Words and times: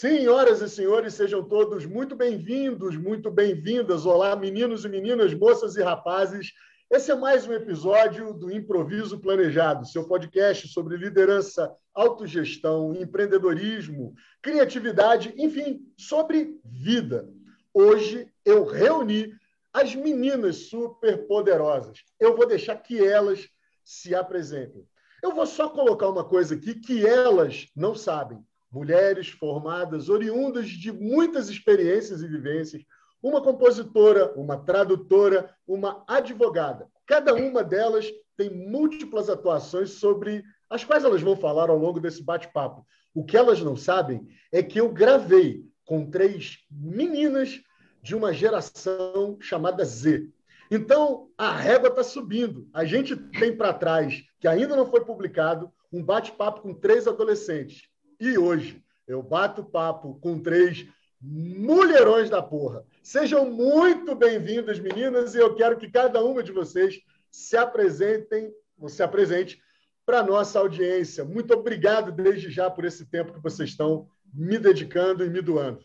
Senhoras 0.00 0.62
e 0.62 0.68
senhores, 0.70 1.12
sejam 1.12 1.44
todos 1.44 1.84
muito 1.84 2.16
bem-vindos, 2.16 2.96
muito 2.96 3.30
bem-vindas. 3.30 4.06
Olá, 4.06 4.34
meninos 4.34 4.82
e 4.86 4.88
meninas, 4.88 5.34
moças 5.34 5.76
e 5.76 5.82
rapazes. 5.82 6.54
Esse 6.90 7.10
é 7.10 7.14
mais 7.14 7.46
um 7.46 7.52
episódio 7.52 8.32
do 8.32 8.50
Improviso 8.50 9.20
Planejado, 9.20 9.86
seu 9.86 10.08
podcast 10.08 10.68
sobre 10.68 10.96
liderança, 10.96 11.70
autogestão, 11.92 12.94
empreendedorismo, 12.94 14.14
criatividade, 14.40 15.34
enfim, 15.36 15.86
sobre 15.98 16.58
vida. 16.64 17.28
Hoje 17.74 18.26
eu 18.42 18.64
reuni 18.64 19.34
as 19.70 19.94
meninas 19.94 20.70
superpoderosas. 20.70 21.98
Eu 22.18 22.34
vou 22.34 22.46
deixar 22.46 22.76
que 22.76 23.06
elas 23.06 23.46
se 23.84 24.14
apresentem. 24.14 24.82
Eu 25.22 25.34
vou 25.34 25.44
só 25.44 25.68
colocar 25.68 26.08
uma 26.08 26.24
coisa 26.24 26.54
aqui 26.54 26.74
que 26.74 27.06
elas 27.06 27.66
não 27.76 27.94
sabem. 27.94 28.42
Mulheres 28.70 29.28
formadas, 29.28 30.08
oriundas 30.08 30.68
de 30.68 30.92
muitas 30.92 31.48
experiências 31.48 32.22
e 32.22 32.28
vivências, 32.28 32.82
uma 33.22 33.42
compositora, 33.42 34.32
uma 34.36 34.56
tradutora, 34.56 35.54
uma 35.66 36.04
advogada. 36.06 36.88
Cada 37.06 37.34
uma 37.34 37.62
delas 37.62 38.10
tem 38.36 38.48
múltiplas 38.48 39.28
atuações 39.28 39.90
sobre 39.90 40.42
as 40.70 40.84
quais 40.84 41.04
elas 41.04 41.20
vão 41.20 41.36
falar 41.36 41.68
ao 41.68 41.76
longo 41.76 42.00
desse 42.00 42.22
bate-papo. 42.22 42.86
O 43.12 43.24
que 43.24 43.36
elas 43.36 43.60
não 43.60 43.76
sabem 43.76 44.26
é 44.52 44.62
que 44.62 44.80
eu 44.80 44.90
gravei 44.90 45.64
com 45.84 46.08
três 46.08 46.58
meninas 46.70 47.60
de 48.00 48.14
uma 48.14 48.32
geração 48.32 49.36
chamada 49.40 49.84
Z. 49.84 50.28
Então, 50.70 51.28
a 51.36 51.52
régua 51.52 51.88
está 51.88 52.04
subindo. 52.04 52.68
A 52.72 52.84
gente 52.84 53.16
tem 53.16 53.56
para 53.56 53.74
trás, 53.74 54.22
que 54.38 54.46
ainda 54.46 54.76
não 54.76 54.86
foi 54.86 55.04
publicado, 55.04 55.70
um 55.92 56.02
bate-papo 56.02 56.60
com 56.60 56.72
três 56.72 57.08
adolescentes. 57.08 57.89
E 58.20 58.36
hoje 58.36 58.84
eu 59.08 59.22
bato 59.22 59.64
papo 59.64 60.18
com 60.20 60.38
três 60.38 60.86
mulherões 61.18 62.28
da 62.28 62.42
porra. 62.42 62.84
Sejam 63.02 63.50
muito 63.50 64.14
bem-vindas, 64.14 64.78
meninas, 64.78 65.34
e 65.34 65.38
eu 65.38 65.54
quero 65.54 65.78
que 65.78 65.90
cada 65.90 66.22
uma 66.22 66.42
de 66.42 66.52
vocês 66.52 67.00
se 67.30 67.56
apresentem, 67.56 68.52
se 68.88 69.02
apresente 69.02 69.62
para 70.04 70.18
a 70.20 70.22
nossa 70.22 70.58
audiência. 70.58 71.24
Muito 71.24 71.54
obrigado 71.54 72.12
desde 72.12 72.50
já 72.50 72.68
por 72.70 72.84
esse 72.84 73.06
tempo 73.06 73.32
que 73.32 73.42
vocês 73.42 73.70
estão 73.70 74.06
me 74.34 74.58
dedicando 74.58 75.24
e 75.24 75.30
me 75.30 75.40
doando. 75.40 75.82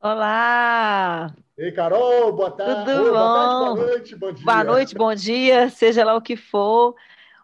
Olá! 0.00 1.34
Ei, 1.58 1.72
Carol, 1.72 2.32
boa 2.32 2.50
tarde. 2.50 2.92
Tudo 2.92 3.04
Oi, 3.04 3.10
bom? 3.10 3.16
Boa 3.16 3.34
tarde, 3.34 3.74
boa 3.74 3.86
noite, 3.88 4.16
bom 4.16 4.32
dia. 4.32 4.44
Boa 4.44 4.64
noite, 4.64 4.94
bom 4.94 5.14
dia, 5.14 5.68
seja 5.68 6.04
lá 6.04 6.14
o 6.14 6.22
que 6.22 6.36
for. 6.36 6.94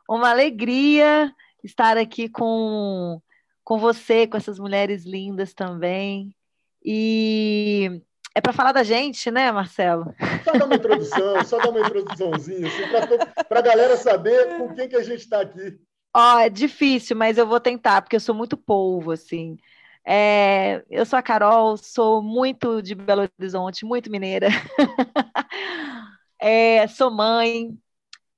Uma 0.08 0.30
alegria 0.30 1.34
estar 1.62 1.96
aqui 1.96 2.28
com, 2.28 3.20
com 3.68 3.78
você, 3.78 4.26
com 4.26 4.38
essas 4.38 4.58
mulheres 4.58 5.04
lindas 5.04 5.52
também. 5.52 6.34
E 6.82 8.00
é 8.34 8.40
para 8.40 8.54
falar 8.54 8.72
da 8.72 8.82
gente, 8.82 9.30
né, 9.30 9.52
Marcelo? 9.52 10.14
Só 10.42 10.52
dar 10.52 10.64
uma 10.64 10.74
introdução, 10.76 11.44
só 11.44 11.58
dar 11.58 11.68
uma 11.68 11.80
introduçãozinha, 11.80 12.66
assim, 12.66 13.44
para 13.46 13.58
a 13.58 13.62
galera 13.62 13.94
saber 13.98 14.56
com 14.56 14.74
quem 14.74 14.88
que 14.88 14.96
a 14.96 15.02
gente 15.02 15.20
está 15.20 15.42
aqui. 15.42 15.78
Ó, 16.16 16.38
é 16.38 16.48
difícil, 16.48 17.14
mas 17.14 17.36
eu 17.36 17.46
vou 17.46 17.60
tentar, 17.60 18.00
porque 18.00 18.16
eu 18.16 18.20
sou 18.20 18.34
muito 18.34 18.56
polvo, 18.56 19.10
assim. 19.10 19.58
É, 20.02 20.82
eu 20.88 21.04
sou 21.04 21.18
a 21.18 21.22
Carol, 21.22 21.76
sou 21.76 22.22
muito 22.22 22.80
de 22.80 22.94
Belo 22.94 23.28
Horizonte, 23.38 23.84
muito 23.84 24.10
mineira. 24.10 24.48
É, 26.40 26.86
sou 26.86 27.10
mãe, 27.10 27.76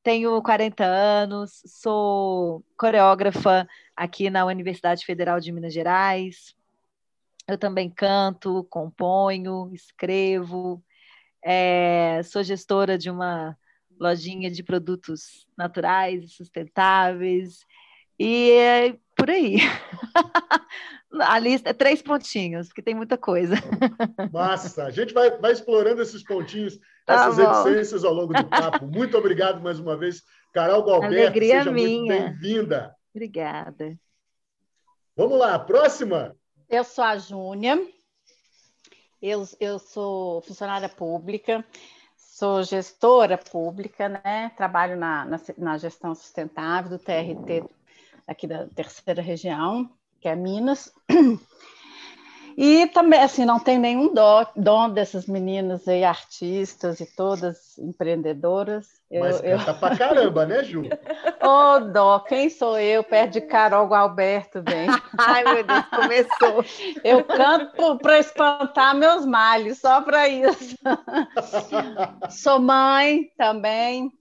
tenho 0.03 0.41
40 0.43 0.85
anos, 0.85 1.63
sou 1.67 2.65
coreógrafa 2.77 3.69
aqui 3.95 4.31
na 4.31 4.45
Universidade 4.45 5.05
Federal 5.05 5.41
de 5.41 5.53
Minas 5.53 5.73
Gerais. 5.73 6.55
Eu 7.47 7.59
também 7.59 7.91
canto, 7.91 8.65
componho, 8.65 9.71
escrevo, 9.75 10.83
é, 11.45 12.23
sou 12.25 12.43
gestora 12.43 12.97
de 12.97 13.11
uma 13.11 13.57
lojinha 13.99 14.51
de 14.51 14.63
produtos 14.63 15.47
naturais 15.57 16.25
e 16.25 16.29
sustentáveis. 16.29 17.67
E 18.19 18.53
é 18.53 18.97
por 19.17 19.31
aí. 19.31 19.57
A 21.21 21.39
lista 21.39 21.71
é 21.71 21.73
três 21.73 22.01
pontinhos, 22.01 22.69
porque 22.69 22.83
tem 22.83 22.95
muita 22.95 23.19
coisa. 23.19 23.57
Massa! 24.33 24.85
A 24.85 24.91
gente 24.91 25.13
vai, 25.13 25.31
vai 25.39 25.53
explorando 25.53 26.01
esses 26.01 26.23
pontinhos, 26.23 26.79
essas 27.07 27.37
bom. 27.37 27.43
reticências 27.43 28.05
ao 28.05 28.13
longo 28.15 28.33
do 28.33 28.45
papo. 28.49 28.87
Muito 28.87 29.17
obrigado 29.17 29.61
mais 29.61 29.79
uma 29.79 29.97
vez. 29.97 30.23
Carol 30.53 30.85
Galberto, 30.85 31.17
Alegria 31.17 31.59
seja 31.59 31.73
muito 31.73 31.85
minha. 31.85 32.23
bem-vinda. 32.23 32.95
Obrigada. 33.15 33.99
Vamos 35.17 35.39
lá, 35.39 35.59
próxima. 35.59 36.35
Eu 36.69 36.85
sou 36.85 37.05
a 37.05 37.19
Júnia, 37.19 37.85
eu, 39.21 39.47
eu 39.59 39.79
sou 39.79 40.41
funcionária 40.43 40.89
pública, 40.89 41.65
sou 42.17 42.63
gestora 42.63 43.37
pública, 43.37 44.09
né? 44.09 44.53
Trabalho 44.57 44.97
na, 44.97 45.25
na, 45.25 45.41
na 45.59 45.79
gestão 45.79 46.15
sustentável 46.15 46.91
do 46.91 46.99
TRT 46.99 47.65
aqui 48.27 48.47
da 48.47 48.67
terceira 48.69 49.21
região, 49.21 49.91
que 50.21 50.29
é 50.29 50.37
Minas. 50.37 50.93
E 52.63 52.87
também, 52.89 53.23
assim, 53.23 53.47
não 53.47 53.59
tem 53.59 53.79
nenhum 53.79 54.13
dó, 54.13 54.47
dom 54.55 54.91
dessas 54.91 55.25
meninas 55.25 55.89
aí, 55.89 56.05
artistas 56.05 57.01
e 57.01 57.07
todas 57.07 57.79
empreendedoras. 57.79 58.87
Eu, 59.11 59.21
Mas 59.21 59.43
eu, 59.43 59.57
canta 59.57 59.73
pra 59.73 59.97
caramba, 59.97 60.45
né, 60.45 60.63
Ju? 60.63 60.83
Ô, 61.43 61.81
dó, 61.91 62.19
quem 62.21 62.51
sou 62.51 62.79
eu 62.79 63.03
perto 63.03 63.33
de 63.33 63.41
Carol 63.41 63.87
Gualberto, 63.87 64.61
bem? 64.61 64.89
Ai, 65.17 65.43
meu 65.43 65.65
Deus, 65.65 65.87
começou. 65.87 66.63
Eu 67.03 67.25
canto 67.25 67.97
para 67.97 68.19
espantar 68.19 68.95
meus 68.95 69.25
males, 69.25 69.81
só 69.81 70.03
para 70.03 70.29
isso. 70.29 70.77
sou 72.29 72.61
mãe 72.61 73.31
também, 73.39 74.13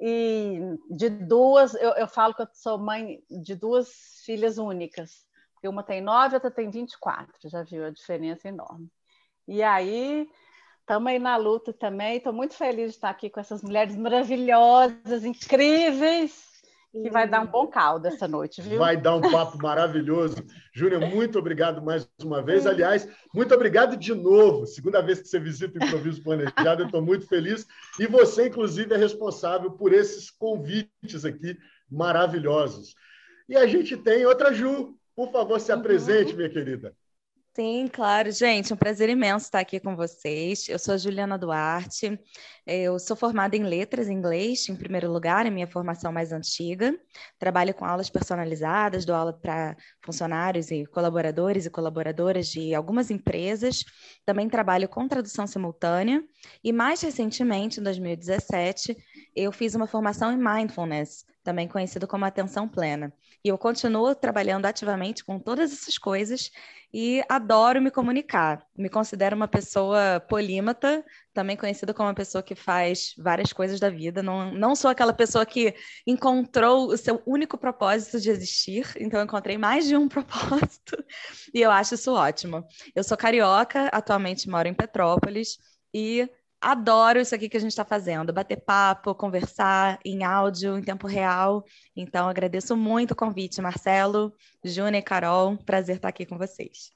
e 0.00 0.58
de 0.90 1.08
duas, 1.08 1.72
eu, 1.76 1.90
eu 1.92 2.08
falo 2.08 2.34
que 2.34 2.42
eu 2.42 2.48
sou 2.52 2.78
mãe 2.78 3.20
de 3.30 3.54
duas 3.54 3.88
filhas 4.24 4.58
únicas, 4.58 5.24
porque 5.66 5.68
uma 5.68 5.82
tem 5.82 6.00
nove, 6.00 6.34
outra 6.34 6.50
tem 6.50 6.70
24, 6.70 7.32
já 7.48 7.62
viu 7.62 7.84
a 7.84 7.90
diferença 7.90 8.48
enorme. 8.48 8.88
E 9.48 9.62
aí, 9.62 10.28
estamos 10.80 11.08
aí 11.08 11.18
na 11.18 11.36
luta 11.36 11.72
também, 11.72 12.16
estou 12.16 12.32
muito 12.32 12.54
feliz 12.54 12.90
de 12.90 12.96
estar 12.96 13.10
aqui 13.10 13.28
com 13.28 13.40
essas 13.40 13.62
mulheres 13.62 13.96
maravilhosas, 13.96 15.24
incríveis, 15.24 16.44
que 16.92 17.10
vai 17.10 17.28
dar 17.28 17.42
um 17.42 17.46
bom 17.46 17.66
caldo 17.66 18.06
essa 18.06 18.26
noite, 18.26 18.62
viu? 18.62 18.78
Vai 18.78 18.96
dar 18.96 19.16
um 19.16 19.20
papo 19.20 19.58
maravilhoso. 19.58 20.36
Júnior, 20.72 21.00
muito 21.00 21.38
obrigado 21.38 21.82
mais 21.82 22.08
uma 22.22 22.42
vez. 22.42 22.66
Aliás, 22.66 23.06
muito 23.34 23.54
obrigado 23.54 23.96
de 23.96 24.14
novo. 24.14 24.66
Segunda 24.66 25.02
vez 25.02 25.20
que 25.20 25.28
você 25.28 25.38
visita 25.38 25.78
o 25.78 25.84
Improviso 25.84 26.22
Planejado, 26.22 26.82
eu 26.82 26.86
estou 26.86 27.02
muito 27.02 27.26
feliz. 27.26 27.66
E 27.98 28.06
você, 28.06 28.48
inclusive, 28.48 28.94
é 28.94 28.96
responsável 28.96 29.72
por 29.72 29.92
esses 29.92 30.30
convites 30.30 31.24
aqui 31.24 31.58
maravilhosos. 31.90 32.94
E 33.48 33.56
a 33.56 33.66
gente 33.66 33.96
tem 33.96 34.24
outra 34.24 34.54
Ju. 34.54 34.96
Por 35.16 35.32
favor, 35.32 35.58
se 35.58 35.72
apresente, 35.72 36.36
minha 36.36 36.50
querida. 36.50 36.94
Sim, 37.56 37.88
claro, 37.90 38.30
gente, 38.30 38.74
um 38.74 38.76
prazer 38.76 39.08
imenso 39.08 39.46
estar 39.46 39.60
aqui 39.60 39.80
com 39.80 39.96
vocês. 39.96 40.68
Eu 40.68 40.78
sou 40.78 40.92
a 40.92 40.98
Juliana 40.98 41.38
Duarte, 41.38 42.20
eu 42.66 42.98
sou 42.98 43.16
formada 43.16 43.56
em 43.56 43.62
letras 43.62 44.10
em 44.10 44.12
inglês, 44.12 44.68
em 44.68 44.76
primeiro 44.76 45.10
lugar, 45.10 45.46
é 45.46 45.48
minha 45.48 45.66
formação 45.66 46.12
mais 46.12 46.32
antiga. 46.32 46.94
Trabalho 47.38 47.72
com 47.72 47.86
aulas 47.86 48.10
personalizadas, 48.10 49.06
dou 49.06 49.16
aula 49.16 49.32
para 49.32 49.74
funcionários 50.04 50.70
e 50.70 50.84
colaboradores 50.84 51.64
e 51.64 51.70
colaboradoras 51.70 52.48
de 52.48 52.74
algumas 52.74 53.10
empresas. 53.10 53.82
Também 54.26 54.50
trabalho 54.50 54.86
com 54.86 55.08
tradução 55.08 55.46
simultânea 55.46 56.22
e 56.62 56.74
mais 56.74 57.00
recentemente, 57.00 57.80
em 57.80 57.82
2017, 57.82 58.94
eu 59.36 59.52
fiz 59.52 59.74
uma 59.74 59.86
formação 59.86 60.32
em 60.32 60.38
mindfulness, 60.38 61.26
também 61.44 61.68
conhecido 61.68 62.06
como 62.08 62.24
atenção 62.24 62.66
plena. 62.66 63.12
E 63.44 63.48
eu 63.48 63.58
continuo 63.58 64.14
trabalhando 64.14 64.64
ativamente 64.66 65.22
com 65.22 65.38
todas 65.38 65.72
essas 65.72 65.98
coisas 65.98 66.50
e 66.92 67.22
adoro 67.28 67.80
me 67.80 67.90
comunicar. 67.90 68.66
Me 68.76 68.88
considero 68.88 69.36
uma 69.36 69.46
pessoa 69.46 70.18
polímata, 70.18 71.04
também 71.34 71.56
conhecida 71.56 71.92
como 71.92 72.08
uma 72.08 72.14
pessoa 72.14 72.42
que 72.42 72.54
faz 72.54 73.14
várias 73.18 73.52
coisas 73.52 73.78
da 73.78 73.90
vida. 73.90 74.22
Não, 74.22 74.52
não 74.52 74.74
sou 74.74 74.90
aquela 74.90 75.12
pessoa 75.12 75.44
que 75.44 75.74
encontrou 76.06 76.86
o 76.88 76.96
seu 76.96 77.22
único 77.26 77.58
propósito 77.58 78.18
de 78.18 78.30
existir, 78.30 78.90
então 78.98 79.20
eu 79.20 79.24
encontrei 79.24 79.58
mais 79.58 79.86
de 79.86 79.96
um 79.96 80.08
propósito 80.08 80.96
e 81.52 81.60
eu 81.60 81.70
acho 81.70 81.94
isso 81.94 82.12
ótimo. 82.12 82.64
Eu 82.94 83.04
sou 83.04 83.16
carioca, 83.16 83.88
atualmente 83.88 84.48
moro 84.48 84.66
em 84.66 84.74
Petrópolis 84.74 85.58
e 85.92 86.28
adoro 86.66 87.20
isso 87.20 87.32
aqui 87.32 87.48
que 87.48 87.56
a 87.56 87.60
gente 87.60 87.70
está 87.70 87.84
fazendo, 87.84 88.32
bater 88.32 88.60
papo, 88.60 89.14
conversar 89.14 90.00
em 90.04 90.24
áudio, 90.24 90.76
em 90.76 90.82
tempo 90.82 91.06
real. 91.06 91.64
Então, 91.94 92.28
agradeço 92.28 92.76
muito 92.76 93.12
o 93.12 93.16
convite, 93.16 93.62
Marcelo, 93.62 94.34
Júnior 94.64 94.96
e 94.96 95.02
Carol. 95.02 95.56
Prazer 95.58 95.96
estar 95.96 96.08
aqui 96.08 96.26
com 96.26 96.36
vocês. 96.36 96.90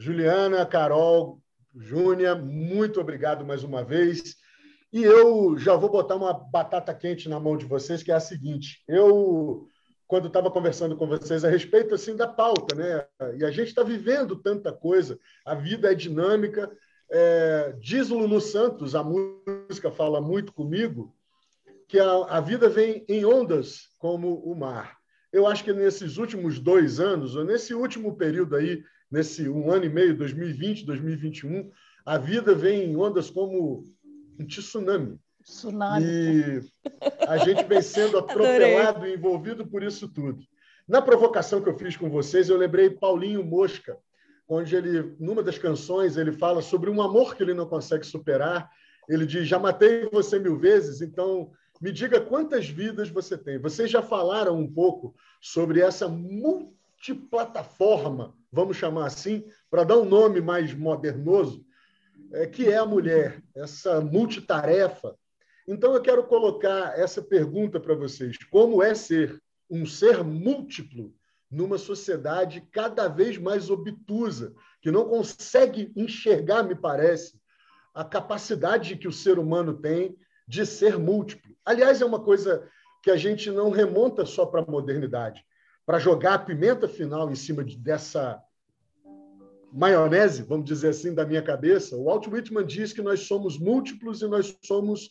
Juliana, 0.00 0.64
Carol, 0.64 1.42
Júnior, 1.76 2.42
muito 2.42 3.02
obrigado 3.02 3.44
mais 3.44 3.64
uma 3.64 3.84
vez. 3.84 4.36
E 4.90 5.02
eu 5.02 5.58
já 5.58 5.76
vou 5.76 5.90
botar 5.90 6.16
uma 6.16 6.32
batata 6.32 6.94
quente 6.94 7.28
na 7.28 7.38
mão 7.38 7.58
de 7.58 7.66
vocês, 7.66 8.02
que 8.02 8.10
é 8.10 8.14
a 8.14 8.20
seguinte: 8.20 8.82
eu 8.88 9.66
quando 10.06 10.28
estava 10.28 10.50
conversando 10.50 10.96
com 10.96 11.06
vocês 11.06 11.44
a 11.44 11.50
respeito 11.50 11.94
assim 11.94 12.16
da 12.16 12.28
pauta, 12.28 12.74
né? 12.74 13.06
E 13.38 13.44
a 13.44 13.50
gente 13.50 13.68
está 13.68 13.82
vivendo 13.82 14.36
tanta 14.36 14.72
coisa, 14.72 15.18
a 15.44 15.54
vida 15.54 15.92
é 15.92 15.94
dinâmica. 15.94 16.70
É, 17.14 17.74
diz 17.78 18.08
Lulu 18.08 18.40
Santos, 18.40 18.94
a 18.94 19.04
música 19.04 19.90
fala 19.90 20.18
muito 20.18 20.50
comigo, 20.50 21.14
que 21.86 21.98
a, 21.98 22.10
a 22.10 22.40
vida 22.40 22.70
vem 22.70 23.04
em 23.06 23.22
ondas 23.22 23.90
como 23.98 24.36
o 24.36 24.56
mar. 24.56 24.96
Eu 25.30 25.46
acho 25.46 25.62
que 25.62 25.74
nesses 25.74 26.16
últimos 26.16 26.58
dois 26.58 27.00
anos, 27.00 27.36
ou 27.36 27.44
nesse 27.44 27.74
último 27.74 28.16
período 28.16 28.56
aí, 28.56 28.82
nesse 29.10 29.46
um 29.46 29.70
ano 29.70 29.84
e 29.84 29.90
meio, 29.90 30.16
2020, 30.16 30.86
2021, 30.86 31.70
a 32.06 32.16
vida 32.16 32.54
vem 32.54 32.84
em 32.84 32.96
ondas 32.96 33.28
como 33.28 33.84
um 34.40 34.46
tsunami. 34.46 35.20
Tsunami. 35.42 36.06
E 36.06 36.62
a 37.28 37.36
gente 37.36 37.64
vem 37.64 37.82
sendo 37.82 38.16
atropelado 38.18 39.06
e 39.06 39.14
envolvido 39.14 39.66
por 39.66 39.82
isso 39.82 40.08
tudo. 40.08 40.42
Na 40.88 41.02
provocação 41.02 41.62
que 41.62 41.68
eu 41.68 41.78
fiz 41.78 41.94
com 41.94 42.08
vocês, 42.08 42.48
eu 42.48 42.56
lembrei 42.56 42.88
Paulinho 42.88 43.44
Mosca, 43.44 43.98
onde 44.48 44.74
ele, 44.76 45.16
numa 45.18 45.42
das 45.42 45.58
canções, 45.58 46.16
ele 46.16 46.30
fala 46.32 46.62
sobre 46.62 46.88
um 46.90 47.02
amor 47.02 47.34
que 47.34 47.42
ele 47.42 47.54
não 47.54 47.66
consegue 47.66 48.06
superar. 48.06 48.70
Ele 49.08 49.26
diz: 49.26 49.48
Já 49.48 49.58
matei 49.58 50.08
você 50.10 50.38
mil 50.38 50.56
vezes, 50.58 51.00
então 51.00 51.50
me 51.80 51.90
diga 51.90 52.20
quantas 52.20 52.68
vidas 52.68 53.08
você 53.08 53.36
tem. 53.36 53.58
Vocês 53.58 53.90
já 53.90 54.02
falaram 54.02 54.56
um 54.58 54.72
pouco 54.72 55.14
sobre 55.40 55.80
essa 55.80 56.06
multiplataforma, 56.08 58.36
vamos 58.50 58.76
chamar 58.76 59.06
assim, 59.06 59.44
para 59.70 59.84
dar 59.84 59.98
um 59.98 60.04
nome 60.04 60.40
mais 60.40 60.74
modernoso, 60.74 61.64
é, 62.32 62.46
que 62.46 62.68
é 62.68 62.76
a 62.76 62.86
mulher, 62.86 63.42
essa 63.54 64.00
multitarefa 64.00 65.16
então, 65.66 65.94
eu 65.94 66.02
quero 66.02 66.24
colocar 66.24 66.98
essa 66.98 67.22
pergunta 67.22 67.78
para 67.78 67.94
vocês: 67.94 68.36
como 68.50 68.82
é 68.82 68.94
ser 68.94 69.40
um 69.70 69.86
ser 69.86 70.22
múltiplo 70.24 71.14
numa 71.52 71.76
sociedade 71.76 72.66
cada 72.72 73.06
vez 73.08 73.36
mais 73.36 73.68
obtusa, 73.68 74.54
que 74.80 74.90
não 74.90 75.04
consegue 75.08 75.92
enxergar, 75.94 76.62
me 76.62 76.74
parece, 76.74 77.38
a 77.94 78.02
capacidade 78.02 78.96
que 78.96 79.06
o 79.06 79.12
ser 79.12 79.38
humano 79.38 79.74
tem 79.74 80.16
de 80.48 80.64
ser 80.64 80.98
múltiplo? 80.98 81.54
Aliás, 81.64 82.00
é 82.00 82.04
uma 82.06 82.20
coisa 82.20 82.66
que 83.02 83.10
a 83.10 83.16
gente 83.16 83.50
não 83.50 83.70
remonta 83.70 84.24
só 84.24 84.46
para 84.46 84.62
a 84.62 84.66
modernidade. 84.66 85.44
Para 85.84 85.98
jogar 85.98 86.34
a 86.34 86.38
pimenta 86.38 86.88
final 86.88 87.30
em 87.30 87.34
cima 87.34 87.62
de, 87.62 87.76
dessa 87.76 88.42
maionese, 89.72 90.42
vamos 90.42 90.64
dizer 90.64 90.88
assim, 90.88 91.14
da 91.14 91.26
minha 91.26 91.42
cabeça, 91.42 91.96
o 91.96 92.04
Walt 92.04 92.26
Whitman 92.28 92.64
diz 92.64 92.92
que 92.92 93.02
nós 93.02 93.20
somos 93.20 93.58
múltiplos 93.58 94.22
e 94.22 94.26
nós 94.26 94.56
somos 94.64 95.10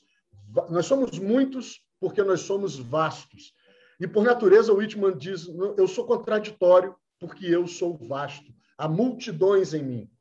nós 0.69 0.85
somos 0.85 1.17
muitos 1.17 1.81
porque 1.99 2.21
nós 2.23 2.41
somos 2.41 2.77
vastos. 2.77 3.53
E 4.01 4.07
por 4.07 4.23
natureza, 4.23 4.73
o 4.73 4.77
Whitman 4.77 5.15
diz: 5.15 5.47
eu 5.77 5.87
sou 5.87 6.05
contraditório 6.07 6.95
porque 7.19 7.45
eu 7.45 7.67
sou 7.67 7.95
vasto. 7.95 8.51
Há 8.75 8.87
multidões 8.89 9.75
em 9.75 9.83
mim. 9.83 10.11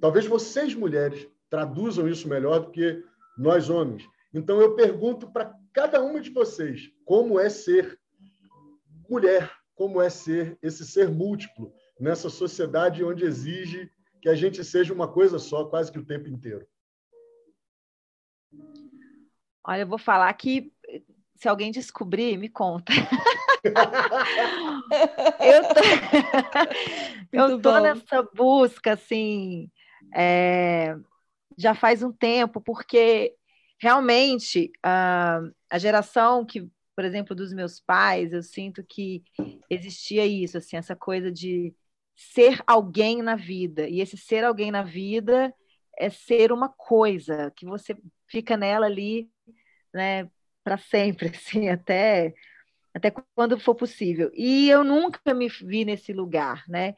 Talvez 0.00 0.26
vocês, 0.26 0.74
mulheres, 0.74 1.28
traduzam 1.48 2.08
isso 2.08 2.28
melhor 2.28 2.58
do 2.58 2.72
que 2.72 3.00
nós, 3.38 3.70
homens. 3.70 4.04
Então, 4.34 4.60
eu 4.60 4.74
pergunto 4.74 5.30
para 5.30 5.54
cada 5.72 6.02
uma 6.02 6.20
de 6.20 6.30
vocês: 6.30 6.90
como 7.04 7.38
é 7.38 7.48
ser 7.48 7.96
mulher? 9.08 9.52
Como 9.76 10.02
é 10.02 10.10
ser 10.10 10.58
esse 10.60 10.84
ser 10.84 11.08
múltiplo 11.08 11.72
nessa 12.00 12.28
sociedade 12.28 13.04
onde 13.04 13.24
exige 13.24 13.88
que 14.20 14.28
a 14.28 14.34
gente 14.34 14.64
seja 14.64 14.92
uma 14.92 15.06
coisa 15.06 15.38
só 15.38 15.64
quase 15.64 15.92
que 15.92 15.98
o 16.00 16.04
tempo 16.04 16.28
inteiro? 16.28 16.66
Olha, 19.62 19.82
eu 19.82 19.86
vou 19.86 19.98
falar 19.98 20.32
que 20.32 20.72
se 21.38 21.48
alguém 21.48 21.70
descobrir, 21.70 22.36
me 22.36 22.48
conta. 22.48 22.92
eu 25.40 25.62
tô, 25.68 25.80
eu 27.32 27.60
tô 27.60 27.78
nessa 27.78 28.24
busca, 28.34 28.94
assim, 28.94 29.70
é, 30.14 30.96
já 31.56 31.74
faz 31.74 32.02
um 32.02 32.12
tempo, 32.12 32.60
porque 32.60 33.34
realmente 33.80 34.72
a, 34.82 35.40
a 35.70 35.78
geração 35.78 36.44
que, 36.44 36.68
por 36.96 37.04
exemplo, 37.04 37.36
dos 37.36 37.52
meus 37.52 37.80
pais, 37.80 38.32
eu 38.32 38.42
sinto 38.42 38.84
que 38.84 39.22
existia 39.70 40.26
isso, 40.26 40.58
assim, 40.58 40.76
essa 40.76 40.96
coisa 40.96 41.30
de 41.30 41.72
ser 42.16 42.60
alguém 42.66 43.22
na 43.22 43.36
vida. 43.36 43.88
E 43.88 44.00
esse 44.00 44.16
ser 44.16 44.42
alguém 44.42 44.72
na 44.72 44.82
vida 44.82 45.54
é 45.96 46.10
ser 46.10 46.50
uma 46.50 46.68
coisa 46.68 47.52
que 47.54 47.64
você 47.64 47.96
fica 48.26 48.56
nela 48.56 48.86
ali 48.86 49.30
né, 49.92 50.30
para 50.68 50.76
sempre, 50.76 51.28
assim, 51.34 51.68
até 51.70 52.34
até 52.94 53.10
quando 53.34 53.58
for 53.60 53.74
possível. 53.74 54.30
E 54.34 54.68
eu 54.68 54.82
nunca 54.82 55.32
me 55.32 55.48
vi 55.48 55.84
nesse 55.84 56.12
lugar, 56.12 56.64
né? 56.68 56.94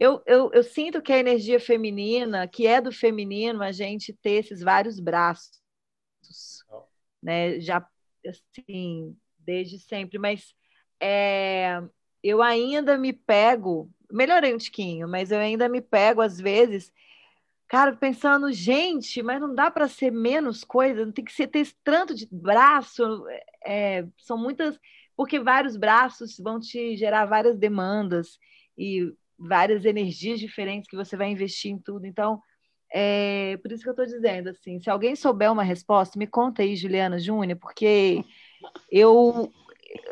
Eu, 0.00 0.22
eu, 0.26 0.50
eu 0.52 0.62
sinto 0.64 1.00
que 1.00 1.12
a 1.12 1.18
energia 1.18 1.60
feminina, 1.60 2.48
que 2.48 2.66
é 2.66 2.80
do 2.80 2.90
feminino, 2.90 3.62
a 3.62 3.72
gente 3.72 4.12
ter 4.12 4.32
esses 4.32 4.60
vários 4.60 4.98
braços, 4.98 5.60
né? 7.22 7.60
Já 7.60 7.86
assim, 8.26 9.16
desde 9.38 9.78
sempre, 9.78 10.18
mas 10.18 10.52
é, 11.00 11.80
eu 12.22 12.42
ainda 12.42 12.98
me 12.98 13.12
pego, 13.12 13.88
melhorei 14.10 14.52
um 14.52 14.58
tiquinho, 14.58 15.06
mas 15.08 15.30
eu 15.30 15.38
ainda 15.38 15.68
me 15.68 15.80
pego 15.80 16.20
às 16.20 16.38
vezes 16.38 16.92
Cara, 17.68 17.96
pensando, 17.96 18.52
gente, 18.52 19.22
mas 19.22 19.40
não 19.40 19.54
dá 19.54 19.70
para 19.70 19.88
ser 19.88 20.12
menos 20.12 20.62
coisa, 20.62 21.04
não 21.04 21.12
tem 21.12 21.24
que 21.24 21.32
ser 21.32 21.48
ter 21.48 21.68
tanto 21.82 22.14
de 22.14 22.28
braço, 22.30 23.02
é, 23.64 24.06
são 24.18 24.38
muitas, 24.38 24.78
porque 25.16 25.40
vários 25.40 25.76
braços 25.76 26.38
vão 26.38 26.60
te 26.60 26.96
gerar 26.96 27.26
várias 27.26 27.58
demandas 27.58 28.38
e 28.78 29.12
várias 29.36 29.84
energias 29.84 30.38
diferentes 30.38 30.88
que 30.88 30.96
você 30.96 31.16
vai 31.16 31.28
investir 31.28 31.72
em 31.72 31.78
tudo. 31.78 32.06
Então, 32.06 32.40
é 32.92 33.56
por 33.60 33.72
isso 33.72 33.82
que 33.82 33.88
eu 33.88 33.92
estou 33.92 34.06
dizendo 34.06 34.50
assim, 34.50 34.78
se 34.80 34.88
alguém 34.88 35.16
souber 35.16 35.50
uma 35.50 35.64
resposta, 35.64 36.18
me 36.18 36.26
conta 36.26 36.62
aí, 36.62 36.76
Juliana 36.76 37.18
Júnior, 37.18 37.58
porque 37.58 38.24
eu 38.90 39.52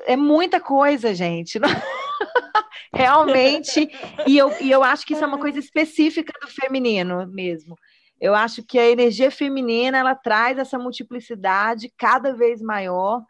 é 0.07 0.17
muita 0.17 0.61
coisa, 0.61 1.15
gente. 1.15 1.59
Realmente, 2.93 3.88
e 4.26 4.37
eu, 4.37 4.50
e 4.61 4.71
eu 4.71 4.82
acho 4.82 5.06
que 5.06 5.15
isso 5.15 5.25
é 5.25 5.26
uma 5.26 5.38
coisa 5.38 5.59
específica 5.59 6.32
do 6.41 6.49
feminino 6.49 7.26
mesmo. 7.26 7.76
Eu 8.21 8.35
acho 8.35 8.62
que 8.62 8.79
a 8.79 8.88
energia 8.88 9.31
feminina 9.31 9.99
ela 9.99 10.15
traz 10.15 10.59
essa 10.59 10.79
multiplicidade 10.79 11.93
cada 11.97 12.32
vez 12.35 12.62
maior 12.62 13.23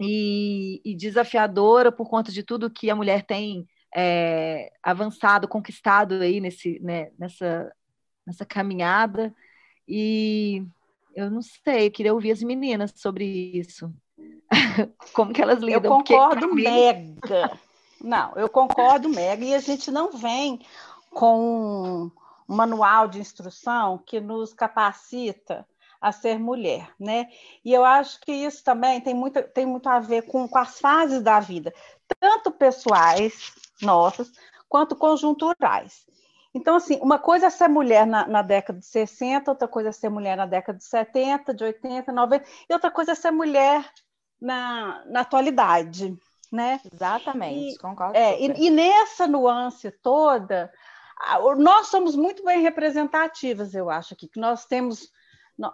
e, 0.00 0.80
e 0.84 0.94
desafiadora 0.96 1.92
por 1.92 2.08
conta 2.08 2.32
de 2.32 2.42
tudo 2.42 2.70
que 2.70 2.90
a 2.90 2.96
mulher 2.96 3.24
tem 3.24 3.66
é, 3.94 4.72
avançado, 4.82 5.48
conquistado 5.48 6.14
aí 6.16 6.40
nesse, 6.40 6.78
né, 6.80 7.10
nessa, 7.18 7.72
nessa 8.26 8.46
caminhada. 8.46 9.34
E 9.86 10.64
eu 11.14 11.30
não 11.30 11.42
sei, 11.42 11.86
eu 11.86 11.90
queria 11.90 12.14
ouvir 12.14 12.30
as 12.30 12.42
meninas 12.42 12.92
sobre 12.96 13.24
isso. 13.24 13.92
Como 15.12 15.32
que 15.32 15.42
elas 15.42 15.60
lidam? 15.60 15.84
Eu 15.84 15.98
concordo 15.98 16.48
Porque, 16.48 16.62
mega. 16.62 17.58
Não, 18.02 18.32
eu 18.36 18.48
concordo, 18.48 19.08
Mega, 19.08 19.44
e 19.44 19.54
a 19.54 19.58
gente 19.58 19.90
não 19.90 20.12
vem 20.12 20.60
com 21.10 22.10
um 22.48 22.54
manual 22.54 23.08
de 23.08 23.18
instrução 23.18 23.98
que 23.98 24.20
nos 24.20 24.54
capacita 24.54 25.66
a 26.00 26.12
ser 26.12 26.38
mulher, 26.38 26.90
né? 26.98 27.28
E 27.64 27.72
eu 27.72 27.84
acho 27.84 28.20
que 28.20 28.32
isso 28.32 28.62
também 28.62 29.00
tem 29.00 29.14
muito, 29.14 29.42
tem 29.48 29.66
muito 29.66 29.88
a 29.88 29.98
ver 29.98 30.22
com, 30.22 30.48
com 30.48 30.58
as 30.58 30.78
fases 30.78 31.20
da 31.22 31.40
vida, 31.40 31.74
tanto 32.20 32.52
pessoais 32.52 33.52
nossas, 33.82 34.30
quanto 34.68 34.94
conjunturais. 34.94 36.06
Então, 36.54 36.76
assim, 36.76 36.98
uma 37.02 37.18
coisa 37.18 37.46
é 37.46 37.50
ser 37.50 37.68
mulher 37.68 38.06
na, 38.06 38.26
na, 38.26 38.42
década 38.42 38.78
de 38.78 38.86
60, 38.86 39.50
outra 39.50 39.68
coisa 39.68 39.90
é 39.90 39.92
ser 39.92 40.08
mulher 40.08 40.36
na 40.36 40.46
década 40.46 40.78
de 40.78 40.84
70, 40.84 41.52
de 41.52 41.64
80, 41.64 42.12
90, 42.12 42.44
e 42.68 42.72
outra 42.72 42.90
coisa 42.90 43.12
é 43.12 43.14
ser 43.14 43.30
mulher 43.30 43.84
na, 44.40 45.04
na 45.06 45.20
atualidade, 45.20 46.16
né? 46.50 46.80
Exatamente, 46.92 47.74
e, 47.74 47.78
concordo. 47.78 48.16
É, 48.16 48.40
e, 48.40 48.66
e, 48.66 48.70
nessa 48.70 49.26
nuance 49.26 49.90
toda, 49.90 50.72
nós 51.58 51.88
somos 51.88 52.16
muito 52.16 52.44
bem 52.44 52.60
representativas, 52.60 53.74
eu 53.74 53.90
acho 53.90 54.14
aqui, 54.14 54.28
que 54.28 54.40
nós 54.40 54.64
temos, 54.64 55.10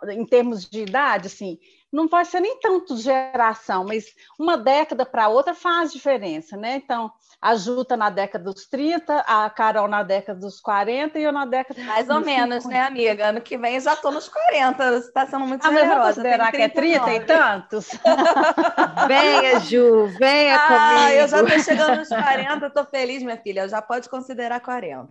em 0.09 0.25
termos 0.25 0.69
de 0.69 0.83
idade, 0.83 1.27
assim, 1.27 1.59
não 1.93 2.09
vai 2.09 2.25
ser 2.25 2.41
nem 2.41 2.59
tanto 2.59 2.97
geração, 2.97 3.85
mas 3.85 4.07
uma 4.39 4.57
década 4.57 5.07
para 5.07 5.29
outra 5.29 5.55
faz 5.55 5.93
diferença, 5.93 6.57
né? 6.57 6.77
Então, 6.77 7.13
a 7.41 7.55
Juta 7.55 7.97
na 7.97 8.11
década 8.11 8.45
dos 8.45 8.67
30, 8.67 9.21
a 9.21 9.49
Carol 9.51 9.87
na 9.87 10.03
década 10.03 10.41
dos 10.41 10.61
40 10.61 11.19
e 11.19 11.23
eu 11.23 11.31
na 11.31 11.45
década 11.45 11.81
Mais 11.85 12.09
ou 12.09 12.21
menos, 12.21 12.65
50. 12.65 12.69
né, 12.69 12.81
amiga? 12.87 13.29
Ano 13.29 13.41
que 13.41 13.57
vem 13.57 13.77
eu 13.77 13.81
já 13.81 13.93
estou 13.93 14.11
nos 14.11 14.29
40, 14.29 14.91
você 14.91 15.09
está 15.09 15.27
sendo 15.27 15.47
muito 15.47 15.65
ah, 15.65 15.71
generosa. 15.71 15.99
Mas 15.99 16.15
considerar 16.17 16.51
que 16.51 16.63
é 16.63 16.69
30 16.69 17.15
e 17.15 17.21
tantos? 17.21 17.91
venha, 19.07 19.61
Ju, 19.61 20.07
venha 20.19 20.57
ah, 20.57 20.69
comigo. 20.69 21.13
eu 21.13 21.29
já 21.29 21.43
estou 21.43 21.59
chegando 21.61 21.97
nos 21.99 22.09
40, 22.09 22.67
estou 22.67 22.85
feliz, 22.87 23.23
minha 23.23 23.39
filha, 23.39 23.69
já 23.69 23.81
pode 23.81 24.09
considerar 24.09 24.59
40. 24.61 25.09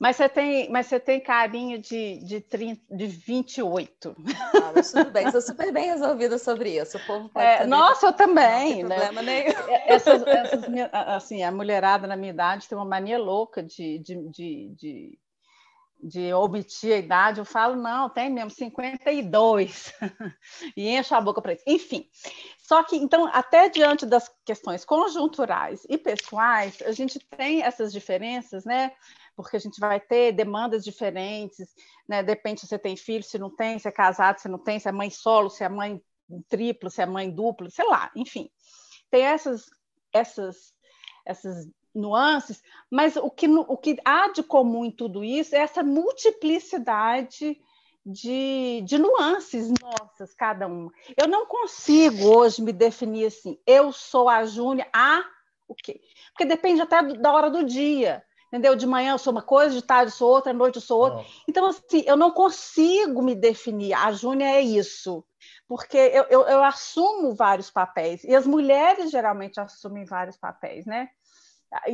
Mas 0.00 0.16
você 0.16 0.30
tem, 0.30 0.70
mas 0.70 0.86
você 0.86 0.98
tem 0.98 1.20
carinho 1.20 1.78
de, 1.78 2.24
de, 2.24 2.40
30, 2.40 2.96
de 2.96 3.06
28. 3.06 4.16
Ah, 4.54 4.72
mas 4.74 4.90
tudo 4.90 5.10
bem, 5.10 5.30
sou 5.30 5.42
super 5.42 5.70
bem 5.70 5.90
resolvida 5.90 6.38
sobre 6.38 6.80
isso. 6.80 6.96
O 6.96 7.06
povo 7.06 7.28
pode 7.28 7.44
é, 7.44 7.66
nossa, 7.66 8.06
eu 8.06 8.12
também, 8.14 8.82
não 8.82 8.88
né? 8.88 8.96
Problema 8.96 9.22
nenhum. 9.22 9.50
É, 9.68 9.92
essas, 9.92 10.26
essas, 10.26 10.64
assim, 10.90 11.42
a 11.42 11.52
mulherada 11.52 12.06
na 12.06 12.16
minha 12.16 12.32
idade 12.32 12.66
tem 12.66 12.78
uma 12.78 12.84
mania 12.86 13.18
louca 13.18 13.62
de, 13.62 13.98
de, 13.98 14.16
de, 14.30 14.74
de, 14.74 15.18
de 16.02 16.32
omitir 16.32 16.94
a 16.94 16.98
idade. 16.98 17.38
Eu 17.38 17.44
falo, 17.44 17.76
não, 17.76 18.08
tem 18.08 18.30
mesmo 18.30 18.50
52. 18.50 19.92
e 20.74 20.88
encho 20.88 21.14
a 21.14 21.20
boca 21.20 21.42
para 21.42 21.52
isso. 21.52 21.64
Enfim, 21.66 22.08
só 22.56 22.82
que, 22.82 22.96
então, 22.96 23.28
até 23.34 23.68
diante 23.68 24.06
das 24.06 24.30
questões 24.46 24.82
conjunturais 24.82 25.82
e 25.90 25.98
pessoais, 25.98 26.80
a 26.86 26.92
gente 26.92 27.18
tem 27.18 27.62
essas 27.62 27.92
diferenças, 27.92 28.64
né? 28.64 28.92
Porque 29.42 29.56
a 29.56 29.60
gente 29.60 29.78
vai 29.80 30.00
ter 30.00 30.32
demandas 30.32 30.84
diferentes, 30.84 31.68
né? 32.08 32.22
Depende 32.22 32.60
se 32.60 32.66
você 32.66 32.78
tem 32.78 32.96
filho, 32.96 33.22
se 33.22 33.38
não 33.38 33.50
tem, 33.50 33.78
se 33.78 33.88
é 33.88 33.92
casado, 33.92 34.38
se 34.38 34.48
não 34.48 34.58
tem, 34.58 34.78
se 34.78 34.88
é 34.88 34.92
mãe 34.92 35.10
solo, 35.10 35.50
se 35.50 35.64
é 35.64 35.68
mãe 35.68 36.00
triplo, 36.48 36.90
se 36.90 37.02
é 37.02 37.06
mãe 37.06 37.30
dupla, 37.30 37.70
sei 37.70 37.86
lá, 37.86 38.10
enfim. 38.14 38.50
Tem 39.10 39.22
essas 39.22 39.70
essas 40.12 40.74
essas 41.24 41.68
nuances, 41.94 42.62
mas 42.90 43.16
o 43.16 43.30
que, 43.30 43.48
o 43.48 43.76
que 43.76 43.96
há 44.04 44.28
de 44.28 44.42
comum 44.42 44.84
em 44.84 44.90
tudo 44.90 45.24
isso 45.24 45.54
é 45.54 45.58
essa 45.58 45.82
multiplicidade 45.82 47.60
de, 48.04 48.82
de 48.84 48.98
nuances 48.98 49.70
nossas, 49.80 50.34
cada 50.34 50.66
uma. 50.66 50.90
Eu 51.16 51.28
não 51.28 51.46
consigo 51.46 52.24
hoje 52.26 52.62
me 52.62 52.72
definir 52.72 53.26
assim, 53.26 53.58
eu 53.66 53.92
sou 53.92 54.28
a 54.28 54.44
Júnia, 54.44 54.88
a 54.92 55.24
o 55.68 55.74
quê? 55.74 56.00
Porque 56.32 56.44
depende 56.44 56.80
até 56.80 57.00
da 57.14 57.32
hora 57.32 57.48
do 57.50 57.64
dia 57.64 58.24
entendeu? 58.50 58.74
De 58.74 58.86
manhã 58.86 59.12
eu 59.12 59.18
sou 59.18 59.32
uma 59.32 59.42
coisa, 59.42 59.74
de 59.74 59.82
tarde 59.82 60.10
eu 60.10 60.16
sou 60.16 60.28
outra, 60.28 60.50
à 60.50 60.54
noite 60.54 60.76
eu 60.76 60.82
sou 60.82 61.00
outra. 61.00 61.20
Oh. 61.20 61.42
Então, 61.48 61.66
assim, 61.66 62.02
eu 62.04 62.16
não 62.16 62.32
consigo 62.32 63.22
me 63.22 63.34
definir. 63.34 63.94
A 63.94 64.10
Júnia 64.10 64.46
é 64.46 64.60
isso, 64.60 65.24
porque 65.68 65.96
eu, 65.96 66.24
eu, 66.24 66.42
eu, 66.42 66.64
assumo 66.64 67.32
vários 67.32 67.70
papéis, 67.70 68.24
e 68.24 68.34
as 68.34 68.46
mulheres 68.46 69.10
geralmente 69.10 69.60
assumem 69.60 70.04
vários 70.04 70.36
papéis, 70.36 70.84
né? 70.84 71.08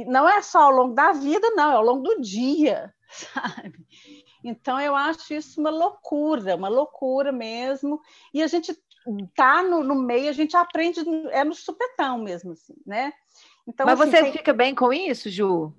Não 0.06 0.26
é 0.26 0.40
só 0.40 0.62
ao 0.62 0.70
longo 0.70 0.94
da 0.94 1.12
vida, 1.12 1.50
não, 1.50 1.70
é 1.70 1.74
ao 1.74 1.84
longo 1.84 2.02
do 2.02 2.22
dia, 2.22 2.94
sabe? 3.06 3.86
Então, 4.42 4.80
eu 4.80 4.96
acho 4.96 5.34
isso 5.34 5.60
uma 5.60 5.68
loucura, 5.68 6.56
uma 6.56 6.68
loucura 6.68 7.30
mesmo, 7.30 8.00
e 8.32 8.42
a 8.42 8.46
gente 8.46 8.74
tá 9.34 9.62
no, 9.62 9.84
no 9.84 9.94
meio, 9.94 10.30
a 10.30 10.32
gente 10.32 10.56
aprende, 10.56 11.00
é 11.30 11.44
no 11.44 11.54
supetão 11.54 12.18
mesmo, 12.18 12.52
assim, 12.52 12.74
né? 12.86 13.12
Então, 13.68 13.84
Mas 13.84 14.00
assim, 14.00 14.10
você 14.10 14.22
tem... 14.22 14.32
fica 14.32 14.52
bem 14.52 14.74
com 14.74 14.92
isso, 14.92 15.28
Ju? 15.28 15.74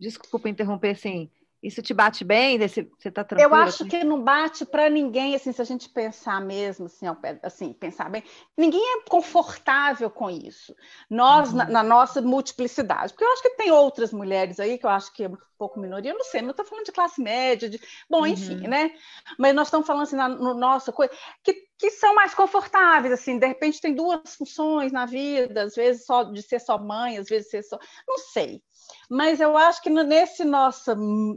Desculpa 0.00 0.48
interromper, 0.48 0.90
assim. 0.90 1.30
Isso 1.62 1.82
te 1.82 1.92
bate 1.92 2.24
bem? 2.24 2.58
Você 2.58 2.88
está 3.04 3.22
tranquilo? 3.22 3.54
Eu 3.54 3.54
acho 3.54 3.84
que 3.84 4.02
não 4.02 4.22
bate 4.22 4.64
para 4.64 4.88
ninguém, 4.88 5.34
assim, 5.34 5.52
se 5.52 5.60
a 5.60 5.64
gente 5.64 5.90
pensar 5.90 6.40
mesmo, 6.40 6.86
assim, 6.86 7.04
assim, 7.42 7.72
pensar 7.74 8.08
bem, 8.08 8.24
ninguém 8.56 8.80
é 8.80 9.02
confortável 9.06 10.08
com 10.08 10.30
isso. 10.30 10.74
Nós, 11.08 11.50
uhum. 11.50 11.58
na, 11.58 11.68
na, 11.68 11.82
nossa 11.82 12.22
multiplicidade, 12.22 13.12
porque 13.12 13.24
eu 13.24 13.32
acho 13.32 13.42
que 13.42 13.56
tem 13.56 13.70
outras 13.70 14.10
mulheres 14.10 14.58
aí, 14.58 14.78
que 14.78 14.86
eu 14.86 14.90
acho 14.90 15.12
que 15.12 15.24
é 15.24 15.28
um 15.28 15.36
pouco 15.58 15.78
minoria, 15.78 16.12
eu 16.12 16.16
não 16.16 16.24
sei, 16.24 16.40
não 16.40 16.52
estou 16.52 16.64
falando 16.64 16.86
de 16.86 16.92
classe 16.92 17.20
média, 17.20 17.68
de... 17.68 17.78
bom, 18.08 18.26
enfim, 18.26 18.62
uhum. 18.62 18.70
né? 18.70 18.90
Mas 19.38 19.54
nós 19.54 19.66
estamos 19.66 19.86
falando, 19.86 20.04
assim, 20.04 20.16
na 20.16 20.30
no 20.30 20.54
nossa 20.54 20.90
coisa, 20.90 21.12
que, 21.44 21.52
que 21.78 21.90
são 21.90 22.14
mais 22.14 22.34
confortáveis, 22.34 23.12
assim, 23.12 23.38
de 23.38 23.46
repente 23.46 23.82
tem 23.82 23.94
duas 23.94 24.34
funções 24.34 24.92
na 24.92 25.04
vida, 25.04 25.64
às 25.64 25.74
vezes 25.74 26.06
só 26.06 26.22
de 26.24 26.40
ser 26.40 26.58
só 26.58 26.78
mãe, 26.78 27.18
às 27.18 27.28
vezes 27.28 27.50
ser 27.50 27.62
só, 27.62 27.78
não 28.08 28.16
sei. 28.16 28.62
Mas 29.08 29.40
eu 29.40 29.56
acho 29.56 29.82
que 29.82 29.90
nesse 29.90 30.44
nossa 30.44 30.96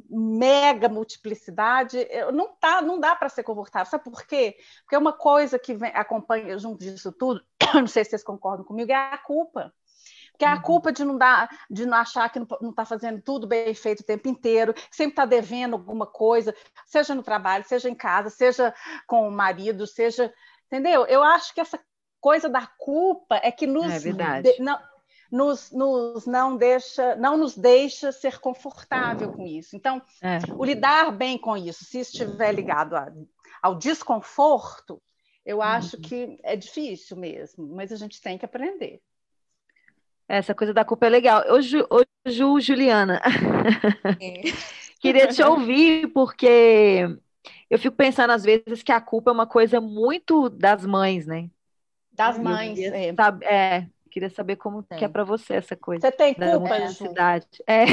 mega 0.10 0.88
multiplicidade 0.90 2.08
não 2.34 2.56
tá, 2.56 2.82
não 2.82 3.00
dá 3.00 3.16
para 3.16 3.30
ser 3.30 3.44
confortável. 3.44 3.90
Sabe 3.90 4.04
por 4.04 4.26
quê? 4.26 4.58
Porque 4.82 4.98
uma 4.98 5.14
coisa 5.14 5.58
que 5.58 5.74
vem, 5.74 5.92
acompanha 5.94 6.58
junto 6.58 6.80
disso 6.80 7.12
tudo, 7.12 7.42
não 7.74 7.88
sei 7.88 8.04
se 8.04 8.12
vocês 8.12 8.24
concordam 8.24 8.66
comigo, 8.66 8.92
é 8.92 8.96
a 8.96 9.18
culpa. 9.18 9.74
Porque 10.32 10.46
é 10.46 10.48
a 10.48 10.56
uhum. 10.56 10.62
culpa 10.62 10.92
de 10.92 11.06
não 11.06 11.16
dar, 11.16 11.48
de 11.70 11.86
não 11.86 11.96
achar 11.96 12.28
que 12.30 12.40
não 12.40 12.72
está 12.72 12.84
fazendo 12.86 13.22
tudo 13.22 13.46
bem 13.46 13.74
feito 13.76 14.00
o 14.00 14.06
tempo 14.06 14.28
inteiro, 14.28 14.74
sempre 14.90 15.12
está 15.12 15.26
devendo 15.26 15.76
alguma 15.76 16.08
coisa, 16.08 16.56
seja 16.88 17.14
no 17.14 17.22
trabalho, 17.22 17.64
seja 17.64 17.88
em 17.88 17.94
casa, 17.94 18.32
seja 18.32 18.74
com 19.06 19.28
o 19.28 19.32
marido, 19.32 19.86
seja. 19.86 20.34
Entendeu? 20.66 21.06
Eu 21.06 21.22
acho 21.22 21.54
que 21.54 21.62
essa 21.62 21.80
coisa 22.20 22.50
da 22.50 22.66
culpa 22.66 23.40
é 23.44 23.52
que 23.52 23.68
nos. 23.68 23.92
É 23.92 24.00
verdade. 24.00 24.52
De, 24.54 24.62
não, 24.62 24.80
nos, 25.34 25.72
nos, 25.72 26.28
não 26.28 26.56
deixa, 26.56 27.16
não 27.16 27.36
nos 27.36 27.58
deixa 27.58 28.12
ser 28.12 28.40
confortável 28.40 29.34
com 29.34 29.44
isso. 29.44 29.76
Então, 29.76 30.00
é. 30.22 30.38
o 30.56 30.64
lidar 30.64 31.12
bem 31.12 31.40
com 31.40 31.58
isso, 31.58 31.84
se 31.84 32.02
estiver 32.02 32.54
ligado 32.54 32.96
a, 32.96 33.12
ao 33.60 33.74
desconforto, 33.74 35.02
eu 35.44 35.60
acho 35.60 35.96
uhum. 35.96 36.02
que 36.04 36.40
é 36.44 36.56
difícil 36.56 37.18
mesmo, 37.18 37.68
mas 37.76 37.92
a 37.92 37.96
gente 37.96 38.22
tem 38.22 38.38
que 38.38 38.46
aprender. 38.46 39.02
Essa 40.30 40.54
coisa 40.54 40.72
da 40.72 40.86
culpa 40.86 41.08
é 41.08 41.10
legal. 41.10 41.44
Ô, 41.52 41.60
Ju, 41.60 41.84
ô, 41.90 42.04
Ju 42.28 42.60
Juliana, 42.60 43.20
é. 44.22 44.42
queria 45.02 45.30
te 45.30 45.42
ouvir, 45.42 46.14
porque 46.14 47.10
eu 47.72 47.80
fico 47.80 47.96
pensando 47.96 48.30
às 48.34 48.44
vezes 48.44 48.84
que 48.84 48.92
a 48.92 49.02
culpa 49.02 49.32
é 49.32 49.34
uma 49.34 49.48
coisa 49.48 49.82
muito 49.82 50.48
das 50.48 50.86
mães, 50.86 51.26
né? 51.26 51.50
Das 52.12 52.38
mães, 52.38 52.78
é. 52.78 53.16
é. 53.42 53.88
Queria 54.14 54.30
saber 54.30 54.58
como 54.58 54.84
que 54.84 55.04
é 55.04 55.08
para 55.08 55.24
você 55.24 55.56
essa 55.56 55.76
coisa. 55.76 56.06
Você 56.06 56.12
tem 56.12 56.36
culpa, 56.36 56.88
cidade. 56.90 57.48
É. 57.66 57.86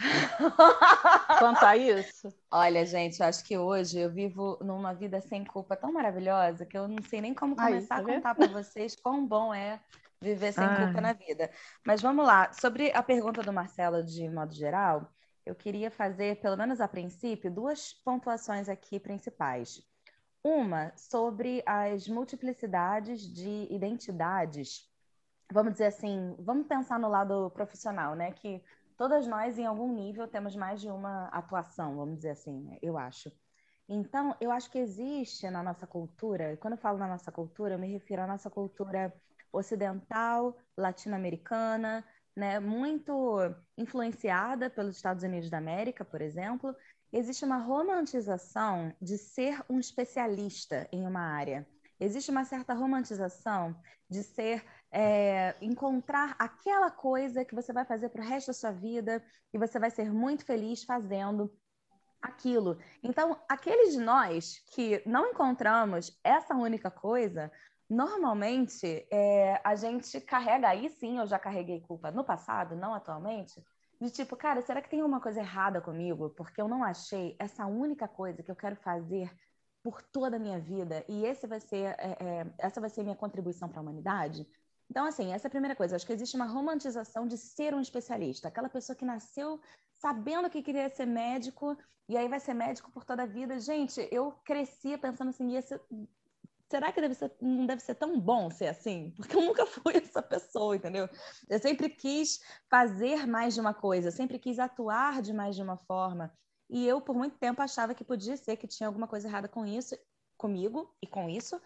Quanto 1.38 1.64
a 1.64 1.76
isso? 1.76 2.34
Olha, 2.50 2.84
gente, 2.84 3.20
eu 3.20 3.26
acho 3.26 3.44
que 3.44 3.56
hoje 3.56 4.00
eu 4.00 4.10
vivo 4.10 4.58
numa 4.60 4.92
vida 4.92 5.20
sem 5.20 5.44
culpa 5.44 5.76
tão 5.76 5.92
maravilhosa 5.92 6.66
que 6.66 6.76
eu 6.76 6.88
não 6.88 7.00
sei 7.08 7.20
nem 7.20 7.32
como 7.32 7.54
começar 7.54 7.98
Ai, 7.98 8.00
a 8.00 8.04
contar 8.04 8.34
para 8.34 8.48
vocês 8.48 8.96
quão 8.96 9.24
bom 9.24 9.54
é 9.54 9.78
viver 10.20 10.50
sem 10.52 10.64
Ai. 10.64 10.86
culpa 10.86 11.00
na 11.00 11.12
vida. 11.12 11.48
Mas 11.86 12.02
vamos 12.02 12.26
lá, 12.26 12.52
sobre 12.52 12.90
a 12.92 13.00
pergunta 13.00 13.40
do 13.40 13.52
Marcelo 13.52 14.02
de 14.02 14.28
modo 14.28 14.52
geral, 14.52 15.12
eu 15.46 15.54
queria 15.54 15.92
fazer, 15.92 16.40
pelo 16.40 16.56
menos 16.56 16.80
a 16.80 16.88
princípio, 16.88 17.54
duas 17.54 17.92
pontuações 18.04 18.68
aqui 18.68 18.98
principais. 18.98 19.80
Uma 20.42 20.92
sobre 20.96 21.62
as 21.64 22.08
multiplicidades 22.08 23.32
de 23.32 23.68
identidades 23.70 24.89
vamos 25.52 25.72
dizer 25.72 25.86
assim, 25.86 26.34
vamos 26.38 26.66
pensar 26.66 26.98
no 26.98 27.08
lado 27.08 27.50
profissional, 27.50 28.14
né? 28.14 28.32
Que 28.32 28.62
todas 28.96 29.26
nós, 29.26 29.58
em 29.58 29.66
algum 29.66 29.92
nível, 29.92 30.28
temos 30.28 30.54
mais 30.54 30.80
de 30.80 30.88
uma 30.88 31.28
atuação, 31.28 31.96
vamos 31.96 32.16
dizer 32.16 32.30
assim, 32.30 32.60
né? 32.60 32.78
eu 32.82 32.98
acho. 32.98 33.32
Então, 33.88 34.36
eu 34.40 34.52
acho 34.52 34.70
que 34.70 34.78
existe 34.78 35.50
na 35.50 35.62
nossa 35.62 35.86
cultura, 35.86 36.52
e 36.52 36.56
quando 36.56 36.74
eu 36.74 36.78
falo 36.78 36.98
na 36.98 37.08
nossa 37.08 37.32
cultura, 37.32 37.74
eu 37.74 37.78
me 37.78 37.90
refiro 37.90 38.22
à 38.22 38.26
nossa 38.26 38.48
cultura 38.48 39.12
ocidental, 39.52 40.56
latino-americana, 40.76 42.04
né, 42.36 42.60
muito 42.60 43.36
influenciada 43.76 44.70
pelos 44.70 44.96
Estados 44.96 45.24
Unidos 45.24 45.50
da 45.50 45.58
América, 45.58 46.04
por 46.04 46.22
exemplo, 46.22 46.74
existe 47.12 47.44
uma 47.44 47.58
romantização 47.58 48.94
de 49.02 49.18
ser 49.18 49.60
um 49.68 49.80
especialista 49.80 50.88
em 50.92 51.04
uma 51.04 51.20
área. 51.20 51.66
Existe 51.98 52.30
uma 52.30 52.44
certa 52.44 52.72
romantização 52.72 53.76
de 54.08 54.22
ser 54.22 54.64
é, 54.92 55.54
encontrar 55.60 56.34
aquela 56.38 56.90
coisa 56.90 57.44
que 57.44 57.54
você 57.54 57.72
vai 57.72 57.84
fazer 57.84 58.08
para 58.08 58.22
o 58.22 58.26
resto 58.26 58.48
da 58.48 58.52
sua 58.52 58.72
vida 58.72 59.22
e 59.52 59.58
você 59.58 59.78
vai 59.78 59.90
ser 59.90 60.12
muito 60.12 60.44
feliz 60.44 60.82
fazendo 60.82 61.52
aquilo. 62.20 62.78
Então, 63.02 63.40
aqueles 63.48 63.92
de 63.92 64.00
nós 64.00 64.58
que 64.74 65.02
não 65.06 65.28
encontramos 65.28 66.18
essa 66.22 66.54
única 66.54 66.90
coisa, 66.90 67.50
normalmente 67.88 69.06
é, 69.10 69.60
a 69.64 69.74
gente 69.74 70.20
carrega 70.20 70.68
aí 70.68 70.88
sim, 70.90 71.18
eu 71.18 71.26
já 71.26 71.38
carreguei 71.38 71.80
culpa 71.80 72.10
no 72.10 72.24
passado, 72.24 72.76
não 72.76 72.94
atualmente, 72.94 73.62
de 74.00 74.10
tipo, 74.10 74.36
cara, 74.36 74.62
será 74.62 74.80
que 74.80 74.88
tem 74.88 75.00
alguma 75.00 75.20
coisa 75.20 75.40
errada 75.40 75.80
comigo? 75.80 76.30
Porque 76.30 76.60
eu 76.60 76.68
não 76.68 76.82
achei 76.82 77.36
essa 77.38 77.66
única 77.66 78.08
coisa 78.08 78.42
que 78.42 78.50
eu 78.50 78.56
quero 78.56 78.76
fazer 78.76 79.30
por 79.82 80.02
toda 80.02 80.36
a 80.36 80.38
minha 80.38 80.58
vida 80.58 81.04
e 81.08 81.24
esse 81.24 81.46
vai 81.46 81.60
ser, 81.60 81.94
é, 81.98 82.16
é, 82.20 82.46
essa 82.58 82.80
vai 82.80 82.90
ser 82.90 83.02
minha 83.02 83.16
contribuição 83.16 83.68
para 83.68 83.80
a 83.80 83.82
humanidade? 83.82 84.46
Então, 84.90 85.06
assim, 85.06 85.32
essa 85.32 85.46
é 85.46 85.48
a 85.48 85.50
primeira 85.50 85.76
coisa. 85.76 85.94
Acho 85.94 86.04
que 86.04 86.12
existe 86.12 86.34
uma 86.34 86.46
romantização 86.46 87.24
de 87.24 87.38
ser 87.38 87.72
um 87.72 87.80
especialista. 87.80 88.48
Aquela 88.48 88.68
pessoa 88.68 88.96
que 88.96 89.04
nasceu 89.04 89.60
sabendo 89.94 90.50
que 90.50 90.62
queria 90.62 90.88
ser 90.88 91.06
médico 91.06 91.78
e 92.08 92.16
aí 92.16 92.26
vai 92.28 92.40
ser 92.40 92.54
médico 92.54 92.90
por 92.90 93.04
toda 93.04 93.22
a 93.22 93.26
vida. 93.26 93.60
Gente, 93.60 94.08
eu 94.10 94.32
crescia 94.44 94.98
pensando 94.98 95.28
assim, 95.28 95.60
ser... 95.60 95.80
será 96.68 96.90
que 96.90 97.00
deve 97.00 97.14
ser, 97.14 97.32
não 97.40 97.66
deve 97.66 97.80
ser 97.82 97.94
tão 97.94 98.18
bom 98.18 98.50
ser 98.50 98.66
assim? 98.66 99.12
Porque 99.16 99.36
eu 99.36 99.42
nunca 99.42 99.64
fui 99.64 99.96
essa 99.96 100.20
pessoa, 100.20 100.74
entendeu? 100.74 101.08
Eu 101.48 101.60
sempre 101.60 101.88
quis 101.88 102.40
fazer 102.68 103.28
mais 103.28 103.54
de 103.54 103.60
uma 103.60 103.72
coisa, 103.72 104.10
sempre 104.10 104.40
quis 104.40 104.58
atuar 104.58 105.22
de 105.22 105.32
mais 105.32 105.54
de 105.54 105.62
uma 105.62 105.76
forma. 105.76 106.36
E 106.68 106.84
eu, 106.86 107.00
por 107.00 107.14
muito 107.14 107.38
tempo, 107.38 107.62
achava 107.62 107.94
que 107.94 108.02
podia 108.02 108.36
ser 108.36 108.56
que 108.56 108.66
tinha 108.66 108.88
alguma 108.88 109.06
coisa 109.06 109.28
errada 109.28 109.46
com 109.46 109.64
isso, 109.64 109.96
comigo 110.36 110.92
e 111.00 111.06
com 111.06 111.28
isso. 111.28 111.60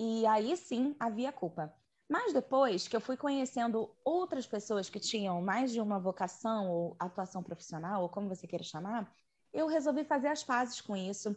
E 0.00 0.26
aí 0.26 0.56
sim 0.56 0.96
havia 0.98 1.30
culpa. 1.30 1.72
Mas 2.08 2.32
depois 2.32 2.86
que 2.86 2.94
eu 2.94 3.00
fui 3.00 3.16
conhecendo 3.16 3.90
outras 4.04 4.46
pessoas 4.46 4.90
que 4.90 5.00
tinham 5.00 5.40
mais 5.40 5.72
de 5.72 5.80
uma 5.80 5.98
vocação 5.98 6.70
ou 6.70 6.96
atuação 6.98 7.42
profissional, 7.42 8.02
ou 8.02 8.08
como 8.08 8.28
você 8.28 8.46
queira 8.46 8.64
chamar, 8.64 9.10
eu 9.52 9.66
resolvi 9.66 10.04
fazer 10.04 10.28
as 10.28 10.44
pazes 10.44 10.80
com 10.80 10.96
isso 10.96 11.34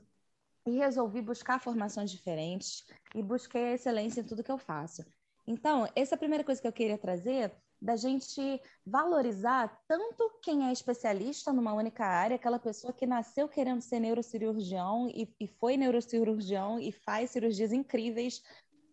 e 0.66 0.72
resolvi 0.72 1.22
buscar 1.22 1.62
formações 1.62 2.12
diferentes 2.12 2.86
e 3.16 3.24
busquei 3.24 3.70
a 3.70 3.74
excelência 3.74 4.22
em 4.22 4.26
tudo 4.26 4.44
que 4.44 4.52
eu 4.52 4.58
faço. 4.58 5.06
Então, 5.46 5.88
essa 5.96 6.16
é 6.16 6.18
a 6.18 6.20
primeira 6.20 6.44
coisa 6.44 6.62
que 6.62 6.68
eu 6.68 6.74
queria 6.74 6.98
trazer 6.98 7.56
da 7.82 7.96
gente 7.96 8.42
valorizar 8.86 9.82
tanto 9.88 10.40
quem 10.42 10.68
é 10.68 10.72
especialista 10.72 11.54
numa 11.54 11.74
única 11.74 12.04
área, 12.04 12.36
aquela 12.36 12.60
pessoa 12.60 12.92
que 12.92 13.06
nasceu 13.06 13.48
querendo 13.48 13.82
ser 13.82 14.00
neurocirurgião 14.00 15.08
e, 15.10 15.32
e 15.40 15.48
foi 15.48 15.78
neurocirurgião 15.78 16.80
e 16.80 16.92
faz 16.92 17.30
cirurgias 17.32 17.72
incríveis, 17.72 18.42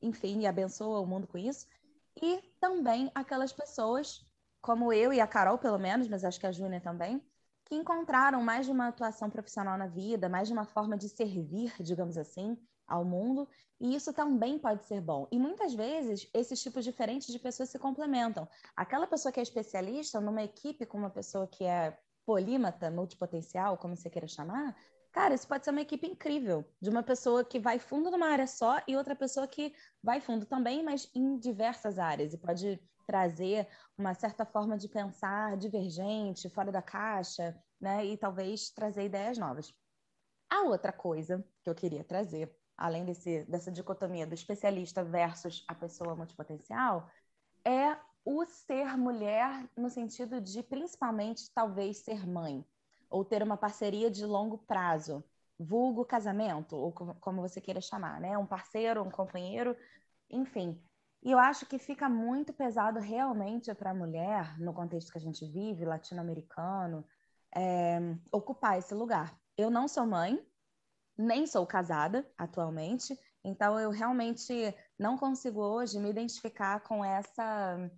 enfim, 0.04 0.40
e 0.40 0.46
abençoa 0.46 1.00
o 1.00 1.06
mundo 1.06 1.26
com 1.26 1.38
isso, 1.38 1.66
e 2.20 2.42
também 2.60 3.10
aquelas 3.14 3.52
pessoas, 3.52 4.24
como 4.60 4.92
eu 4.92 5.12
e 5.12 5.20
a 5.20 5.26
Carol, 5.26 5.58
pelo 5.58 5.78
menos, 5.78 6.08
mas 6.08 6.24
acho 6.24 6.38
que 6.38 6.46
a 6.46 6.52
Júnia 6.52 6.80
também, 6.80 7.22
que 7.64 7.74
encontraram 7.74 8.42
mais 8.42 8.66
de 8.66 8.72
uma 8.72 8.88
atuação 8.88 9.30
profissional 9.30 9.76
na 9.78 9.86
vida, 9.86 10.28
mais 10.28 10.48
de 10.48 10.52
uma 10.52 10.64
forma 10.64 10.96
de 10.96 11.08
servir, 11.08 11.74
digamos 11.80 12.16
assim, 12.16 12.56
ao 12.86 13.04
mundo, 13.04 13.48
e 13.80 13.94
isso 13.94 14.12
também 14.12 14.58
pode 14.58 14.84
ser 14.84 15.00
bom. 15.00 15.26
E 15.32 15.38
muitas 15.38 15.74
vezes 15.74 16.28
esses 16.32 16.62
tipos 16.62 16.84
diferentes 16.84 17.32
de 17.32 17.38
pessoas 17.38 17.70
se 17.70 17.78
complementam. 17.78 18.46
Aquela 18.76 19.06
pessoa 19.06 19.32
que 19.32 19.40
é 19.40 19.42
especialista 19.42 20.20
numa 20.20 20.42
equipe 20.42 20.86
com 20.86 20.98
uma 20.98 21.10
pessoa 21.10 21.46
que 21.46 21.64
é 21.64 21.98
polímata, 22.24 22.90
multipotencial, 22.90 23.76
como 23.76 23.96
você 23.96 24.08
queira 24.08 24.28
chamar, 24.28 24.76
cara, 25.14 25.34
isso 25.34 25.48
pode 25.48 25.64
ser 25.64 25.70
uma 25.70 25.80
equipe 25.80 26.06
incrível, 26.06 26.64
de 26.80 26.90
uma 26.90 27.02
pessoa 27.02 27.44
que 27.44 27.58
vai 27.58 27.78
fundo 27.78 28.10
numa 28.10 28.28
área 28.28 28.46
só 28.46 28.82
e 28.86 28.96
outra 28.96 29.16
pessoa 29.16 29.46
que 29.46 29.72
vai 30.02 30.20
fundo 30.20 30.44
também, 30.44 30.82
mas 30.82 31.10
em 31.14 31.38
diversas 31.38 31.98
áreas 31.98 32.34
e 32.34 32.38
pode 32.38 32.78
trazer 33.06 33.66
uma 33.96 34.12
certa 34.12 34.44
forma 34.44 34.76
de 34.76 34.88
pensar 34.88 35.56
divergente, 35.56 36.50
fora 36.50 36.72
da 36.72 36.82
caixa, 36.82 37.56
né? 37.80 38.04
E 38.04 38.16
talvez 38.16 38.70
trazer 38.70 39.04
ideias 39.04 39.38
novas. 39.38 39.72
A 40.50 40.62
outra 40.62 40.92
coisa 40.92 41.44
que 41.62 41.70
eu 41.70 41.74
queria 41.74 42.02
trazer 42.02 42.54
além 42.76 43.04
desse, 43.04 43.44
dessa 43.44 43.70
dicotomia 43.70 44.26
do 44.26 44.34
especialista 44.34 45.04
versus 45.04 45.64
a 45.68 45.74
pessoa 45.74 46.16
multipotencial, 46.16 47.08
é 47.64 47.96
o 48.24 48.44
ser 48.46 48.96
mulher 48.96 49.68
no 49.76 49.88
sentido 49.88 50.40
de, 50.40 50.62
principalmente, 50.62 51.52
talvez 51.54 51.98
ser 51.98 52.26
mãe, 52.26 52.64
ou 53.10 53.24
ter 53.24 53.42
uma 53.42 53.56
parceria 53.56 54.10
de 54.10 54.24
longo 54.24 54.58
prazo, 54.58 55.24
vulgo 55.58 56.04
casamento, 56.04 56.76
ou 56.76 56.92
como 56.92 57.42
você 57.42 57.60
queira 57.60 57.80
chamar, 57.80 58.20
né? 58.20 58.36
Um 58.36 58.46
parceiro, 58.46 59.02
um 59.02 59.10
companheiro, 59.10 59.76
enfim. 60.30 60.80
E 61.22 61.30
eu 61.30 61.38
acho 61.38 61.64
que 61.66 61.78
fica 61.78 62.08
muito 62.08 62.52
pesado 62.52 63.00
realmente 63.00 63.72
para 63.74 63.90
a 63.90 63.94
mulher, 63.94 64.58
no 64.58 64.74
contexto 64.74 65.10
que 65.10 65.18
a 65.18 65.20
gente 65.20 65.46
vive, 65.46 65.84
latino-americano, 65.84 67.04
é, 67.54 67.98
ocupar 68.30 68.78
esse 68.78 68.94
lugar. 68.94 69.34
Eu 69.56 69.70
não 69.70 69.88
sou 69.88 70.04
mãe, 70.04 70.44
nem 71.16 71.46
sou 71.46 71.66
casada 71.66 72.28
atualmente, 72.36 73.18
então 73.42 73.78
eu 73.78 73.90
realmente 73.90 74.74
não 74.98 75.16
consigo 75.16 75.60
hoje 75.60 75.98
me 75.98 76.10
identificar 76.10 76.80
com 76.80 77.04
essa 77.04 77.90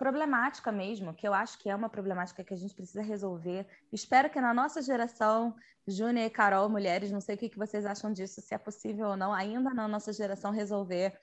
problemática 0.00 0.72
mesmo, 0.72 1.12
que 1.12 1.28
eu 1.28 1.34
acho 1.34 1.58
que 1.58 1.68
é 1.68 1.76
uma 1.76 1.90
problemática 1.90 2.42
que 2.42 2.54
a 2.54 2.56
gente 2.56 2.74
precisa 2.74 3.02
resolver. 3.02 3.66
Espero 3.92 4.30
que 4.30 4.40
na 4.40 4.54
nossa 4.54 4.80
geração, 4.80 5.54
Júnior 5.86 6.24
e 6.24 6.30
Carol, 6.30 6.70
mulheres, 6.70 7.12
não 7.12 7.20
sei 7.20 7.34
o 7.34 7.38
que 7.38 7.58
vocês 7.58 7.84
acham 7.84 8.10
disso, 8.10 8.40
se 8.40 8.54
é 8.54 8.58
possível 8.58 9.08
ou 9.08 9.16
não, 9.16 9.30
ainda 9.34 9.74
na 9.74 9.86
nossa 9.86 10.10
geração 10.10 10.52
resolver. 10.52 11.20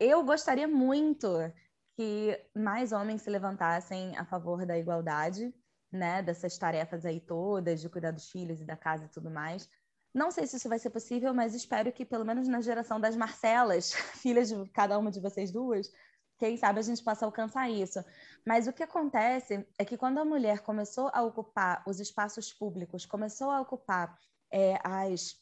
Eu 0.00 0.24
gostaria 0.24 0.66
muito 0.66 1.28
que 1.96 2.36
mais 2.52 2.90
homens 2.90 3.22
se 3.22 3.30
levantassem 3.30 4.16
a 4.18 4.24
favor 4.24 4.66
da 4.66 4.76
igualdade, 4.76 5.54
né, 5.92 6.20
dessas 6.20 6.58
tarefas 6.58 7.06
aí 7.06 7.20
todas, 7.20 7.80
de 7.80 7.88
cuidar 7.88 8.10
dos 8.10 8.28
filhos 8.28 8.60
e 8.60 8.64
da 8.64 8.76
casa 8.76 9.04
e 9.04 9.08
tudo 9.08 9.30
mais, 9.30 9.70
não 10.12 10.30
sei 10.30 10.46
se 10.46 10.56
isso 10.56 10.68
vai 10.68 10.78
ser 10.78 10.90
possível, 10.90 11.32
mas 11.34 11.54
espero 11.54 11.92
que, 11.92 12.02
pelo 12.02 12.24
menos 12.24 12.48
na 12.48 12.62
geração 12.62 12.98
das 12.98 13.14
Marcelas, 13.14 13.92
filhas 14.20 14.48
de 14.48 14.68
cada 14.70 14.98
uma 14.98 15.10
de 15.10 15.20
vocês 15.20 15.52
duas, 15.52 15.92
quem 16.38 16.56
sabe 16.56 16.78
a 16.78 16.82
gente 16.82 17.02
possa 17.02 17.24
alcançar 17.24 17.70
isso. 17.70 18.04
Mas 18.46 18.66
o 18.66 18.72
que 18.72 18.82
acontece 18.82 19.66
é 19.78 19.84
que 19.84 19.96
quando 19.96 20.18
a 20.18 20.24
mulher 20.24 20.60
começou 20.60 21.10
a 21.12 21.22
ocupar 21.22 21.82
os 21.86 22.00
espaços 22.00 22.52
públicos, 22.52 23.06
começou 23.06 23.50
a 23.50 23.60
ocupar 23.60 24.18
é, 24.52 24.78
as 24.84 25.36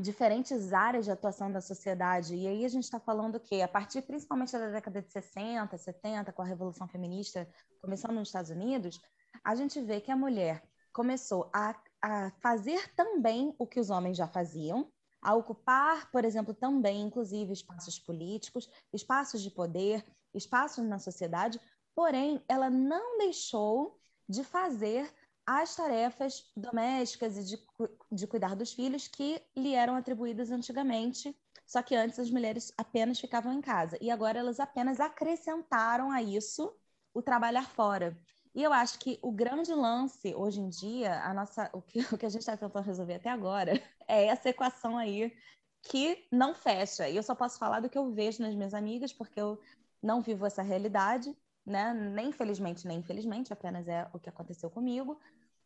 diferentes 0.00 0.72
áreas 0.72 1.04
de 1.04 1.12
atuação 1.12 1.52
da 1.52 1.60
sociedade, 1.60 2.34
e 2.34 2.48
aí 2.48 2.64
a 2.64 2.68
gente 2.68 2.82
está 2.82 2.98
falando 2.98 3.38
que 3.38 3.62
a 3.62 3.68
partir 3.68 4.02
principalmente 4.02 4.50
da 4.52 4.70
década 4.70 5.00
de 5.00 5.12
60, 5.12 5.78
70, 5.78 6.32
com 6.32 6.42
a 6.42 6.46
Revolução 6.46 6.88
Feminista 6.88 7.48
começando 7.80 8.14
nos 8.14 8.28
Estados 8.28 8.50
Unidos, 8.50 9.00
a 9.44 9.54
gente 9.54 9.80
vê 9.80 10.00
que 10.00 10.10
a 10.10 10.16
mulher 10.16 10.64
começou 10.92 11.48
a 11.52 11.74
a 12.04 12.30
fazer 12.42 12.94
também 12.94 13.54
o 13.58 13.66
que 13.66 13.80
os 13.80 13.88
homens 13.88 14.18
já 14.18 14.28
faziam, 14.28 14.92
a 15.24 15.34
ocupar, 15.34 16.10
por 16.10 16.24
exemplo, 16.24 16.52
também, 16.52 17.00
inclusive, 17.00 17.52
espaços 17.52 17.98
políticos, 17.98 18.68
espaços 18.92 19.42
de 19.42 19.50
poder, 19.50 20.04
espaços 20.34 20.84
na 20.84 20.98
sociedade, 20.98 21.58
porém, 21.94 22.44
ela 22.46 22.68
não 22.68 23.18
deixou 23.18 23.98
de 24.28 24.44
fazer 24.44 25.10
as 25.46 25.74
tarefas 25.74 26.50
domésticas 26.56 27.36
e 27.36 27.44
de, 27.44 27.58
de 28.12 28.26
cuidar 28.26 28.54
dos 28.54 28.72
filhos 28.72 29.08
que 29.08 29.40
lhe 29.56 29.74
eram 29.74 29.94
atribuídas 29.94 30.50
antigamente, 30.50 31.36
só 31.66 31.82
que 31.82 31.94
antes 31.94 32.18
as 32.18 32.30
mulheres 32.30 32.72
apenas 32.76 33.18
ficavam 33.18 33.52
em 33.52 33.60
casa, 33.60 33.96
e 34.00 34.10
agora 34.10 34.38
elas 34.38 34.60
apenas 34.60 35.00
acrescentaram 35.00 36.10
a 36.10 36.22
isso 36.22 36.74
o 37.14 37.22
trabalhar 37.22 37.68
fora. 37.68 38.18
E 38.54 38.62
eu 38.62 38.72
acho 38.72 38.98
que 39.00 39.18
o 39.20 39.32
grande 39.32 39.74
lance 39.74 40.34
hoje 40.34 40.60
em 40.60 40.68
dia, 40.68 41.22
a 41.24 41.34
nossa, 41.34 41.68
o 41.72 41.82
que, 41.82 42.00
o 42.12 42.16
que 42.16 42.26
a 42.26 42.28
gente 42.28 42.42
está 42.42 42.56
tentando 42.56 42.84
resolver 42.84 43.14
até 43.14 43.28
agora, 43.28 43.72
é 44.08 44.26
essa 44.26 44.48
equação 44.48 44.96
aí 44.96 45.36
que 45.82 46.26
não 46.30 46.54
fecha. 46.54 47.08
E 47.08 47.16
eu 47.16 47.22
só 47.22 47.34
posso 47.34 47.58
falar 47.58 47.80
do 47.80 47.88
que 47.88 47.98
eu 47.98 48.10
vejo 48.10 48.42
nas 48.42 48.54
minhas 48.54 48.74
amigas, 48.74 49.12
porque 49.12 49.40
eu 49.40 49.60
não 50.02 50.20
vivo 50.20 50.46
essa 50.46 50.62
realidade, 50.62 51.36
né? 51.64 51.92
Nem 51.92 52.32
felizmente, 52.32 52.86
nem 52.86 52.98
infelizmente, 52.98 53.52
apenas 53.52 53.86
é 53.88 54.08
o 54.12 54.18
que 54.18 54.28
aconteceu 54.28 54.70
comigo. 54.70 55.18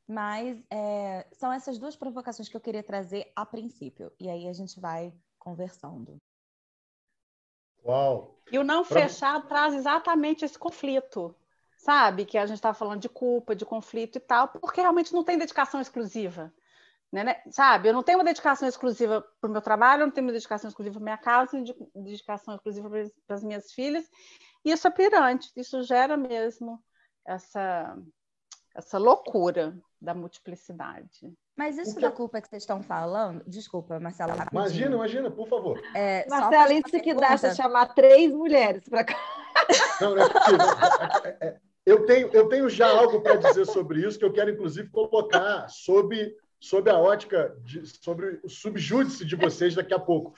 Mas 0.06 0.58
é, 0.70 1.26
são 1.32 1.52
essas 1.52 1.78
duas 1.78 1.94
provocações 1.94 2.48
que 2.48 2.56
eu 2.56 2.60
queria 2.60 2.82
trazer 2.82 3.30
a 3.36 3.44
princípio. 3.44 4.10
E 4.18 4.28
aí 4.28 4.48
a 4.48 4.52
gente 4.52 4.80
vai 4.80 5.12
conversando. 5.38 6.16
Uau! 7.84 8.40
E 8.50 8.58
o 8.58 8.64
não 8.64 8.84
pra... 8.84 9.02
fechar 9.02 9.46
traz 9.46 9.74
exatamente 9.74 10.44
esse 10.44 10.58
conflito 10.58 11.34
sabe? 11.78 12.26
Que 12.26 12.36
a 12.36 12.44
gente 12.44 12.56
está 12.56 12.74
falando 12.74 13.00
de 13.00 13.08
culpa, 13.08 13.54
de 13.54 13.64
conflito 13.64 14.16
e 14.16 14.20
tal, 14.20 14.48
porque 14.48 14.80
realmente 14.80 15.12
não 15.12 15.24
tem 15.24 15.38
dedicação 15.38 15.80
exclusiva. 15.80 16.52
Né, 17.10 17.24
né? 17.24 17.36
Sabe? 17.50 17.88
Eu 17.88 17.94
não 17.94 18.02
tenho 18.02 18.18
uma 18.18 18.24
dedicação 18.24 18.68
exclusiva 18.68 19.24
para 19.40 19.48
o 19.48 19.52
meu 19.52 19.62
trabalho, 19.62 20.02
eu 20.02 20.06
não 20.06 20.12
tenho 20.12 20.26
uma 20.26 20.32
dedicação 20.32 20.68
exclusiva 20.68 20.94
para 20.94 21.04
minha 21.04 21.18
casa, 21.18 21.56
não 21.56 21.64
tenho 21.64 21.90
dedicação 21.94 22.54
exclusiva 22.54 22.90
para 23.26 23.36
as 23.36 23.42
minhas 23.42 23.72
filhas. 23.72 24.04
E 24.64 24.70
isso 24.70 24.86
é 24.86 24.90
pirante, 24.90 25.50
isso 25.56 25.82
gera 25.82 26.16
mesmo 26.16 26.78
essa, 27.26 27.96
essa 28.76 28.98
loucura 28.98 29.78
da 30.00 30.14
multiplicidade. 30.14 31.32
Mas 31.56 31.76
isso 31.76 31.96
que... 31.96 32.00
da 32.00 32.12
culpa 32.12 32.40
que 32.40 32.48
vocês 32.48 32.62
estão 32.62 32.82
falando, 32.82 33.42
desculpa, 33.46 33.98
Marcela. 33.98 34.32
Rapidinho. 34.32 34.60
Imagina, 34.60 34.94
imagina, 34.94 35.30
por 35.30 35.48
favor. 35.48 35.82
É, 35.94 36.24
Marcela, 36.28 36.72
isso 36.72 37.00
que 37.02 37.14
dá 37.14 37.36
para 37.36 37.54
chamar 37.54 37.94
três 37.94 38.32
mulheres 38.32 38.88
para 38.88 39.04
cá. 39.04 39.16
Não, 40.00 40.14
não 40.14 40.22
é 40.22 40.28
possível. 40.28 40.66
É, 41.24 41.46
é, 41.48 41.60
eu 41.84 42.06
tenho, 42.06 42.28
eu 42.32 42.48
tenho 42.48 42.70
já 42.70 42.88
algo 42.88 43.20
para 43.20 43.34
dizer 43.36 43.66
sobre 43.66 44.06
isso, 44.06 44.18
que 44.18 44.24
eu 44.24 44.32
quero, 44.32 44.50
inclusive, 44.50 44.88
colocar 44.88 45.68
sob, 45.68 46.32
sob 46.60 46.90
a 46.90 46.98
ótica, 46.98 47.56
de, 47.62 47.86
sobre 47.86 48.40
o 48.42 48.48
subjúdice 48.48 49.24
de 49.24 49.36
vocês 49.36 49.74
daqui 49.74 49.94
a 49.94 49.98
pouco. 49.98 50.34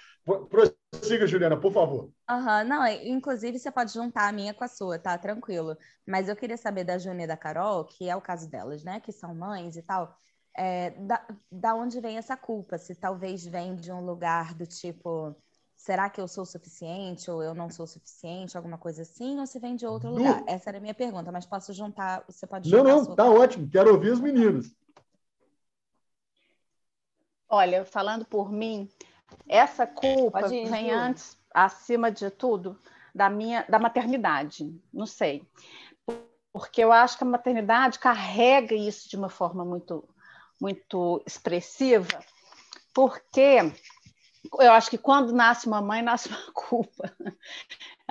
Prossiga, 0.48 1.26
Juliana, 1.26 1.58
por 1.58 1.72
favor. 1.72 2.10
Uhum, 2.28 2.64
não, 2.66 2.86
inclusive 2.86 3.58
você 3.58 3.70
pode 3.70 3.92
juntar 3.92 4.28
a 4.28 4.32
minha 4.32 4.52
com 4.52 4.64
a 4.64 4.68
sua, 4.68 4.98
tá? 4.98 5.16
Tranquilo. 5.16 5.76
Mas 6.06 6.28
eu 6.28 6.36
queria 6.36 6.56
saber 6.56 6.84
da 6.84 6.98
Júnia 6.98 7.24
e 7.24 7.28
da 7.28 7.36
Carol, 7.36 7.84
que 7.84 8.08
é 8.08 8.14
o 8.14 8.20
caso 8.20 8.50
delas, 8.50 8.84
né? 8.84 9.00
Que 9.00 9.12
são 9.12 9.34
mães 9.34 9.76
e 9.76 9.82
tal. 9.82 10.14
É, 10.56 10.90
da, 10.90 11.26
da 11.50 11.74
onde 11.74 12.00
vem 12.00 12.18
essa 12.18 12.36
culpa? 12.36 12.76
Se 12.76 12.94
talvez 12.94 13.46
vem 13.46 13.76
de 13.76 13.90
um 13.90 14.04
lugar 14.04 14.52
do 14.54 14.66
tipo 14.66 15.36
será 15.80 16.10
que 16.10 16.20
eu 16.20 16.28
sou 16.28 16.44
suficiente 16.44 17.30
ou 17.30 17.42
eu 17.42 17.54
não 17.54 17.70
sou 17.70 17.86
suficiente, 17.86 18.54
alguma 18.54 18.76
coisa 18.76 19.00
assim, 19.00 19.40
ou 19.40 19.46
se 19.46 19.58
vem 19.58 19.74
de 19.74 19.86
outro 19.86 20.10
lugar? 20.10 20.44
Essa 20.46 20.68
era 20.68 20.76
a 20.76 20.80
minha 20.80 20.92
pergunta, 20.92 21.32
mas 21.32 21.46
posso 21.46 21.72
juntar, 21.72 22.22
você 22.28 22.46
pode 22.46 22.68
juntar 22.68 22.84
Não, 22.84 23.04
não, 23.04 23.16
tá 23.16 23.24
ótimo, 23.24 23.68
quero 23.68 23.90
ouvir 23.90 24.10
os 24.10 24.20
meninos. 24.20 24.74
Olha, 27.50 27.84
falando 27.84 28.24
por 28.24 28.52
mim, 28.52 28.88
essa 29.48 29.84
culpa 29.86 30.46
ir, 30.54 30.70
vem 30.70 30.86
viu? 30.86 30.96
antes, 30.96 31.36
acima 31.52 32.10
de 32.10 32.30
tudo, 32.30 32.78
da 33.12 33.28
minha 33.28 33.64
da 33.68 33.78
maternidade, 33.78 34.72
não 34.94 35.04
sei. 35.04 35.44
Porque 36.52 36.82
eu 36.82 36.92
acho 36.92 37.18
que 37.18 37.24
a 37.24 37.26
maternidade 37.26 37.98
carrega 37.98 38.74
isso 38.74 39.08
de 39.08 39.16
uma 39.16 39.28
forma 39.28 39.64
muito 39.64 40.08
muito 40.60 41.22
expressiva, 41.26 42.22
porque 42.94 43.58
eu 44.58 44.72
acho 44.72 44.90
que 44.90 44.98
quando 44.98 45.32
nasce 45.32 45.66
uma 45.66 45.80
mãe, 45.80 46.02
nasce 46.02 46.28
uma 46.28 46.38
culpa. 46.54 47.12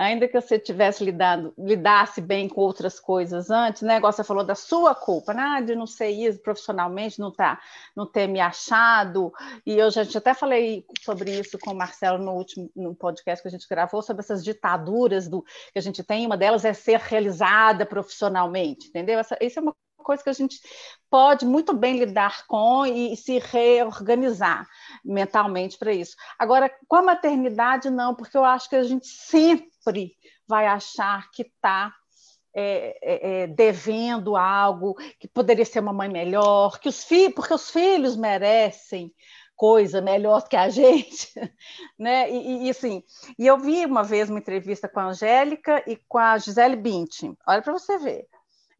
Ainda 0.00 0.26
que 0.26 0.40
você 0.40 0.58
tivesse 0.58 1.04
lidado, 1.04 1.52
lidasse 1.58 2.22
bem 2.22 2.48
com 2.48 2.62
outras 2.62 2.98
coisas 2.98 3.50
antes, 3.50 3.82
né? 3.82 3.98
Igual 3.98 4.10
você 4.10 4.24
falou 4.24 4.42
da 4.42 4.54
sua 4.54 4.94
culpa, 4.94 5.34
né? 5.34 5.60
de 5.60 5.74
não 5.74 5.86
ser 5.86 6.08
isso 6.08 6.38
profissionalmente, 6.40 7.20
não, 7.20 7.30
tá, 7.30 7.60
não 7.94 8.06
ter 8.06 8.26
me 8.26 8.40
achado. 8.40 9.30
E 9.66 9.76
eu 9.76 9.90
já 9.90 10.00
até 10.00 10.32
falei 10.32 10.86
sobre 11.02 11.38
isso 11.38 11.58
com 11.58 11.72
o 11.72 11.76
Marcelo 11.76 12.16
no 12.16 12.32
último 12.32 12.70
no 12.74 12.94
podcast 12.94 13.42
que 13.42 13.48
a 13.48 13.50
gente 13.50 13.68
gravou, 13.68 14.00
sobre 14.00 14.22
essas 14.22 14.42
ditaduras 14.42 15.28
do, 15.28 15.42
que 15.70 15.78
a 15.78 15.82
gente 15.82 16.02
tem. 16.02 16.24
Uma 16.24 16.38
delas 16.38 16.64
é 16.64 16.72
ser 16.72 16.98
realizada 16.98 17.84
profissionalmente, 17.84 18.88
entendeu? 18.88 19.18
Essa, 19.18 19.36
isso 19.38 19.58
é 19.58 19.62
uma 19.62 19.76
coisa 20.00 20.22
que 20.22 20.30
a 20.30 20.34
gente 20.34 20.60
pode 21.08 21.44
muito 21.44 21.72
bem 21.74 21.98
lidar 21.98 22.46
com 22.46 22.84
e 22.86 23.16
se 23.16 23.38
reorganizar 23.38 24.66
mentalmente 25.04 25.78
para 25.78 25.92
isso. 25.92 26.16
Agora, 26.38 26.70
com 26.88 26.96
a 26.96 27.02
maternidade, 27.02 27.90
não, 27.90 28.14
porque 28.14 28.36
eu 28.36 28.44
acho 28.44 28.68
que 28.68 28.76
a 28.76 28.82
gente 28.82 29.06
sempre 29.06 30.16
vai 30.46 30.66
achar 30.66 31.30
que 31.30 31.42
está 31.42 31.94
é, 32.52 32.98
é, 33.02 33.42
é, 33.42 33.46
devendo 33.46 34.36
algo, 34.36 34.96
que 35.18 35.28
poderia 35.28 35.64
ser 35.64 35.80
uma 35.80 35.92
mãe 35.92 36.08
melhor, 36.08 36.80
que 36.80 36.88
os 36.88 37.04
filhos, 37.04 37.34
porque 37.34 37.54
os 37.54 37.70
filhos 37.70 38.16
merecem 38.16 39.14
coisa 39.54 40.00
melhor 40.00 40.48
que 40.48 40.56
a 40.56 40.68
gente, 40.68 41.28
né? 41.98 42.30
E, 42.30 42.66
e, 42.66 42.70
assim, 42.70 43.04
e 43.38 43.46
eu 43.46 43.58
vi 43.58 43.84
uma 43.84 44.02
vez 44.02 44.30
uma 44.30 44.38
entrevista 44.38 44.88
com 44.88 45.00
a 45.00 45.08
Angélica 45.08 45.84
e 45.86 45.96
com 46.08 46.16
a 46.16 46.38
Gisele 46.38 46.76
Bündchen. 46.76 47.36
Olha 47.46 47.60
para 47.60 47.74
você 47.74 47.98
ver. 47.98 48.26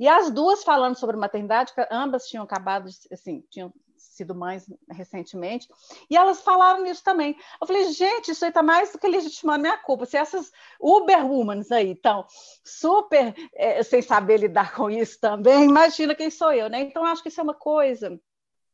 E 0.00 0.08
as 0.08 0.30
duas 0.30 0.64
falando 0.64 0.96
sobre 0.96 1.14
maternidade, 1.14 1.74
ambas 1.90 2.26
tinham 2.26 2.42
acabado, 2.42 2.88
assim, 3.12 3.44
tinham 3.50 3.70
sido 3.98 4.34
mães 4.34 4.66
recentemente, 4.90 5.68
e 6.08 6.16
elas 6.16 6.40
falaram 6.40 6.82
nisso 6.82 7.04
também. 7.04 7.36
Eu 7.60 7.66
falei, 7.66 7.92
gente, 7.92 8.30
isso 8.30 8.42
aí 8.42 8.48
está 8.48 8.62
mais 8.62 8.90
do 8.90 8.98
que 8.98 9.06
legitimando 9.06 9.60
minha 9.60 9.76
culpa. 9.76 10.06
Se 10.06 10.16
essas 10.16 10.50
Uberwomans 10.80 11.70
aí 11.70 11.92
estão 11.92 12.26
super 12.64 13.34
é, 13.54 13.82
sem 13.82 14.00
saber 14.00 14.38
lidar 14.38 14.74
com 14.74 14.90
isso 14.90 15.20
também, 15.20 15.64
imagina 15.64 16.14
quem 16.14 16.30
sou 16.30 16.50
eu, 16.50 16.70
né? 16.70 16.80
Então, 16.80 17.04
acho 17.04 17.22
que 17.22 17.28
isso 17.28 17.40
é 17.40 17.44
uma 17.44 17.52
coisa, 17.52 18.18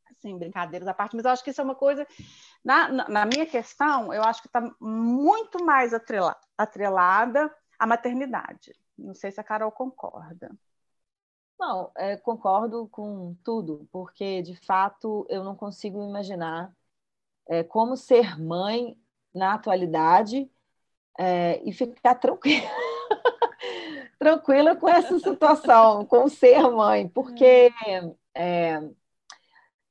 assim, 0.08 0.38
brincadeiras 0.38 0.86
à 0.86 0.94
parte, 0.94 1.16
mas 1.16 1.24
eu 1.24 1.32
acho 1.32 1.42
que 1.42 1.50
isso 1.50 1.60
é 1.60 1.64
uma 1.64 1.74
coisa, 1.74 2.06
na, 2.64 2.88
na, 2.88 3.08
na 3.08 3.26
minha 3.26 3.46
questão, 3.46 4.14
eu 4.14 4.22
acho 4.22 4.42
que 4.42 4.48
está 4.48 4.62
muito 4.80 5.64
mais 5.64 5.92
atrela, 5.92 6.36
atrelada 6.56 7.52
à 7.76 7.84
maternidade. 7.84 8.72
Não 8.96 9.12
sei 9.12 9.32
se 9.32 9.40
a 9.40 9.44
Carol 9.44 9.72
concorda. 9.72 10.56
Não, 11.58 11.90
é, 11.96 12.16
concordo 12.16 12.86
com 12.88 13.34
tudo, 13.42 13.88
porque 13.90 14.42
de 14.42 14.54
fato 14.56 15.26
eu 15.28 15.42
não 15.42 15.56
consigo 15.56 16.02
imaginar 16.02 16.72
é, 17.48 17.62
como 17.62 17.96
ser 17.96 18.38
mãe 18.38 18.98
na 19.34 19.54
atualidade 19.54 20.50
é, 21.18 21.60
e 21.64 21.72
ficar 21.72 22.16
tranquila, 22.16 22.68
tranquila 24.18 24.76
com 24.76 24.88
essa 24.88 25.18
situação, 25.18 26.04
com 26.04 26.28
ser 26.28 26.60
mãe, 26.70 27.08
porque 27.08 27.72
é, 28.34 28.80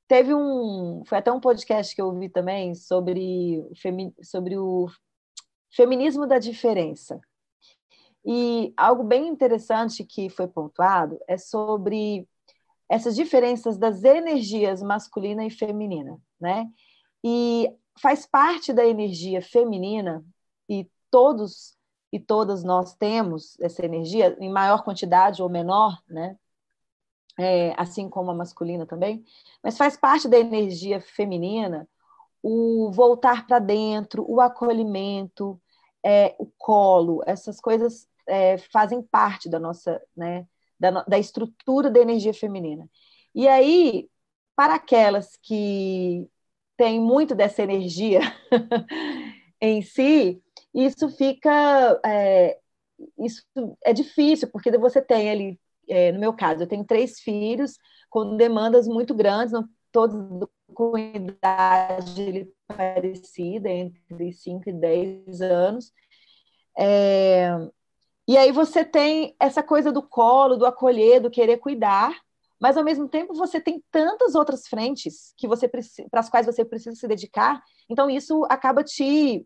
teve 0.08 0.34
um, 0.36 1.04
foi 1.06 1.18
até 1.18 1.32
um 1.32 1.40
podcast 1.40 1.96
que 1.96 2.02
eu 2.02 2.08
ouvi 2.08 2.30
também 2.30 2.76
sobre, 2.76 3.68
sobre 4.22 4.58
o 4.58 4.88
feminismo 5.72 6.28
da 6.28 6.38
diferença. 6.38 7.20
E 8.26 8.74
algo 8.76 9.04
bem 9.04 9.28
interessante 9.28 10.04
que 10.04 10.30
foi 10.30 10.48
pontuado 10.48 11.20
é 11.28 11.38
sobre 11.38 12.28
essas 12.90 13.16
diferenças 13.16 13.78
das 13.78 14.04
energias 14.04 14.82
masculina 14.82 15.46
e 15.46 15.50
feminina, 15.50 16.20
né? 16.40 16.68
E 17.24 17.72
faz 18.00 18.26
parte 18.26 18.74
da 18.74 18.86
energia 18.86 19.42
feminina 19.42 20.26
e 20.70 20.90
todos 21.12 21.76
e 22.12 22.20
todas 22.20 22.64
nós 22.64 22.96
temos 22.96 23.60
essa 23.60 23.84
energia 23.84 24.38
em 24.40 24.50
maior 24.50 24.84
quantidade 24.84 25.42
ou 25.44 25.50
menor, 25.50 26.02
né? 26.08 26.38
É, 27.38 27.74
assim 27.78 28.10
como 28.10 28.32
a 28.32 28.34
masculina 28.34 28.86
também, 28.86 29.26
mas 29.62 29.78
faz 29.78 29.98
parte 29.98 30.26
da 30.28 30.40
energia 30.40 31.02
feminina 31.02 31.86
o 32.42 32.90
voltar 32.92 33.46
para 33.46 33.60
dentro, 33.60 34.24
o 34.26 34.40
acolhimento, 34.40 35.60
é, 36.04 36.34
o 36.40 36.46
colo, 36.58 37.22
essas 37.26 37.60
coisas 37.60 38.08
é, 38.28 38.58
fazem 38.58 39.02
parte 39.02 39.50
da 39.50 39.60
nossa, 39.60 40.02
né, 40.16 40.46
da, 40.80 41.04
da 41.04 41.20
estrutura 41.20 41.90
da 41.90 42.00
energia 42.00 42.34
feminina. 42.34 42.90
E 43.34 43.48
aí, 43.48 44.10
para 44.56 44.76
aquelas 44.76 45.38
que 45.42 46.28
têm 46.78 47.00
muito 47.00 47.36
dessa 47.36 47.62
energia 47.62 48.22
em 49.62 49.82
si, 49.82 50.42
isso 50.74 51.10
fica. 51.10 52.00
É, 52.06 52.58
isso 53.20 53.44
é 53.84 53.94
difícil, 53.94 54.50
porque 54.52 54.72
você 54.78 55.02
tem 55.02 55.30
ali, 55.30 55.60
é, 55.90 56.12
no 56.12 56.20
meu 56.20 56.34
caso, 56.34 56.64
eu 56.64 56.68
tenho 56.68 56.86
três 56.86 57.20
filhos 57.20 57.78
com 58.10 58.38
demandas 58.38 58.88
muito 58.88 59.14
grandes, 59.14 59.52
não, 59.52 59.68
todos 59.92 60.16
com 60.74 60.98
idade 60.98 62.50
parecida, 62.68 63.70
entre 63.70 64.32
5 64.34 64.70
e 64.70 64.74
10 64.74 65.42
anos. 65.42 65.92
É, 66.78 67.50
e 68.28 68.38
aí 68.38 68.52
você 68.52 68.84
tem 68.84 69.36
essa 69.40 69.62
coisa 69.62 69.92
do 69.92 70.02
colo, 70.02 70.58
do 70.58 70.66
acolher, 70.66 71.22
do 71.22 71.30
querer 71.30 71.58
cuidar, 71.58 72.16
mas 72.60 72.78
ao 72.78 72.84
mesmo 72.84 73.08
tempo 73.08 73.34
você 73.34 73.60
tem 73.60 73.84
tantas 73.92 74.34
outras 74.34 74.68
frentes 74.68 75.34
que 75.38 75.48
você 75.48 75.68
para 75.68 76.20
as 76.20 76.30
quais 76.30 76.46
você 76.46 76.66
precisa 76.66 76.96
se 76.96 77.08
dedicar. 77.08 77.62
Então 77.90 78.10
isso 78.10 78.46
acaba 78.50 78.84
te 78.84 79.46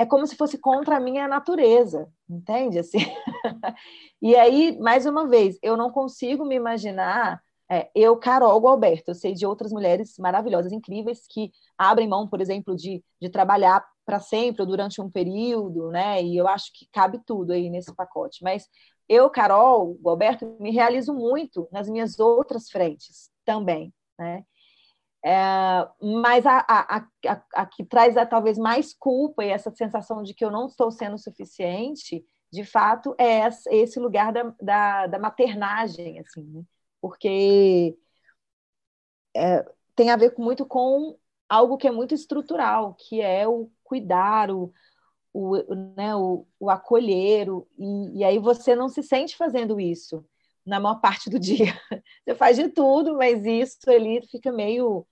é 0.00 0.06
como 0.06 0.26
se 0.26 0.36
fosse 0.36 0.56
contra 0.58 0.96
a 0.96 1.00
minha 1.00 1.26
natureza, 1.26 2.08
entende 2.30 2.78
assim? 2.78 2.98
e 4.22 4.36
aí, 4.36 4.78
mais 4.78 5.06
uma 5.06 5.26
vez, 5.26 5.58
eu 5.60 5.76
não 5.76 5.90
consigo 5.90 6.44
me 6.44 6.54
imaginar 6.54 7.42
é, 7.70 7.90
eu, 7.94 8.16
Carol 8.16 8.66
Alberto, 8.66 9.10
eu 9.10 9.14
sei 9.14 9.34
de 9.34 9.44
outras 9.44 9.70
mulheres 9.70 10.16
maravilhosas, 10.18 10.72
incríveis, 10.72 11.26
que 11.28 11.52
abrem 11.76 12.08
mão, 12.08 12.26
por 12.26 12.40
exemplo, 12.40 12.74
de, 12.74 13.04
de 13.20 13.28
trabalhar 13.28 13.84
para 14.08 14.20
sempre 14.20 14.62
ou 14.62 14.66
durante 14.66 15.02
um 15.02 15.10
período, 15.10 15.90
né? 15.90 16.22
E 16.22 16.34
eu 16.34 16.48
acho 16.48 16.72
que 16.72 16.88
cabe 16.90 17.20
tudo 17.26 17.52
aí 17.52 17.68
nesse 17.68 17.94
pacote. 17.94 18.42
Mas 18.42 18.66
eu, 19.06 19.28
Carol, 19.28 20.00
Alberto, 20.02 20.56
me 20.58 20.70
realizo 20.70 21.12
muito 21.12 21.68
nas 21.70 21.90
minhas 21.90 22.18
outras 22.18 22.70
frentes 22.70 23.30
também, 23.44 23.92
né? 24.18 24.42
É, 25.22 25.86
mas 26.00 26.46
a, 26.46 26.64
a, 26.66 26.96
a, 27.26 27.42
a, 27.54 27.66
que 27.66 27.84
traz 27.84 28.16
a, 28.16 28.24
talvez 28.24 28.56
mais 28.56 28.94
culpa 28.94 29.44
e 29.44 29.50
essa 29.50 29.70
sensação 29.70 30.22
de 30.22 30.32
que 30.32 30.42
eu 30.42 30.50
não 30.50 30.68
estou 30.68 30.90
sendo 30.90 31.18
suficiente, 31.18 32.24
de 32.50 32.64
fato, 32.64 33.14
é 33.18 33.46
esse 33.70 34.00
lugar 34.00 34.32
da, 34.32 34.54
da, 34.58 35.06
da 35.06 35.18
maternagem, 35.18 36.18
assim, 36.20 36.44
né? 36.44 36.62
porque 36.98 37.94
é, 39.36 39.64
tem 39.94 40.08
a 40.10 40.16
ver 40.16 40.34
muito 40.38 40.64
com 40.64 41.18
algo 41.48 41.76
que 41.78 41.88
é 41.88 41.90
muito 41.90 42.14
estrutural, 42.14 42.94
que 42.94 43.20
é 43.20 43.46
o 43.48 43.70
cuidar, 43.82 44.50
o, 44.50 44.72
o, 45.32 45.56
né, 45.96 46.14
o, 46.14 46.46
o 46.60 46.70
acolher, 46.70 47.50
o, 47.50 47.66
e, 47.78 48.18
e, 48.18 48.24
aí 48.24 48.38
você 48.38 48.74
não 48.74 48.88
se 48.88 49.02
sente 49.02 49.36
fazendo 49.36 49.80
isso 49.80 50.24
na 50.66 50.78
maior 50.78 51.00
parte 51.00 51.30
do 51.30 51.38
dia. 51.40 51.72
Você 52.24 52.34
faz 52.34 52.56
de 52.56 52.68
tudo, 52.68 53.16
mas 53.16 53.44
isso 53.46 53.78
ali 53.88 54.20
fica 54.26 54.52
meio 54.52 55.06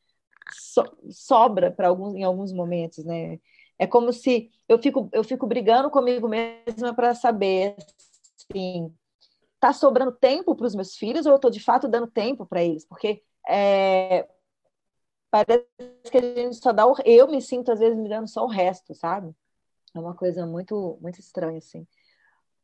so, 0.53 0.85
sobra 1.11 1.71
para 1.71 1.89
alguns 1.89 2.15
em 2.15 2.25
alguns 2.25 2.53
momentos, 2.53 3.05
né? 3.05 3.39
É 3.79 3.87
como 3.87 4.13
se 4.13 4.51
eu 4.69 4.79
fico 4.79 5.09
eu 5.13 5.25
fico 5.25 5.47
brigando 5.47 5.91
comigo 5.91 6.29
mesma 6.29 6.95
para 6.95 7.15
saber 7.15 7.77
assim, 8.51 8.93
tá 9.61 9.73
sobrando 9.73 10.13
tempo 10.13 10.55
para 10.55 10.67
os 10.67 10.75
meus 10.75 10.97
filhos 10.97 11.27
ou 11.27 11.33
eu 11.33 11.37
estou 11.37 11.51
de 11.51 11.61
fato 11.61 11.89
dando 11.89 12.07
tempo 12.07 12.47
para 12.47 12.63
eles? 12.63 12.85
Porque 12.87 13.23
é, 13.49 14.29
parece 15.31 15.67
que 16.11 16.19
a 16.19 16.21
gente 16.21 16.57
só 16.57 16.73
dá 16.73 16.87
o. 16.87 16.95
Eu 17.05 17.29
me 17.29 17.41
sinto, 17.41 17.71
às 17.73 17.79
vezes, 17.79 17.99
me 17.99 18.09
dando 18.09 18.29
só 18.29 18.45
o 18.45 18.51
resto, 18.51 18.95
sabe? 18.95 19.35
É 19.95 19.99
uma 19.99 20.15
coisa 20.15 20.47
muito, 20.47 20.99
muito 21.01 21.21
estranha, 21.21 21.59
assim. 21.59 21.87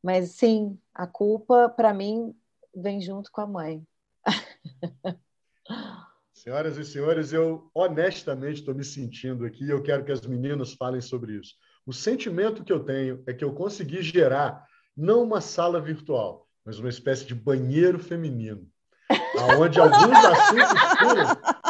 Mas, 0.02 0.32
sim, 0.32 0.78
a 0.94 1.06
culpa, 1.06 1.68
para 1.68 1.94
mim, 1.94 2.34
vem 2.74 3.00
junto 3.00 3.30
com 3.30 3.40
a 3.40 3.46
mãe. 3.46 3.86
Senhoras 6.32 6.76
e 6.76 6.84
senhores, 6.84 7.32
eu 7.32 7.70
honestamente 7.72 8.58
estou 8.58 8.74
me 8.74 8.82
sentindo 8.82 9.46
aqui 9.46 9.64
e 9.64 9.70
eu 9.70 9.80
quero 9.80 10.04
que 10.04 10.10
as 10.10 10.26
meninas 10.26 10.72
falem 10.72 11.00
sobre 11.00 11.34
isso. 11.34 11.54
O 11.86 11.92
sentimento 11.92 12.64
que 12.64 12.72
eu 12.72 12.84
tenho 12.84 13.22
é 13.28 13.32
que 13.32 13.44
eu 13.44 13.54
consegui 13.54 14.02
gerar 14.02 14.66
não 14.96 15.22
uma 15.22 15.40
sala 15.40 15.80
virtual, 15.80 16.48
mas 16.64 16.80
uma 16.80 16.88
espécie 16.88 17.24
de 17.24 17.34
banheiro 17.34 17.98
feminino, 18.00 18.66
onde 19.56 19.78
alguns 19.78 20.18
assuntos 20.18 21.61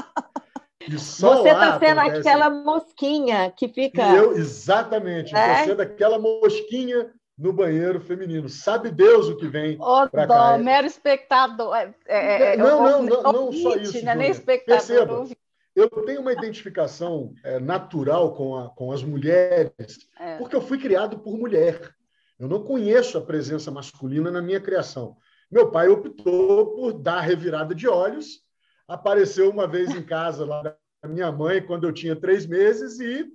você 0.90 1.50
está 1.50 1.78
sendo 1.78 2.00
acontece... 2.00 2.20
aquela 2.20 2.50
mosquinha 2.50 3.52
que 3.56 3.68
fica. 3.68 4.02
E 4.02 4.16
eu, 4.16 4.36
exatamente, 4.36 5.34
é? 5.34 5.64
você 5.64 5.74
daquela 5.74 6.18
mosquinha 6.18 7.10
no 7.38 7.52
banheiro 7.52 8.00
feminino. 8.00 8.48
Sabe 8.48 8.90
Deus 8.90 9.28
o 9.28 9.36
que 9.36 9.48
vem 9.48 9.78
para 10.10 10.26
cá. 10.26 10.54
É 10.54 10.58
mero 10.58 10.86
espectador. 10.86 11.74
É, 11.74 11.94
é, 12.06 12.54
é 12.54 12.56
não, 12.56 12.82
não, 12.82 13.02
não, 13.02 13.22
não, 13.22 13.52
só 13.52 13.76
isso. 13.76 14.04
Né? 14.04 14.14
Nem 14.14 14.30
espectador. 14.30 14.86
Perceba, 14.86 15.26
eu 15.74 15.88
tenho 15.88 16.20
uma 16.20 16.32
identificação 16.32 17.32
é, 17.42 17.58
natural 17.58 18.34
com, 18.34 18.56
a, 18.56 18.68
com 18.70 18.92
as 18.92 19.02
mulheres, 19.02 20.06
é. 20.20 20.36
porque 20.36 20.54
eu 20.54 20.60
fui 20.60 20.78
criado 20.78 21.18
por 21.18 21.36
mulher. 21.38 21.94
Eu 22.38 22.48
não 22.48 22.62
conheço 22.62 23.16
a 23.16 23.22
presença 23.22 23.70
masculina 23.70 24.30
na 24.30 24.42
minha 24.42 24.60
criação. 24.60 25.16
Meu 25.50 25.70
pai 25.70 25.88
optou 25.88 26.74
por 26.74 26.92
dar 26.92 27.20
revirada 27.20 27.74
de 27.74 27.88
olhos, 27.88 28.41
apareceu 28.88 29.50
uma 29.50 29.66
vez 29.66 29.90
em 29.90 30.02
casa 30.02 30.44
lá 30.44 30.62
da 30.62 31.08
minha 31.08 31.30
mãe 31.32 31.64
quando 31.64 31.86
eu 31.86 31.92
tinha 31.92 32.14
três 32.14 32.46
meses 32.46 33.00
e 33.00 33.26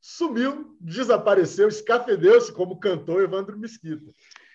sumiu, 0.00 0.76
desapareceu, 0.80 1.68
escafedeu-se 1.68 2.52
como 2.52 2.78
cantou 2.78 3.22
Evandro 3.22 3.58
Mesquita. 3.58 4.12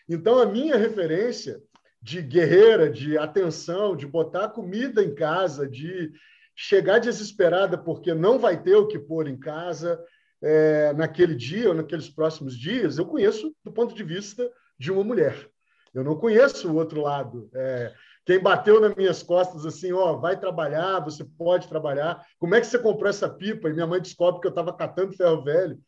Então, 0.08 0.40
a 0.40 0.46
minha 0.46 0.76
referência 0.76 1.62
de 2.02 2.22
guerreira, 2.22 2.90
de 2.90 3.18
atenção, 3.18 3.96
de 3.96 4.08
botar 4.08 4.50
comida 4.50 5.04
em 5.04 5.14
casa, 5.14 5.68
de 5.68 6.12
chegar 6.56 7.00
desesperada 7.00 7.78
porque 7.78 8.14
não 8.14 8.38
vai 8.38 8.62
ter 8.62 8.76
o 8.76 8.88
que 8.88 9.00
pôr 9.00 9.28
em 9.28 9.38
casa, 9.38 10.00
é, 10.42 10.94
naquele 10.94 11.36
dia 11.36 11.70
ou 11.70 11.76
naqueles 11.76 12.10
próximos 12.10 12.58
dias, 12.58 12.98
eu 12.98 13.06
conheço 13.06 13.54
do 13.64 13.72
ponto 13.72 13.94
de 13.94 14.04
vista 14.04 14.50
de 14.78 14.92
uma 14.92 15.04
mulher. 15.04 15.50
Eu 15.94 16.04
não 16.04 16.16
conheço 16.16 16.70
o 16.70 16.76
outro 16.76 17.02
lado. 17.02 17.50
É, 17.54 17.94
quem 18.30 18.40
bateu 18.40 18.80
nas 18.80 18.94
minhas 18.94 19.24
costas 19.24 19.66
assim, 19.66 19.92
ó, 19.92 20.14
vai 20.14 20.40
trabalhar, 20.40 21.00
você 21.00 21.24
pode 21.24 21.68
trabalhar. 21.68 22.24
Como 22.38 22.54
é 22.54 22.62
que 22.62 22.68
você 22.68 22.78
comprou 22.78 23.10
essa 23.10 23.28
pipa? 23.28 23.68
E 23.68 23.74
minha 23.74 23.88
mãe 23.88 24.00
descobre 24.00 24.40
que 24.40 24.46
eu 24.46 24.52
estava 24.52 24.72
catando 24.72 25.14
ferro 25.14 25.44
velho. 25.44 25.80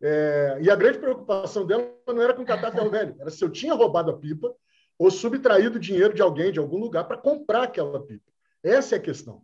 É, 0.00 0.58
e 0.60 0.70
a 0.70 0.76
grande 0.76 1.00
preocupação 1.00 1.66
dela 1.66 1.92
não 2.06 2.22
era 2.22 2.34
com 2.34 2.44
catar 2.44 2.70
ferro 2.70 2.88
velho, 2.88 3.16
era 3.18 3.30
se 3.30 3.44
eu 3.44 3.50
tinha 3.50 3.74
roubado 3.74 4.12
a 4.12 4.16
pipa 4.16 4.54
ou 4.96 5.10
subtraído 5.10 5.76
dinheiro 5.80 6.14
de 6.14 6.22
alguém, 6.22 6.52
de 6.52 6.60
algum 6.60 6.78
lugar, 6.78 7.02
para 7.02 7.16
comprar 7.16 7.64
aquela 7.64 8.00
pipa. 8.06 8.30
Essa 8.62 8.94
é 8.94 8.98
a 8.98 9.02
questão. 9.02 9.42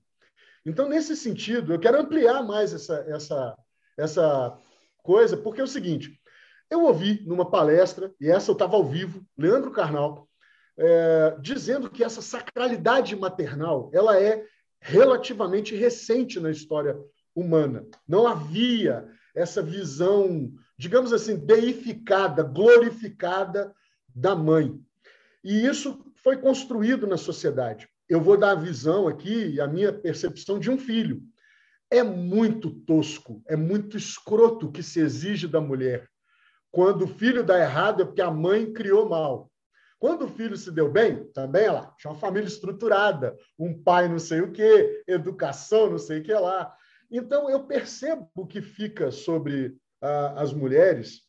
Então, 0.64 0.88
nesse 0.88 1.16
sentido, 1.16 1.74
eu 1.74 1.80
quero 1.80 2.00
ampliar 2.00 2.40
mais 2.44 2.72
essa, 2.72 3.04
essa, 3.08 3.58
essa 3.98 4.56
coisa, 5.02 5.36
porque 5.36 5.60
é 5.60 5.64
o 5.64 5.66
seguinte: 5.66 6.20
eu 6.70 6.84
ouvi 6.84 7.20
numa 7.26 7.50
palestra, 7.50 8.14
e 8.20 8.30
essa 8.30 8.52
eu 8.52 8.52
estava 8.52 8.76
ao 8.76 8.84
vivo, 8.84 9.26
Leandro 9.36 9.72
Carnal, 9.72 10.28
é, 10.76 11.36
dizendo 11.40 11.90
que 11.90 12.02
essa 12.02 12.20
sacralidade 12.20 13.14
maternal 13.14 13.90
ela 13.92 14.20
é 14.20 14.44
relativamente 14.80 15.74
recente 15.74 16.38
na 16.38 16.50
história 16.50 16.96
humana. 17.34 17.86
Não 18.06 18.26
havia 18.26 19.08
essa 19.34 19.62
visão, 19.62 20.52
digamos 20.78 21.12
assim, 21.12 21.36
deificada, 21.36 22.42
glorificada 22.42 23.74
da 24.14 24.36
mãe. 24.36 24.78
E 25.42 25.66
isso 25.66 26.04
foi 26.22 26.36
construído 26.36 27.06
na 27.06 27.16
sociedade. 27.16 27.88
Eu 28.08 28.20
vou 28.20 28.36
dar 28.36 28.52
a 28.52 28.60
visão 28.60 29.08
aqui, 29.08 29.60
a 29.60 29.66
minha 29.66 29.92
percepção 29.92 30.58
de 30.58 30.70
um 30.70 30.78
filho. 30.78 31.22
É 31.90 32.02
muito 32.02 32.70
tosco, 32.70 33.42
é 33.46 33.56
muito 33.56 33.96
escroto 33.96 34.66
o 34.66 34.72
que 34.72 34.82
se 34.82 35.00
exige 35.00 35.46
da 35.46 35.60
mulher. 35.60 36.08
Quando 36.70 37.02
o 37.02 37.08
filho 37.08 37.44
dá 37.44 37.58
errado 37.58 38.02
é 38.02 38.04
porque 38.04 38.20
a 38.20 38.30
mãe 38.30 38.72
criou 38.72 39.08
mal. 39.08 39.50
Quando 39.98 40.24
o 40.24 40.28
filho 40.28 40.56
se 40.56 40.70
deu 40.70 40.90
bem, 40.90 41.24
também 41.32 41.70
lá, 41.70 41.94
tinha 41.98 42.12
uma 42.12 42.18
família 42.18 42.46
estruturada, 42.46 43.36
um 43.58 43.82
pai 43.82 44.08
não 44.08 44.18
sei 44.18 44.40
o 44.40 44.52
quê, 44.52 45.02
educação 45.06 45.90
não 45.90 45.98
sei 45.98 46.20
o 46.20 46.22
que 46.22 46.32
lá. 46.32 46.74
Então, 47.10 47.48
eu 47.48 47.64
percebo 47.64 48.46
que 48.46 48.60
fica 48.60 49.10
sobre 49.10 49.76
ah, 50.02 50.34
as 50.36 50.52
mulheres 50.52 51.22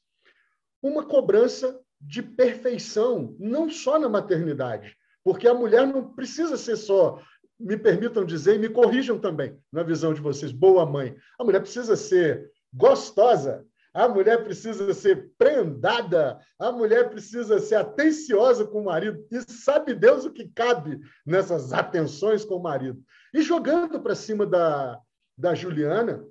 uma 0.81 1.05
cobrança 1.05 1.79
de 1.99 2.21
perfeição, 2.21 3.35
não 3.39 3.69
só 3.69 3.97
na 3.97 4.09
maternidade, 4.09 4.95
porque 5.23 5.47
a 5.47 5.53
mulher 5.53 5.87
não 5.87 6.13
precisa 6.13 6.57
ser 6.57 6.75
só 6.75 7.19
me 7.59 7.77
permitam 7.77 8.25
dizer 8.25 8.55
e 8.55 8.59
me 8.59 8.69
corrijam 8.69 9.17
também, 9.17 9.57
na 9.71 9.83
visão 9.83 10.13
de 10.13 10.21
vocês, 10.21 10.51
boa 10.51 10.85
mãe. 10.85 11.15
A 11.39 11.43
mulher 11.43 11.61
precisa 11.61 11.95
ser 11.95 12.51
gostosa, 12.73 13.65
a 13.95 14.09
mulher 14.09 14.43
precisa 14.43 14.93
ser 14.93 15.31
prendada, 15.37 16.37
a 16.59 16.69
mulher 16.69 17.09
precisa 17.09 17.59
ser 17.59 17.75
atenciosa 17.75 18.67
com 18.67 18.81
o 18.81 18.85
marido, 18.85 19.25
e 19.31 19.39
sabe 19.49 19.93
Deus 19.93 20.25
o 20.25 20.33
que 20.33 20.49
cabe 20.49 20.99
nessas 21.25 21.71
atenções 21.71 22.43
com 22.43 22.55
o 22.55 22.61
marido. 22.61 23.01
E 23.33 23.41
jogando 23.41 24.01
para 24.01 24.13
cima 24.13 24.45
da, 24.45 24.99
da 25.37 25.55
Juliana, 25.55 26.25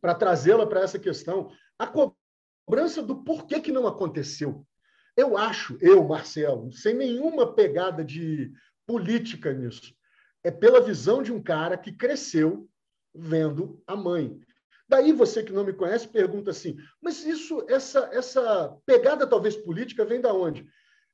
para 0.00 0.14
trazê-la 0.14 0.68
para 0.68 0.82
essa 0.82 1.00
questão, 1.00 1.50
a 1.76 1.88
cobrança 1.88 3.02
do 3.02 3.24
porquê 3.24 3.58
que 3.58 3.72
não 3.72 3.84
aconteceu. 3.84 4.64
Eu 5.16 5.36
acho, 5.36 5.76
eu, 5.80 6.06
Marcelo, 6.06 6.72
sem 6.72 6.94
nenhuma 6.94 7.52
pegada 7.56 8.04
de 8.04 8.52
política 8.86 9.52
nisso, 9.52 9.92
é 10.44 10.50
pela 10.52 10.80
visão 10.80 11.24
de 11.24 11.32
um 11.32 11.42
cara 11.42 11.76
que 11.76 11.90
cresceu 11.90 12.68
vendo 13.12 13.82
a 13.84 13.96
mãe. 13.96 14.40
Daí 14.88 15.12
você 15.12 15.42
que 15.42 15.52
não 15.52 15.64
me 15.64 15.72
conhece 15.72 16.08
pergunta 16.08 16.50
assim: 16.50 16.76
mas 17.00 17.24
isso, 17.24 17.64
essa, 17.68 18.08
essa 18.12 18.74
pegada 18.86 19.26
talvez 19.26 19.56
política 19.56 20.04
vem 20.04 20.20
da 20.20 20.32
onde? 20.32 20.66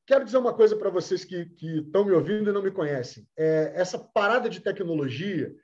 Quero 0.07 0.25
dizer 0.25 0.37
uma 0.37 0.53
coisa 0.53 0.77
para 0.77 0.91
vocês 0.91 1.25
que, 1.25 1.51
estão 1.61 2.05
me 2.05 2.13
ouvindo 2.13 2.51
e 2.51 2.53
não 2.53 2.63
me 2.63 2.71
conhecem. 2.71 3.27
É, 3.37 3.73
essa 3.75 3.99
parada 3.99 4.51
de 4.51 4.61
tecnologia, 4.61 5.55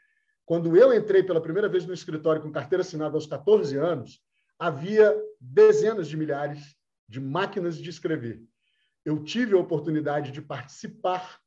quando 0.46 0.76
eu 0.76 0.94
entrei 0.94 1.22
pela 1.22 1.42
primeira 1.42 1.68
vez 1.68 1.86
no 1.86 1.92
escritório 1.92 2.40
com 2.40 2.50
carteira 2.50 2.80
assinada 2.80 3.16
aos 3.16 3.26
14 3.26 3.76
anos, 3.76 4.20
havia 4.58 5.14
dezenas 5.38 6.08
de 6.08 6.16
milhares 6.16 6.74
de 7.06 7.20
máquinas 7.20 7.76
de 7.76 7.90
escrever. 7.90 8.42
Eu 9.04 9.22
tive 9.22 9.54
a 9.54 9.58
oportunidade 9.58 10.32
de 10.32 10.40
participar 10.40 11.38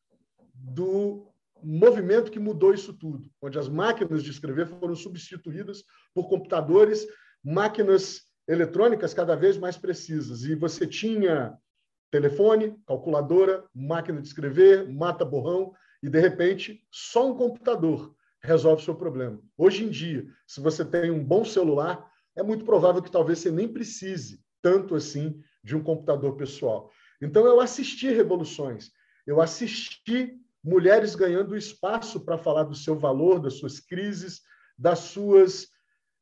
do 0.53 1.32
movimento 1.63 2.31
que 2.31 2.39
mudou 2.39 2.73
isso 2.73 2.93
tudo, 2.93 3.29
onde 3.41 3.57
as 3.57 3.69
máquinas 3.69 4.23
de 4.23 4.31
escrever 4.31 4.67
foram 4.67 4.95
substituídas 4.95 5.83
por 6.13 6.27
computadores, 6.27 7.07
máquinas 7.43 8.21
eletrônicas 8.47 9.13
cada 9.13 9.35
vez 9.35 9.57
mais 9.57 9.77
precisas. 9.77 10.43
E 10.43 10.55
você 10.55 10.85
tinha 10.85 11.57
telefone, 12.11 12.75
calculadora, 12.85 13.65
máquina 13.73 14.21
de 14.21 14.27
escrever, 14.27 14.87
mata 14.87 15.25
borrão, 15.25 15.73
e 16.01 16.09
de 16.09 16.19
repente 16.19 16.85
só 16.91 17.31
um 17.31 17.35
computador 17.35 18.13
resolve 18.41 18.83
seu 18.83 18.93
problema. 18.93 19.41
Hoje 19.57 19.85
em 19.85 19.89
dia, 19.89 20.27
se 20.45 20.59
você 20.59 20.83
tem 20.83 21.09
um 21.09 21.23
bom 21.23 21.45
celular, 21.45 22.05
é 22.35 22.43
muito 22.43 22.65
provável 22.65 23.01
que 23.01 23.11
talvez 23.11 23.39
você 23.39 23.49
nem 23.49 23.67
precise 23.67 24.43
tanto 24.61 24.95
assim 24.95 25.41
de 25.63 25.75
um 25.75 25.83
computador 25.83 26.35
pessoal. 26.35 26.91
Então 27.21 27.45
eu 27.45 27.59
assisti 27.59 28.09
revoluções, 28.09 28.91
eu 29.25 29.41
assisti 29.41 30.37
mulheres 30.63 31.15
ganhando 31.15 31.57
espaço 31.57 32.19
para 32.19 32.37
falar 32.37 32.63
do 32.63 32.75
seu 32.75 32.97
valor, 32.97 33.39
das 33.39 33.55
suas 33.55 33.79
crises, 33.79 34.41
das 34.77 34.99
suas 34.99 35.67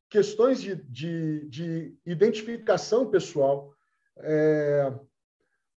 questões 0.10 0.62
de, 0.62 0.76
de, 0.90 1.48
de 1.48 1.98
identificação 2.06 3.10
pessoal, 3.10 3.74
é, 4.18 4.94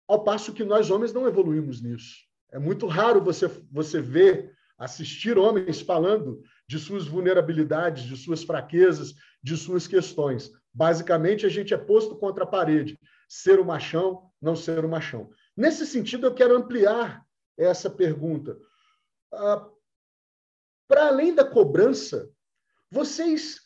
ao 0.09 0.25
passo 0.25 0.53
que 0.53 0.65
nós 0.65 0.91
homens 0.91 1.13
não 1.13 1.27
evoluímos 1.27 1.83
nisso. 1.83 2.17
É 2.51 2.59
muito 2.59 2.87
raro 2.87 3.23
você, 3.23 3.47
você 3.71 4.01
ver, 4.01 4.53
assistir 4.79 5.39
homens 5.39 5.81
falando 5.81 6.43
de 6.69 6.79
suas 6.79 7.07
vulnerabilidades, 7.07 8.05
de 8.05 8.17
suas 8.17 8.43
fraquezas, 8.43 9.15
de 9.43 9.57
suas 9.57 9.87
questões. 9.87 10.51
Basicamente, 10.73 11.47
a 11.47 11.49
gente 11.49 11.73
é 11.73 11.79
posto 11.79 12.17
contra 12.17 12.45
a 12.45 12.47
parede, 12.47 12.99
ser 13.29 13.61
o 13.61 13.65
machão, 13.65 14.31
não 14.41 14.57
ser 14.57 14.85
o 14.85 14.89
machão. 14.89 15.31
Nesse 15.57 15.87
sentido, 15.87 16.27
eu 16.27 16.35
quero 16.35 16.57
ampliar 16.57 17.24
essa 17.57 17.91
pergunta. 17.91 18.59
Ah, 19.33 19.69
Para 20.89 21.09
além 21.09 21.35
da 21.35 21.45
cobrança, 21.45 22.31
vocês 22.91 23.61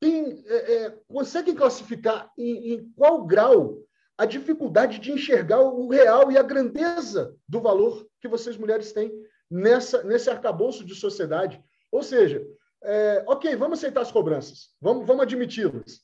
têm, 0.00 0.42
é, 0.46 0.74
é, 0.74 0.90
conseguem 1.06 1.54
classificar 1.54 2.32
em, 2.36 2.72
em 2.72 2.92
qual 2.92 3.24
grau 3.24 3.78
a 4.18 4.26
dificuldade 4.26 4.98
de 4.98 5.12
enxergar 5.12 5.60
o 5.60 5.88
real 5.88 6.30
e 6.30 6.38
a 6.38 6.42
grandeza 6.42 7.36
do 7.48 7.60
valor 7.60 8.06
que 8.20 8.28
vocês 8.28 8.56
mulheres 8.56 8.92
têm 8.92 9.12
nessa, 9.50 10.02
nesse 10.02 10.30
arcabouço 10.30 10.84
de 10.84 10.94
sociedade. 10.94 11.62
Ou 11.90 12.02
seja, 12.02 12.44
é, 12.82 13.24
ok, 13.26 13.54
vamos 13.56 13.78
aceitar 13.78 14.00
as 14.00 14.10
cobranças, 14.10 14.70
vamos, 14.80 15.06
vamos 15.06 15.22
admiti-las. 15.22 16.00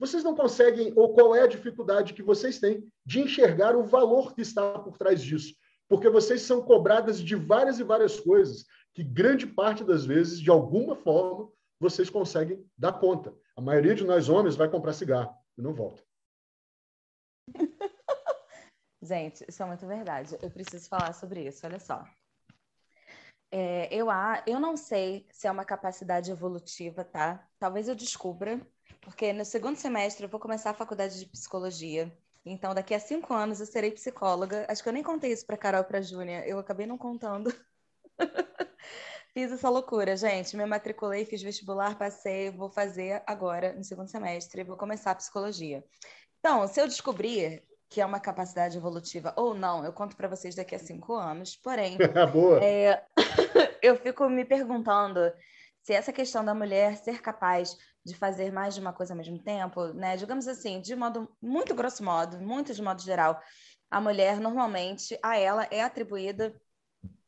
Vocês 0.00 0.24
não 0.24 0.34
conseguem, 0.34 0.94
ou 0.96 1.12
qual 1.12 1.36
é 1.36 1.42
a 1.42 1.46
dificuldade 1.46 2.14
que 2.14 2.22
vocês 2.22 2.58
têm 2.58 2.90
de 3.04 3.20
enxergar 3.20 3.76
o 3.76 3.84
valor 3.84 4.34
que 4.34 4.40
está 4.40 4.78
por 4.78 4.96
trás 4.96 5.22
disso? 5.22 5.54
Porque 5.86 6.08
vocês 6.08 6.40
são 6.40 6.62
cobradas 6.62 7.20
de 7.20 7.36
várias 7.36 7.78
e 7.78 7.84
várias 7.84 8.18
coisas 8.18 8.64
que 8.94 9.04
grande 9.04 9.46
parte 9.46 9.84
das 9.84 10.06
vezes, 10.06 10.40
de 10.40 10.48
alguma 10.48 10.96
forma, 10.96 11.52
vocês 11.78 12.08
conseguem 12.08 12.66
dar 12.78 12.94
conta. 12.94 13.36
A 13.54 13.60
maioria 13.60 13.94
de 13.94 14.02
nós 14.02 14.30
homens 14.30 14.56
vai 14.56 14.70
comprar 14.70 14.94
cigarro 14.94 15.36
e 15.58 15.60
não 15.60 15.74
volta. 15.74 16.02
Gente, 19.02 19.44
isso 19.46 19.62
é 19.62 19.66
muito 19.66 19.86
verdade. 19.86 20.34
Eu 20.40 20.50
preciso 20.50 20.88
falar 20.88 21.12
sobre 21.12 21.46
isso. 21.46 21.66
Olha 21.66 21.78
só. 21.78 22.02
É, 23.52 23.94
eu, 23.94 24.06
eu 24.46 24.58
não 24.58 24.78
sei 24.78 25.26
se 25.30 25.46
é 25.46 25.50
uma 25.50 25.64
capacidade 25.64 26.30
evolutiva, 26.30 27.04
tá? 27.04 27.46
Talvez 27.58 27.86
eu 27.86 27.94
descubra 27.94 28.66
porque 29.00 29.32
no 29.32 29.44
segundo 29.44 29.76
semestre 29.76 30.24
eu 30.24 30.28
vou 30.28 30.40
começar 30.40 30.70
a 30.70 30.74
faculdade 30.74 31.18
de 31.18 31.26
psicologia. 31.26 32.12
Então, 32.44 32.74
daqui 32.74 32.94
a 32.94 33.00
cinco 33.00 33.34
anos 33.34 33.60
eu 33.60 33.66
serei 33.66 33.90
psicóloga. 33.90 34.66
Acho 34.68 34.82
que 34.82 34.88
eu 34.88 34.92
nem 34.92 35.02
contei 35.02 35.32
isso 35.32 35.46
para 35.46 35.56
Carol 35.56 35.82
e 35.82 35.84
para 35.84 36.00
Júnia. 36.00 36.46
Eu 36.46 36.58
acabei 36.58 36.86
não 36.86 36.96
contando. 36.96 37.54
Fiz 39.32 39.52
essa 39.52 39.68
loucura, 39.68 40.16
gente. 40.16 40.56
Me 40.56 40.66
matriculei, 40.66 41.24
fiz 41.24 41.40
vestibular, 41.40 41.96
passei, 41.96 42.50
vou 42.50 42.68
fazer 42.68 43.22
agora, 43.26 43.72
no 43.74 43.84
segundo 43.84 44.08
semestre, 44.08 44.64
vou 44.64 44.76
começar 44.76 45.12
a 45.12 45.14
psicologia. 45.14 45.84
Então, 46.40 46.66
se 46.66 46.80
eu 46.80 46.88
descobrir 46.88 47.62
que 47.88 48.00
é 48.00 48.06
uma 48.06 48.20
capacidade 48.20 48.76
evolutiva 48.76 49.32
ou 49.36 49.54
não, 49.54 49.84
eu 49.84 49.92
conto 49.92 50.16
para 50.16 50.28
vocês 50.28 50.54
daqui 50.54 50.74
a 50.74 50.78
cinco 50.78 51.14
anos. 51.14 51.56
Porém, 51.56 51.96
é, 52.62 53.04
eu 53.82 53.96
fico 53.96 54.28
me 54.28 54.44
perguntando 54.44 55.32
se 55.82 55.92
essa 55.92 56.12
questão 56.12 56.44
da 56.44 56.54
mulher 56.54 56.96
ser 56.96 57.20
capaz 57.20 57.76
de 58.10 58.16
fazer 58.16 58.52
mais 58.52 58.74
de 58.74 58.80
uma 58.80 58.92
coisa 58.92 59.12
ao 59.12 59.16
mesmo 59.16 59.38
tempo, 59.38 59.86
né? 59.92 60.16
Digamos 60.16 60.48
assim, 60.48 60.80
de 60.80 60.94
modo 60.96 61.28
muito 61.40 61.74
grosso 61.74 62.02
modo, 62.02 62.40
muito 62.40 62.74
de 62.74 62.82
modo 62.82 63.00
geral, 63.02 63.40
a 63.90 64.00
mulher 64.00 64.40
normalmente 64.40 65.18
a 65.22 65.36
ela 65.36 65.66
é 65.70 65.82
atribuída 65.82 66.54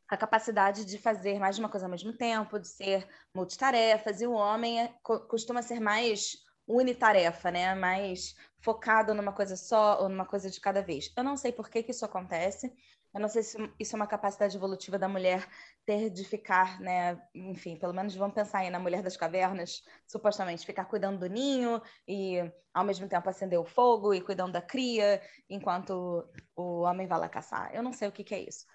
a 0.08 0.16
capacidade 0.16 0.84
de 0.84 0.98
fazer 0.98 1.38
mais 1.38 1.56
de 1.56 1.62
uma 1.62 1.70
coisa 1.70 1.86
ao 1.86 1.90
mesmo 1.90 2.12
tempo, 2.12 2.58
de 2.58 2.68
ser 2.68 3.08
multitarefas, 3.34 4.20
e 4.20 4.26
o 4.26 4.32
homem 4.32 4.82
é, 4.82 4.94
costuma 5.02 5.62
ser 5.62 5.80
mais 5.80 6.36
unitarefa, 6.66 7.50
né? 7.50 7.74
Mais 7.74 8.34
focado 8.60 9.14
numa 9.14 9.32
coisa 9.32 9.56
só 9.56 10.02
ou 10.02 10.08
numa 10.08 10.26
coisa 10.26 10.50
de 10.50 10.60
cada 10.60 10.82
vez. 10.82 11.10
Eu 11.16 11.24
não 11.24 11.36
sei 11.36 11.52
por 11.52 11.70
que, 11.70 11.82
que 11.82 11.92
isso 11.92 12.04
acontece. 12.04 12.72
Eu 13.14 13.20
não 13.20 13.28
sei 13.28 13.42
se 13.42 13.56
isso 13.78 13.94
é 13.94 13.98
uma 13.98 14.06
capacidade 14.06 14.56
evolutiva 14.56 14.98
da 14.98 15.08
mulher 15.08 15.46
ter 15.84 16.08
de 16.08 16.24
ficar, 16.24 16.80
né? 16.80 17.20
Enfim, 17.34 17.76
pelo 17.76 17.92
menos 17.92 18.14
vamos 18.14 18.34
pensar 18.34 18.60
aí 18.60 18.70
na 18.70 18.78
mulher 18.78 19.02
das 19.02 19.16
cavernas, 19.16 19.82
supostamente 20.06 20.64
ficar 20.64 20.86
cuidando 20.86 21.20
do 21.20 21.28
ninho 21.28 21.80
e 22.08 22.38
ao 22.72 22.84
mesmo 22.84 23.08
tempo 23.08 23.28
acender 23.28 23.58
o 23.58 23.64
fogo 23.64 24.14
e 24.14 24.20
cuidando 24.22 24.52
da 24.52 24.62
cria 24.62 25.20
enquanto 25.48 26.26
o 26.56 26.80
homem 26.80 27.06
vai 27.06 27.18
lá 27.18 27.28
caçar. 27.28 27.74
Eu 27.74 27.82
não 27.82 27.92
sei 27.92 28.08
o 28.08 28.12
que, 28.12 28.24
que 28.24 28.34
é 28.34 28.40
isso. 28.40 28.66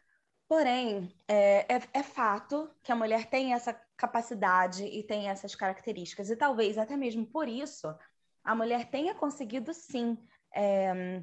Porém, 0.47 1.13
é, 1.27 1.75
é, 1.75 1.81
é, 1.93 2.03
fato 2.03 2.69
que 2.81 2.91
a 2.91 2.95
mulher 2.95 3.25
tem 3.29 3.53
essa 3.53 3.73
capacidade 3.97 4.85
e 4.85 5.03
tem 5.03 5.29
essas 5.29 5.55
características, 5.55 6.29
e 6.29 6.37
talvez 6.37 6.77
até 6.77 6.95
mesmo 6.95 7.25
por 7.25 7.49
isso 7.49 7.93
a 8.43 8.55
mulher 8.55 8.89
tenha 8.89 9.13
conseguido 9.13 9.73
sim, 9.73 10.17
é, 10.55 11.21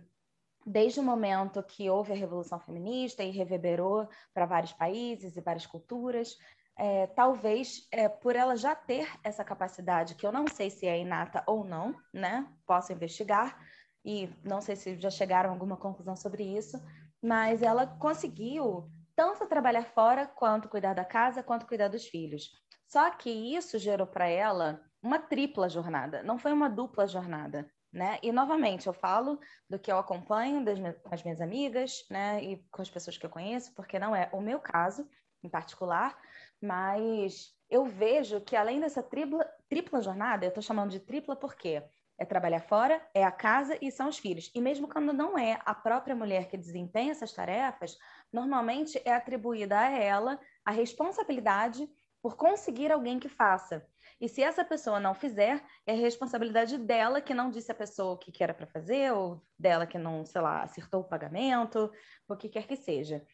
desde 0.67 1.01
o 1.01 1.03
momento 1.03 1.63
que 1.63 1.91
houve 1.91 2.13
a 2.13 2.17
Revolução 2.17 2.59
Feminista 2.59 3.23
e 3.23 3.31
reverberou 3.31 4.09
para 4.33 4.47
vários 4.47 4.73
países 4.73 5.37
e 5.37 5.41
várias 5.41 5.67
culturas, 5.67 6.37
é, 6.77 7.07
talvez 7.09 7.87
é, 7.93 8.09
por 8.09 8.35
ela 8.35 8.57
já 8.57 8.75
ter 8.75 9.09
essa 9.23 9.45
capacidade, 9.45 10.15
que 10.15 10.27
eu 10.27 10.33
não 10.33 10.47
sei 10.49 10.71
se 10.71 10.87
é 10.87 10.99
inata 10.99 11.43
ou 11.47 11.65
não, 11.65 11.95
né? 12.13 12.49
Posso 12.67 12.93
investigar, 12.93 13.59
e 14.05 14.29
não 14.45 14.61
sei 14.61 14.77
se 14.77 14.97
já 14.97 15.11
chegaram 15.11 15.51
a 15.51 15.53
alguma 15.53 15.77
conclusão 15.77 16.15
sobre 16.15 16.43
isso, 16.43 16.79
mas 17.23 17.63
ela 17.63 17.87
conseguiu 17.87 18.91
tanto 19.17 19.47
trabalhar 19.47 19.85
fora, 19.85 20.27
quanto 20.27 20.69
cuidar 20.69 20.93
da 20.95 21.05
casa, 21.05 21.43
quanto 21.43 21.67
cuidar 21.67 21.89
dos 21.89 22.07
filhos. 22.07 22.51
Só 22.87 23.11
que 23.11 23.31
isso 23.31 23.79
gerou 23.79 24.07
para 24.07 24.29
ela 24.29 24.81
uma 25.03 25.19
tripla 25.19 25.69
jornada, 25.69 26.23
não 26.23 26.39
foi 26.39 26.53
uma 26.53 26.69
dupla 26.69 27.07
jornada. 27.07 27.67
Né? 27.95 28.19
E 28.25 28.33
novamente 28.33 28.89
eu 28.89 28.93
falo 28.93 29.39
do 29.71 29.79
que 29.79 29.91
eu 29.91 29.99
acompanho 29.99 30.65
das 30.65 30.81
minhas, 30.81 31.23
minhas 31.23 31.41
amigas, 31.41 32.05
né, 32.11 32.43
e 32.43 32.57
com 32.69 32.83
as 32.83 32.91
pessoas 32.91 33.17
que 33.17 33.25
eu 33.25 33.31
conheço, 33.31 33.73
porque 33.73 34.01
não 34.01 34.17
é 34.17 34.29
o 34.33 34.41
meu 34.41 34.59
caso 34.59 35.09
em 35.45 35.49
particular, 35.49 36.19
mas 36.61 37.53
eu 37.71 37.85
vejo 37.85 38.41
que 38.41 38.57
além 38.57 38.81
dessa 38.81 39.01
tripla, 39.01 39.49
tripla 39.69 40.03
jornada, 40.03 40.45
eu 40.45 40.49
estou 40.49 40.63
chamando 40.63 40.91
de 40.91 40.99
tripla 40.99 41.37
porque 41.37 41.85
é 42.19 42.25
trabalhar 42.25 42.63
fora, 42.63 43.01
é 43.15 43.23
a 43.23 43.31
casa 43.31 43.79
e 43.81 43.93
são 43.93 44.09
os 44.09 44.19
filhos. 44.19 44.51
E 44.53 44.61
mesmo 44.61 44.89
quando 44.89 45.13
não 45.13 45.39
é 45.39 45.61
a 45.65 45.75
própria 45.75 46.17
mulher 46.17 46.49
que 46.49 46.57
desempenha 46.57 47.13
essas 47.13 47.33
tarefas, 47.33 47.97
normalmente 48.33 49.01
é 49.05 49.13
atribuída 49.13 49.79
a 49.79 49.91
ela 49.91 50.41
a 50.65 50.73
responsabilidade 50.73 51.89
por 52.21 52.37
conseguir 52.37 52.91
alguém 52.91 53.21
que 53.21 53.29
faça. 53.29 53.87
E 54.21 54.29
se 54.29 54.43
essa 54.43 54.65
pessoa 54.65 55.01
não 55.01 55.15
fizer, 55.15 55.65
é 55.87 55.93
responsabilidade 55.93 56.79
dela 56.79 57.21
que 57.21 57.35
não 57.35 57.51
disse 57.51 57.71
a 57.73 57.75
pessoa 57.75 58.15
o 58.15 58.19
que 58.19 58.43
era 58.43 58.55
para 58.55 58.67
fazer, 58.67 59.13
ou 59.13 59.43
dela 59.59 59.87
que 59.87 59.99
não, 59.99 60.25
sei 60.25 60.41
lá, 60.41 60.63
acertou 60.63 61.01
o 61.01 61.09
pagamento, 61.09 61.91
o 62.29 62.37
que 62.37 62.49
quer 62.49 62.67
que 62.67 62.77
seja. 62.77 63.27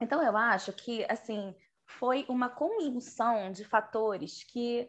Então, 0.00 0.22
eu 0.22 0.36
acho 0.36 0.72
que, 0.72 1.04
assim, 1.08 1.54
foi 1.86 2.26
uma 2.28 2.48
conjunção 2.48 3.50
de 3.50 3.64
fatores 3.64 4.44
que 4.44 4.88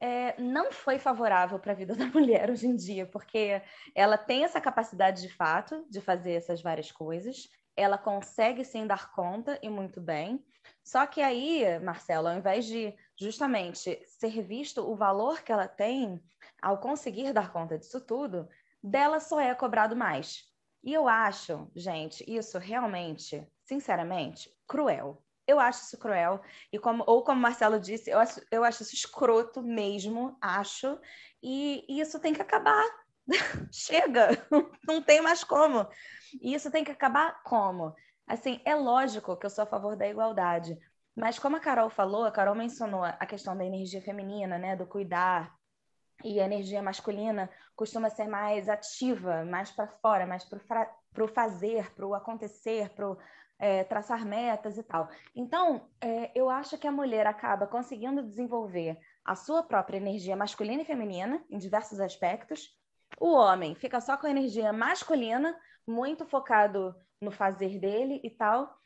é, 0.00 0.40
não 0.40 0.70
foi 0.72 0.98
favorável 0.98 1.58
para 1.58 1.72
a 1.72 1.74
vida 1.74 1.94
da 1.96 2.06
mulher 2.06 2.50
hoje 2.50 2.66
em 2.66 2.76
dia, 2.76 3.06
porque 3.06 3.62
ela 3.94 4.18
tem 4.18 4.44
essa 4.44 4.60
capacidade 4.60 5.22
de 5.22 5.28
fato 5.28 5.86
de 5.90 6.00
fazer 6.00 6.32
essas 6.32 6.60
várias 6.62 6.92
coisas, 6.92 7.48
ela 7.76 7.98
consegue 7.98 8.64
sim 8.64 8.86
dar 8.86 9.12
conta 9.12 9.58
e 9.62 9.68
muito 9.68 10.00
bem. 10.00 10.44
Só 10.84 11.06
que 11.06 11.22
aí, 11.22 11.78
Marcelo, 11.80 12.28
ao 12.28 12.36
invés 12.36 12.66
de 12.66 12.94
justamente 13.18 14.04
ser 14.06 14.42
visto 14.42 14.86
o 14.86 14.94
valor 14.94 15.42
que 15.42 15.50
ela 15.50 15.66
tem 15.66 16.22
ao 16.60 16.78
conseguir 16.78 17.32
dar 17.32 17.50
conta 17.50 17.78
disso 17.78 18.00
tudo, 18.00 18.46
dela 18.82 19.18
só 19.18 19.40
é 19.40 19.54
cobrado 19.54 19.96
mais. 19.96 20.44
E 20.82 20.92
eu 20.92 21.08
acho, 21.08 21.70
gente, 21.74 22.22
isso 22.28 22.58
realmente, 22.58 23.50
sinceramente, 23.64 24.54
cruel. 24.68 25.24
Eu 25.46 25.58
acho 25.58 25.84
isso 25.84 25.98
cruel. 25.98 26.42
E 26.70 26.78
como, 26.78 27.02
ou 27.06 27.24
como 27.24 27.38
o 27.38 27.42
Marcelo 27.42 27.80
disse, 27.80 28.10
eu 28.10 28.18
acho, 28.18 28.42
eu 28.50 28.62
acho 28.62 28.82
isso 28.82 28.94
escroto 28.94 29.62
mesmo, 29.62 30.36
acho. 30.40 30.98
E, 31.42 31.84
e 31.88 32.00
isso 32.00 32.20
tem 32.20 32.34
que 32.34 32.42
acabar. 32.42 32.84
Chega, 33.72 34.28
não 34.86 35.02
tem 35.02 35.22
mais 35.22 35.42
como. 35.42 35.88
E 36.42 36.54
isso 36.54 36.70
tem 36.70 36.84
que 36.84 36.90
acabar 36.90 37.42
como? 37.42 37.94
Assim, 38.26 38.60
é 38.64 38.74
lógico 38.74 39.36
que 39.36 39.46
eu 39.46 39.50
sou 39.50 39.64
a 39.64 39.66
favor 39.66 39.96
da 39.96 40.08
igualdade, 40.08 40.78
mas 41.14 41.38
como 41.38 41.56
a 41.56 41.60
Carol 41.60 41.90
falou, 41.90 42.24
a 42.24 42.32
Carol 42.32 42.54
mencionou 42.54 43.04
a 43.04 43.26
questão 43.26 43.56
da 43.56 43.64
energia 43.64 44.02
feminina, 44.02 44.58
né, 44.58 44.74
do 44.74 44.86
cuidar, 44.86 45.54
e 46.22 46.40
a 46.40 46.44
energia 46.44 46.82
masculina 46.82 47.50
costuma 47.74 48.08
ser 48.08 48.28
mais 48.28 48.68
ativa, 48.68 49.44
mais 49.44 49.70
para 49.70 49.88
fora, 49.88 50.26
mais 50.26 50.44
para 50.44 51.24
o 51.24 51.28
fazer, 51.28 51.92
para 51.94 52.06
o 52.06 52.14
acontecer, 52.14 52.90
para 52.90 53.16
é, 53.58 53.84
traçar 53.84 54.24
metas 54.24 54.78
e 54.78 54.82
tal. 54.82 55.08
Então, 55.34 55.88
é, 56.00 56.30
eu 56.34 56.48
acho 56.48 56.78
que 56.78 56.86
a 56.86 56.92
mulher 56.92 57.26
acaba 57.26 57.66
conseguindo 57.66 58.22
desenvolver 58.22 58.98
a 59.24 59.34
sua 59.34 59.62
própria 59.62 59.96
energia 59.96 60.36
masculina 60.36 60.82
e 60.82 60.86
feminina 60.86 61.42
em 61.50 61.58
diversos 61.58 62.00
aspectos. 62.00 62.76
O 63.18 63.32
homem 63.32 63.74
fica 63.74 64.00
só 64.00 64.16
com 64.16 64.26
a 64.26 64.30
energia 64.30 64.72
masculina, 64.72 65.56
muito 65.86 66.24
focado 66.24 66.94
no 67.20 67.30
fazer 67.30 67.78
dele 67.78 68.20
e 68.22 68.30
tal. 68.30 68.76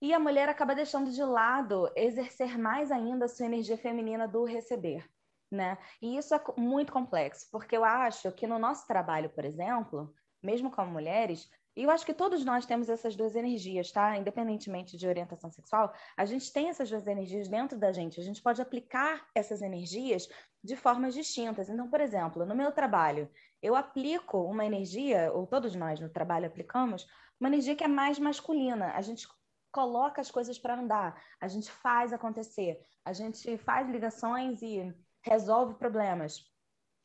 E 0.00 0.12
a 0.12 0.18
mulher 0.18 0.48
acaba 0.48 0.74
deixando 0.74 1.10
de 1.10 1.22
lado 1.22 1.90
exercer 1.94 2.58
mais 2.58 2.90
ainda 2.90 3.26
a 3.26 3.28
sua 3.28 3.46
energia 3.46 3.78
feminina 3.78 4.26
do 4.26 4.44
receber. 4.44 5.08
Né? 5.50 5.76
E 6.00 6.16
isso 6.16 6.34
é 6.34 6.42
muito 6.56 6.92
complexo, 6.92 7.46
porque 7.52 7.76
eu 7.76 7.84
acho 7.84 8.32
que 8.32 8.46
no 8.46 8.58
nosso 8.58 8.86
trabalho, 8.86 9.28
por 9.30 9.44
exemplo, 9.44 10.12
mesmo 10.42 10.70
como 10.70 10.90
mulheres, 10.90 11.48
e 11.76 11.84
eu 11.84 11.90
acho 11.90 12.04
que 12.04 12.12
todos 12.12 12.44
nós 12.44 12.66
temos 12.66 12.88
essas 12.88 13.16
duas 13.16 13.34
energias, 13.34 13.90
tá? 13.90 14.16
Independentemente 14.16 14.96
de 14.96 15.08
orientação 15.08 15.50
sexual, 15.50 15.92
a 16.16 16.24
gente 16.26 16.52
tem 16.52 16.68
essas 16.68 16.90
duas 16.90 17.06
energias 17.06 17.48
dentro 17.48 17.78
da 17.78 17.90
gente. 17.92 18.20
A 18.20 18.22
gente 18.22 18.42
pode 18.42 18.60
aplicar 18.60 19.26
essas 19.34 19.62
energias 19.62 20.28
de 20.62 20.76
formas 20.76 21.14
distintas. 21.14 21.70
Então, 21.70 21.88
por 21.88 22.00
exemplo, 22.00 22.44
no 22.44 22.54
meu 22.54 22.72
trabalho, 22.72 23.30
eu 23.62 23.76
aplico 23.76 24.42
uma 24.42 24.66
energia, 24.66 25.30
ou 25.32 25.46
todos 25.46 25.74
nós 25.74 26.00
no 26.00 26.08
trabalho 26.08 26.46
aplicamos, 26.46 27.06
uma 27.38 27.48
energia 27.48 27.76
que 27.76 27.84
é 27.84 27.88
mais 27.88 28.18
masculina. 28.18 28.92
A 28.94 29.00
gente 29.00 29.28
coloca 29.70 30.20
as 30.20 30.30
coisas 30.30 30.58
para 30.58 30.78
andar, 30.78 31.20
a 31.40 31.48
gente 31.48 31.70
faz 31.70 32.12
acontecer, 32.12 32.80
a 33.04 33.12
gente 33.12 33.56
faz 33.58 33.88
ligações 33.88 34.60
e 34.62 34.94
resolve 35.22 35.74
problemas. 35.74 36.44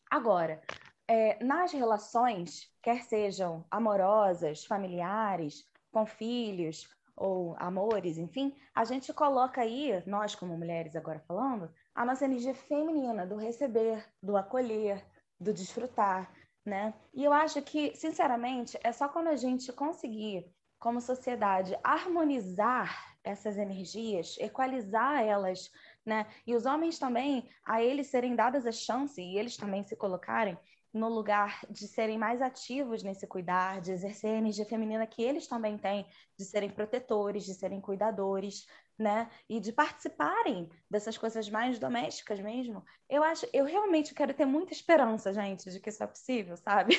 Agora, 0.09 0.61
é, 1.07 1.41
nas 1.43 1.71
relações, 1.71 2.69
quer 2.81 3.03
sejam 3.03 3.65
amorosas, 3.71 4.65
familiares, 4.65 5.63
com 5.91 6.05
filhos 6.05 6.89
ou 7.15 7.55
amores, 7.57 8.17
enfim, 8.17 8.55
a 8.75 8.83
gente 8.83 9.11
coloca 9.13 9.61
aí, 9.61 10.03
nós 10.05 10.35
como 10.35 10.57
mulheres 10.57 10.95
agora 10.95 11.19
falando, 11.19 11.71
a 11.95 12.05
nossa 12.05 12.25
energia 12.25 12.53
feminina 12.53 13.25
do 13.25 13.37
receber, 13.37 14.05
do 14.21 14.37
acolher, 14.37 15.03
do 15.39 15.53
desfrutar, 15.53 16.31
né? 16.67 16.93
E 17.13 17.23
eu 17.23 17.31
acho 17.31 17.61
que, 17.61 17.95
sinceramente, 17.95 18.77
é 18.83 18.91
só 18.91 19.07
quando 19.07 19.27
a 19.29 19.37
gente 19.37 19.71
conseguir, 19.71 20.45
como 20.77 20.99
sociedade, 20.99 21.73
harmonizar 21.81 23.17
essas 23.23 23.57
energias, 23.57 24.35
equalizar 24.37 25.23
elas, 25.23 25.71
né? 26.05 26.27
E 26.45 26.53
os 26.53 26.65
homens 26.65 26.99
também, 26.99 27.49
a 27.65 27.81
eles 27.81 28.07
serem 28.07 28.35
dadas 28.35 28.65
a 28.65 28.71
chance 28.71 29.21
e 29.21 29.37
eles 29.37 29.55
também 29.55 29.81
se 29.83 29.95
colocarem 29.95 30.57
no 30.97 31.07
lugar 31.07 31.61
de 31.69 31.87
serem 31.87 32.17
mais 32.17 32.41
ativos 32.41 33.03
nesse 33.03 33.27
cuidar, 33.27 33.79
de 33.79 33.91
exercer 33.91 34.31
a 34.31 34.37
energia 34.37 34.65
feminina 34.65 35.07
que 35.07 35.21
eles 35.23 35.47
também 35.47 35.77
têm, 35.77 36.05
de 36.37 36.45
serem 36.45 36.69
protetores, 36.69 37.45
de 37.45 37.53
serem 37.53 37.79
cuidadores, 37.79 38.65
né? 38.97 39.29
E 39.47 39.59
de 39.59 39.71
participarem 39.71 40.69
dessas 40.89 41.17
coisas 41.17 41.49
mais 41.49 41.77
domésticas 41.77 42.39
mesmo. 42.39 42.83
Eu 43.07 43.23
acho, 43.23 43.47
eu 43.53 43.65
realmente 43.65 44.13
quero 44.13 44.33
ter 44.33 44.45
muita 44.45 44.73
esperança, 44.73 45.33
gente, 45.33 45.69
de 45.69 45.79
que 45.79 45.89
isso 45.89 46.03
é 46.03 46.07
possível, 46.07 46.57
sabe? 46.57 46.97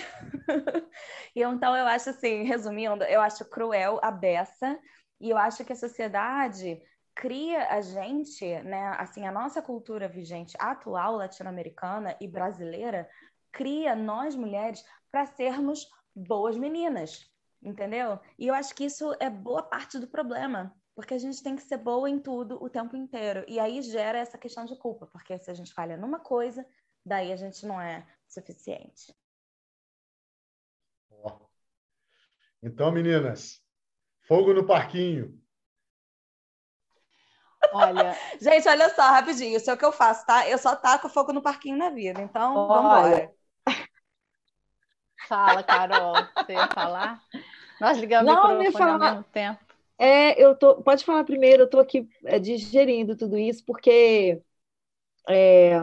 e 1.35 1.43
então 1.43 1.77
eu 1.77 1.87
acho 1.87 2.11
assim, 2.11 2.45
resumindo, 2.45 3.05
eu 3.05 3.21
acho 3.21 3.45
cruel 3.45 3.99
a 4.03 4.11
beça 4.11 4.79
e 5.21 5.31
eu 5.31 5.37
acho 5.37 5.65
que 5.65 5.73
a 5.73 5.77
sociedade 5.77 6.81
cria 7.19 7.67
a 7.69 7.81
gente, 7.81 8.47
né, 8.63 8.95
assim, 8.97 9.27
a 9.27 9.33
nossa 9.33 9.61
cultura 9.61 10.09
vigente 10.09 10.57
atual 10.57 11.17
latino-americana 11.17 12.17
e 12.21 12.29
brasileira 12.29 13.09
cria 13.59 13.97
nós 13.97 14.37
mulheres 14.37 14.85
para 15.11 15.27
sermos 15.27 15.85
boas 16.15 16.57
meninas, 16.57 17.29
entendeu? 17.61 18.21
E 18.39 18.47
eu 18.47 18.55
acho 18.55 18.73
que 18.73 18.85
isso 18.85 19.13
é 19.19 19.29
boa 19.29 19.65
parte 19.65 19.99
do 19.99 20.07
problema, 20.07 20.73
porque 20.95 21.15
a 21.15 21.19
gente 21.19 21.43
tem 21.43 21.57
que 21.57 21.63
ser 21.63 21.79
boa 21.79 22.09
em 22.09 22.21
tudo 22.21 22.63
o 22.63 22.71
tempo 22.71 22.97
inteiro. 22.97 23.45
E 23.49 23.59
aí 23.59 23.83
gera 23.83 24.17
essa 24.17 24.39
questão 24.39 24.65
de 24.65 24.77
culpa, 24.79 25.09
porque 25.09 25.37
se 25.39 25.51
a 25.51 25.55
gente 25.55 25.75
falha 25.75 25.97
numa 25.97 26.21
coisa, 26.21 26.65
daí 27.05 27.33
a 27.33 27.37
gente 27.37 27.67
não 27.67 27.81
é 27.81 28.07
suficiente. 28.29 29.13
Então, 32.63 32.93
meninas, 32.93 33.61
fogo 34.29 34.55
no 34.55 34.65
parquinho. 34.65 35.37
Olha, 37.73 38.17
gente, 38.41 38.69
olha 38.69 38.89
só, 38.95 39.03
rapidinho, 39.03 39.57
isso 39.57 39.69
é 39.69 39.75
o 39.75 39.77
que 39.77 39.85
eu 39.85 39.93
faço, 39.93 40.25
tá? 40.25 40.49
Eu 40.49 40.59
só 40.59 40.77
taco 40.77 41.09
fogo 41.09 41.33
no 41.33 41.43
parquinho 41.43 41.77
na 41.77 41.91
vida, 41.91 42.23
então 42.23 42.55
vamos 42.69 42.85
embora. 42.85 43.38
Fala, 45.29 45.63
Carol, 45.63 46.15
você 46.15 46.55
ia 46.55 46.69
falar? 46.69 47.23
Nós 47.81 47.99
ligamos 47.99 48.33
Não, 48.33 48.57
o 48.57 48.59
microfone 48.59 48.91
ao 48.91 48.99
mesmo 48.99 49.25
tempo. 49.25 49.61
É, 49.99 50.43
eu 50.43 50.55
tô. 50.57 50.77
Pode 50.83 51.05
falar 51.05 51.25
primeiro, 51.25 51.63
eu 51.63 51.67
estou 51.67 51.81
aqui 51.81 52.09
é, 52.25 52.39
digerindo 52.39 53.17
tudo 53.17 53.37
isso, 53.37 53.65
porque 53.65 54.41
é, 55.29 55.81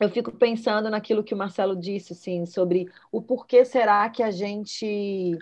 eu 0.00 0.10
fico 0.10 0.30
pensando 0.32 0.90
naquilo 0.90 1.24
que 1.24 1.34
o 1.34 1.36
Marcelo 1.36 1.74
disse, 1.74 2.12
assim, 2.12 2.44
sobre 2.46 2.86
o 3.10 3.22
porquê 3.22 3.64
será 3.64 4.08
que 4.10 4.22
a 4.22 4.30
gente 4.30 5.38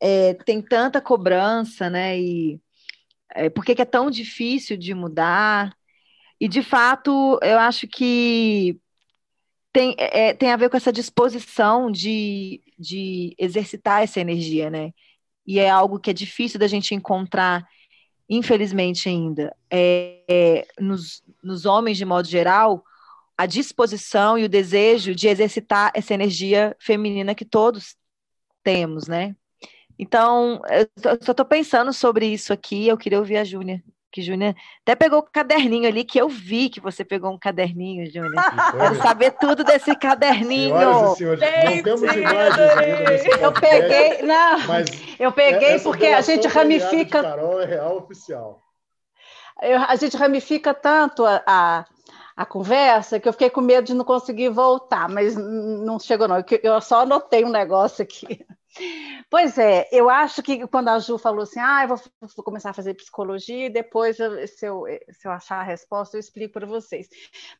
é, 0.00 0.34
tem 0.34 0.62
tanta 0.62 1.00
cobrança, 1.00 1.90
né? 1.90 2.18
E 2.18 2.60
é, 3.34 3.50
por 3.50 3.64
que 3.64 3.80
é 3.80 3.84
tão 3.84 4.10
difícil 4.10 4.76
de 4.76 4.94
mudar? 4.94 5.76
E, 6.40 6.48
de 6.48 6.62
fato, 6.62 7.38
eu 7.42 7.58
acho 7.58 7.88
que 7.88 8.78
tem, 9.78 9.94
é, 9.96 10.34
tem 10.34 10.50
a 10.50 10.56
ver 10.56 10.68
com 10.68 10.76
essa 10.76 10.92
disposição 10.92 11.88
de, 11.88 12.60
de 12.76 13.32
exercitar 13.38 14.02
essa 14.02 14.18
energia, 14.18 14.68
né? 14.68 14.92
e 15.46 15.60
é 15.60 15.70
algo 15.70 16.00
que 16.00 16.10
é 16.10 16.12
difícil 16.12 16.58
da 16.58 16.66
gente 16.66 16.96
encontrar, 16.96 17.64
infelizmente 18.28 19.08
ainda, 19.08 19.56
é, 19.70 20.24
é, 20.28 20.66
nos, 20.80 21.22
nos 21.40 21.64
homens 21.64 21.96
de 21.96 22.04
modo 22.04 22.26
geral, 22.26 22.82
a 23.36 23.46
disposição 23.46 24.36
e 24.36 24.44
o 24.44 24.48
desejo 24.48 25.14
de 25.14 25.28
exercitar 25.28 25.92
essa 25.94 26.12
energia 26.12 26.76
feminina 26.80 27.32
que 27.32 27.44
todos 27.44 27.94
temos, 28.64 29.06
né? 29.06 29.36
Então, 29.96 30.60
eu 31.04 31.18
só 31.22 31.30
estou 31.30 31.46
pensando 31.46 31.92
sobre 31.92 32.26
isso 32.26 32.52
aqui, 32.52 32.88
eu 32.88 32.98
queria 32.98 33.20
ouvir 33.20 33.36
a 33.36 33.44
Júnia 33.44 33.80
que 34.10 34.22
Júnior 34.22 34.54
até 34.82 34.94
pegou 34.94 35.20
o 35.20 35.22
caderninho 35.22 35.86
ali, 35.86 36.04
que 36.04 36.18
eu 36.18 36.28
vi 36.28 36.68
que 36.68 36.80
você 36.80 37.04
pegou 37.04 37.30
um 37.30 37.38
caderninho, 37.38 38.10
Júnior. 38.10 38.42
Quero 38.72 38.96
saber 39.02 39.32
tudo 39.32 39.62
desse 39.64 39.94
caderninho. 39.94 40.74
Senhoras 40.74 41.12
e 41.12 41.16
senhores, 41.16 41.40
não 41.64 41.82
temos 41.82 42.02
Eu 43.40 43.52
peguei, 43.52 44.22
não, 44.22 44.58
eu 45.18 45.32
peguei 45.32 45.78
porque 45.80 46.06
a 46.06 46.20
gente 46.20 46.48
ramifica... 46.48 47.22
Carol 47.22 47.60
é 47.60 47.66
real 47.66 47.96
oficial. 47.98 48.62
Eu, 49.60 49.80
a 49.82 49.96
gente 49.96 50.16
ramifica 50.16 50.72
tanto 50.72 51.24
a, 51.24 51.42
a, 51.46 51.84
a, 52.36 52.46
conversa 52.46 53.18
que 53.18 53.28
eu 53.28 53.32
fiquei 53.32 53.50
com 53.50 53.60
medo 53.60 53.86
de 53.86 53.94
não 53.94 54.04
conseguir 54.04 54.50
voltar, 54.50 55.08
mas 55.08 55.36
não 55.36 55.98
chegou 55.98 56.28
não, 56.28 56.44
eu 56.62 56.80
só 56.80 57.02
anotei 57.02 57.44
um 57.44 57.50
negócio 57.50 58.02
aqui. 58.02 58.46
Pois 59.30 59.58
é, 59.58 59.88
eu 59.92 60.08
acho 60.08 60.42
que 60.42 60.66
quando 60.68 60.88
a 60.88 60.98
Ju 60.98 61.18
falou 61.18 61.42
assim, 61.42 61.60
ah, 61.60 61.82
eu 61.82 61.88
vou, 61.88 62.00
vou 62.36 62.44
começar 62.44 62.70
a 62.70 62.74
fazer 62.74 62.94
psicologia 62.94 63.66
e 63.66 63.70
depois, 63.70 64.18
eu, 64.18 64.46
se, 64.46 64.66
eu, 64.66 64.84
se 65.10 65.26
eu 65.26 65.32
achar 65.32 65.60
a 65.60 65.62
resposta, 65.62 66.16
eu 66.16 66.20
explico 66.20 66.54
para 66.54 66.66
vocês. 66.66 67.08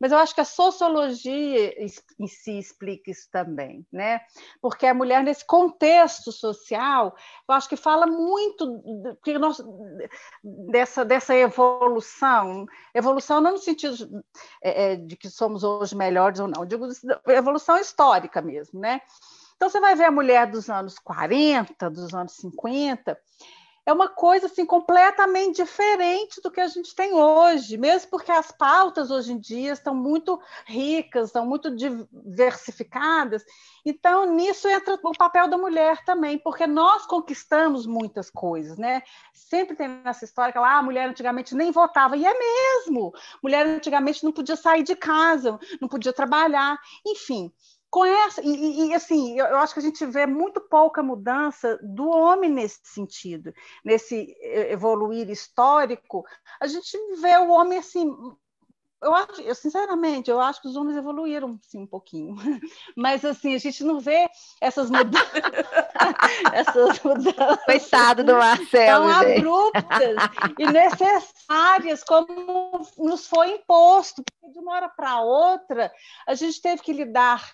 Mas 0.01 0.13
eu 0.13 0.19
acho 0.19 0.35
que 0.35 0.41
a 0.41 0.45
sociologia 0.45 1.75
em 2.19 2.27
si 2.27 2.59
explica 2.59 3.11
isso 3.11 3.29
também, 3.31 3.87
né? 3.93 4.21
Porque 4.61 4.87
a 4.87 4.95
mulher, 4.95 5.23
nesse 5.23 5.45
contexto 5.45 6.33
social, 6.33 7.15
eu 7.49 7.55
acho 7.55 7.69
que 7.69 7.77
fala 7.77 8.07
muito 8.07 8.83
nós, 9.39 9.61
dessa, 10.43 11.05
dessa 11.05 11.35
evolução. 11.35 12.67
Evolução 12.95 13.41
não 13.41 13.53
no 13.53 13.59
sentido 13.59 14.25
é, 14.63 14.93
é, 14.93 14.97
de 14.97 15.17
que 15.17 15.29
somos 15.29 15.65
hoje 15.65 15.97
melhores 15.97 16.41
ou 16.41 16.49
não, 16.49 16.65
digo 16.65 16.87
evolução 17.27 17.79
histórica 17.79 18.41
mesmo, 18.41 18.81
né? 18.81 19.01
Então, 19.59 19.69
você 19.69 19.81
vai 19.81 19.97
ver 19.97 20.05
a 20.05 20.11
mulher 20.13 20.49
dos 20.49 20.71
anos 20.71 21.01
40, 21.01 21.91
dos 21.91 22.15
anos 22.15 22.35
50, 22.35 23.19
é 23.85 23.93
uma 23.93 24.07
coisa 24.07 24.47
assim 24.47 24.65
completamente 24.65 25.57
diferente 25.57 26.41
do 26.41 26.51
que 26.51 26.61
a 26.61 26.69
gente 26.69 26.95
tem 26.95 27.13
hoje, 27.13 27.77
mesmo 27.77 28.09
porque 28.09 28.31
as 28.31 28.53
pautas 28.53 29.11
hoje 29.11 29.33
em 29.33 29.39
dia 29.41 29.73
estão 29.73 29.97
muito 29.97 30.39
ricas, 30.65 31.27
estão 31.27 31.45
muito 31.45 31.75
diversificadas. 31.75 33.43
Então, 33.85 34.33
nisso 34.33 34.69
entra 34.69 34.95
o 35.03 35.13
papel 35.17 35.49
da 35.49 35.59
mulher 35.59 36.05
também, 36.05 36.39
porque 36.39 36.67
nós 36.67 37.05
conquistamos 37.07 37.85
muitas 37.85 38.31
coisas, 38.31 38.79
né? 38.79 39.03
Sempre 39.33 39.75
tem 39.75 40.03
essa 40.05 40.25
história 40.25 40.53
que 40.53 40.59
lá, 40.59 40.75
ah, 40.75 40.79
a 40.79 40.83
mulher 40.83 41.09
antigamente 41.09 41.57
nem 41.57 41.73
votava, 41.73 42.17
e 42.17 42.25
é 42.25 42.39
mesmo. 42.39 43.13
Mulher 43.43 43.67
antigamente 43.67 44.23
não 44.23 44.31
podia 44.31 44.55
sair 44.55 44.85
de 44.85 44.95
casa, 44.95 45.59
não 45.81 45.89
podia 45.89 46.13
trabalhar, 46.13 46.79
enfim 47.05 47.51
com 47.91 48.05
essa 48.05 48.43
e, 48.45 48.89
e, 48.89 48.95
assim 48.95 49.39
eu, 49.39 49.47
eu, 49.47 49.57
acho 49.59 49.73
que 49.73 49.81
a 49.81 49.83
gente 49.83 50.05
vê 50.07 50.27
muito 50.27 50.61
pouca 50.61 51.03
mudança 51.03 51.79
do 51.83 52.09
homem 52.09 52.51
nesse 52.51 52.81
sentido 52.83 53.53
nesse 53.85 54.37
evoluir 54.43 55.31
histórico. 55.31 56.25
A 56.61 56.67
gente 56.67 56.97
vê 57.21 57.37
o 57.39 57.51
homem 57.51 57.79
assim 57.79 58.15
eu 59.01 59.15
acho 59.15 59.41
eu, 59.43 59.55
sinceramente 59.55 60.31
eu 60.31 60.41
acho 60.41 60.61
que 60.61 60.69
os 60.69 60.77
homens 60.77 60.97
evoluíram 60.97 61.59
sim 61.63 61.81
um 61.81 61.87
pouquinho. 61.87 62.35
Mas 62.97 63.25
assim 63.25 63.55
a 63.55 63.59
gente 63.59 63.85
não 63.85 64.01
vê 64.01 64.29
essas 64.61 64.91
mudanças 64.91 65.43
essas 66.53 67.01
mudanças. 67.01 67.65
Coitado 67.65 68.25
do 68.25 68.35
Marcelo 68.35 69.07
tão 69.07 69.09
abruptas 69.09 70.17
e 70.59 70.67
necessárias 70.67 72.03
como 72.03 72.87
nos 72.99 73.27
foi 73.27 73.53
imposto 73.53 74.23
porque 74.25 74.53
de 74.53 74.59
uma 74.59 74.75
hora 74.75 74.89
para 74.89 75.21
outra 75.21 75.93
a 76.27 76.35
gente 76.35 76.61
teve 76.61 76.83
que 76.83 76.93
lidar 76.93 77.53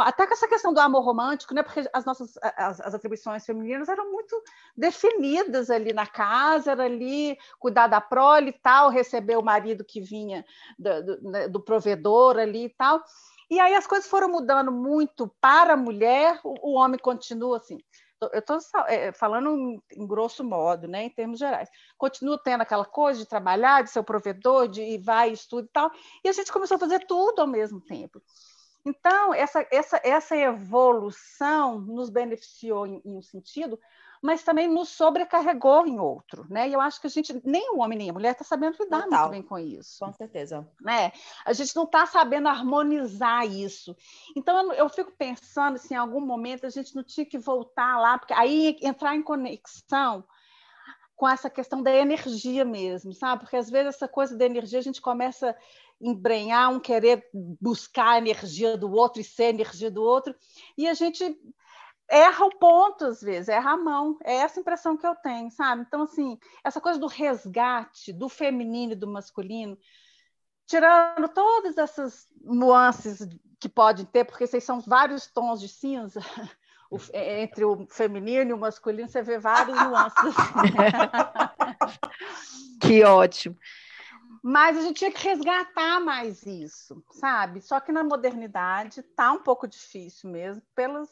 até 0.00 0.26
com 0.26 0.32
essa 0.32 0.48
questão 0.48 0.72
do 0.72 0.80
amor 0.80 1.04
romântico, 1.04 1.54
né? 1.54 1.62
Porque 1.62 1.88
as 1.92 2.04
nossas 2.04 2.34
as, 2.56 2.80
as, 2.80 2.94
atribuições 2.94 3.44
femininas 3.44 3.88
eram 3.88 4.10
muito 4.10 4.40
definidas 4.76 5.70
ali 5.70 5.92
na 5.92 6.06
casa, 6.06 6.72
era 6.72 6.84
ali 6.84 7.36
cuidar 7.58 7.86
da 7.86 8.00
prole 8.00 8.50
e 8.50 8.58
tal, 8.58 8.90
receber 8.90 9.36
o 9.36 9.42
marido 9.42 9.84
que 9.84 10.00
vinha 10.00 10.44
do, 10.78 11.02
do, 11.04 11.30
né, 11.30 11.48
do 11.48 11.60
provedor 11.60 12.38
ali 12.38 12.66
e 12.66 12.70
tal. 12.70 13.02
E 13.50 13.60
aí 13.60 13.74
as 13.74 13.86
coisas 13.86 14.08
foram 14.08 14.28
mudando 14.28 14.72
muito 14.72 15.28
para 15.40 15.74
a 15.74 15.76
mulher, 15.76 16.40
o, 16.42 16.70
o 16.70 16.74
homem 16.74 16.98
continua 16.98 17.58
assim. 17.58 17.78
Eu 18.32 18.38
estou 18.38 18.58
é, 18.86 19.10
falando 19.12 19.82
em 19.90 20.06
grosso 20.06 20.44
modo, 20.44 20.86
né, 20.86 21.04
em 21.04 21.10
termos 21.10 21.38
gerais. 21.38 21.68
Continua 21.98 22.40
tendo 22.42 22.60
aquela 22.60 22.84
coisa 22.84 23.18
de 23.18 23.28
trabalhar, 23.28 23.82
de 23.82 23.90
ser 23.90 23.98
o 23.98 24.04
provedor, 24.04 24.68
de 24.68 24.80
ir, 24.80 24.98
vai, 25.02 25.32
estuda 25.32 25.66
e 25.66 25.72
tal. 25.72 25.90
E 26.24 26.28
a 26.28 26.32
gente 26.32 26.52
começou 26.52 26.76
a 26.76 26.80
fazer 26.80 27.04
tudo 27.06 27.40
ao 27.40 27.46
mesmo 27.46 27.80
tempo. 27.80 28.22
Então, 28.84 29.32
essa, 29.32 29.66
essa, 29.70 30.00
essa 30.02 30.36
evolução 30.36 31.78
nos 31.80 32.10
beneficiou 32.10 32.86
em, 32.86 33.00
em 33.04 33.16
um 33.16 33.22
sentido, 33.22 33.78
mas 34.22 34.44
também 34.44 34.68
nos 34.68 34.88
sobrecarregou 34.90 35.84
em 35.84 35.98
outro, 35.98 36.46
né? 36.48 36.68
E 36.68 36.72
eu 36.72 36.80
acho 36.80 37.00
que 37.00 37.08
a 37.08 37.10
gente, 37.10 37.40
nem 37.44 37.74
o 37.74 37.80
homem 37.80 37.98
nem 37.98 38.10
a 38.10 38.12
mulher 38.12 38.32
está 38.32 38.44
sabendo 38.44 38.76
lidar 38.78 39.02
Total. 39.02 39.20
muito 39.22 39.30
bem 39.32 39.42
com 39.42 39.58
isso. 39.58 39.98
Com 39.98 40.12
certeza. 40.12 40.66
Né? 40.80 41.10
A 41.44 41.52
gente 41.52 41.74
não 41.74 41.82
está 41.82 42.06
sabendo 42.06 42.46
harmonizar 42.46 43.44
isso. 43.44 43.96
Então, 44.36 44.56
eu, 44.56 44.72
eu, 44.74 44.88
fico 44.88 45.10
pensando 45.10 45.76
se 45.76 45.92
em 45.92 45.96
algum 45.96 46.20
momento 46.20 46.64
a 46.64 46.70
gente 46.70 46.94
não 46.94 47.02
tinha 47.02 47.26
que 47.26 47.36
voltar 47.36 47.98
lá, 47.98 48.16
porque 48.16 48.32
aí 48.32 48.78
entrar 48.80 49.16
em 49.16 49.22
conexão 49.22 50.24
com 51.16 51.28
essa 51.28 51.50
questão 51.50 51.82
da 51.82 51.92
energia 51.92 52.64
mesmo, 52.64 53.12
sabe? 53.12 53.42
Porque 53.42 53.56
às 53.56 53.70
vezes 53.70 53.94
essa 53.94 54.08
coisa 54.08 54.36
da 54.36 54.44
energia 54.44 54.78
a 54.78 54.82
gente 54.82 55.00
começa 55.00 55.56
embrenhar, 56.02 56.70
um 56.70 56.80
querer 56.80 57.24
buscar 57.32 58.10
a 58.10 58.18
energia 58.18 58.76
do 58.76 58.90
outro 58.90 59.20
e 59.20 59.24
ser 59.24 59.44
a 59.44 59.50
energia 59.50 59.90
do 59.90 60.02
outro, 60.02 60.34
e 60.76 60.88
a 60.88 60.94
gente 60.94 61.38
erra 62.08 62.44
o 62.44 62.58
ponto 62.58 63.06
às 63.06 63.22
vezes, 63.22 63.48
erra 63.48 63.72
a 63.72 63.76
mão. 63.76 64.18
É 64.22 64.34
essa 64.34 64.60
impressão 64.60 64.96
que 64.96 65.06
eu 65.06 65.14
tenho, 65.14 65.50
sabe? 65.50 65.82
Então, 65.82 66.02
assim, 66.02 66.38
essa 66.62 66.80
coisa 66.80 66.98
do 66.98 67.06
resgate 67.06 68.12
do 68.12 68.28
feminino 68.28 68.92
e 68.92 68.96
do 68.96 69.06
masculino, 69.06 69.78
tirando 70.66 71.28
todas 71.28 71.78
essas 71.78 72.28
nuances 72.42 73.26
que 73.58 73.68
podem 73.68 74.04
ter, 74.04 74.24
porque 74.24 74.44
esses 74.44 74.64
são 74.64 74.80
vários 74.80 75.26
tons 75.26 75.60
de 75.60 75.68
cinza, 75.68 76.20
o, 76.90 76.98
entre 77.14 77.64
o 77.64 77.86
feminino 77.88 78.50
e 78.50 78.54
o 78.54 78.58
masculino, 78.58 79.08
você 79.08 79.22
vê 79.22 79.38
várias 79.38 79.80
nuances. 79.82 80.34
que 82.80 83.04
ótimo. 83.04 83.56
Mas 84.42 84.78
a 84.78 84.82
gente 84.82 84.98
tinha 84.98 85.10
que 85.10 85.22
resgatar 85.22 86.00
mais 86.00 86.46
isso, 86.46 87.04
sabe? 87.10 87.60
Só 87.60 87.80
que 87.80 87.90
na 87.90 88.04
modernidade 88.04 89.00
está 89.00 89.32
um 89.32 89.42
pouco 89.42 89.66
difícil 89.66 90.30
mesmo, 90.30 90.62
pelas 90.74 91.08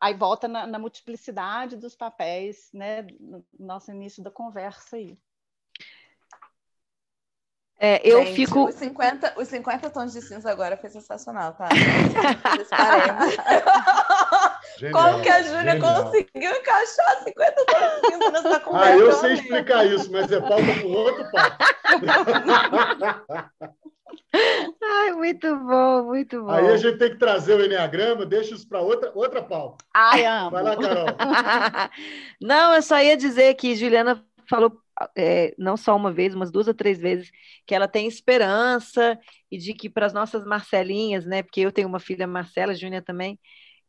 aí 0.00 0.14
volta 0.14 0.48
na, 0.48 0.66
na, 0.66 0.80
multiplicidade 0.80 1.76
dos 1.76 1.94
papéis, 1.94 2.70
né? 2.74 3.06
No 3.20 3.44
nosso 3.56 3.92
início 3.92 4.20
da 4.20 4.32
conversa 4.32 4.96
aí. 4.96 5.16
É, 7.78 8.00
eu 8.08 8.24
Gente, 8.24 8.34
fico. 8.34 8.64
Os 8.64 8.74
50, 8.74 9.40
os 9.40 9.48
50 9.48 9.90
tons 9.90 10.12
de 10.12 10.22
cinza 10.22 10.50
agora 10.50 10.76
foi 10.76 10.90
sensacional, 10.90 11.54
tá? 11.54 11.68
Como 14.90 15.22
que 15.22 15.28
a 15.28 15.42
Júlia 15.42 15.78
conseguiu 15.78 16.50
encaixar 16.50 17.22
50 17.24 17.66
tons 17.66 18.00
de 18.00 18.08
cinza 18.08 18.30
nessa 18.30 18.60
conversa? 18.60 18.88
Ah, 18.88 18.96
eu 18.96 19.12
sei 19.12 19.32
explicar 19.34 19.86
isso, 19.86 20.10
mas 20.10 20.32
é 20.32 20.40
pauta 20.40 20.74
por 20.80 20.90
outro 20.90 21.30
papo. 21.30 21.64
Ai, 24.82 25.12
muito 25.12 25.56
bom, 25.56 26.04
muito 26.04 26.42
bom. 26.42 26.50
Aí 26.50 26.68
a 26.68 26.76
gente 26.76 26.98
tem 26.98 27.10
que 27.10 27.18
trazer 27.18 27.54
o 27.54 27.64
Enneagrama, 27.64 28.24
deixa 28.24 28.54
isso 28.54 28.68
para 28.68 28.80
outra, 28.80 29.12
outra 29.14 29.42
pauta. 29.42 29.84
Ai, 29.94 30.24
amo. 30.24 30.50
Vai 30.50 30.62
lá, 30.62 30.76
Carol. 30.76 31.06
Não, 32.40 32.74
eu 32.74 32.82
só 32.82 32.98
ia 33.00 33.16
dizer 33.16 33.54
que 33.54 33.76
Juliana 33.76 34.24
falou 34.48 34.82
é, 35.16 35.54
não 35.58 35.76
só 35.76 35.96
uma 35.96 36.12
vez, 36.12 36.34
umas 36.34 36.50
duas 36.50 36.68
ou 36.68 36.74
três 36.74 36.98
vezes, 36.98 37.30
que 37.66 37.74
ela 37.74 37.88
tem 37.88 38.06
esperança 38.06 39.18
e 39.50 39.58
de 39.58 39.74
que 39.74 39.88
para 39.88 40.06
as 40.06 40.12
nossas 40.12 40.44
Marcelinhas, 40.44 41.24
né? 41.26 41.42
Porque 41.42 41.60
eu 41.60 41.72
tenho 41.72 41.88
uma 41.88 42.00
filha 42.00 42.26
Marcela, 42.26 42.74
Júnior 42.74 43.02
também, 43.02 43.38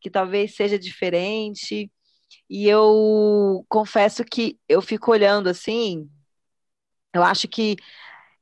que 0.03 0.09
talvez 0.09 0.53
seja 0.53 0.77
diferente. 0.77 1.89
E 2.49 2.67
eu 2.67 3.65
confesso 3.69 4.23
que 4.25 4.59
eu 4.67 4.81
fico 4.81 5.11
olhando 5.11 5.47
assim, 5.47 6.09
eu 7.13 7.23
acho 7.23 7.47
que 7.47 7.77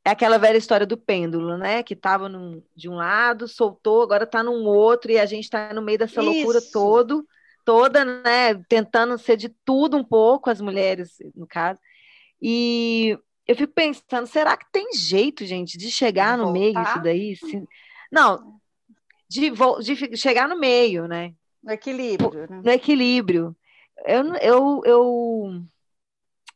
é 0.03 0.09
aquela 0.09 0.39
velha 0.39 0.57
história 0.57 0.87
do 0.87 0.97
pêndulo, 0.97 1.57
né? 1.57 1.83
Que 1.83 1.93
estava 1.93 2.27
de 2.75 2.89
um 2.89 2.95
lado, 2.95 3.47
soltou, 3.47 4.01
agora 4.01 4.23
está 4.23 4.41
num 4.41 4.65
outro, 4.65 5.11
e 5.11 5.19
a 5.19 5.25
gente 5.27 5.43
está 5.43 5.71
no 5.73 5.83
meio 5.83 5.99
dessa 5.99 6.21
Isso. 6.21 6.31
loucura 6.31 6.59
todo, 6.73 7.27
toda, 7.63 8.03
né? 8.03 8.55
Tentando 8.67 9.17
ser 9.19 9.37
de 9.37 9.49
tudo 9.63 9.95
um 9.95 10.03
pouco, 10.03 10.49
as 10.49 10.59
mulheres, 10.59 11.17
no 11.35 11.45
caso. 11.45 11.79
E 12.41 13.15
eu 13.45 13.55
fico 13.55 13.73
pensando, 13.73 14.25
será 14.25 14.57
que 14.57 14.65
tem 14.71 14.91
jeito, 14.93 15.45
gente, 15.45 15.77
de 15.77 15.91
chegar 15.91 16.35
no 16.35 16.51
meio 16.51 16.81
isso 16.81 17.03
daí? 17.03 17.35
Se... 17.35 17.63
Não, 18.11 18.59
de, 19.29 19.51
de, 19.51 20.17
chegar 20.17 20.49
no 20.49 20.59
meio, 20.59 21.07
né? 21.07 21.33
No 21.63 21.71
equilíbrio. 21.71 22.47
Né? 22.49 22.61
No 22.63 22.71
equilíbrio. 22.71 23.55
Eu, 24.05 24.35
eu, 24.35 24.81
eu 24.85 25.63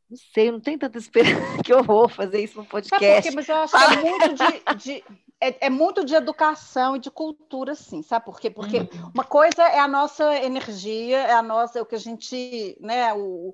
não 0.09 0.17
sei, 0.33 0.49
eu 0.49 0.53
não 0.53 0.59
tenho 0.59 0.79
tanta 0.79 0.97
esperança 0.97 1.61
que 1.63 1.73
eu 1.73 1.83
vou 1.83 2.07
fazer 2.07 2.43
isso 2.43 2.59
no 2.59 2.65
podcast. 2.65 3.03
Sabe 3.03 3.15
por 3.15 3.23
quê? 3.23 3.35
Mas 3.35 3.49
eu 3.49 3.55
acho 3.55 3.77
que 3.77 3.83
é 3.83 4.01
muito 4.01 4.33
de, 4.33 4.75
de 4.75 5.03
é, 5.41 5.67
é, 5.67 5.69
muito 5.69 6.05
de 6.05 6.15
educação 6.15 6.95
e 6.95 6.99
de 6.99 7.11
cultura, 7.11 7.75
sim, 7.75 8.01
sabe 8.01 8.25
por 8.25 8.39
quê? 8.39 8.49
Porque 8.49 8.79
uhum. 8.79 9.11
uma 9.13 9.23
coisa 9.23 9.63
é 9.63 9.79
a 9.79 9.87
nossa 9.87 10.35
energia, 10.37 11.17
é 11.19 11.33
a 11.33 11.41
nossa, 11.41 11.77
é 11.77 11.81
o 11.81 11.85
que 11.85 11.95
a 11.95 11.99
gente, 11.99 12.77
né, 12.79 13.13
o, 13.13 13.53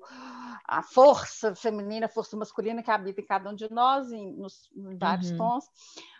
a 0.66 0.82
força 0.82 1.54
feminina, 1.54 2.06
a 2.06 2.08
força 2.08 2.36
masculina 2.36 2.82
que 2.82 2.90
habita 2.90 3.20
em 3.20 3.26
cada 3.26 3.50
um 3.50 3.54
de 3.54 3.70
nós, 3.70 4.12
em, 4.12 4.32
nos, 4.32 4.70
em 4.74 4.96
vários 4.96 5.32
uhum. 5.32 5.38
tons. 5.38 5.64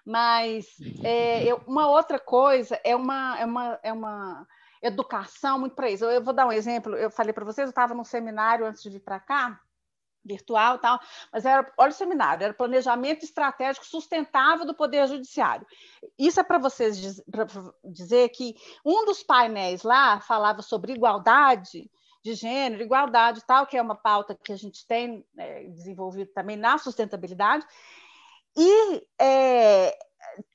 Mas 0.04 0.66
é, 1.02 1.44
eu, 1.44 1.60
uma 1.66 1.88
outra 1.88 2.18
coisa 2.18 2.78
é 2.82 2.94
uma, 2.96 3.38
é 3.38 3.44
uma, 3.44 3.80
é 3.84 3.92
uma 3.92 4.46
educação 4.82 5.58
muito 5.58 5.76
para 5.76 5.90
isso. 5.90 6.04
Eu, 6.04 6.10
eu, 6.10 6.22
vou 6.22 6.34
dar 6.34 6.46
um 6.46 6.52
exemplo. 6.52 6.96
Eu 6.96 7.10
falei 7.10 7.32
para 7.32 7.44
vocês, 7.44 7.66
eu 7.66 7.70
estava 7.70 7.94
num 7.94 8.04
seminário 8.04 8.66
antes 8.66 8.82
de 8.82 8.90
vir 8.90 9.00
para 9.00 9.20
cá, 9.20 9.60
virtual 10.24 10.78
tal, 10.78 11.00
mas 11.32 11.44
era, 11.44 11.70
olha 11.76 11.90
o 11.90 11.94
seminário, 11.94 12.44
era 12.44 12.54
planejamento 12.54 13.24
estratégico 13.24 13.86
sustentável 13.86 14.66
do 14.66 14.74
Poder 14.74 15.06
Judiciário. 15.06 15.66
Isso 16.18 16.40
é 16.40 16.44
para 16.44 16.58
vocês 16.58 16.96
diz, 16.96 17.22
dizer 17.84 18.28
que 18.30 18.54
um 18.84 19.04
dos 19.04 19.22
painéis 19.22 19.82
lá 19.82 20.20
falava 20.20 20.62
sobre 20.62 20.92
igualdade 20.92 21.90
de 22.22 22.34
gênero, 22.34 22.82
igualdade 22.82 23.44
tal, 23.44 23.66
que 23.66 23.76
é 23.76 23.82
uma 23.82 23.96
pauta 23.96 24.38
que 24.44 24.52
a 24.52 24.56
gente 24.56 24.86
tem 24.86 25.26
é, 25.36 25.64
desenvolvido 25.64 26.30
também 26.32 26.56
na 26.56 26.78
sustentabilidade. 26.78 27.66
E 28.56 29.04
é, 29.20 29.98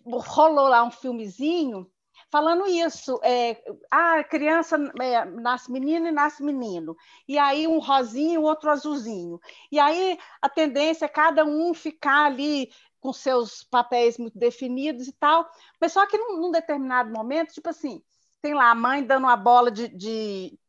rolou 0.06 0.70
lá 0.70 0.84
um 0.84 0.92
filmezinho 0.92 1.90
falando 2.30 2.68
isso. 2.68 3.20
É, 3.24 3.62
ah, 3.92 4.20
a 4.20 4.24
criança 4.24 4.78
é, 5.02 5.26
nasce 5.26 5.72
menino 5.72 6.08
e 6.08 6.12
nasce 6.12 6.44
menino. 6.44 6.96
E 7.28 7.38
aí 7.38 7.68
um 7.68 7.80
rosinho 7.80 8.34
e 8.34 8.38
o 8.38 8.44
outro 8.44 8.70
azulzinho. 8.70 9.40
E 9.72 9.80
aí 9.80 10.18
a 10.42 10.50
tendência 10.50 11.06
é 11.06 11.10
cada 11.10 11.46
um 11.46 11.74
ficar 11.74 12.26
ali 12.26 12.70
com 13.00 13.14
seus 13.14 13.64
papéis 13.64 14.18
muito 14.18 14.38
definidos 14.38 15.08
e 15.08 15.14
tal. 15.14 15.50
Mas 15.80 15.94
só 15.94 16.06
que 16.06 16.18
num, 16.18 16.42
num 16.42 16.52
determinado 16.52 17.12
momento, 17.12 17.54
tipo 17.54 17.70
assim, 17.70 18.02
tem 18.42 18.54
lá 18.54 18.72
a 18.72 18.76
mãe 18.76 19.04
dando 19.04 19.26
uma 19.26 19.38
bola 19.38 19.72
de, 19.72 19.88
de 19.88 20.60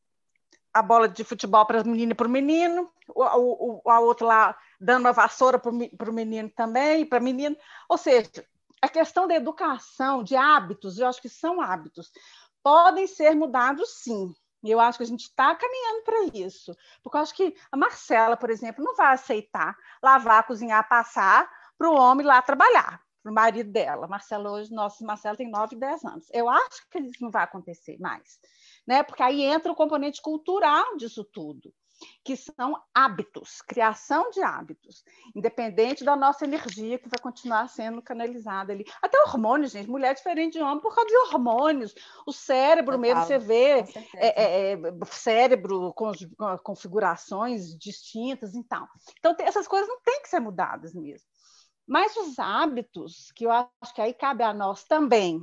a 0.72 0.82
bola 0.82 1.08
de 1.08 1.24
futebol 1.24 1.64
para 1.66 1.78
as 1.78 1.84
meninas 1.84 2.12
e 2.12 2.14
para 2.14 2.28
o 2.28 2.30
menino, 2.30 2.90
o, 3.08 3.82
o, 3.84 3.90
a 3.90 4.00
outra 4.00 4.26
lá 4.26 4.58
dando 4.80 5.08
a 5.08 5.12
vassoura 5.12 5.58
para 5.58 5.70
o 6.10 6.12
menino 6.12 6.50
também, 6.50 7.04
para 7.04 7.18
a 7.18 7.22
menina. 7.22 7.56
Ou 7.88 7.98
seja, 7.98 8.46
a 8.82 8.88
questão 8.88 9.26
da 9.26 9.34
educação, 9.34 10.22
de 10.22 10.36
hábitos, 10.36 10.98
eu 10.98 11.06
acho 11.06 11.20
que 11.20 11.28
são 11.28 11.60
hábitos, 11.60 12.10
podem 12.62 13.06
ser 13.06 13.34
mudados 13.34 14.02
sim. 14.02 14.32
Eu 14.64 14.80
acho 14.80 14.98
que 14.98 15.04
a 15.04 15.06
gente 15.06 15.22
está 15.22 15.54
caminhando 15.54 16.02
para 16.02 16.24
isso. 16.34 16.74
Porque 17.02 17.16
eu 17.16 17.22
acho 17.22 17.34
que 17.34 17.54
a 17.70 17.76
Marcela, 17.76 18.36
por 18.36 18.50
exemplo, 18.50 18.84
não 18.84 18.96
vai 18.96 19.14
aceitar 19.14 19.76
lavar, 20.02 20.46
cozinhar, 20.46 20.88
passar 20.88 21.48
para 21.78 21.88
o 21.88 21.94
homem 21.94 22.26
lá 22.26 22.42
trabalhar, 22.42 23.00
para 23.22 23.30
o 23.30 23.34
marido 23.34 23.70
dela. 23.70 24.08
Marcela 24.08 24.50
hoje, 24.50 24.72
nossa, 24.72 25.04
Marcela 25.04 25.36
tem 25.36 25.48
9, 25.48 25.76
10 25.76 26.04
anos. 26.04 26.26
Eu 26.32 26.48
acho 26.48 26.88
que 26.90 26.98
isso 26.98 27.22
não 27.22 27.30
vai 27.30 27.44
acontecer 27.44 27.96
mais 28.00 28.40
né? 28.88 29.02
Porque 29.02 29.22
aí 29.22 29.42
entra 29.42 29.70
o 29.70 29.76
componente 29.76 30.22
cultural 30.22 30.96
disso 30.96 31.22
tudo, 31.22 31.70
que 32.24 32.36
são 32.36 32.80
hábitos, 32.94 33.62
criação 33.62 34.30
de 34.30 34.42
hábitos, 34.42 35.02
independente 35.34 36.04
da 36.04 36.14
nossa 36.14 36.44
energia 36.44 36.98
que 36.98 37.08
vai 37.08 37.18
continuar 37.20 37.68
sendo 37.68 38.02
canalizada 38.02 38.72
ali. 38.72 38.84
Até 39.02 39.18
hormônios, 39.22 39.72
gente, 39.72 39.90
mulher 39.90 40.10
é 40.10 40.14
diferente 40.14 40.54
de 40.54 40.62
homem 40.62 40.80
por 40.80 40.94
causa 40.94 41.08
de 41.08 41.16
hormônios. 41.16 41.94
O 42.26 42.32
cérebro 42.32 42.98
mesmo, 42.98 43.24
você 43.24 43.38
vê 43.38 43.84
é, 44.14 44.42
é, 44.42 44.72
é, 44.72 44.76
cérebro 45.10 45.92
com 45.94 46.12
configurações 46.62 47.76
distintas 47.76 48.54
e 48.54 48.62
tal. 48.64 48.86
Então, 49.18 49.34
essas 49.40 49.66
coisas 49.66 49.88
não 49.88 50.00
têm 50.00 50.22
que 50.22 50.28
ser 50.28 50.40
mudadas 50.40 50.94
mesmo. 50.94 51.26
Mas 51.86 52.14
os 52.16 52.38
hábitos, 52.38 53.32
que 53.34 53.44
eu 53.44 53.50
acho 53.50 53.94
que 53.94 54.02
aí 54.02 54.12
cabe 54.12 54.44
a 54.44 54.52
nós 54.52 54.84
também, 54.84 55.42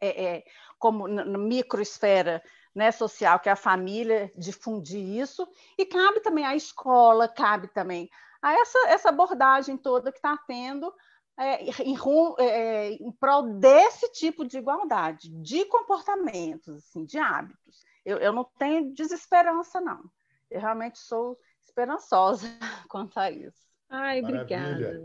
é, 0.00 0.24
é, 0.24 0.44
como 0.78 1.08
na 1.08 1.24
microesfera 1.38 2.42
né, 2.74 2.90
social, 2.90 3.38
que 3.38 3.48
é 3.48 3.52
a 3.52 3.56
família, 3.56 4.32
difundir 4.36 5.02
isso, 5.20 5.46
e 5.78 5.84
cabe 5.84 6.20
também 6.20 6.44
à 6.44 6.56
escola, 6.56 7.28
cabe 7.28 7.68
também 7.68 8.08
a 8.42 8.52
essa, 8.54 8.78
essa 8.88 9.08
abordagem 9.10 9.76
toda 9.76 10.10
que 10.10 10.18
está 10.18 10.36
tendo 10.46 10.92
é, 11.38 11.64
em, 11.64 11.96
é, 12.38 12.90
em 12.94 13.12
prol 13.12 13.54
desse 13.54 14.10
tipo 14.12 14.44
de 14.44 14.58
igualdade, 14.58 15.30
de 15.30 15.64
comportamentos, 15.66 16.76
assim, 16.76 17.04
de 17.04 17.18
hábitos. 17.18 17.84
Eu, 18.04 18.18
eu 18.18 18.32
não 18.32 18.44
tenho 18.58 18.92
desesperança, 18.92 19.80
não. 19.80 20.02
Eu 20.50 20.60
realmente 20.60 20.98
sou 20.98 21.38
esperançosa 21.64 22.48
quanto 22.88 23.18
a 23.18 23.30
isso. 23.30 23.62
Ai, 23.88 24.20
obrigada. 24.22 25.00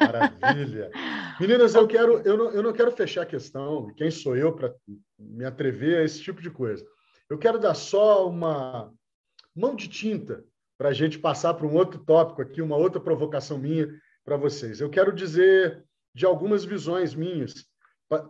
Maravilha. 0.00 0.90
Meninas, 1.40 1.74
eu 1.74 1.86
quero, 1.88 2.20
eu 2.20 2.36
não, 2.36 2.50
eu 2.52 2.62
não 2.62 2.72
quero 2.72 2.92
fechar 2.92 3.22
a 3.22 3.26
questão. 3.26 3.92
Quem 3.96 4.10
sou 4.10 4.36
eu 4.36 4.54
para 4.54 4.72
me 5.18 5.44
atrever 5.44 5.98
a 5.98 6.04
esse 6.04 6.22
tipo 6.22 6.40
de 6.40 6.50
coisa? 6.50 6.86
Eu 7.28 7.38
quero 7.38 7.58
dar 7.58 7.74
só 7.74 8.28
uma 8.28 8.92
mão 9.54 9.74
de 9.74 9.88
tinta 9.88 10.44
para 10.78 10.90
a 10.90 10.92
gente 10.92 11.18
passar 11.18 11.54
para 11.54 11.66
um 11.66 11.74
outro 11.74 11.98
tópico 12.04 12.40
aqui, 12.40 12.62
uma 12.62 12.76
outra 12.76 13.00
provocação 13.00 13.58
minha 13.58 13.88
para 14.24 14.36
vocês. 14.36 14.80
Eu 14.80 14.88
quero 14.88 15.12
dizer 15.12 15.84
de 16.14 16.24
algumas 16.24 16.64
visões 16.64 17.14
minhas 17.14 17.66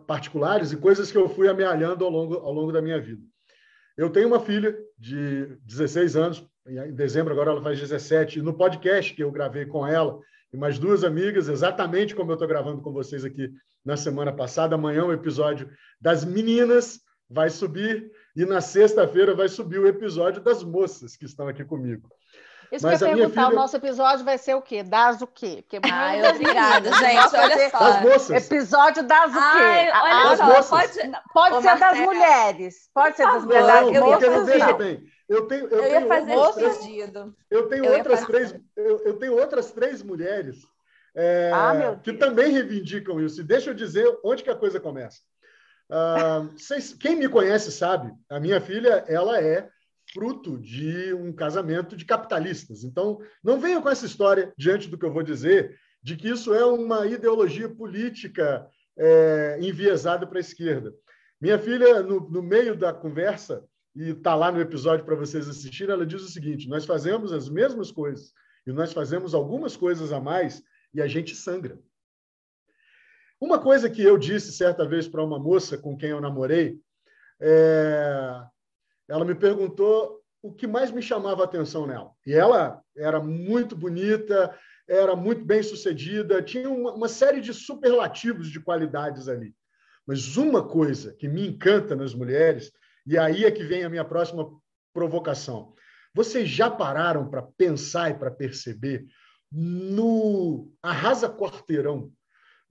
particulares 0.07 0.71
e 0.71 0.77
coisas 0.77 1.11
que 1.11 1.17
eu 1.17 1.29
fui 1.29 1.47
amealhando 1.47 2.03
ao 2.03 2.11
longo, 2.11 2.35
ao 2.35 2.51
longo 2.51 2.71
da 2.71 2.81
minha 2.81 2.99
vida. 2.99 3.21
Eu 3.95 4.09
tenho 4.09 4.27
uma 4.27 4.39
filha 4.39 4.77
de 4.97 5.57
16 5.63 6.15
anos, 6.15 6.45
em 6.67 6.93
dezembro 6.93 7.33
agora 7.33 7.51
ela 7.51 7.61
faz 7.61 7.79
17, 7.79 8.41
no 8.41 8.53
podcast 8.53 9.13
que 9.13 9.23
eu 9.23 9.31
gravei 9.31 9.65
com 9.65 9.85
ela 9.85 10.19
e 10.51 10.57
mais 10.57 10.79
duas 10.79 11.03
amigas, 11.03 11.47
exatamente 11.47 12.15
como 12.15 12.31
eu 12.31 12.35
estou 12.35 12.47
gravando 12.47 12.81
com 12.81 12.91
vocês 12.91 13.23
aqui 13.23 13.51
na 13.85 13.95
semana 13.95 14.33
passada. 14.33 14.75
Amanhã 14.75 15.05
o 15.05 15.13
episódio 15.13 15.69
das 15.99 16.25
meninas 16.25 16.99
vai 17.29 17.49
subir 17.49 18.11
e 18.35 18.45
na 18.45 18.61
sexta-feira 18.61 19.33
vai 19.33 19.47
subir 19.47 19.79
o 19.79 19.87
episódio 19.87 20.41
das 20.41 20.63
moças 20.63 21.15
que 21.15 21.25
estão 21.25 21.47
aqui 21.47 21.63
comigo. 21.63 22.09
Isso 22.71 22.85
Mas 22.85 22.99
que 22.99 23.05
eu 23.05 23.09
ia 23.09 23.15
perguntar, 23.15 23.45
filha... 23.45 23.53
o 23.53 23.59
nosso 23.59 23.75
episódio 23.77 24.23
vai 24.23 24.37
ser 24.37 24.53
o 24.53 24.61
quê? 24.61 24.83
Das 24.83 25.21
o 25.21 25.27
quê? 25.27 25.63
Porque 25.67 25.79
Ai, 25.91 26.21
obrigada, 26.29 26.91
gente. 26.93 27.35
Olha 27.35 27.69
só. 27.69 27.79
Das 27.79 28.01
moças. 28.03 28.45
Episódio 28.45 29.03
das 29.03 29.31
o 29.31 29.33
quê? 29.33 29.39
Ai, 29.41 29.91
olha 29.91 30.29
das 30.29 30.37
só, 30.37 30.45
moças. 30.45 30.69
pode, 30.69 31.11
pode 31.33 31.55
ser 31.55 31.69
Marcela. 31.69 31.79
das 31.79 31.99
mulheres. 31.99 32.89
Pode 32.93 33.17
ser 33.17 33.25
das 33.25 33.43
mulheres. 33.43 33.67
Não, 33.67 33.93
eu 33.93 34.03
porque 34.03 34.29
não 34.29 34.45
veja 34.45 34.73
bem. 34.73 35.03
Eu 35.27 35.47
tenho, 35.47 35.67
eu, 35.67 35.83
eu 35.83 35.89
tenho 35.89 36.07
fazer 36.07 36.35
outras, 36.35 36.77
três, 36.79 37.05
eu 37.51 37.67
tenho 37.69 37.85
eu 37.85 37.97
outras 37.97 38.25
três, 38.25 38.55
eu, 38.75 38.99
eu, 39.05 39.19
tenho 39.19 39.37
outras 39.37 39.71
três 39.71 40.01
mulheres 40.01 40.57
é, 41.13 41.51
ah, 41.53 41.99
que 42.03 42.13
também 42.13 42.51
reivindicam 42.51 43.19
isso. 43.19 43.41
E 43.41 43.43
deixa 43.43 43.69
eu 43.69 43.75
dizer 43.75 44.07
onde 44.23 44.43
que 44.43 44.49
a 44.49 44.55
coisa 44.55 44.79
começa. 44.79 45.21
Quem 46.99 47.15
me 47.15 47.27
conhece 47.27 47.71
sabe, 47.71 48.13
a 48.29 48.39
minha 48.39 48.61
filha 48.61 49.03
ela 49.07 49.41
é 49.41 49.69
fruto 50.13 50.57
de 50.57 51.13
um 51.13 51.31
casamento 51.31 51.95
de 51.95 52.05
capitalistas. 52.05 52.83
Então, 52.83 53.19
não 53.43 53.59
venham 53.59 53.81
com 53.81 53.89
essa 53.89 54.05
história 54.05 54.53
diante 54.57 54.87
do 54.87 54.97
que 54.97 55.05
eu 55.05 55.13
vou 55.13 55.23
dizer 55.23 55.77
de 56.01 56.15
que 56.15 56.29
isso 56.29 56.53
é 56.53 56.65
uma 56.65 57.05
ideologia 57.05 57.67
política 57.67 58.67
é, 58.97 59.57
enviesada 59.61 60.25
para 60.25 60.39
a 60.39 60.41
esquerda. 60.41 60.93
Minha 61.39 61.59
filha, 61.59 62.01
no, 62.01 62.29
no 62.29 62.41
meio 62.41 62.75
da 62.75 62.93
conversa, 62.93 63.63
e 63.95 64.11
está 64.11 64.35
lá 64.35 64.51
no 64.51 64.61
episódio 64.61 65.05
para 65.05 65.15
vocês 65.15 65.47
assistirem, 65.47 65.93
ela 65.93 66.05
diz 66.05 66.21
o 66.21 66.29
seguinte: 66.29 66.69
nós 66.69 66.85
fazemos 66.85 67.33
as 67.33 67.49
mesmas 67.49 67.91
coisas 67.91 68.33
e 68.65 68.71
nós 68.71 68.93
fazemos 68.93 69.33
algumas 69.33 69.75
coisas 69.75 70.11
a 70.11 70.19
mais 70.19 70.63
e 70.93 71.01
a 71.01 71.07
gente 71.07 71.35
sangra. 71.35 71.79
Uma 73.39 73.59
coisa 73.59 73.89
que 73.89 74.01
eu 74.01 74.17
disse 74.17 74.51
certa 74.51 74.85
vez 74.85 75.07
para 75.07 75.23
uma 75.23 75.39
moça 75.39 75.77
com 75.77 75.95
quem 75.95 76.09
eu 76.09 76.19
namorei, 76.19 76.79
é... 77.39 78.41
ela 79.07 79.23
me 79.23 79.35
perguntou 79.35 80.19
o 80.41 80.53
que 80.53 80.67
mais 80.67 80.91
me 80.91 81.01
chamava 81.01 81.41
a 81.41 81.45
atenção 81.45 81.85
nela. 81.85 82.11
E 82.25 82.33
ela 82.33 82.81
era 82.95 83.19
muito 83.21 83.75
bonita, 83.75 84.55
era 84.87 85.15
muito 85.15 85.45
bem 85.45 85.61
sucedida, 85.61 86.41
tinha 86.41 86.69
uma, 86.69 86.93
uma 86.93 87.07
série 87.07 87.41
de 87.41 87.53
superlativos 87.53 88.49
de 88.49 88.59
qualidades 88.59 89.27
ali. 89.27 89.53
Mas 90.05 90.37
uma 90.37 90.67
coisa 90.67 91.13
que 91.13 91.27
me 91.27 91.47
encanta 91.47 91.95
nas 91.95 92.13
mulheres, 92.13 92.71
e 93.05 93.17
aí 93.17 93.45
é 93.45 93.51
que 93.51 93.63
vem 93.63 93.83
a 93.83 93.89
minha 93.89 94.05
próxima 94.05 94.49
provocação. 94.93 95.73
Vocês 96.13 96.49
já 96.49 96.69
pararam 96.69 97.29
para 97.29 97.43
pensar 97.43 98.09
e 98.09 98.15
para 98.15 98.31
perceber 98.31 99.05
no 99.51 100.71
arrasa 100.81 101.29
quarteirão, 101.29 102.11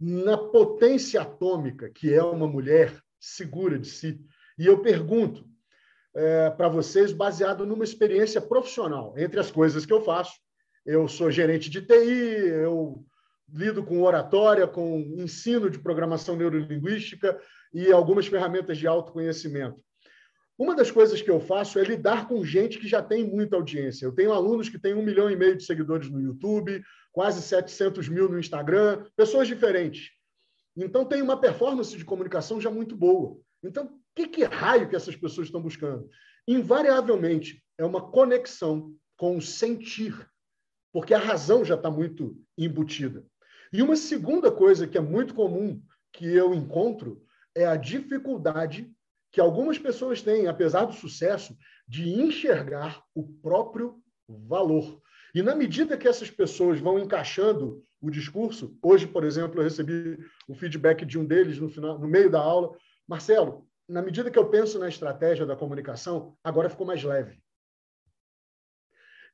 na 0.01 0.37
potência 0.37 1.23
atômica 1.23 1.91
que 1.91 2.13
é 2.13 2.23
uma 2.23 2.47
mulher 2.47 2.95
segura 3.19 3.79
de 3.79 3.89
si? 3.89 4.21
E 4.59 4.67
eu 4.67 4.81
pergunto 4.81 5.45
é, 6.15 6.51
para 6.51 6.69
vocês, 6.69 7.13
baseado 7.13 7.67
numa 7.67 7.85
experiência 7.85 8.41
profissional, 8.41 9.15
entre 9.17 9.39
as 9.39 9.51
coisas 9.51 9.87
que 9.87 9.93
eu 9.93 10.01
faço. 10.01 10.33
Eu 10.85 11.07
sou 11.07 11.31
gerente 11.31 11.69
de 11.71 11.83
TI, 11.83 12.49
eu 12.63 13.05
lido 13.53 13.85
com 13.85 14.03
oratória, 14.03 14.67
com 14.67 14.99
ensino 15.17 15.71
de 15.71 15.79
programação 15.79 16.37
neurolinguística 16.37 17.39
e 17.73 17.93
algumas 17.93 18.27
ferramentas 18.27 18.79
de 18.79 18.87
autoconhecimento. 18.87 19.83
Uma 20.59 20.75
das 20.75 20.91
coisas 20.91 21.23
que 21.23 21.31
eu 21.31 21.39
faço 21.39 21.79
é 21.79 21.85
lidar 21.85 22.27
com 22.27 22.45
gente 22.45 22.81
que 22.81 22.89
já 22.89 23.01
tem 23.01 23.25
muita 23.25 23.55
audiência. 23.55 24.05
Eu 24.05 24.13
tenho 24.13 24.33
alunos 24.33 24.69
que 24.69 24.79
têm 24.79 24.93
um 24.93 25.05
milhão 25.05 25.31
e 25.31 25.37
meio 25.37 25.57
de 25.57 25.65
seguidores 25.65 26.11
no 26.11 26.21
YouTube, 26.21 26.83
quase 27.13 27.41
700 27.41 28.09
mil 28.09 28.29
no 28.29 28.41
Instagram, 28.41 29.05
pessoas 29.15 29.47
diferentes. 29.47 30.11
Então, 30.77 31.05
tem 31.05 31.23
uma 31.23 31.41
performance 31.41 31.97
de 31.97 32.05
comunicação 32.05 32.61
já 32.61 32.71
muito 32.71 32.97
boa. 32.97 33.41
Então, 33.63 33.87
o 33.87 34.01
que, 34.17 34.27
que 34.27 34.45
raio 34.45 34.89
que 34.89 34.97
essas 34.97 35.15
pessoas 35.15 35.47
estão 35.47 35.63
buscando? 35.63 36.09
Invariavelmente, 36.47 37.63
é 37.79 37.85
uma 37.85 38.11
conexão 38.11 38.93
com 39.17 39.37
o 39.37 39.43
sentir, 39.43 40.29
porque 40.93 41.15
a 41.15 41.19
razão 41.19 41.65
já 41.65 41.77
está 41.77 41.91
muito 41.91 42.37
embutida. 42.57 43.25
E 43.73 43.81
uma 43.81 43.95
segunda 43.95 44.51
coisa 44.51 44.89
que 44.89 44.99
é 44.99 45.01
muito 45.01 45.35
comum 45.35 45.81
que 46.13 46.27
eu 46.27 46.53
encontro 46.53 47.23
é 47.55 47.65
a 47.65 47.77
dificuldade 47.77 48.93
que 49.31 49.41
algumas 49.41 49.79
pessoas 49.79 50.23
têm, 50.23 50.47
apesar 50.47 50.85
do 50.85 50.93
sucesso, 50.93 51.57
de 51.87 52.09
enxergar 52.09 53.03
o 53.15 53.23
próprio 53.23 54.03
valor. 54.29 55.01
E 55.35 55.43
na 55.43 55.55
medida 55.55 55.97
que 55.97 56.09
essas 56.09 56.31
pessoas 56.31 56.81
vão 56.81 56.99
encaixando 56.99 57.85
o 58.01 58.11
discurso, 58.11 58.77
hoje, 58.83 59.07
por 59.07 59.25
exemplo, 59.25 59.59
eu 59.59 59.65
recebi 59.65 60.19
o 60.49 60.55
feedback 60.55 61.05
de 61.05 61.19
um 61.19 61.25
deles 61.25 61.59
no, 61.59 61.69
final, 61.69 61.99
no 61.99 62.09
meio 62.09 62.31
da 62.31 62.41
aula, 62.41 62.77
Marcelo, 63.07 63.67
na 63.89 64.03
medida 64.03 64.31
que 64.31 64.39
eu 64.39 64.49
penso 64.49 64.79
na 64.79 64.89
estratégia 64.89 65.47
da 65.47 65.57
comunicação, 65.57 66.37
agora 66.45 66.69
ficou 66.69 66.87
mais 66.87 67.03
leve. 67.03 67.41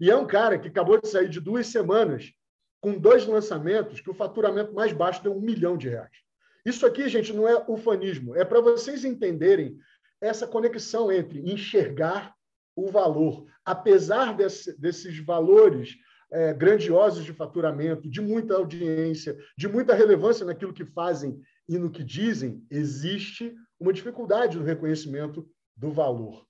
E 0.00 0.10
é 0.10 0.16
um 0.16 0.26
cara 0.26 0.58
que 0.58 0.68
acabou 0.68 1.00
de 1.00 1.08
sair 1.08 1.28
de 1.28 1.40
duas 1.40 1.66
semanas 1.66 2.32
com 2.80 2.98
dois 2.98 3.26
lançamentos 3.26 4.00
que 4.00 4.10
o 4.10 4.14
faturamento 4.14 4.72
mais 4.72 4.92
baixo 4.92 5.22
deu 5.22 5.34
um 5.34 5.40
milhão 5.40 5.76
de 5.76 5.88
reais. 5.88 6.23
Isso 6.64 6.86
aqui, 6.86 7.08
gente, 7.08 7.32
não 7.32 7.48
é 7.48 7.64
ufanismo, 7.68 8.34
é 8.34 8.44
para 8.44 8.60
vocês 8.60 9.04
entenderem 9.04 9.78
essa 10.20 10.46
conexão 10.46 11.12
entre 11.12 11.40
enxergar 11.40 12.34
o 12.74 12.90
valor, 12.90 13.46
apesar 13.64 14.34
desse, 14.34 14.78
desses 14.80 15.18
valores 15.18 15.96
é, 16.32 16.52
grandiosos 16.52 17.24
de 17.24 17.32
faturamento, 17.32 18.08
de 18.08 18.20
muita 18.20 18.54
audiência, 18.54 19.36
de 19.56 19.68
muita 19.68 19.94
relevância 19.94 20.44
naquilo 20.44 20.72
que 20.72 20.84
fazem 20.84 21.40
e 21.68 21.78
no 21.78 21.90
que 21.90 22.02
dizem, 22.02 22.66
existe 22.70 23.54
uma 23.78 23.92
dificuldade 23.92 24.56
no 24.56 24.64
reconhecimento 24.64 25.48
do 25.76 25.92
valor. 25.92 26.46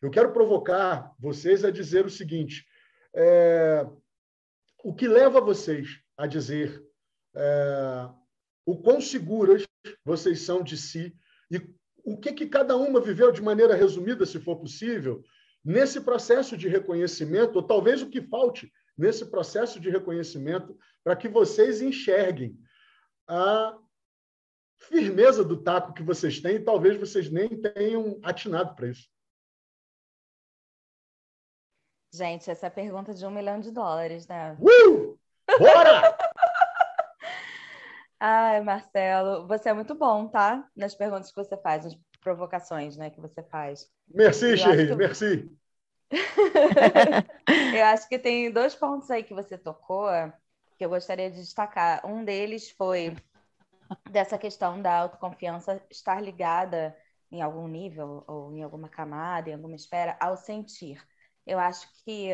Eu 0.00 0.10
quero 0.10 0.32
provocar 0.32 1.12
vocês 1.18 1.64
a 1.64 1.70
dizer 1.70 2.06
o 2.06 2.10
seguinte: 2.10 2.64
é, 3.14 3.86
o 4.84 4.94
que 4.94 5.08
leva 5.08 5.40
vocês 5.40 6.00
a 6.16 6.26
dizer 6.26 6.82
é, 7.34 8.08
o 8.66 8.76
quão 8.76 9.00
seguras 9.00 9.64
vocês 10.04 10.42
são 10.42 10.62
de 10.62 10.76
si 10.76 11.16
e 11.50 11.58
o 12.04 12.18
que, 12.18 12.32
que 12.32 12.46
cada 12.46 12.76
uma 12.76 13.00
viveu 13.00 13.30
de 13.30 13.40
maneira 13.40 13.74
resumida, 13.74 14.26
se 14.26 14.40
for 14.40 14.56
possível, 14.56 15.24
nesse 15.64 16.00
processo 16.00 16.56
de 16.56 16.68
reconhecimento, 16.68 17.56
ou 17.56 17.62
talvez 17.62 18.02
o 18.02 18.10
que 18.10 18.20
falte 18.20 18.72
nesse 18.98 19.26
processo 19.26 19.80
de 19.80 19.90
reconhecimento, 19.90 20.76
para 21.02 21.16
que 21.16 21.28
vocês 21.28 21.80
enxerguem 21.80 22.58
a 23.28 23.76
firmeza 24.78 25.44
do 25.44 25.62
taco 25.62 25.92
que 25.92 26.02
vocês 26.02 26.40
têm, 26.40 26.56
e 26.56 26.64
talvez 26.64 26.96
vocês 26.98 27.30
nem 27.30 27.48
tenham 27.60 28.20
atinado 28.22 28.74
para 28.74 28.88
isso. 28.88 29.08
Gente, 32.12 32.50
essa 32.50 32.66
é 32.66 32.68
a 32.68 32.72
pergunta 32.72 33.12
de 33.12 33.26
um 33.26 33.30
milhão 33.30 33.60
de 33.60 33.70
dólares, 33.70 34.26
né? 34.26 34.56
Uh! 34.60 35.18
Bora! 35.58 36.16
Ai, 38.18 38.60
Marcelo, 38.62 39.46
você 39.46 39.68
é 39.68 39.72
muito 39.74 39.94
bom, 39.94 40.28
tá? 40.28 40.66
Nas 40.74 40.94
perguntas 40.94 41.30
que 41.30 41.36
você 41.36 41.56
faz, 41.56 41.84
nas 41.84 41.94
provocações, 42.20 42.96
né, 42.96 43.10
que 43.10 43.20
você 43.20 43.42
faz. 43.42 43.90
Merci, 44.08 44.56
Xerri, 44.56 44.88
que... 44.88 44.94
merci. 44.94 45.50
eu 47.76 47.84
acho 47.86 48.08
que 48.08 48.18
tem 48.18 48.50
dois 48.50 48.74
pontos 48.74 49.10
aí 49.10 49.22
que 49.22 49.34
você 49.34 49.58
tocou 49.58 50.08
que 50.76 50.84
eu 50.84 50.88
gostaria 50.88 51.30
de 51.30 51.40
destacar. 51.40 52.04
Um 52.06 52.24
deles 52.24 52.70
foi 52.70 53.16
dessa 54.10 54.38
questão 54.38 54.80
da 54.80 55.00
autoconfiança 55.00 55.82
estar 55.90 56.20
ligada 56.20 56.96
em 57.30 57.42
algum 57.42 57.66
nível 57.66 58.24
ou 58.26 58.52
em 58.52 58.62
alguma 58.62 58.88
camada, 58.88 59.50
em 59.50 59.54
alguma 59.54 59.74
esfera, 59.74 60.16
ao 60.20 60.36
sentir. 60.36 61.02
Eu 61.46 61.58
acho 61.58 61.88
que 62.04 62.30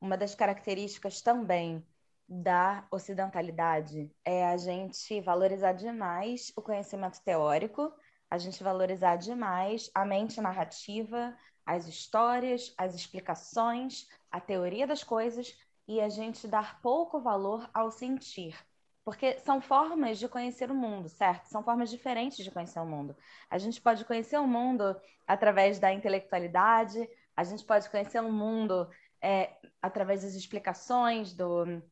uma 0.00 0.16
das 0.16 0.34
características 0.34 1.20
também 1.20 1.86
da 2.28 2.86
ocidentalidade 2.90 4.10
é 4.24 4.46
a 4.46 4.56
gente 4.56 5.20
valorizar 5.22 5.72
demais 5.72 6.52
o 6.54 6.60
conhecimento 6.60 7.22
teórico, 7.22 7.92
a 8.30 8.36
gente 8.36 8.62
valorizar 8.62 9.16
demais 9.16 9.90
a 9.94 10.04
mente 10.04 10.40
narrativa, 10.40 11.34
as 11.64 11.86
histórias, 11.86 12.74
as 12.76 12.94
explicações, 12.94 14.06
a 14.30 14.40
teoria 14.40 14.86
das 14.86 15.02
coisas 15.02 15.56
e 15.86 16.00
a 16.00 16.08
gente 16.10 16.46
dar 16.46 16.82
pouco 16.82 17.18
valor 17.18 17.68
ao 17.72 17.90
sentir. 17.90 18.54
Porque 19.02 19.38
são 19.38 19.58
formas 19.58 20.18
de 20.18 20.28
conhecer 20.28 20.70
o 20.70 20.74
mundo, 20.74 21.08
certo? 21.08 21.46
São 21.46 21.62
formas 21.62 21.88
diferentes 21.88 22.44
de 22.44 22.50
conhecer 22.50 22.78
o 22.78 22.84
mundo. 22.84 23.16
A 23.48 23.56
gente 23.56 23.80
pode 23.80 24.04
conhecer 24.04 24.38
o 24.38 24.46
mundo 24.46 24.94
através 25.26 25.78
da 25.78 25.90
intelectualidade, 25.90 27.08
a 27.34 27.42
gente 27.42 27.64
pode 27.64 27.88
conhecer 27.88 28.20
o 28.20 28.30
mundo 28.30 28.86
é, 29.22 29.56
através 29.80 30.22
das 30.22 30.34
explicações 30.34 31.32
do 31.32 31.82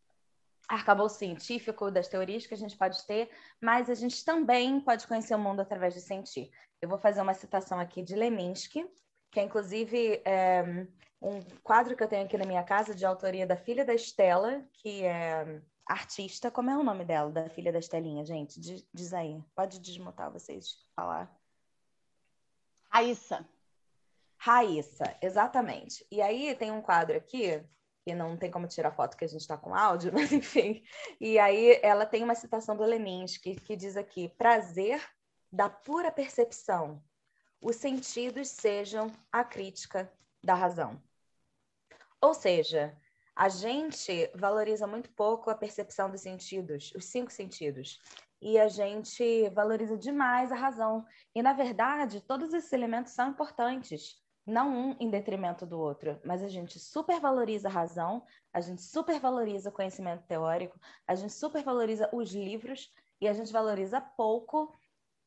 arcabouço 0.68 1.18
científico, 1.18 1.90
das 1.90 2.08
teorias 2.08 2.46
que 2.46 2.54
a 2.54 2.56
gente 2.56 2.76
pode 2.76 3.04
ter, 3.06 3.30
mas 3.60 3.88
a 3.88 3.94
gente 3.94 4.24
também 4.24 4.80
pode 4.80 5.06
conhecer 5.06 5.34
o 5.34 5.38
mundo 5.38 5.60
através 5.60 5.94
de 5.94 6.00
sentir. 6.00 6.50
Eu 6.80 6.88
vou 6.88 6.98
fazer 6.98 7.20
uma 7.20 7.34
citação 7.34 7.78
aqui 7.78 8.02
de 8.02 8.14
Leminski, 8.14 8.84
que 9.30 9.40
é 9.40 9.42
inclusive 9.42 10.22
é, 10.24 10.86
um 11.20 11.40
quadro 11.62 11.96
que 11.96 12.02
eu 12.02 12.08
tenho 12.08 12.24
aqui 12.24 12.36
na 12.36 12.44
minha 12.44 12.62
casa 12.62 12.94
de 12.94 13.04
autoria 13.04 13.46
da 13.46 13.56
filha 13.56 13.84
da 13.84 13.94
Estela, 13.94 14.64
que 14.72 15.04
é 15.04 15.62
artista. 15.86 16.50
Como 16.50 16.70
é 16.70 16.76
o 16.76 16.82
nome 16.82 17.04
dela, 17.04 17.30
da 17.30 17.48
filha 17.48 17.72
da 17.72 17.78
Estelinha, 17.78 18.24
gente? 18.24 18.60
Diz 18.60 19.12
aí. 19.12 19.42
Pode 19.54 19.78
desmutar 19.78 20.30
vocês 20.30 20.84
falar. 20.94 21.30
Raíssa. 22.90 23.46
Raíssa, 24.36 25.16
exatamente. 25.22 26.06
E 26.10 26.20
aí 26.20 26.54
tem 26.54 26.70
um 26.70 26.82
quadro 26.82 27.16
aqui, 27.16 27.64
que 28.06 28.14
não 28.14 28.36
tem 28.36 28.52
como 28.52 28.68
tirar 28.68 28.92
foto 28.92 29.16
que 29.16 29.24
a 29.24 29.28
gente 29.28 29.40
está 29.40 29.56
com 29.56 29.74
áudio, 29.74 30.12
mas 30.14 30.32
enfim. 30.32 30.84
E 31.20 31.40
aí 31.40 31.80
ela 31.82 32.06
tem 32.06 32.22
uma 32.22 32.36
citação 32.36 32.76
do 32.76 32.84
Leminski 32.84 33.56
que 33.56 33.74
diz 33.74 33.96
aqui: 33.96 34.28
prazer 34.38 35.04
da 35.50 35.68
pura 35.68 36.12
percepção, 36.12 37.02
os 37.60 37.74
sentidos 37.74 38.48
sejam 38.48 39.10
a 39.32 39.42
crítica 39.42 40.10
da 40.40 40.54
razão. 40.54 41.02
Ou 42.20 42.32
seja, 42.32 42.96
a 43.34 43.48
gente 43.48 44.30
valoriza 44.36 44.86
muito 44.86 45.10
pouco 45.10 45.50
a 45.50 45.54
percepção 45.56 46.08
dos 46.08 46.20
sentidos, 46.20 46.92
os 46.94 47.06
cinco 47.06 47.32
sentidos, 47.32 48.00
e 48.40 48.56
a 48.56 48.68
gente 48.68 49.50
valoriza 49.50 49.96
demais 49.96 50.52
a 50.52 50.56
razão. 50.56 51.04
E, 51.34 51.42
na 51.42 51.52
verdade, 51.52 52.20
todos 52.20 52.54
esses 52.54 52.72
elementos 52.72 53.12
são 53.12 53.30
importantes 53.30 54.16
não 54.46 54.90
um 54.90 54.96
em 55.00 55.10
detrimento 55.10 55.66
do 55.66 55.78
outro, 55.78 56.20
mas 56.24 56.42
a 56.42 56.48
gente 56.48 56.78
supervaloriza 56.78 57.68
a 57.68 57.70
razão, 57.70 58.24
a 58.52 58.60
gente 58.60 58.82
supervaloriza 58.82 59.70
o 59.70 59.72
conhecimento 59.72 60.24
teórico, 60.26 60.78
a 61.06 61.14
gente 61.14 61.32
supervaloriza 61.32 62.08
os 62.12 62.32
livros 62.32 62.92
e 63.20 63.26
a 63.26 63.32
gente 63.32 63.52
valoriza 63.52 64.00
pouco 64.00 64.78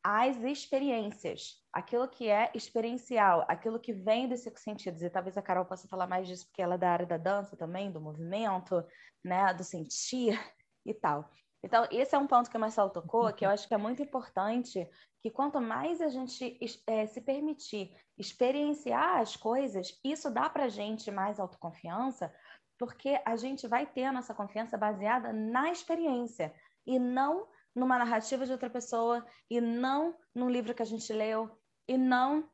as 0.02 0.38
experiências, 0.44 1.62
aquilo 1.74 2.08
que 2.08 2.30
é 2.30 2.50
experiencial, 2.54 3.46
aquilo 3.50 3.80
que 3.80 3.92
vem 3.92 4.30
dos 4.30 4.40
cinco 4.40 4.60
sentidos. 4.60 5.02
E 5.02 5.10
talvez 5.10 5.38
a 5.38 5.42
Carol 5.42 5.66
possa 5.66 5.88
falar 5.88 6.08
mais 6.08 6.28
disso, 6.28 6.46
porque 6.48 6.62
ela 6.62 6.76
é 6.76 6.78
da 6.78 6.90
área 6.90 7.06
da 7.06 7.18
dança 7.18 7.58
também, 7.58 7.92
do 7.92 8.00
movimento, 8.00 8.82
né, 9.24 9.54
do 9.54 9.64
sentir 9.64 10.40
e 10.86 10.94
tal. 10.94 11.30
Então, 11.64 11.86
esse 11.92 12.16
é 12.16 12.18
um 12.18 12.28
ponto 12.28 12.50
que 12.50 12.56
o 12.56 12.60
Marcelo 12.60 12.90
tocou, 12.90 13.32
que 13.34 13.46
eu 13.46 13.50
acho 13.50 13.68
que 13.68 13.74
é 13.74 13.78
muito 13.78 14.02
importante, 14.02 14.90
que 15.22 15.30
quanto 15.30 15.60
mais 15.60 16.00
a 16.00 16.08
gente 16.08 16.58
é, 16.88 17.06
se 17.06 17.22
permitir 17.22 17.94
experienciar 18.18 19.20
as 19.20 19.36
coisas, 19.36 20.00
isso 20.04 20.30
dá 20.30 20.50
para 20.50 20.66
a 20.66 20.70
gente 20.70 21.12
mais 21.12 21.40
autoconfiança, 21.40 22.34
porque 22.78 23.22
a 23.26 23.36
gente 23.36 23.68
vai 23.68 23.86
ter 23.86 24.06
a 24.06 24.12
nossa 24.12 24.34
confiança 24.34 24.78
baseada 24.78 25.34
na 25.34 25.70
experiência 25.70 26.54
e 26.88 26.98
não 26.98 27.48
numa 27.76 27.98
narrativa 27.98 28.46
de 28.46 28.52
outra 28.52 28.70
pessoa, 28.70 29.26
e 29.50 29.62
não 29.62 30.18
num 30.34 30.50
livro 30.50 30.74
que 30.74 30.82
a 30.82 30.86
gente 30.86 31.12
leu, 31.14 31.50
e 31.88 31.98
não 31.98 32.50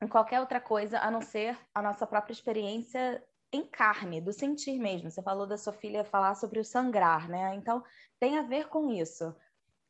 em 0.00 0.08
qualquer 0.08 0.40
outra 0.40 0.60
coisa 0.60 0.98
a 0.98 1.10
não 1.10 1.20
ser 1.20 1.58
a 1.74 1.80
nossa 1.80 2.06
própria 2.06 2.32
experiência 2.32 3.22
em 3.52 3.64
carne, 3.66 4.20
do 4.20 4.32
sentir 4.32 4.78
mesmo. 4.78 5.10
Você 5.10 5.22
falou 5.22 5.46
da 5.46 5.58
sua 5.58 5.72
filha 5.72 6.04
falar 6.04 6.34
sobre 6.34 6.58
o 6.58 6.64
sangrar, 6.64 7.28
né? 7.28 7.54
Então, 7.54 7.84
tem 8.18 8.38
a 8.38 8.42
ver 8.42 8.68
com 8.68 8.90
isso. 8.90 9.34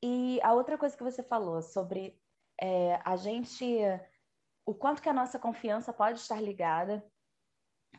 E 0.03 0.41
a 0.43 0.53
outra 0.53 0.77
coisa 0.77 0.97
que 0.97 1.03
você 1.03 1.23
falou 1.23 1.63
sobre 1.63 2.19
é, 2.61 3.01
a 3.05 3.17
gente, 3.17 3.65
o 4.67 4.75
quanto 4.75 5.01
que 5.01 5.09
a 5.09 5.13
nossa 5.13 5.39
confiança 5.39 5.93
pode 5.93 6.19
estar 6.19 6.41
ligada 6.41 7.05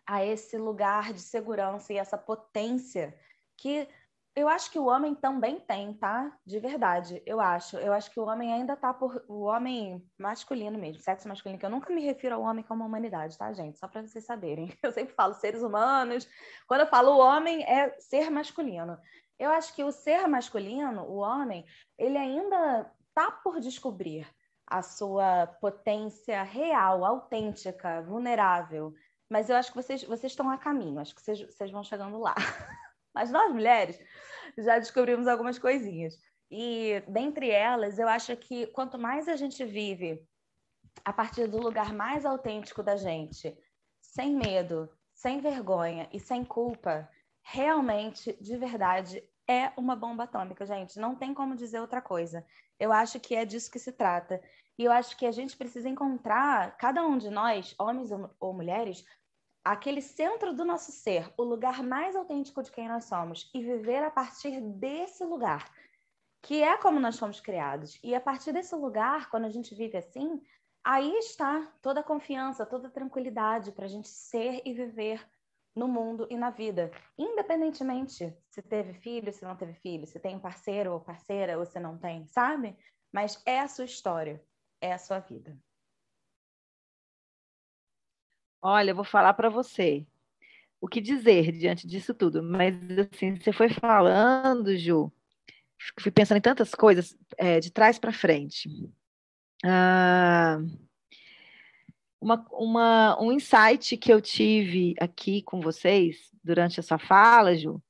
a 0.05 0.25
esse 0.25 0.57
lugar 0.57 1.13
de 1.13 1.21
segurança 1.21 1.93
e 1.93 1.97
essa 1.97 2.17
potência 2.17 3.17
que 3.55 3.87
eu 4.35 4.47
acho 4.49 4.71
que 4.71 4.79
o 4.79 4.85
homem 4.85 5.13
também 5.13 5.59
tem, 5.59 5.93
tá? 5.93 6.35
De 6.43 6.59
verdade, 6.59 7.21
eu 7.25 7.39
acho. 7.39 7.77
Eu 7.77 7.93
acho 7.93 8.09
que 8.09 8.19
o 8.19 8.25
homem 8.25 8.51
ainda 8.51 8.75
tá 8.75 8.91
por. 8.91 9.23
O 9.27 9.43
homem 9.43 10.03
masculino 10.17 10.77
mesmo, 10.77 11.01
sexo 11.01 11.27
masculino, 11.27 11.59
que 11.59 11.65
eu 11.65 11.69
nunca 11.69 11.93
me 11.93 12.03
refiro 12.03 12.35
ao 12.35 12.41
homem 12.41 12.63
como 12.63 12.83
humanidade, 12.83 13.37
tá, 13.37 13.53
gente? 13.53 13.77
Só 13.77 13.87
para 13.87 14.01
vocês 14.01 14.25
saberem. 14.25 14.75
Eu 14.81 14.91
sempre 14.91 15.13
falo 15.13 15.35
seres 15.35 15.61
humanos. 15.61 16.27
Quando 16.67 16.81
eu 16.81 16.87
falo 16.87 17.17
homem, 17.17 17.63
é 17.63 17.95
ser 17.99 18.31
masculino. 18.31 18.97
Eu 19.37 19.51
acho 19.51 19.73
que 19.75 19.83
o 19.83 19.91
ser 19.91 20.27
masculino, 20.27 21.03
o 21.03 21.17
homem, 21.17 21.65
ele 21.97 22.17
ainda 22.17 22.91
tá 23.13 23.31
por 23.31 23.59
descobrir 23.59 24.27
a 24.65 24.81
sua 24.81 25.47
potência 25.61 26.41
real, 26.43 27.05
autêntica, 27.05 28.01
vulnerável. 28.01 28.93
Mas 29.29 29.49
eu 29.49 29.55
acho 29.55 29.71
que 29.71 29.75
vocês, 29.75 30.03
vocês 30.03 30.31
estão 30.31 30.49
a 30.49 30.57
caminho, 30.57 30.99
acho 30.99 31.13
que 31.13 31.21
vocês, 31.21 31.41
vocês 31.41 31.71
vão 31.71 31.83
chegando 31.83 32.19
lá. 32.19 32.35
Mas 33.13 33.31
nós 33.31 33.51
mulheres 33.51 33.99
já 34.57 34.79
descobrimos 34.79 35.27
algumas 35.27 35.59
coisinhas. 35.59 36.17
E 36.49 37.03
dentre 37.07 37.49
elas, 37.49 37.97
eu 37.97 38.07
acho 38.07 38.35
que 38.37 38.67
quanto 38.67 38.97
mais 38.97 39.27
a 39.27 39.35
gente 39.35 39.63
vive 39.65 40.25
a 41.03 41.11
partir 41.11 41.47
do 41.47 41.57
lugar 41.57 41.93
mais 41.93 42.25
autêntico 42.25 42.83
da 42.83 42.95
gente, 42.95 43.57
sem 43.99 44.35
medo, 44.35 44.89
sem 45.13 45.39
vergonha 45.39 46.07
e 46.11 46.19
sem 46.19 46.43
culpa, 46.43 47.09
realmente, 47.41 48.37
de 48.39 48.57
verdade, 48.57 49.23
é 49.47 49.71
uma 49.75 49.95
bomba 49.95 50.23
atômica, 50.23 50.65
gente. 50.65 50.99
Não 50.99 51.15
tem 51.15 51.33
como 51.33 51.55
dizer 51.55 51.79
outra 51.79 52.01
coisa. 52.01 52.45
Eu 52.79 52.91
acho 52.91 53.19
que 53.19 53.35
é 53.35 53.45
disso 53.45 53.71
que 53.71 53.79
se 53.79 53.91
trata. 53.91 54.41
E 54.77 54.83
eu 54.83 54.91
acho 54.91 55.17
que 55.17 55.25
a 55.25 55.31
gente 55.31 55.55
precisa 55.55 55.89
encontrar, 55.89 56.77
cada 56.77 57.05
um 57.05 57.17
de 57.17 57.29
nós, 57.29 57.75
homens 57.77 58.09
ou 58.39 58.53
mulheres, 58.53 59.05
aquele 59.63 60.01
centro 60.01 60.53
do 60.53 60.65
nosso 60.65 60.91
ser, 60.91 61.31
o 61.37 61.43
lugar 61.43 61.81
mais 61.81 62.15
autêntico 62.15 62.61
de 62.61 62.71
quem 62.71 62.87
nós 62.87 63.05
somos 63.05 63.49
e 63.53 63.63
viver 63.63 64.03
a 64.03 64.11
partir 64.11 64.59
desse 64.61 65.23
lugar, 65.23 65.71
que 66.41 66.61
é 66.61 66.77
como 66.77 66.99
nós 66.99 67.17
fomos 67.17 67.39
criados. 67.39 67.97
E 68.03 68.13
a 68.13 68.19
partir 68.19 68.51
desse 68.51 68.75
lugar, 68.75 69.29
quando 69.29 69.45
a 69.45 69.49
gente 69.49 69.73
vive 69.73 69.97
assim, 69.97 70.41
aí 70.83 71.17
está 71.17 71.71
toda 71.81 72.01
a 72.01 72.03
confiança, 72.03 72.65
toda 72.65 72.89
a 72.89 72.91
tranquilidade 72.91 73.71
para 73.71 73.85
a 73.85 73.89
gente 73.89 74.09
ser 74.09 74.61
e 74.65 74.73
viver 74.73 75.25
no 75.75 75.87
mundo 75.87 76.27
e 76.29 76.37
na 76.37 76.51
vida, 76.51 76.91
independentemente 77.17 78.35
se 78.49 78.61
teve 78.61 78.93
filho, 78.93 79.33
se 79.33 79.43
não 79.43 79.55
teve 79.55 79.73
filho, 79.73 80.05
se 80.05 80.19
tem 80.19 80.37
parceiro 80.37 80.93
ou 80.93 80.99
parceira 80.99 81.57
ou 81.57 81.65
se 81.65 81.79
não 81.79 81.97
tem, 81.97 82.27
sabe? 82.27 82.77
Mas 83.11 83.41
é 83.45 83.59
a 83.59 83.67
sua 83.67 83.85
história, 83.85 84.43
é 84.79 84.93
a 84.93 84.99
sua 84.99 85.19
vida. 85.19 85.57
Olha, 88.65 88.91
eu 88.91 88.95
vou 88.95 89.03
falar 89.03 89.33
para 89.33 89.49
você 89.49 90.07
o 90.79 90.87
que 90.87 91.01
dizer 91.01 91.51
diante 91.51 91.85
disso 91.85 92.13
tudo, 92.13 92.41
mas 92.41 92.73
assim, 92.97 93.35
você 93.35 93.51
foi 93.51 93.67
falando, 93.67 94.77
Ju, 94.77 95.11
fui 95.99 96.09
pensando 96.09 96.37
em 96.37 96.41
tantas 96.41 96.73
coisas 96.73 97.13
é, 97.37 97.59
de 97.59 97.69
trás 97.69 97.99
para 97.99 98.13
frente. 98.13 98.69
Ah, 99.65 100.59
uma, 102.21 102.47
uma, 102.53 103.21
um 103.21 103.33
insight 103.33 103.97
que 103.97 104.13
eu 104.13 104.21
tive 104.21 104.95
aqui 104.97 105.41
com 105.41 105.59
vocês 105.59 106.31
durante 106.41 106.79
essa 106.79 106.97
fala, 106.97 107.57
Ju, 107.57 107.83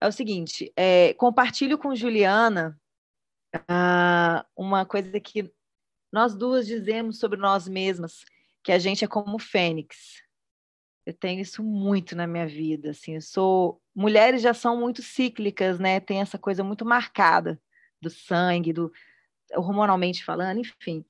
é 0.00 0.08
o 0.08 0.12
seguinte: 0.12 0.72
é, 0.76 1.14
compartilho 1.14 1.78
com 1.78 1.94
Juliana 1.94 2.76
ah, 3.68 4.44
uma 4.56 4.84
coisa 4.84 5.20
que 5.20 5.52
nós 6.10 6.34
duas 6.34 6.66
dizemos 6.66 7.20
sobre 7.20 7.38
nós 7.38 7.68
mesmas 7.68 8.24
que 8.64 8.72
a 8.72 8.78
gente 8.78 9.04
é 9.04 9.08
como 9.08 9.38
fênix. 9.38 10.22
Eu 11.06 11.12
tenho 11.12 11.40
isso 11.40 11.62
muito 11.62 12.16
na 12.16 12.26
minha 12.26 12.46
vida, 12.46 12.90
assim, 12.90 13.14
eu 13.14 13.20
sou 13.20 13.80
mulheres 13.94 14.40
já 14.40 14.54
são 14.54 14.80
muito 14.80 15.02
cíclicas, 15.02 15.78
né? 15.78 16.00
Tem 16.00 16.20
essa 16.20 16.38
coisa 16.38 16.64
muito 16.64 16.84
marcada 16.84 17.60
do 18.00 18.08
sangue, 18.08 18.72
do 18.72 18.90
hormonalmente 19.54 20.24
falando, 20.24 20.60
enfim. 20.60 21.04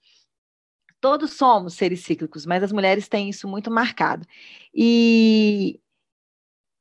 Todos 1.00 1.34
somos 1.34 1.74
seres 1.74 2.00
cíclicos, 2.00 2.44
mas 2.44 2.62
as 2.62 2.72
mulheres 2.72 3.08
têm 3.08 3.28
isso 3.30 3.46
muito 3.46 3.70
marcado. 3.70 4.26
E, 4.74 5.80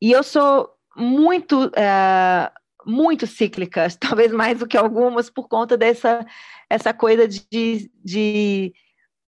e 0.01 0.11
eu 0.11 0.24
sou 0.24 0.76
muito 0.95 1.67
uh, 1.67 2.51
muito 2.86 3.28
cíclica, 3.28 3.88
talvez 3.99 4.32
mais 4.32 4.59
do 4.59 4.67
que 4.67 4.78
algumas, 4.78 5.30
por 5.30 5.47
conta 5.47 5.78
dessa 5.78 6.26
essa 6.69 6.93
coisa 6.93 7.28
de, 7.28 7.91
de 8.03 8.74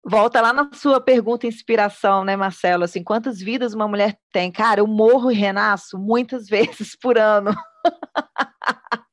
Volta 0.05 0.41
lá 0.41 0.53
na 0.53 0.71
sua 0.73 1.01
pergunta 1.01 1.47
inspiração, 1.47 2.25
né, 2.25 2.37
Marcelo? 2.37 2.85
Assim, 2.85 3.03
quantas 3.03 3.41
vidas 3.41 3.75
uma 3.75 3.89
mulher 3.89 4.17
tem? 4.33 4.51
Cara, 4.51 4.81
eu 4.81 4.87
morro 4.87 5.31
e 5.31 5.35
renasço 5.35 5.99
muitas 5.99 6.49
vezes 6.51 6.97
por 6.97 7.19
ano. 7.19 7.55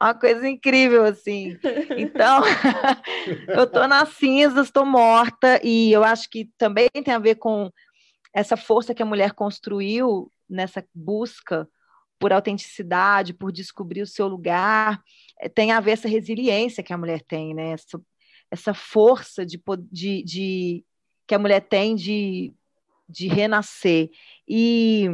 Uma 0.00 0.14
coisa 0.14 0.46
incrível, 0.46 1.04
assim. 1.04 1.56
Então, 1.96 2.42
eu 3.48 3.66
tô 3.66 3.86
nas 3.86 4.10
cinzas, 4.10 4.66
estou 4.66 4.84
morta, 4.84 5.58
e 5.64 5.90
eu 5.90 6.04
acho 6.04 6.28
que 6.28 6.50
também 6.58 6.88
tem 7.02 7.14
a 7.14 7.18
ver 7.18 7.36
com 7.36 7.70
essa 8.34 8.56
força 8.56 8.94
que 8.94 9.02
a 9.02 9.06
mulher 9.06 9.32
construiu 9.32 10.30
nessa 10.48 10.84
busca 10.94 11.66
por 12.18 12.32
autenticidade, 12.32 13.32
por 13.32 13.50
descobrir 13.50 14.02
o 14.02 14.06
seu 14.06 14.28
lugar, 14.28 15.00
eh, 15.40 15.48
tem 15.48 15.72
a 15.72 15.80
ver 15.80 15.92
essa 15.92 16.08
resiliência 16.08 16.82
que 16.82 16.92
a 16.92 16.98
mulher 16.98 17.22
tem, 17.22 17.54
né? 17.54 17.70
Essa 17.70 17.98
essa 18.50 18.72
força 18.74 19.44
de, 19.44 19.60
de, 19.90 20.22
de 20.22 20.84
que 21.26 21.34
a 21.34 21.38
mulher 21.38 21.60
tem 21.60 21.94
de, 21.94 22.54
de 23.08 23.28
renascer. 23.28 24.10
E 24.46 25.06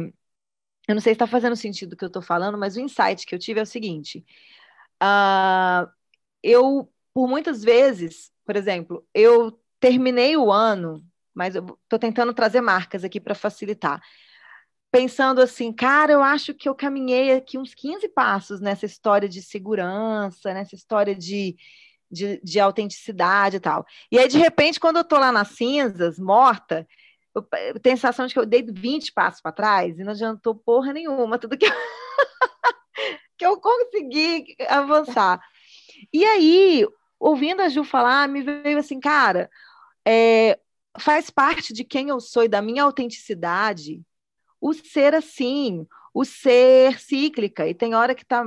eu 0.87 0.95
não 0.95 1.01
sei 1.01 1.11
se 1.11 1.15
está 1.15 1.27
fazendo 1.27 1.55
sentido 1.55 1.93
o 1.93 1.97
que 1.97 2.03
eu 2.03 2.07
estou 2.07 2.21
falando, 2.21 2.57
mas 2.57 2.75
o 2.75 2.79
insight 2.79 3.25
que 3.25 3.33
eu 3.33 3.39
tive 3.39 3.59
é 3.59 3.63
o 3.63 3.67
seguinte: 3.67 4.25
uh, 5.01 5.89
eu, 6.41 6.91
por 7.13 7.27
muitas 7.27 7.63
vezes, 7.63 8.31
por 8.45 8.55
exemplo, 8.55 9.05
eu 9.13 9.59
terminei 9.79 10.35
o 10.37 10.51
ano, 10.51 11.05
mas 11.33 11.55
eu 11.55 11.77
estou 11.83 11.99
tentando 11.99 12.33
trazer 12.33 12.61
marcas 12.61 13.03
aqui 13.03 13.19
para 13.19 13.35
facilitar. 13.35 14.01
Pensando 14.91 15.41
assim, 15.41 15.73
cara, 15.73 16.11
eu 16.13 16.21
acho 16.21 16.53
que 16.53 16.69
eu 16.69 16.75
caminhei 16.75 17.31
aqui 17.33 17.57
uns 17.57 17.73
15 17.73 18.07
passos 18.09 18.61
nessa 18.61 18.85
história 18.85 19.27
de 19.27 19.41
segurança, 19.41 20.53
nessa 20.53 20.75
história 20.75 21.15
de, 21.15 21.55
de, 22.13 22.39
de 22.43 22.59
autenticidade 22.59 23.57
e 23.57 23.59
tal. 23.59 23.85
E 24.11 24.19
aí, 24.19 24.27
de 24.27 24.37
repente, 24.37 24.79
quando 24.79 24.97
eu 24.97 25.03
tô 25.03 25.17
lá 25.17 25.31
nas 25.31 25.49
cinzas, 25.49 26.19
morta, 26.19 26.87
eu, 27.35 27.45
eu 27.73 27.79
tenho 27.79 27.95
a 27.95 27.97
sensação 27.97 28.27
de 28.27 28.33
que 28.33 28.39
eu 28.39 28.45
dei 28.45 28.63
20 28.63 29.11
passos 29.11 29.41
para 29.41 29.51
trás 29.51 29.97
e 29.97 30.03
não 30.03 30.11
adiantou 30.11 30.55
porra 30.55 30.93
nenhuma, 30.93 31.39
tudo 31.39 31.57
que 31.57 31.65
eu, 31.65 31.71
que 33.37 33.45
eu 33.45 33.59
consegui 33.59 34.55
avançar. 34.69 35.41
E 36.13 36.23
aí, 36.23 36.87
ouvindo 37.19 37.61
a 37.61 37.69
Ju 37.69 37.83
falar, 37.83 38.29
me 38.29 38.41
veio 38.43 38.77
assim, 38.77 38.99
cara, 38.99 39.49
é, 40.05 40.59
faz 40.99 41.29
parte 41.29 41.73
de 41.73 41.83
quem 41.83 42.09
eu 42.09 42.19
sou 42.19 42.43
e 42.43 42.47
da 42.47 42.61
minha 42.61 42.83
autenticidade 42.83 44.01
o 44.61 44.73
ser 44.73 45.13
assim, 45.13 45.85
o 46.13 46.23
ser 46.23 46.97
cíclica, 46.99 47.67
e 47.67 47.73
tem 47.73 47.95
hora 47.95 48.15
que, 48.15 48.23
tá, 48.23 48.45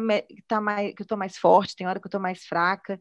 tá 0.49 0.61
mais, 0.61 0.95
que 0.95 1.03
eu 1.03 1.05
estou 1.05 1.19
mais 1.19 1.37
forte, 1.37 1.77
tem 1.77 1.87
hora 1.87 2.01
que 2.01 2.07
eu 2.07 2.09
estou 2.09 2.21
mais 2.21 2.47
fraca, 2.47 2.99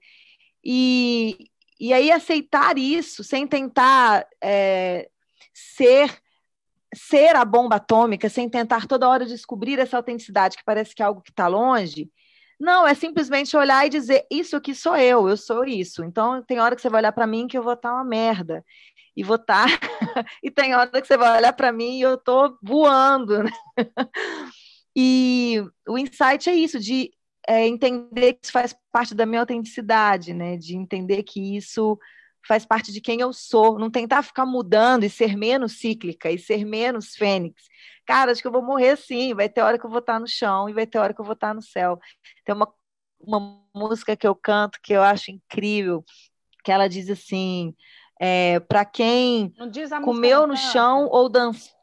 e, 0.66 1.38
e 1.80 1.94
aí 1.94 2.12
aceitar 2.12 2.78
isso 2.78 3.24
sem 3.24 3.46
tentar 3.46 4.26
é, 4.44 5.08
ser 5.54 6.10
ser 6.96 7.36
a 7.36 7.44
bomba 7.44 7.76
atômica 7.76 8.30
sem 8.30 8.50
tentar 8.50 8.88
toda 8.88 9.08
hora 9.08 9.26
descobrir 9.26 9.78
essa 9.80 9.98
autenticidade 9.98 10.56
que 10.56 10.64
parece 10.64 10.96
que 10.96 11.02
é 11.02 11.06
algo 11.06 11.22
que 11.22 11.32
está 11.32 11.48
longe. 11.48 12.10
Não, 12.60 12.88
é 12.88 12.94
simplesmente 12.94 13.56
olhar 13.58 13.86
e 13.86 13.90
dizer: 13.90 14.26
Isso 14.32 14.56
aqui 14.56 14.74
sou 14.74 14.96
eu, 14.96 15.28
eu 15.28 15.38
sou 15.38 15.66
isso. 15.66 16.04
Então, 16.04 16.42
tem 16.42 16.60
hora 16.60 16.76
que 16.76 16.82
você 16.82 16.90
vai 16.90 17.02
olhar 17.02 17.12
para 17.12 17.28
mim 17.28 17.48
que 17.48 17.58
eu 17.58 17.64
vou 17.64 17.74
estar 17.74 17.90
tá 17.90 17.96
uma 17.96 18.04
merda. 18.04 18.64
E 19.16 19.24
vou 19.24 19.36
estar. 19.36 19.68
Tá... 19.68 19.88
e 20.44 20.50
tem 20.50 20.76
hora 20.76 20.90
que 20.90 21.08
você 21.08 21.18
vai 21.18 21.38
olhar 21.38 21.54
para 21.54 21.72
mim 21.72 21.98
e 21.98 22.02
eu 22.02 22.16
estou 22.16 22.58
voando. 22.62 23.44
Né? 23.44 23.52
e 24.96 25.64
o 25.88 25.98
insight 25.98 26.50
é 26.50 26.54
isso, 26.54 26.80
de 26.80 27.12
é, 27.48 27.68
entender 27.68 28.34
que 28.34 28.40
isso 28.44 28.52
faz 28.52 28.76
parte 28.92 29.14
da 29.14 29.26
minha 29.26 29.42
autenticidade, 29.42 30.34
né? 30.34 30.58
de 30.58 30.76
entender 30.76 31.24
que 31.24 31.56
isso 31.56 31.98
faz 32.48 32.66
parte 32.66 32.92
de 32.92 33.02
quem 33.02 33.22
eu 33.22 33.34
sou, 33.34 33.80
não 33.80 33.90
tentar 33.90 34.22
ficar 34.22 34.46
mudando 34.46 35.04
e 35.04 35.10
ser 35.10 35.36
menos 35.36 35.80
cíclica 35.80 36.30
e 36.30 36.38
ser 36.38 36.64
menos 36.64 37.16
fênix. 37.16 37.64
Cara, 38.06 38.32
acho 38.32 38.42
que 38.42 38.48
eu 38.48 38.52
vou 38.52 38.62
morrer 38.62 38.96
sim, 38.98 39.34
vai 39.34 39.50
ter 39.50 39.62
hora 39.62 39.80
que 39.80 39.86
eu 39.86 39.90
vou 39.90 40.00
estar 40.00 40.20
no 40.20 40.28
chão 40.28 40.70
e 40.70 40.74
vai 40.74 40.86
ter 40.86 41.00
hora 41.00 41.14
que 41.14 41.20
eu 41.20 41.26
vou 41.26 41.34
estar 41.34 41.54
no 41.56 41.62
céu. 41.62 42.00
Tem 42.44 42.54
uma, 42.54 42.72
uma 43.20 43.62
música 43.74 44.16
que 44.16 44.28
eu 44.28 44.36
canto 44.36 44.80
que 44.82 44.94
eu 44.94 45.02
acho 45.02 45.32
incrível, 45.32 46.04
que 46.64 46.72
ela 46.72 46.88
diz 46.88 47.10
assim, 47.10 47.76
é, 48.20 48.60
para 48.60 48.86
quem 48.86 49.54
comeu 50.04 50.46
no 50.46 50.56
chão 50.56 51.08
ou 51.12 51.28
dançou. 51.28 51.76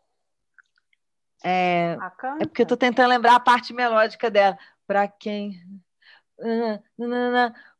É, 1.45 1.97
é 2.41 2.47
porque 2.47 2.63
eu 2.63 2.65
estou 2.65 2.77
tentando 2.77 3.09
lembrar 3.09 3.35
a 3.35 3.41
parte 3.41 3.73
melódica 3.73 4.31
dela. 4.31 4.57
Para 4.93 5.09
quem 5.09 5.59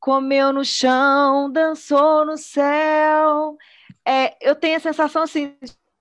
comeu 0.01 0.51
no 0.51 0.65
chão, 0.65 1.53
dançou 1.53 2.25
no 2.25 2.39
céu. 2.39 3.55
É, 4.03 4.35
eu 4.41 4.57
tenho 4.57 4.79
a 4.79 4.81
sensação 4.81 5.25
assim 5.25 5.55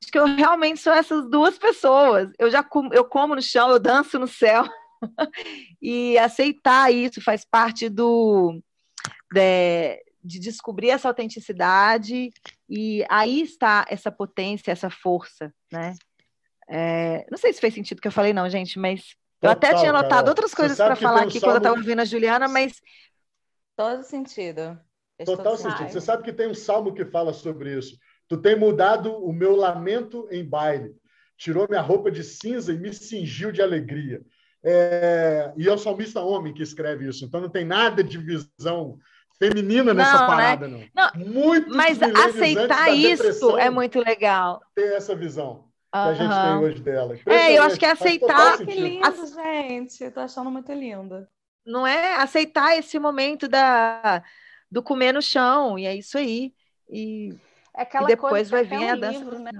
que 0.09 0.17
eu 0.17 0.25
realmente 0.25 0.79
sou 0.79 0.93
essas 0.93 1.29
duas 1.29 1.57
pessoas. 1.57 2.31
Eu 2.39 2.49
já 2.49 2.63
com, 2.63 2.87
eu 2.93 3.03
como 3.03 3.35
no 3.35 3.41
chão, 3.41 3.69
eu 3.69 3.77
danço 3.77 4.17
no 4.17 4.25
céu. 4.25 4.63
e 5.81 6.17
aceitar 6.17 6.93
isso 6.93 7.21
faz 7.21 7.43
parte 7.43 7.89
do 7.89 8.61
de, 9.33 10.01
de 10.23 10.39
descobrir 10.39 10.91
essa 10.91 11.09
autenticidade 11.09 12.31
e 12.69 13.05
aí 13.09 13.41
está 13.41 13.85
essa 13.89 14.09
potência, 14.09 14.71
essa 14.71 14.89
força, 14.89 15.53
né? 15.69 15.93
É, 16.69 17.25
não 17.29 17.37
sei 17.37 17.51
se 17.51 17.59
fez 17.59 17.73
sentido 17.73 18.01
que 18.01 18.07
eu 18.07 18.13
falei, 18.13 18.31
não, 18.31 18.49
gente, 18.49 18.79
mas 18.79 19.19
eu 19.41 19.49
até 19.49 19.73
tinha 19.73 19.91
notado 19.91 20.27
outras 20.29 20.53
coisas 20.53 20.77
para 20.77 20.95
falar 20.95 21.21
um 21.21 21.23
aqui 21.23 21.39
salmo... 21.39 21.45
quando 21.45 21.55
eu 21.55 21.57
estava 21.57 21.77
ouvindo 21.77 21.99
a 21.99 22.05
Juliana, 22.05 22.47
mas. 22.47 22.73
Todo 23.75 24.03
sentido. 24.03 24.79
Total 25.25 25.57
sentido. 25.57 25.89
Você 25.89 26.01
sabe 26.01 26.23
que 26.23 26.33
tem 26.33 26.47
um 26.47 26.53
salmo 26.53 26.93
que 26.93 27.05
fala 27.05 27.33
sobre 27.33 27.77
isso. 27.77 27.97
Tu 28.27 28.37
tem 28.37 28.55
mudado 28.55 29.13
o 29.13 29.33
meu 29.33 29.55
lamento 29.55 30.27
em 30.31 30.47
baile, 30.47 30.95
tirou 31.37 31.67
minha 31.67 31.81
roupa 31.81 32.09
de 32.09 32.23
cinza 32.23 32.71
e 32.71 32.77
me 32.77 32.93
cingiu 32.93 33.51
de 33.51 33.61
alegria. 33.61 34.21
É... 34.63 35.51
E 35.57 35.67
é 35.67 35.73
o 35.73 35.77
salmista 35.77 36.21
homem 36.21 36.53
que 36.53 36.63
escreve 36.63 37.07
isso, 37.07 37.25
então 37.25 37.41
não 37.41 37.49
tem 37.49 37.65
nada 37.65 38.03
de 38.03 38.17
visão 38.17 38.97
feminina 39.39 39.91
nessa 39.91 40.13
não, 40.13 40.21
né? 40.21 40.27
parada, 40.27 40.67
né? 40.67 40.89
não. 40.95 41.11
não. 41.15 41.25
Muito 41.25 41.75
Mas 41.75 41.99
aceitar 42.01 42.89
isso 42.89 43.57
é 43.57 43.69
muito 43.71 43.99
legal. 43.99 44.61
Ter 44.75 44.93
essa 44.93 45.15
visão 45.15 45.70
que 45.91 45.97
a 45.97 46.13
gente 46.13 46.29
tem 46.29 46.57
hoje 46.57 46.81
dela. 46.81 47.17
É, 47.27 47.57
eu 47.57 47.63
acho 47.63 47.77
que 47.77 47.85
é 47.85 47.91
aceitar. 47.91 48.57
Que 48.57 48.73
lindo, 48.73 49.27
gente. 49.27 50.03
Eu 50.03 50.11
tô 50.11 50.19
achando 50.21 50.49
muito 50.49 50.71
lindo. 50.71 51.27
Não 51.65 51.85
é 51.85 52.15
aceitar 52.15 52.77
esse 52.77 52.97
momento 52.97 53.47
da, 53.47 54.23
do 54.69 54.81
comer 54.81 55.13
no 55.13 55.21
chão, 55.21 55.77
e 55.77 55.85
é 55.85 55.95
isso 55.95 56.17
aí. 56.17 56.53
E, 56.89 57.35
é 57.75 57.83
e 57.83 58.05
depois 58.05 58.49
vai 58.49 58.63
vir 58.63 58.89
a 58.89 58.95
dança. 58.95 59.19
Livro, 59.19 59.39
né? 59.39 59.51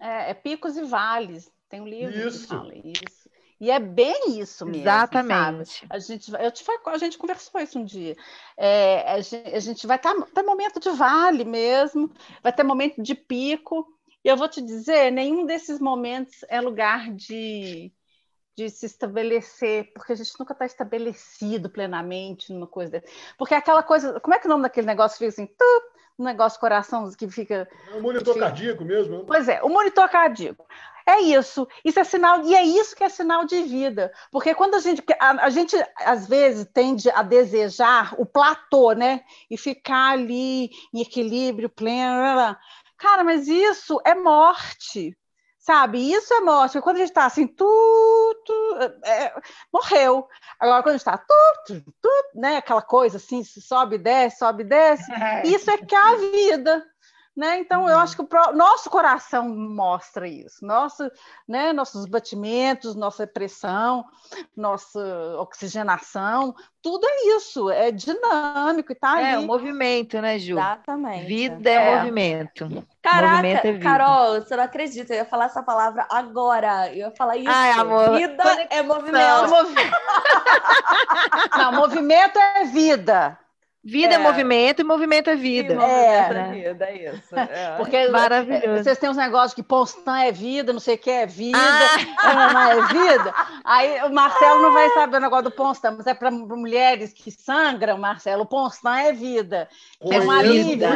é, 0.00 0.30
é, 0.30 0.34
Picos 0.34 0.76
e 0.76 0.82
Vales. 0.82 1.50
Tem 1.68 1.80
um 1.80 1.86
livro 1.86 2.28
isso. 2.28 2.42
que 2.42 2.46
fala 2.46 2.72
isso. 2.74 3.24
E 3.60 3.70
é 3.70 3.78
bem 3.78 4.38
isso 4.40 4.66
mesmo. 4.66 4.82
Exatamente. 4.82 5.80
Sabe? 5.80 5.86
A 5.88 5.98
gente, 5.98 6.32
eu 6.32 6.50
te, 6.50 6.64
a 6.86 6.98
gente 6.98 7.18
conversou 7.18 7.60
isso 7.60 7.78
um 7.78 7.84
dia. 7.84 8.16
É, 8.56 9.12
a, 9.12 9.20
gente, 9.20 9.54
a 9.54 9.60
gente 9.60 9.86
vai 9.86 9.96
estar 9.96 10.14
tá, 10.14 10.42
momento 10.42 10.80
de 10.80 10.90
vale 10.90 11.44
mesmo, 11.44 12.10
vai 12.42 12.52
ter 12.52 12.62
momento 12.62 13.02
de 13.02 13.14
pico, 13.14 13.93
e 14.24 14.28
eu 14.28 14.36
vou 14.36 14.48
te 14.48 14.62
dizer, 14.62 15.10
nenhum 15.12 15.44
desses 15.44 15.78
momentos 15.78 16.44
é 16.48 16.60
lugar 16.60 17.12
de, 17.12 17.92
de 18.56 18.70
se 18.70 18.86
estabelecer, 18.86 19.92
porque 19.92 20.12
a 20.12 20.16
gente 20.16 20.32
nunca 20.40 20.54
está 20.54 20.64
estabelecido 20.64 21.68
plenamente 21.68 22.50
numa 22.50 22.66
coisa 22.66 22.92
dessa. 22.92 23.06
Porque 23.36 23.54
aquela 23.54 23.82
coisa, 23.82 24.18
como 24.20 24.34
é 24.34 24.38
que 24.38 24.46
é 24.46 24.48
o 24.48 24.50
nome 24.50 24.62
daquele 24.62 24.86
negócio 24.86 25.18
fica 25.18 25.28
assim, 25.28 25.46
tu, 25.46 25.82
um 26.18 26.24
negócio 26.24 26.58
coração 26.60 27.10
que 27.12 27.28
fica. 27.28 27.68
É 27.92 27.96
o 27.96 28.02
monitor 28.02 28.34
fica... 28.34 28.46
cardíaco 28.46 28.84
mesmo. 28.84 29.18
Né? 29.18 29.24
Pois 29.26 29.48
é, 29.48 29.62
o 29.62 29.68
monitor 29.68 30.08
cardíaco. 30.08 30.64
É 31.06 31.20
isso, 31.20 31.68
isso 31.84 32.00
é 32.00 32.04
sinal, 32.04 32.42
e 32.46 32.54
é 32.54 32.62
isso 32.62 32.96
que 32.96 33.04
é 33.04 33.10
sinal 33.10 33.44
de 33.44 33.62
vida. 33.64 34.10
Porque 34.32 34.54
quando 34.54 34.76
a 34.76 34.78
gente, 34.78 35.04
a, 35.20 35.44
a 35.44 35.50
gente 35.50 35.76
às 35.98 36.26
vezes 36.26 36.66
tende 36.72 37.10
a 37.10 37.22
desejar 37.22 38.14
o 38.18 38.24
platô, 38.24 38.92
né? 38.92 39.22
E 39.50 39.58
ficar 39.58 40.12
ali 40.12 40.70
em 40.94 41.02
equilíbrio 41.02 41.68
pleno. 41.68 42.56
Cara, 43.04 43.22
mas 43.22 43.46
isso 43.48 44.00
é 44.02 44.14
morte, 44.14 45.14
sabe? 45.58 46.10
Isso 46.10 46.32
é 46.32 46.40
morte. 46.40 46.72
Porque 46.72 46.84
quando 46.84 46.96
a 46.96 47.00
gente 47.00 47.10
está 47.10 47.26
assim, 47.26 47.46
tu, 47.46 48.42
tu 48.46 48.78
é, 49.04 49.30
morreu. 49.70 50.26
Agora, 50.58 50.82
quando 50.82 50.94
a 50.94 50.96
gente 50.96 51.06
está, 51.06 51.18
tu, 51.18 51.34
tu, 51.66 51.94
tu, 52.00 52.10
né? 52.34 52.56
Aquela 52.56 52.80
coisa 52.80 53.18
assim, 53.18 53.44
sobe, 53.44 53.98
desce, 53.98 54.38
sobe, 54.38 54.64
desce. 54.64 55.04
Isso 55.44 55.70
é 55.70 55.76
que 55.76 55.94
é 55.94 55.98
a 55.98 56.16
vida. 56.16 56.86
Né? 57.36 57.58
Então, 57.58 57.88
eu 57.88 57.96
uhum. 57.96 58.00
acho 58.00 58.16
que 58.16 58.22
o 58.22 58.52
nosso 58.52 58.88
coração 58.88 59.48
mostra 59.48 60.28
isso, 60.28 60.64
nosso, 60.64 61.10
né, 61.48 61.72
nossos 61.72 62.06
batimentos, 62.06 62.94
nossa 62.94 63.26
pressão, 63.26 64.04
nossa 64.56 65.00
oxigenação, 65.40 66.54
tudo 66.80 67.04
é 67.08 67.36
isso, 67.36 67.68
é 67.70 67.90
dinâmico 67.90 68.92
e 68.92 68.94
tá 68.94 69.20
É, 69.20 69.36
o 69.36 69.42
movimento, 69.42 70.20
né, 70.20 70.38
Ju? 70.38 70.52
Exatamente. 70.52 71.26
Vida 71.26 71.70
é, 71.70 71.74
é. 71.74 71.96
movimento. 71.96 72.86
Caraca, 73.02 73.36
movimento 73.36 73.66
é 73.66 73.78
Carol, 73.78 74.34
você 74.34 74.56
não 74.56 74.64
acredita, 74.64 75.12
eu 75.12 75.18
ia 75.18 75.24
falar 75.24 75.46
essa 75.46 75.62
palavra 75.62 76.06
agora, 76.12 76.88
eu 76.90 76.98
ia 76.98 77.10
falar 77.16 77.36
isso. 77.36 77.50
Ai, 77.50 77.72
amor. 77.72 78.16
Vida 78.16 78.44
Conexão. 78.44 78.66
é 78.70 78.82
movimento. 78.82 79.50
não, 81.58 81.72
movimento 81.72 82.38
é 82.38 82.64
vida. 82.64 83.38
Vida 83.84 84.14
é. 84.14 84.16
é. 84.16 84.18
movimento 84.18 84.80
e 84.80 84.84
movimento 84.84 85.28
é 85.28 85.36
vida. 85.36 85.74
é, 85.74 86.32
né? 86.32 86.50
vida, 86.52 86.84
é 86.86 87.10
isso. 87.10 87.34
É. 87.54 87.76
Porque 87.76 88.08
Maravilhoso. 88.08 88.82
vocês 88.82 88.98
têm 88.98 89.10
uns 89.10 89.16
negócios 89.16 89.52
que 89.52 89.62
Postan 89.62 90.18
é 90.20 90.32
vida, 90.32 90.72
não 90.72 90.80
sei 90.80 90.94
o 90.94 90.98
que 90.98 91.10
é 91.10 91.26
vida, 91.26 91.58
ah. 91.58 92.52
não 92.52 92.60
é 92.60 92.86
vida. 92.88 93.34
Aí 93.62 94.02
o 94.04 94.12
Marcelo 94.12 94.62
não 94.62 94.72
vai 94.72 94.88
saber 94.90 95.18
o 95.18 95.20
negócio 95.20 95.44
do 95.44 95.50
Postan, 95.50 95.94
mas 95.98 96.06
é 96.06 96.14
para 96.14 96.30
mulheres 96.30 97.12
que 97.12 97.30
sangram, 97.30 97.98
Marcelo. 97.98 98.42
O 98.42 98.46
Postan 98.46 98.96
é 98.96 99.12
vida. 99.12 99.68
é 100.00 100.20
um 100.20 100.30
alívio. 100.30 100.88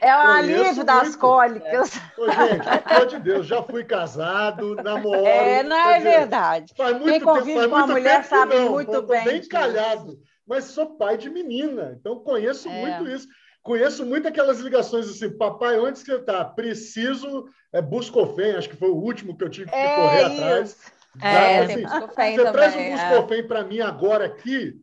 É 0.00 0.16
um 0.16 0.20
alívio 0.20 0.84
das 0.84 1.02
muito. 1.04 1.18
cólicas. 1.18 2.00
Ô, 2.18 2.26
gente, 2.30 2.64
pelo 2.64 2.96
amor 2.96 3.06
de 3.06 3.18
Deus, 3.20 3.46
já 3.46 3.62
fui 3.62 3.84
casado, 3.84 4.74
namoro. 4.76 5.26
É, 5.26 5.62
não 5.62 5.76
é 5.76 5.98
dizer, 5.98 6.10
verdade. 6.10 6.74
Faz 6.76 6.92
muito 6.92 7.10
Quem 7.10 7.20
convive 7.20 7.60
tempo, 7.60 7.70
com 7.70 7.76
a 7.76 7.86
mulher 7.86 8.24
sabe 8.24 8.54
não, 8.56 8.70
muito 8.70 9.02
bem. 9.02 9.24
Bem 9.24 9.48
calhado 9.48 10.18
mas 10.46 10.64
sou 10.64 10.96
pai 10.96 11.16
de 11.16 11.30
menina, 11.30 11.96
então 11.98 12.20
conheço 12.20 12.68
é. 12.68 12.80
muito 12.80 13.10
isso. 13.10 13.28
Conheço 13.62 14.04
muito 14.04 14.28
aquelas 14.28 14.60
ligações 14.60 15.08
assim, 15.08 15.30
papai, 15.30 15.78
onde 15.78 15.98
você 15.98 16.16
está? 16.16 16.44
Preciso, 16.44 17.46
é 17.72 17.80
Buscofem, 17.80 18.56
acho 18.56 18.68
que 18.68 18.76
foi 18.76 18.90
o 18.90 18.96
último 18.96 19.36
que 19.38 19.42
eu 19.42 19.48
tive 19.48 19.70
que 19.70 19.76
é 19.76 19.96
correr 19.96 20.22
isso. 20.22 20.32
atrás. 20.34 20.92
É, 21.22 21.58
assim, 21.60 21.82
você 21.82 22.06
também, 22.08 22.52
traz 22.52 22.76
um 22.76 22.90
Buscofem 22.90 23.38
é. 23.38 23.42
para 23.42 23.64
mim 23.64 23.80
agora 23.80 24.26
aqui, 24.26 24.78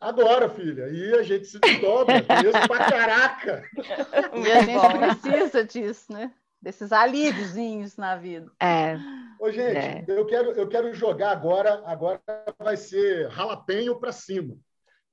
agora, 0.00 0.48
filha, 0.48 0.88
e 0.90 1.12
a 1.14 1.22
gente 1.22 1.44
se 1.46 1.58
dobra, 1.80 2.22
conheço 2.22 2.68
pra 2.68 2.84
caraca. 2.84 3.64
E 4.32 4.52
a 4.52 4.62
gente 4.62 5.20
precisa 5.20 5.64
disso, 5.64 6.12
né? 6.12 6.30
Desses 6.62 6.92
alíviozinhos 6.92 7.96
na 7.96 8.14
vida. 8.14 8.50
É. 8.62 8.96
Ô, 9.40 9.50
gente, 9.50 9.76
é. 9.76 10.04
Eu, 10.06 10.24
quero, 10.24 10.52
eu 10.52 10.68
quero 10.68 10.94
jogar 10.94 11.32
agora, 11.32 11.82
agora 11.84 12.20
vai 12.58 12.76
ser 12.76 13.28
ralapenho 13.28 13.98
para 13.98 14.12
cima. 14.12 14.56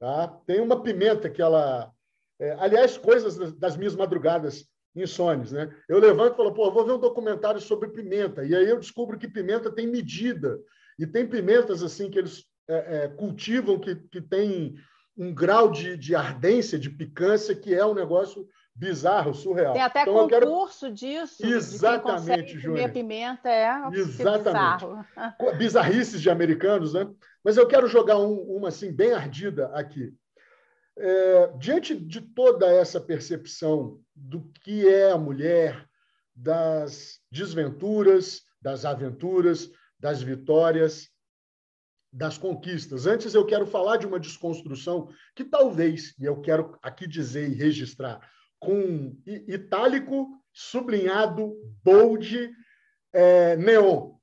Tá? 0.01 0.27
Tem 0.47 0.59
uma 0.59 0.81
pimenta 0.81 1.29
que 1.29 1.39
ela. 1.39 1.91
É, 2.39 2.53
aliás, 2.53 2.97
coisas 2.97 3.53
das 3.53 3.77
minhas 3.77 3.95
madrugadas 3.95 4.65
insones. 4.95 5.51
Né? 5.51 5.71
Eu 5.87 5.99
levanto 5.99 6.33
e 6.33 6.37
falo, 6.37 6.55
pô, 6.55 6.71
vou 6.71 6.83
ver 6.83 6.93
um 6.93 6.99
documentário 6.99 7.61
sobre 7.61 7.89
pimenta. 7.89 8.43
E 8.43 8.55
aí 8.55 8.67
eu 8.67 8.79
descubro 8.79 9.19
que 9.19 9.27
pimenta 9.27 9.71
tem 9.71 9.85
medida. 9.85 10.59
E 10.97 11.05
tem 11.05 11.27
pimentas 11.27 11.83
assim 11.83 12.09
que 12.09 12.17
eles 12.17 12.43
é, 12.67 13.03
é, 13.03 13.07
cultivam 13.09 13.79
que, 13.79 13.95
que 13.95 14.19
tem 14.19 14.73
um 15.15 15.31
grau 15.35 15.71
de, 15.71 15.95
de 15.95 16.15
ardência, 16.15 16.79
de 16.79 16.89
picância, 16.89 17.53
que 17.53 17.71
é 17.71 17.85
um 17.85 17.93
negócio 17.93 18.47
bizarro, 18.75 19.33
surreal. 19.33 19.73
Tem 19.73 19.81
até 19.81 20.01
então, 20.01 20.27
concurso 20.27 20.85
quero... 20.85 20.93
disso. 20.93 21.45
Exatamente, 21.45 22.57
Júlia. 22.57 22.89
pimenta 22.89 23.49
é 23.49 23.69
Exatamente. 23.93 24.85
Bizarro. 24.85 25.57
Bizarrices 25.57 26.21
de 26.21 26.29
americanos, 26.29 26.93
né? 26.93 27.07
Mas 27.43 27.57
eu 27.57 27.67
quero 27.67 27.87
jogar 27.87 28.17
um, 28.17 28.33
uma 28.33 28.69
assim 28.69 28.91
bem 28.91 29.13
ardida 29.13 29.67
aqui. 29.73 30.13
É, 30.97 31.47
diante 31.57 31.95
de 31.95 32.21
toda 32.21 32.67
essa 32.71 32.99
percepção 32.99 33.99
do 34.15 34.51
que 34.63 34.87
é 34.87 35.11
a 35.11 35.17
mulher, 35.17 35.87
das 36.35 37.19
desventuras, 37.31 38.41
das 38.61 38.85
aventuras, 38.85 39.69
das 39.99 40.21
vitórias, 40.21 41.09
das 42.11 42.37
conquistas. 42.37 43.05
Antes, 43.05 43.33
eu 43.33 43.45
quero 43.45 43.65
falar 43.65 43.97
de 43.97 44.05
uma 44.05 44.19
desconstrução 44.19 45.09
que 45.35 45.45
talvez, 45.45 46.13
e 46.19 46.25
eu 46.25 46.41
quero 46.41 46.77
aqui 46.81 47.07
dizer 47.07 47.49
e 47.49 47.55
registrar, 47.55 48.19
com 48.61 49.17
itálico, 49.25 50.39
sublinhado, 50.53 51.51
bold, 51.83 52.51
é, 53.11 53.57
neon. 53.57 54.13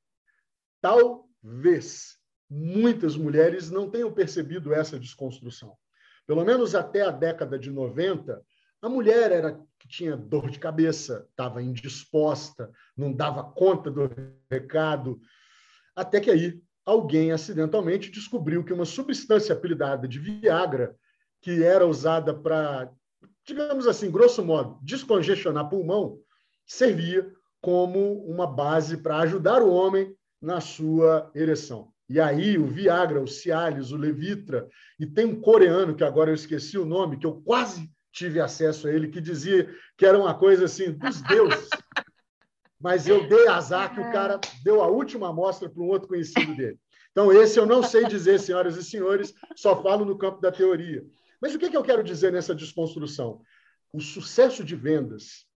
Talvez 0.81 2.17
muitas 2.49 3.17
mulheres 3.17 3.69
não 3.69 3.91
tenham 3.91 4.13
percebido 4.13 4.73
essa 4.73 4.99
desconstrução. 4.99 5.77
Pelo 6.25 6.45
menos 6.45 6.77
até 6.77 7.03
a 7.03 7.11
década 7.11 7.59
de 7.59 7.69
90, 7.69 8.41
a 8.81 8.89
mulher 8.89 9.33
era 9.33 9.61
que 9.77 9.89
tinha 9.89 10.17
dor 10.17 10.49
de 10.51 10.61
cabeça, 10.61 11.27
estava 11.31 11.61
indisposta, 11.61 12.71
não 12.97 13.13
dava 13.13 13.43
conta 13.43 13.91
do 13.91 14.09
recado, 14.49 15.21
até 15.97 16.21
que 16.21 16.31
aí 16.31 16.63
alguém 16.87 17.33
acidentalmente 17.33 18.09
descobriu 18.09 18.63
que 18.63 18.73
uma 18.73 18.85
substância 18.85 19.53
apelidada 19.53 20.07
de 20.07 20.21
Viagra, 20.21 20.95
que 21.43 21.63
era 21.65 21.85
usada 21.85 22.33
para, 22.33 22.89
digamos 23.47 23.87
assim, 23.87 24.11
grosso 24.11 24.45
modo, 24.45 24.79
descongestionar 24.83 25.69
pulmão, 25.69 26.19
servia 26.67 27.31
como 27.61 28.23
uma 28.25 28.47
base 28.47 28.99
para 28.99 29.19
ajudar 29.19 29.63
o 29.63 29.73
homem 29.73 30.15
na 30.41 30.61
sua 30.61 31.31
ereção. 31.35 31.93
E 32.09 32.21
aí 32.21 32.57
o 32.57 32.67
Viagra, 32.67 33.21
o 33.21 33.27
Cialis, 33.27 33.91
o 33.91 33.97
Levitra, 33.97 34.69
e 34.99 35.07
tem 35.07 35.27
um 35.27 35.41
coreano 35.41 35.95
que 35.95 36.05
agora 36.05 36.31
eu 36.31 36.35
esqueci 36.35 36.79
o 36.79 36.85
nome, 36.85 37.19
que 37.19 37.27
eu 37.27 37.43
quase 37.43 37.91
tive 38.13 38.41
acesso 38.41 38.89
a 38.89 38.93
ele, 38.93 39.09
que 39.09 39.21
dizia 39.21 39.69
que 39.97 40.07
era 40.07 40.19
uma 40.19 40.35
coisa 40.35 40.65
assim 40.65 40.93
dos 40.93 41.21
deuses. 41.23 41.69
Mas 42.81 43.09
eu 43.09 43.29
dei 43.29 43.49
azar 43.49 43.93
que 43.93 44.01
o 44.01 44.13
cara 44.13 44.41
deu 44.63 44.81
a 44.83 44.87
última 44.87 45.31
amostra 45.31 45.69
para 45.69 45.83
um 45.83 45.89
outro 45.89 46.09
conhecido 46.09 46.55
dele. 46.55 46.79
Então, 47.11 47.33
esse 47.33 47.59
eu 47.59 47.67
não 47.67 47.83
sei 47.83 48.07
dizer, 48.07 48.39
senhoras 48.39 48.77
e 48.77 48.85
senhores, 48.85 49.35
só 49.57 49.83
falo 49.83 50.05
no 50.05 50.17
campo 50.17 50.41
da 50.41 50.53
teoria. 50.53 51.05
Mas 51.41 51.55
o 51.55 51.59
que, 51.59 51.71
que 51.71 51.77
eu 51.77 51.83
quero 51.83 52.03
dizer 52.03 52.33
nessa 52.33 52.55
desconstrução? 52.55 53.41
O 53.93 54.01
sucesso 54.01 54.65
de 54.65 54.77
vendas 54.77 55.47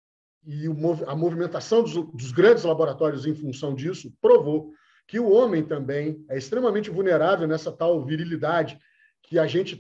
e 0.45 0.67
a 1.07 1.15
movimentação 1.15 1.83
dos, 1.83 1.93
dos 1.93 2.33
grandes 2.33 2.65
laboratórios 2.65 3.27
em 3.27 3.35
função 3.35 3.75
disso 3.75 4.13
provou 4.21 4.73
que 5.07 5.21
o 5.21 5.31
homem 5.31 5.65
também 5.65 6.25
é 6.29 6.37
extremamente 6.37 6.91
vulnerável 6.91 7.47
nessa 7.47 7.71
tal 7.71 8.05
virilidade 8.05 8.79
que 9.23 9.39
a 9.39 9.47
gente 9.47 9.77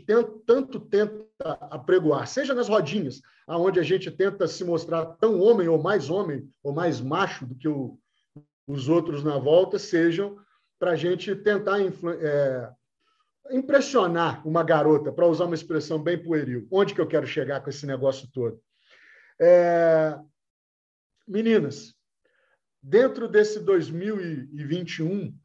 tanto 0.46 0.80
tenta 0.80 1.26
apregoar, 1.70 2.26
seja 2.26 2.54
nas 2.54 2.68
rodinhas, 2.68 3.20
aonde 3.46 3.80
a 3.80 3.82
gente 3.82 4.10
tenta 4.10 4.46
se 4.46 4.64
mostrar 4.64 5.04
tão 5.16 5.40
homem 5.40 5.68
ou 5.68 5.82
mais 5.82 6.10
homem 6.10 6.48
ou 6.62 6.72
mais 6.72 7.00
macho 7.00 7.44
do 7.46 7.54
que 7.54 7.68
o, 7.68 7.98
os 8.66 8.88
outros 8.88 9.24
na 9.24 9.38
volta, 9.38 9.78
sejam 9.78 10.36
para 10.78 10.92
a 10.92 10.96
gente 10.96 11.34
tentar 11.34 11.80
é, 11.80 12.70
impressionar 13.50 14.46
uma 14.46 14.62
garota, 14.62 15.12
para 15.12 15.26
usar 15.26 15.44
uma 15.44 15.54
expressão 15.54 16.02
bem 16.02 16.22
pueril. 16.22 16.66
Onde 16.70 16.94
que 16.94 17.00
eu 17.00 17.06
quero 17.06 17.26
chegar 17.26 17.60
com 17.60 17.70
esse 17.70 17.86
negócio 17.86 18.28
todo? 18.32 18.60
É, 19.40 20.18
meninas, 21.26 21.94
dentro 22.82 23.28
desse 23.28 23.60
2021, 23.60 25.36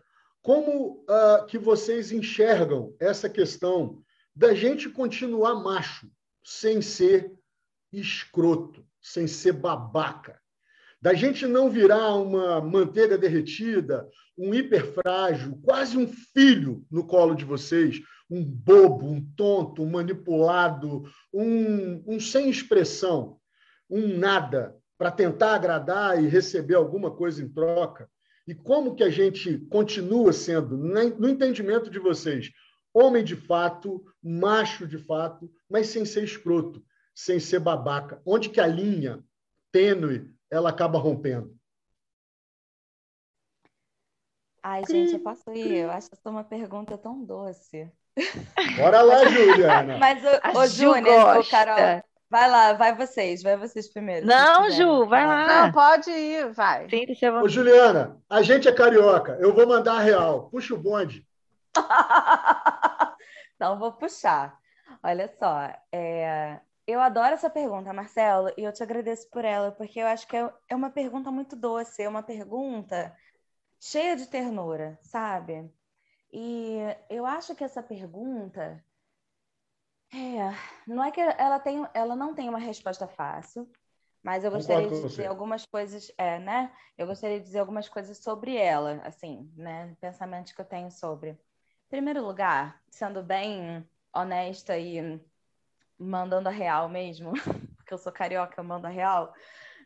como 0.42 1.04
uh, 1.10 1.46
que 1.48 1.58
vocês 1.58 2.12
enxergam 2.12 2.96
essa 3.00 3.30
questão 3.30 4.02
da 4.36 4.54
gente 4.54 4.90
continuar 4.90 5.56
macho 5.56 6.10
sem 6.44 6.82
ser 6.82 7.34
escroto, 7.92 8.86
sem 9.02 9.28
ser 9.28 9.54
babaca? 9.54 10.42
Da 11.08 11.14
gente 11.14 11.48
não 11.48 11.70
virar 11.70 12.16
uma 12.16 12.60
manteiga 12.60 13.18
derretida, 13.18 14.06
um 14.38 14.54
hiperfrágil, 14.54 15.58
quase 15.64 15.98
um 15.98 16.06
filho 16.06 16.86
no 16.92 17.08
colo 17.08 17.34
de 17.34 17.46
vocês, 17.46 18.02
um 18.30 18.44
bobo, 18.44 19.08
um 19.08 19.26
tonto, 19.38 19.82
um 19.82 19.90
manipulado, 19.90 21.06
um, 21.34 22.04
um 22.06 22.20
sem 22.20 22.50
expressão, 22.50 23.40
um 23.90 24.18
nada, 24.18 24.76
para 24.98 25.10
tentar 25.10 25.56
agradar 25.56 26.22
e 26.22 26.28
receber 26.28 26.76
alguma 26.76 27.10
coisa 27.10 27.42
em 27.42 27.48
troca. 27.48 28.10
E 28.46 28.54
como 28.54 28.94
que 28.94 29.04
a 29.04 29.10
gente 29.10 29.60
continua 29.70 30.34
sendo, 30.34 30.76
no 30.76 31.30
entendimento 31.30 31.90
de 31.90 32.00
vocês, 32.00 32.52
homem 32.94 33.24
de 33.24 33.38
fato, 33.38 34.04
macho 34.22 34.86
de 34.86 34.98
fato, 34.98 35.50
mas 35.70 35.88
sem 35.88 36.04
ser 36.04 36.26
escroto, 36.26 36.84
sem 37.16 37.40
ser 37.40 37.60
babaca? 37.60 38.22
Onde 38.26 38.50
que 38.50 38.60
a 38.60 38.68
linha 38.68 39.24
tênue 39.72 40.36
ela 40.52 40.70
acaba 40.70 41.00
rompendo? 41.00 41.56
Ai, 44.64 44.84
gente, 44.86 45.14
eu 45.14 45.20
posso 45.20 45.52
ir? 45.54 45.78
Eu 45.78 45.92
acho 45.92 46.10
essa 46.12 46.30
uma 46.30 46.44
pergunta 46.44 46.98
tão 46.98 47.24
doce. 47.24 47.90
Bora 48.76 49.02
lá, 49.02 49.26
Juliana. 49.26 49.98
Mas 50.00 50.22
o, 50.24 50.60
o 50.60 50.68
Júnior, 50.68 51.38
o 51.38 51.50
Carol, 51.50 52.04
Vai 52.30 52.50
lá, 52.50 52.74
vai 52.74 52.94
vocês, 52.94 53.42
vai 53.42 53.56
vocês 53.56 53.88
primeiro. 53.88 54.28
Não, 54.28 54.70
Ju, 54.70 55.06
vai 55.06 55.26
lá. 55.26 55.48
Não, 55.48 55.72
pode 55.72 56.12
ir, 56.12 56.52
vai. 56.52 56.86
Ô, 57.42 57.48
Juliana, 57.48 58.22
a 58.30 58.42
gente 58.42 58.68
é 58.68 58.74
carioca, 58.74 59.38
eu 59.40 59.54
vou 59.54 59.66
mandar 59.66 59.94
a 59.94 60.02
real. 60.02 60.50
Puxa 60.50 60.74
o 60.74 60.78
bonde. 60.78 61.26
Não, 63.58 63.80
vou 63.80 63.94
puxar. 63.94 64.60
Olha 65.02 65.28
só, 65.40 65.74
é... 65.92 66.60
eu 66.88 67.02
adoro 67.02 67.34
essa 67.34 67.50
pergunta, 67.50 67.92
Marcelo, 67.94 68.50
e 68.58 68.64
eu 68.64 68.72
te 68.72 68.82
agradeço 68.82 69.30
por 69.30 69.44
ela, 69.44 69.72
porque 69.72 70.00
eu 70.00 70.08
acho 70.08 70.26
que 70.28 70.38
é, 70.38 70.54
é 70.70 70.76
uma 70.76 70.90
pergunta 70.90 71.30
muito 71.30 71.56
doce, 71.56 72.02
é 72.02 72.08
uma 72.08 72.24
pergunta 72.24 73.16
cheia 73.80 74.16
de 74.16 74.26
ternura, 74.28 74.98
sabe? 75.02 75.70
E 76.32 76.78
eu 77.10 77.26
acho 77.26 77.54
que 77.56 77.64
essa 77.64 77.84
pergunta 77.84 78.84
é, 80.14 80.56
não 80.88 81.04
é 81.04 81.12
que 81.12 81.20
ela 81.20 81.60
tem, 81.60 81.86
ela 81.94 82.16
não 82.16 82.34
tem 82.34 82.48
uma 82.48 82.60
resposta 82.60 83.08
fácil, 83.08 83.70
mas 84.24 84.44
eu 84.44 84.52
gostaria 84.52 84.90
de 84.90 85.02
dizer 85.02 85.28
algumas 85.28 85.66
coisas, 85.66 86.12
é, 86.18 86.40
né? 86.40 86.72
Eu 86.98 87.06
gostaria 87.08 87.40
de 87.40 87.46
dizer 87.46 87.60
algumas 87.60 87.90
coisas 87.90 88.18
sobre 88.18 88.56
ela, 88.56 89.02
assim, 89.04 89.52
né? 89.56 89.96
Pensamentos 90.00 90.54
que 90.54 90.62
eu 90.62 90.66
tenho 90.66 90.90
sobre. 90.92 91.32
Em 91.32 91.90
primeiro 91.90 92.26
lugar, 92.26 92.82
sendo 92.90 93.22
bem 93.22 93.88
honesta 94.14 94.78
e 94.78 95.22
mandando 96.00 96.50
a 96.50 96.52
real 96.52 96.90
mesmo, 96.90 97.34
porque 97.78 97.94
eu 97.94 97.98
sou 97.98 98.12
carioca, 98.12 98.60
eu 98.60 98.64
mando 98.64 98.88
a 98.88 98.90
real, 98.90 99.34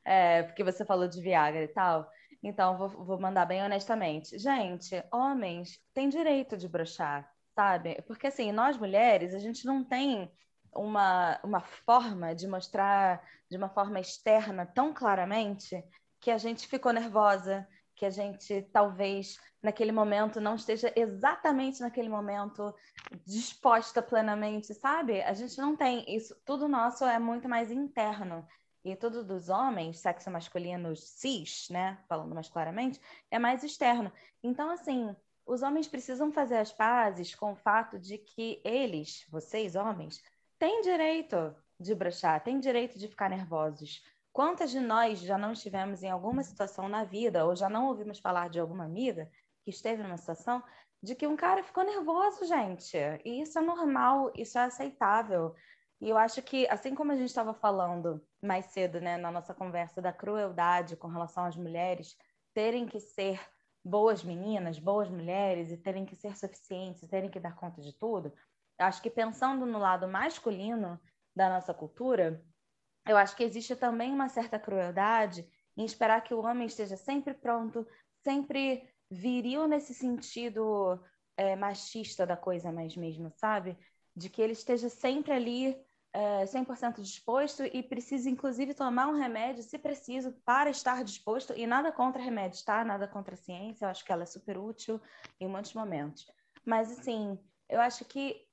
é, 0.06 0.44
porque 0.44 0.64
você 0.64 0.86
falou 0.86 1.08
de 1.08 1.22
Viagra 1.22 1.64
e 1.64 1.68
tal. 1.68 2.10
Então, 2.44 2.78
vou, 2.78 2.90
vou 2.90 3.20
mandar 3.20 3.46
bem 3.46 3.64
honestamente. 3.64 4.38
Gente, 4.40 5.04
homens 5.12 5.80
têm 5.94 6.10
direito 6.10 6.58
de 6.58 6.68
brochar 6.68 7.32
sabe? 7.54 8.02
Porque 8.08 8.28
assim, 8.28 8.52
nós 8.52 8.78
mulheres, 8.78 9.34
a 9.34 9.40
gente 9.40 9.66
não 9.66 9.84
tem 9.84 10.32
uma, 10.74 11.40
uma 11.44 11.62
forma 11.62 12.34
de 12.34 12.48
mostrar 12.48 13.22
de 13.50 13.58
uma 13.58 13.70
forma 13.70 14.00
externa 14.00 14.66
tão 14.66 14.94
claramente 14.94 15.84
que 16.20 16.32
a 16.32 16.38
gente 16.38 16.68
ficou 16.68 16.94
nervosa, 16.94 17.68
que 18.02 18.06
a 18.08 18.10
gente 18.10 18.64
talvez 18.74 19.40
naquele 19.62 19.92
momento 19.92 20.42
não 20.42 20.56
esteja 20.56 20.92
exatamente 20.96 21.82
naquele 21.82 22.10
momento 22.10 22.74
disposta 23.28 24.02
plenamente, 24.02 24.74
sabe? 24.74 25.22
A 25.22 25.34
gente 25.34 25.56
não 25.60 25.76
tem 25.76 26.04
isso, 26.08 26.36
tudo 26.44 26.68
nosso 26.68 27.06
é 27.06 27.20
muito 27.20 27.48
mais 27.48 27.70
interno. 27.72 28.44
E 28.84 28.96
tudo 28.96 29.24
dos 29.24 29.50
homens, 29.50 30.00
sexo 30.00 30.32
masculino 30.32 30.96
cis, 30.96 31.68
né, 31.70 32.00
falando 32.10 32.34
mais 32.34 32.50
claramente, 32.50 33.00
é 33.30 33.38
mais 33.38 33.64
externo. 33.64 34.12
Então, 34.42 34.72
assim, 34.72 35.16
os 35.46 35.62
homens 35.62 35.88
precisam 35.88 36.32
fazer 36.32 36.58
as 36.58 36.74
pazes 36.74 37.36
com 37.36 37.52
o 37.52 37.56
fato 37.56 38.00
de 38.00 38.18
que 38.18 38.60
eles, 38.66 39.28
vocês 39.30 39.76
homens, 39.76 40.24
têm 40.58 40.82
direito 40.82 41.56
de 41.80 41.94
brochar, 41.94 42.44
têm 42.44 42.60
direito 42.60 42.98
de 42.98 43.08
ficar 43.08 43.30
nervosos. 43.30 44.02
Quantas 44.34 44.72
de 44.72 44.80
nós 44.80 45.20
já 45.20 45.38
não 45.38 45.52
estivemos 45.52 46.04
em 46.04 46.10
alguma 46.10 46.42
situação 46.44 46.88
na 46.88 47.04
vida, 47.04 47.46
ou 47.46 47.56
já 47.56 47.70
não 47.70 47.88
ouvimos 47.88 48.20
falar 48.20 48.50
de 48.50 48.60
alguma 48.60 48.86
amiga 48.86 49.30
que 49.64 49.70
esteve 49.70 50.02
numa 50.02 50.18
situação 50.18 50.64
de 51.04 51.16
que 51.16 51.28
um 51.28 51.36
cara 51.36 51.64
ficou 51.64 51.84
nervoso, 51.84 52.46
gente? 52.46 52.96
E 53.26 53.42
isso 53.42 53.60
é 53.60 53.62
normal, 53.62 54.32
isso 54.36 54.58
é 54.58 54.64
aceitável. 54.64 55.54
E 56.00 56.10
eu 56.10 56.18
acho 56.18 56.42
que, 56.42 56.68
assim 56.68 56.96
como 56.96 57.12
a 57.12 57.16
gente 57.16 57.30
estava 57.30 57.54
falando 57.54 58.26
mais 58.42 58.68
cedo, 58.68 59.02
né, 59.02 59.18
na 59.18 59.32
nossa 59.32 59.54
conversa 59.54 60.02
da 60.02 60.14
crueldade 60.14 60.96
com 60.96 61.08
relação 61.08 61.46
às 61.46 61.56
mulheres 61.56 62.16
terem 62.54 62.88
que 62.88 63.00
ser 63.00 63.40
boas 63.84 64.24
meninas, 64.24 64.80
boas 64.80 65.10
mulheres 65.10 65.72
e 65.72 65.78
terem 65.78 66.06
que 66.06 66.16
ser 66.16 66.38
suficientes, 66.38 67.08
terem 67.08 67.30
que 67.30 67.40
dar 67.40 67.56
conta 67.56 67.82
de 67.82 67.94
tudo, 67.94 68.34
acho 68.78 69.02
que 69.02 69.10
pensando 69.10 69.66
no 69.66 69.80
lado 69.80 70.08
masculino 70.08 71.00
da 71.36 71.50
nossa 71.50 71.74
cultura, 71.74 72.44
eu 73.08 73.18
acho 73.18 73.36
que 73.36 73.44
existe 73.44 73.76
também 73.76 74.12
uma 74.12 74.30
certa 74.30 74.60
crueldade 74.60 75.48
em 75.76 75.86
esperar 75.86 76.22
que 76.22 76.34
o 76.34 76.44
homem 76.44 76.68
esteja 76.68 76.96
sempre 76.96 77.34
pronto, 77.34 77.88
sempre 78.24 78.88
viril 79.10 79.68
nesse 79.68 79.94
sentido 79.94 81.00
é, 81.36 81.56
machista 81.56 82.26
da 82.26 82.38
coisa 82.38 82.72
mais 82.72 82.96
mesmo, 82.96 83.32
sabe? 83.32 83.78
De 84.16 84.30
que 84.30 84.42
ele 84.42 84.54
esteja 84.54 84.90
sempre 84.90 85.32
ali 85.34 85.76
é, 86.14 86.46
100% 86.46 87.02
disposto 87.02 87.64
e 87.64 87.82
precisa, 87.82 88.30
inclusive, 88.30 88.74
tomar 88.74 89.08
um 89.08 89.18
remédio, 89.18 89.64
se 89.64 89.78
preciso, 89.78 90.34
para 90.46 90.70
estar 90.70 91.04
disposto. 91.04 91.54
E 91.56 91.66
nada 91.66 91.92
contra 91.92 92.22
remédios, 92.22 92.62
tá? 92.64 92.84
Nada 92.84 93.08
contra 93.08 93.34
a 93.34 93.38
ciência. 93.38 93.86
Eu 93.86 93.90
acho 93.90 94.04
que 94.04 94.12
ela 94.12 94.24
é 94.24 94.26
super 94.26 94.58
útil 94.58 95.02
em 95.40 95.48
muitos 95.48 95.74
momentos. 95.74 96.30
Mas, 96.66 96.92
assim, 96.92 97.40
eu 97.70 97.80
acho 97.80 98.06
que, 98.06 98.46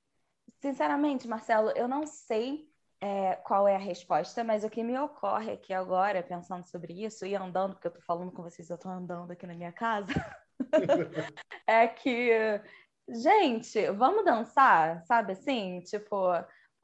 sinceramente, 0.61 1.27
Marcelo, 1.27 1.71
eu 1.71 1.89
não 1.89 2.07
sei 2.07 2.69
é, 3.01 3.37
qual 3.37 3.69
é 3.69 3.77
a 3.77 3.79
resposta, 3.79 4.43
mas 4.43 4.65
o 4.65 4.71
que 4.71 4.83
me 4.83 4.99
ocorre 4.99 5.53
aqui 5.53 5.73
agora, 5.73 6.23
pensando 6.23 6.67
sobre 6.67 7.05
isso 7.05 7.25
e 7.25 7.35
andando, 7.35 7.75
porque 7.75 7.87
eu 7.87 7.93
tô 7.93 8.01
falando 8.01 8.33
com 8.33 8.43
vocês, 8.43 8.69
eu 8.69 8.79
tô 8.79 8.89
andando 8.89 9.31
aqui 9.31 9.47
na 9.47 9.55
minha 9.55 9.73
casa, 9.73 10.13
é 11.67 11.87
que, 11.87 12.61
gente, 13.09 13.91
vamos 13.93 14.25
dançar, 14.25 15.05
sabe 15.05 15.33
assim? 15.33 15.81
Tipo, 15.83 16.33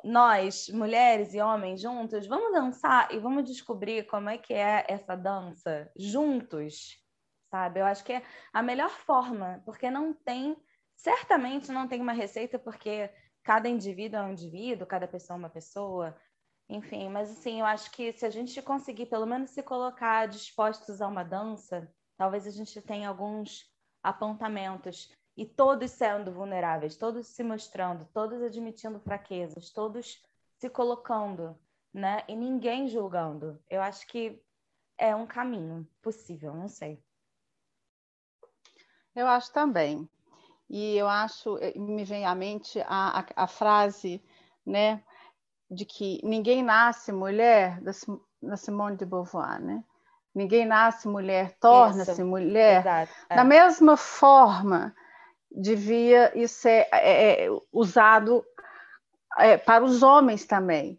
nós, 0.05 0.69
mulheres 0.69 1.35
e 1.35 1.41
homens 1.41 1.81
juntos, 1.81 2.27
vamos 2.27 2.53
dançar 2.53 3.12
e 3.12 3.19
vamos 3.19 3.45
descobrir 3.45 4.07
como 4.07 4.29
é 4.29 4.39
que 4.39 4.55
é 4.55 4.85
essa 4.89 5.17
dança 5.17 5.91
juntos, 5.97 7.03
sabe? 7.51 7.81
Eu 7.81 7.87
acho 7.87 8.05
que 8.05 8.12
é 8.12 8.23
a 8.53 8.62
melhor 8.62 8.91
forma, 8.91 9.62
porque 9.65 9.91
não 9.91 10.12
tem, 10.12 10.57
certamente 10.97 11.73
não 11.73 11.89
tem 11.89 12.01
uma 12.01 12.12
receita, 12.12 12.57
porque 12.57 13.11
cada 13.45 13.68
indivíduo 13.68 14.18
é 14.18 14.22
um 14.22 14.32
indivíduo, 14.32 14.86
cada 14.86 15.07
pessoa 15.07 15.36
é 15.36 15.38
uma 15.38 15.51
pessoa, 15.51 16.16
enfim, 16.68 17.09
mas 17.11 17.30
assim, 17.30 17.61
eu 17.61 17.66
acho 17.66 17.90
que 17.90 18.12
se 18.12 18.24
a 18.24 18.30
gente 18.30 18.61
conseguir 18.62 19.07
pelo 19.07 19.26
menos 19.26 19.51
se 19.51 19.62
colocar 19.62 20.26
dispostos 20.26 21.03
a 21.03 21.07
uma 21.07 21.22
dança, 21.22 21.92
talvez 22.16 22.47
a 22.47 22.51
gente 22.51 22.80
tenha 22.80 23.09
alguns 23.09 23.70
apontamentos 24.03 25.12
e 25.36 25.45
todos 25.45 25.90
sendo 25.90 26.32
vulneráveis, 26.32 26.97
todos 26.97 27.26
se 27.26 27.42
mostrando, 27.42 28.09
todos 28.12 28.42
admitindo 28.42 28.99
fraquezas, 29.01 29.70
todos 29.70 30.22
se 30.57 30.70
colocando, 30.70 31.59
né? 31.92 32.22
E 32.28 32.34
ninguém 32.34 32.88
julgando. 32.88 33.61
Eu 33.68 33.82
acho 33.82 34.07
que 34.07 34.42
é 34.97 35.14
um 35.14 35.26
caminho 35.26 35.86
possível, 36.01 36.55
não 36.55 36.68
sei. 36.68 37.03
Eu 39.14 39.26
acho 39.26 39.53
também. 39.53 40.09
E 40.69 40.97
eu 40.97 41.09
acho, 41.09 41.59
eh, 41.59 41.73
me 41.77 42.05
vem 42.05 42.25
à 42.25 42.35
mente 42.35 42.81
a, 42.87 43.21
a, 43.21 43.45
a 43.45 43.47
frase, 43.47 44.23
né, 44.67 45.03
de 45.71 45.85
que 45.85 46.21
ninguém 46.23 46.62
nasce 46.62 47.12
mulher, 47.12 47.81
da 47.81 48.57
Simone 48.57 48.97
de 48.97 49.05
Beauvoir, 49.05 49.61
né? 49.61 49.85
Ninguém 50.35 50.67
nasce 50.67 51.07
mulher, 51.07 51.57
torna-se 51.61 52.25
mulher. 52.25 52.81
Exato, 52.81 53.12
é. 53.31 53.37
Da 53.37 53.45
mesma 53.45 53.97
forma 53.97 54.95
devia 55.51 56.37
isso 56.37 56.61
ser 56.61 56.89
é, 56.93 57.45
é, 57.45 57.49
usado 57.73 58.45
é, 59.39 59.57
para 59.57 59.85
os 59.85 60.03
homens 60.03 60.45
também. 60.45 60.99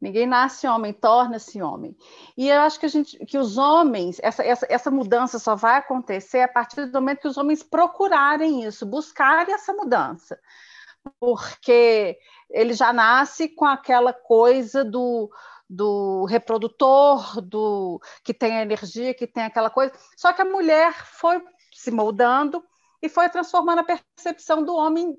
Ninguém 0.00 0.26
nasce 0.26 0.66
homem, 0.66 0.94
torna-se 0.94 1.60
homem. 1.60 1.94
E 2.36 2.48
eu 2.48 2.60
acho 2.62 2.80
que 2.80 2.86
a 2.86 2.88
gente, 2.88 3.18
que 3.26 3.36
os 3.36 3.58
homens, 3.58 4.18
essa, 4.22 4.42
essa, 4.42 4.66
essa 4.70 4.90
mudança 4.90 5.38
só 5.38 5.54
vai 5.54 5.76
acontecer 5.76 6.40
a 6.40 6.48
partir 6.48 6.86
do 6.86 6.92
momento 7.00 7.20
que 7.20 7.28
os 7.28 7.36
homens 7.36 7.62
procurarem 7.62 8.64
isso, 8.64 8.86
buscarem 8.86 9.52
essa 9.52 9.74
mudança, 9.74 10.40
porque 11.18 12.18
ele 12.48 12.72
já 12.72 12.92
nasce 12.94 13.48
com 13.48 13.66
aquela 13.66 14.14
coisa 14.14 14.82
do, 14.82 15.30
do 15.68 16.24
reprodutor, 16.24 17.40
do 17.42 18.00
que 18.24 18.32
tem 18.32 18.56
energia, 18.56 19.12
que 19.12 19.26
tem 19.26 19.44
aquela 19.44 19.68
coisa. 19.68 19.92
Só 20.16 20.32
que 20.32 20.40
a 20.40 20.46
mulher 20.46 20.94
foi 21.04 21.42
se 21.74 21.90
moldando 21.90 22.64
e 23.02 23.08
foi 23.08 23.28
transformando 23.28 23.80
a 23.80 23.84
percepção 23.84 24.62
do 24.62 24.74
homem 24.74 25.14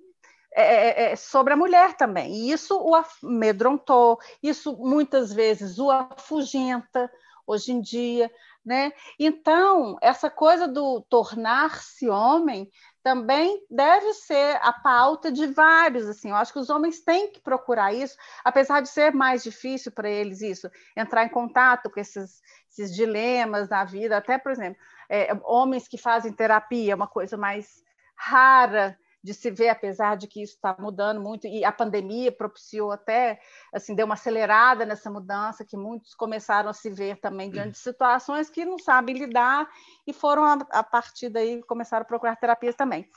é, 0.54 0.64
é, 0.64 1.12
é, 1.12 1.16
sobre 1.16 1.54
a 1.54 1.58
mulher 1.58 1.96
também. 1.96 2.34
E 2.34 2.52
isso 2.52 2.78
o 2.78 2.94
amedrontou, 2.96 4.20
isso 4.44 4.76
muitas 4.78 5.32
vezes 5.32 5.80
o 5.80 5.90
afugenta 5.90 7.10
hoje 7.48 7.72
em 7.72 7.82
dia. 7.82 8.30
Né? 8.64 8.92
Então, 9.18 9.98
essa 10.02 10.30
coisa 10.30 10.68
do 10.68 11.02
tornar-se 11.10 12.08
homem 12.08 12.70
também 13.02 13.66
deve 13.72 14.14
ser 14.14 14.60
a 14.62 14.72
pauta 14.72 15.32
de 15.32 15.48
vários. 15.48 16.08
Assim, 16.08 16.30
eu 16.30 16.36
acho 16.36 16.54
que 16.54 16.60
os 16.60 16.70
homens 16.70 17.00
têm 17.00 17.32
que 17.32 17.40
procurar 17.40 17.94
isso, 17.94 18.16
apesar 18.44 18.82
de 18.82 18.90
ser 18.90 19.14
mais 19.14 19.42
difícil 19.42 19.92
para 19.92 20.10
eles 20.10 20.42
isso, 20.42 20.70
entrar 20.96 21.26
em 21.26 21.30
contato 21.30 21.90
com 21.90 22.00
esses, 22.00 22.42
esses 22.70 22.94
dilemas 22.94 23.70
na 23.70 23.84
vida. 23.84 24.18
Até, 24.18 24.38
por 24.38 24.52
exemplo, 24.52 24.80
é, 25.10 25.34
homens 25.44 25.88
que 25.88 25.98
fazem 25.98 26.32
terapia, 26.32 26.96
uma 26.96 27.08
coisa 27.08 27.36
mais 27.36 27.84
rara 28.16 28.96
de 29.24 29.34
se 29.34 29.52
ver, 29.52 29.70
apesar 29.70 30.18
de 30.18 30.28
que 30.28 30.42
isso 30.42 30.56
está 30.56 30.76
mudando 30.80 31.22
muito, 31.22 31.48
e 31.48 31.64
a 31.64 31.72
pandemia 31.72 32.32
propiciou 32.32 32.92
até, 32.92 33.40
assim, 33.74 33.94
deu 33.94 34.06
uma 34.06 34.16
acelerada 34.16 34.86
nessa 34.86 35.10
mudança, 35.10 35.66
que 35.66 35.78
muitos 35.78 36.16
começaram 36.16 36.70
a 36.70 36.74
se 36.74 36.90
ver 36.90 37.18
também 37.20 37.52
diante 37.52 37.72
de 37.72 37.78
situações 37.78 38.50
que 38.50 38.66
não 38.66 38.80
sabem 38.80 39.18
lidar, 39.18 39.68
e 40.08 40.14
foram, 40.14 40.44
a, 40.44 40.54
a 40.72 40.84
partir 40.84 41.30
daí, 41.30 41.62
começaram 41.64 42.04
a 42.04 42.08
procurar 42.08 42.36
terapias 42.36 42.76
também. 42.76 43.08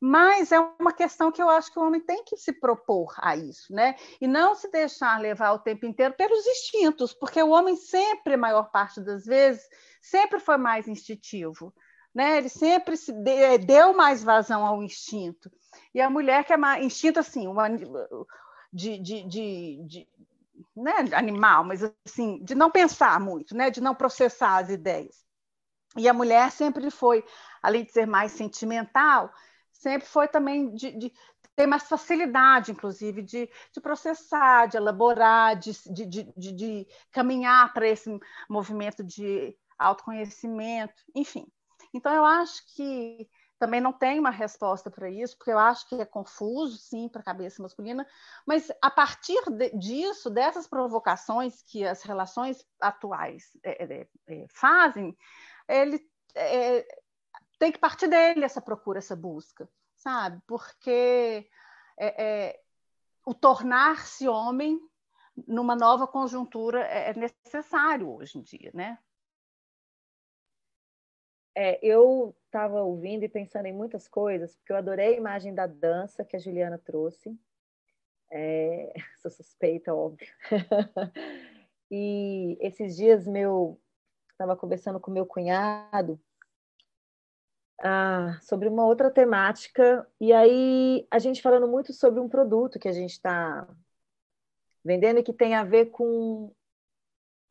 Mas 0.00 0.52
é 0.52 0.60
uma 0.78 0.92
questão 0.92 1.32
que 1.32 1.42
eu 1.42 1.48
acho 1.48 1.72
que 1.72 1.78
o 1.78 1.82
homem 1.82 2.00
tem 2.00 2.22
que 2.22 2.36
se 2.36 2.52
propor 2.52 3.14
a 3.18 3.34
isso, 3.34 3.72
né? 3.72 3.96
E 4.20 4.28
não 4.28 4.54
se 4.54 4.70
deixar 4.70 5.18
levar 5.18 5.52
o 5.52 5.58
tempo 5.58 5.86
inteiro 5.86 6.14
pelos 6.14 6.46
instintos, 6.46 7.14
porque 7.14 7.42
o 7.42 7.48
homem 7.48 7.76
sempre, 7.76 8.34
a 8.34 8.38
maior 8.38 8.70
parte 8.70 9.00
das 9.00 9.24
vezes, 9.24 9.66
sempre 10.02 10.38
foi 10.38 10.58
mais 10.58 10.86
instintivo. 10.86 11.72
Né? 12.16 12.38
Ele 12.38 12.48
sempre 12.48 12.96
se 12.96 13.12
deu 13.66 13.92
mais 13.92 14.24
vazão 14.24 14.64
ao 14.64 14.82
instinto. 14.82 15.52
E 15.94 16.00
a 16.00 16.08
mulher 16.08 16.46
que 16.46 16.52
é 16.54 16.56
mais 16.56 16.82
instinto 16.82 17.20
assim, 17.20 17.46
uma, 17.46 17.68
de, 18.72 18.98
de, 18.98 19.22
de, 19.28 19.84
de 19.86 20.08
né? 20.74 20.94
animal, 21.12 21.62
mas 21.62 21.82
assim, 22.06 22.42
de 22.42 22.54
não 22.54 22.70
pensar 22.70 23.20
muito, 23.20 23.54
né? 23.54 23.68
de 23.68 23.82
não 23.82 23.94
processar 23.94 24.56
as 24.56 24.70
ideias. 24.70 25.26
E 25.94 26.08
a 26.08 26.14
mulher 26.14 26.50
sempre 26.52 26.90
foi, 26.90 27.22
além 27.62 27.84
de 27.84 27.92
ser 27.92 28.06
mais 28.06 28.32
sentimental, 28.32 29.30
sempre 29.70 30.08
foi 30.08 30.26
também 30.26 30.72
de, 30.72 30.92
de 30.92 31.12
ter 31.54 31.66
mais 31.66 31.82
facilidade, 31.82 32.72
inclusive, 32.72 33.20
de, 33.20 33.46
de 33.74 33.80
processar, 33.82 34.68
de 34.68 34.78
elaborar, 34.78 35.54
de, 35.54 35.72
de 36.34 36.88
caminhar 37.12 37.74
para 37.74 37.86
esse 37.86 38.18
movimento 38.48 39.04
de 39.04 39.54
autoconhecimento, 39.78 41.02
enfim. 41.14 41.46
Então, 41.96 42.12
eu 42.12 42.26
acho 42.26 42.62
que 42.74 43.26
também 43.58 43.80
não 43.80 43.92
tem 43.92 44.20
uma 44.20 44.30
resposta 44.30 44.90
para 44.90 45.08
isso, 45.08 45.34
porque 45.38 45.50
eu 45.50 45.58
acho 45.58 45.88
que 45.88 45.94
é 45.94 46.04
confuso, 46.04 46.76
sim, 46.76 47.08
para 47.08 47.22
a 47.22 47.24
cabeça 47.24 47.62
masculina, 47.62 48.06
mas 48.46 48.70
a 48.82 48.90
partir 48.90 49.42
de, 49.50 49.70
disso, 49.70 50.28
dessas 50.28 50.66
provocações 50.66 51.62
que 51.62 51.86
as 51.86 52.02
relações 52.02 52.66
atuais 52.78 53.56
é, 53.62 53.84
é, 53.84 54.08
é, 54.26 54.46
fazem, 54.48 55.16
ele 55.66 56.06
é, 56.34 56.86
tem 57.58 57.72
que 57.72 57.78
partir 57.78 58.08
dele 58.08 58.44
essa 58.44 58.60
procura, 58.60 58.98
essa 58.98 59.16
busca, 59.16 59.66
sabe? 59.94 60.38
Porque 60.46 61.48
é, 61.98 62.24
é, 62.24 62.60
o 63.24 63.32
tornar-se 63.32 64.28
homem 64.28 64.78
numa 65.48 65.74
nova 65.74 66.06
conjuntura 66.06 66.82
é 66.82 67.14
necessário 67.14 68.10
hoje 68.10 68.38
em 68.38 68.42
dia, 68.42 68.70
né? 68.74 68.98
É, 71.58 71.78
eu 71.82 72.36
estava 72.44 72.82
ouvindo 72.82 73.22
e 73.22 73.30
pensando 73.30 73.64
em 73.64 73.72
muitas 73.72 74.06
coisas, 74.06 74.54
porque 74.56 74.72
eu 74.72 74.76
adorei 74.76 75.14
a 75.14 75.16
imagem 75.16 75.54
da 75.54 75.66
dança 75.66 76.22
que 76.22 76.36
a 76.36 76.38
Juliana 76.38 76.76
trouxe. 76.76 77.34
É, 78.30 78.92
sou 79.22 79.30
suspeita, 79.30 79.94
óbvio. 79.94 80.28
e 81.90 82.58
esses 82.60 82.94
dias 82.94 83.26
meu 83.26 83.80
estava 84.30 84.54
conversando 84.54 85.00
com 85.00 85.10
meu 85.10 85.24
cunhado 85.24 86.20
ah, 87.80 88.38
sobre 88.42 88.68
uma 88.68 88.84
outra 88.84 89.10
temática, 89.10 90.06
e 90.20 90.34
aí 90.34 91.06
a 91.10 91.18
gente 91.18 91.40
falando 91.40 91.66
muito 91.66 91.92
sobre 91.94 92.20
um 92.20 92.28
produto 92.28 92.78
que 92.78 92.88
a 92.88 92.92
gente 92.92 93.12
está 93.12 93.66
vendendo 94.84 95.20
e 95.20 95.22
que 95.22 95.32
tem 95.32 95.54
a 95.54 95.64
ver 95.64 95.86
com, 95.86 96.54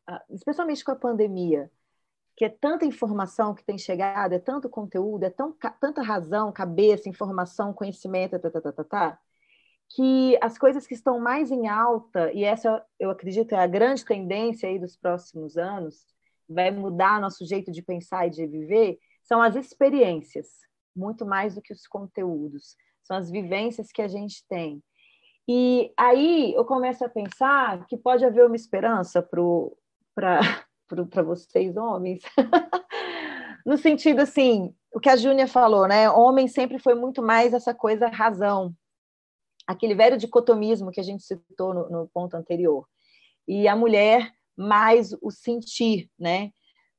ah, 0.07 0.23
especialmente 0.29 0.83
com 0.83 0.91
a 0.91 0.95
pandemia 0.95 1.71
que 2.35 2.45
é 2.45 2.49
tanta 2.49 2.85
informação 2.85 3.53
que 3.53 3.63
tem 3.63 3.77
chegado, 3.77 4.33
é 4.33 4.39
tanto 4.39 4.69
conteúdo, 4.69 5.23
é 5.23 5.29
tão, 5.29 5.55
tanta 5.79 6.01
razão, 6.01 6.51
cabeça, 6.51 7.07
informação, 7.07 7.73
conhecimento, 7.73 8.37
tá, 8.37 8.49
tá, 8.49 8.61
tá, 8.61 8.71
tá, 8.71 8.83
tá, 8.83 9.19
que 9.89 10.37
as 10.41 10.57
coisas 10.57 10.85
que 10.85 10.93
estão 10.93 11.19
mais 11.19 11.51
em 11.51 11.67
alta, 11.67 12.31
e 12.33 12.43
essa 12.43 12.83
eu 12.99 13.09
acredito 13.09 13.53
é 13.53 13.59
a 13.59 13.67
grande 13.67 14.03
tendência 14.03 14.67
aí 14.67 14.79
dos 14.79 14.97
próximos 14.97 15.57
anos, 15.57 16.05
vai 16.47 16.71
mudar 16.71 17.21
nosso 17.21 17.45
jeito 17.45 17.71
de 17.71 17.81
pensar 17.81 18.27
e 18.27 18.31
de 18.31 18.45
viver, 18.45 18.99
são 19.23 19.41
as 19.41 19.55
experiências, 19.55 20.47
muito 20.95 21.25
mais 21.25 21.55
do 21.55 21.61
que 21.61 21.73
os 21.73 21.87
conteúdos, 21.87 22.75
são 23.03 23.17
as 23.17 23.29
vivências 23.29 23.91
que 23.91 24.01
a 24.01 24.07
gente 24.07 24.45
tem. 24.47 24.83
E 25.47 25.93
aí 25.95 26.53
eu 26.55 26.65
começo 26.65 27.05
a 27.05 27.09
pensar 27.09 27.85
que 27.85 27.95
pode 27.95 28.25
haver 28.25 28.45
uma 28.45 28.55
esperança 28.55 29.21
para 29.21 30.39
para 30.87 31.23
vocês, 31.23 31.75
homens. 31.75 32.21
no 33.65 33.77
sentido 33.77 34.19
assim, 34.19 34.73
o 34.93 34.99
que 34.99 35.09
a 35.09 35.15
Júnia 35.15 35.47
falou, 35.47 35.87
né? 35.87 36.09
Homem 36.09 36.47
sempre 36.47 36.79
foi 36.79 36.93
muito 36.95 37.21
mais 37.21 37.53
essa 37.53 37.73
coisa 37.73 38.07
razão. 38.07 38.73
aquele 39.67 39.95
velho 39.95 40.17
dicotomismo 40.17 40.91
que 40.91 40.99
a 40.99 41.03
gente 41.03 41.23
citou 41.23 41.73
no, 41.73 41.89
no 41.89 42.07
ponto 42.13 42.35
anterior. 42.35 42.87
E 43.47 43.67
a 43.67 43.75
mulher 43.75 44.31
mais 44.55 45.13
o 45.21 45.31
sentir, 45.31 46.09
né? 46.17 46.51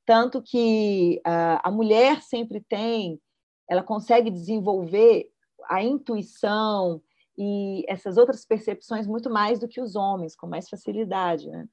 Tanto 0.04 0.42
que 0.42 1.20
uh, 1.26 1.60
a 1.62 1.70
mulher 1.70 2.22
sempre 2.22 2.60
tem, 2.60 3.20
ela 3.68 3.82
consegue 3.82 4.30
desenvolver 4.30 5.28
a 5.68 5.82
intuição 5.82 7.02
e 7.36 7.84
essas 7.88 8.16
outras 8.16 8.44
percepções 8.44 9.06
muito 9.06 9.28
mais 9.30 9.58
do 9.58 9.68
que 9.68 9.80
os 9.80 9.96
homens, 9.96 10.36
com 10.36 10.46
mais 10.46 10.68
facilidade, 10.68 11.48
né? 11.48 11.66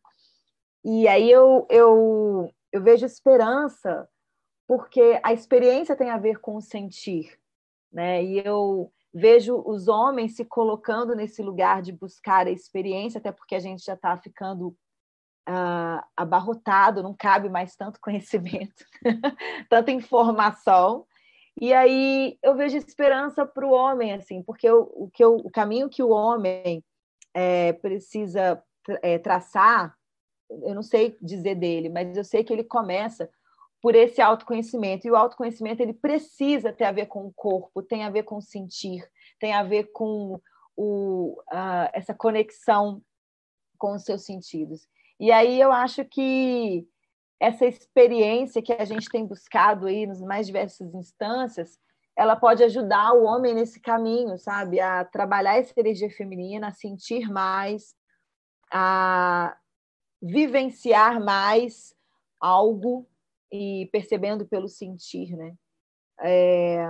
E 0.83 1.07
aí 1.07 1.31
eu, 1.31 1.65
eu, 1.69 2.51
eu 2.71 2.83
vejo 2.83 3.05
esperança, 3.05 4.07
porque 4.67 5.19
a 5.23 5.31
experiência 5.31 5.95
tem 5.95 6.09
a 6.09 6.17
ver 6.17 6.39
com 6.39 6.55
o 6.55 6.61
sentir, 6.61 7.39
né? 7.91 8.23
E 8.23 8.45
eu 8.45 8.91
vejo 9.13 9.61
os 9.65 9.87
homens 9.87 10.35
se 10.35 10.43
colocando 10.43 11.15
nesse 11.15 11.41
lugar 11.41 11.81
de 11.81 11.91
buscar 11.91 12.47
a 12.47 12.51
experiência, 12.51 13.19
até 13.19 13.31
porque 13.31 13.55
a 13.55 13.59
gente 13.59 13.83
já 13.83 13.93
está 13.93 14.17
ficando 14.17 14.75
uh, 15.47 16.03
abarrotado, 16.17 17.03
não 17.03 17.13
cabe 17.13 17.49
mais 17.49 17.75
tanto 17.75 17.99
conhecimento, 18.01 18.85
tanta 19.69 19.91
informação. 19.91 21.05
E 21.59 21.73
aí 21.73 22.37
eu 22.41 22.55
vejo 22.55 22.75
esperança 22.75 23.45
para 23.45 23.65
o 23.65 23.71
homem, 23.71 24.13
assim, 24.13 24.41
porque 24.41 24.69
o, 24.69 24.91
o, 24.95 25.09
que 25.11 25.23
eu, 25.23 25.35
o 25.35 25.51
caminho 25.51 25.89
que 25.89 26.01
o 26.01 26.09
homem 26.09 26.83
é, 27.33 27.73
precisa 27.73 28.61
é, 29.01 29.19
traçar, 29.19 29.95
eu 30.63 30.75
não 30.75 30.83
sei 30.83 31.17
dizer 31.21 31.55
dele, 31.55 31.89
mas 31.89 32.15
eu 32.15 32.23
sei 32.23 32.43
que 32.43 32.53
ele 32.53 32.63
começa 32.63 33.29
por 33.81 33.95
esse 33.95 34.21
autoconhecimento. 34.21 35.05
E 35.05 35.11
o 35.11 35.15
autoconhecimento 35.15 35.81
ele 35.81 35.93
precisa 35.93 36.71
ter 36.71 36.85
a 36.85 36.91
ver 36.91 37.07
com 37.07 37.25
o 37.27 37.33
corpo, 37.33 37.83
tem 37.83 38.03
a 38.03 38.09
ver 38.09 38.23
com 38.23 38.39
sentir, 38.39 39.05
tem 39.39 39.53
a 39.53 39.63
ver 39.63 39.91
com 39.91 40.39
o, 40.75 41.41
essa 41.91 42.13
conexão 42.13 43.01
com 43.77 43.93
os 43.93 44.03
seus 44.03 44.23
sentidos. 44.23 44.87
E 45.19 45.31
aí 45.31 45.59
eu 45.59 45.71
acho 45.71 46.05
que 46.05 46.87
essa 47.39 47.65
experiência 47.65 48.61
que 48.61 48.71
a 48.71 48.85
gente 48.85 49.09
tem 49.09 49.25
buscado 49.25 49.87
aí 49.87 50.07
nas 50.07 50.21
mais 50.21 50.47
diversas 50.47 50.93
instâncias, 50.95 51.77
ela 52.15 52.37
pode 52.37 52.63
ajudar 52.63 53.13
o 53.13 53.25
homem 53.25 53.53
nesse 53.53 53.81
caminho, 53.81 54.37
sabe? 54.37 54.79
A 54.79 55.03
trabalhar 55.03 55.57
essa 55.57 55.73
energia 55.77 56.09
feminina, 56.09 56.67
a 56.67 56.71
sentir 56.71 57.29
mais, 57.29 57.93
a 58.71 59.57
vivenciar 60.23 61.21
mais 61.21 61.93
algo 62.39 63.05
e 63.51 63.89
percebendo 63.91 64.45
pelo 64.45 64.69
sentir, 64.69 65.35
né? 65.35 65.55
É... 66.21 66.85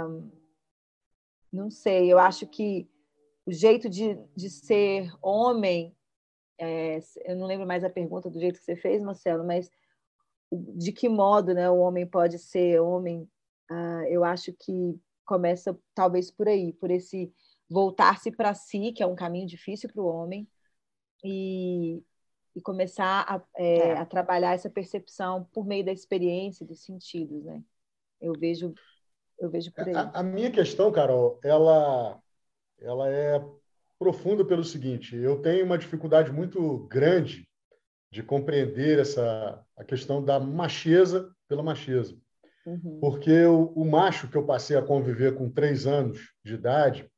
Não 1.52 1.72
sei, 1.72 2.12
eu 2.12 2.20
acho 2.20 2.48
que 2.48 2.88
o 3.46 3.52
jeito 3.52 3.90
de, 3.90 4.16
de 4.36 4.50
ser 4.50 5.12
homem, 5.20 5.96
é... 6.60 7.00
eu 7.26 7.36
não 7.36 7.48
lembro 7.48 7.66
mais 7.66 7.84
a 7.84 7.90
pergunta 7.90 8.30
do 8.30 8.40
jeito 8.40 8.60
que 8.60 8.66
você 8.66 8.76
fez, 8.76 9.02
Marcelo, 9.02 9.44
mas 9.44 9.70
de 10.52 10.92
que 10.92 11.10
modo 11.10 11.56
né, 11.56 11.68
o 11.70 11.80
homem 11.80 12.06
pode 12.06 12.38
ser 12.38 12.80
homem, 12.80 13.28
ah, 13.68 14.04
eu 14.08 14.24
acho 14.24 14.54
que 14.54 15.00
começa 15.26 15.76
talvez 15.96 16.30
por 16.30 16.48
aí, 16.48 16.72
por 16.74 16.92
esse 16.92 17.34
voltar-se 17.68 18.30
para 18.32 18.54
si, 18.54 18.92
que 18.92 19.02
é 19.02 19.08
um 19.08 19.16
caminho 19.16 19.48
difícil 19.48 19.90
para 19.92 20.04
o 20.04 20.06
homem, 20.06 20.48
e, 21.24 22.04
e 22.56 22.62
começar 22.62 23.26
a, 23.28 23.42
é, 23.56 23.78
é. 23.78 23.98
a, 23.98 24.06
trabalhar 24.06 24.54
essa 24.54 24.70
percepção 24.70 25.46
por 25.54 25.66
meio 25.66 25.84
da 25.84 25.92
experiência, 25.92 26.66
dos 26.66 26.84
sentidos, 26.84 27.44
né? 27.44 27.64
Eu 28.22 28.34
vejo, 28.34 28.74
eu 29.40 29.50
vejo 29.50 29.72
por 29.72 29.88
aí. 29.88 29.96
A, 29.96 30.12
a 30.12 30.24
minha 30.24 30.52
questão, 30.52 30.92
Carol, 30.92 31.40
ela, 31.44 32.22
ela 32.80 33.10
é 33.10 33.44
profunda 33.98 34.46
pelo 34.46 34.64
seguinte: 34.64 35.16
eu 35.16 35.42
tenho 35.42 35.66
uma 35.66 35.78
dificuldade 35.78 36.32
muito 36.32 36.80
grande 36.88 37.48
de 38.12 38.22
compreender 38.22 39.00
essa 39.00 39.66
a 39.76 39.84
questão 39.84 40.24
da 40.24 40.40
macheza 40.40 41.34
pela 41.48 41.64
macheza, 41.64 42.16
uhum. 42.66 43.00
porque 43.02 43.44
o, 43.46 43.74
o 43.76 43.84
macho 43.84 44.30
que 44.30 44.38
eu 44.38 44.46
passei 44.46 44.78
a 44.78 44.84
conviver 44.84 45.36
com 45.36 45.50
três 45.50 45.88
anos 45.88 46.32
de 46.46 46.54
idade 46.54 47.10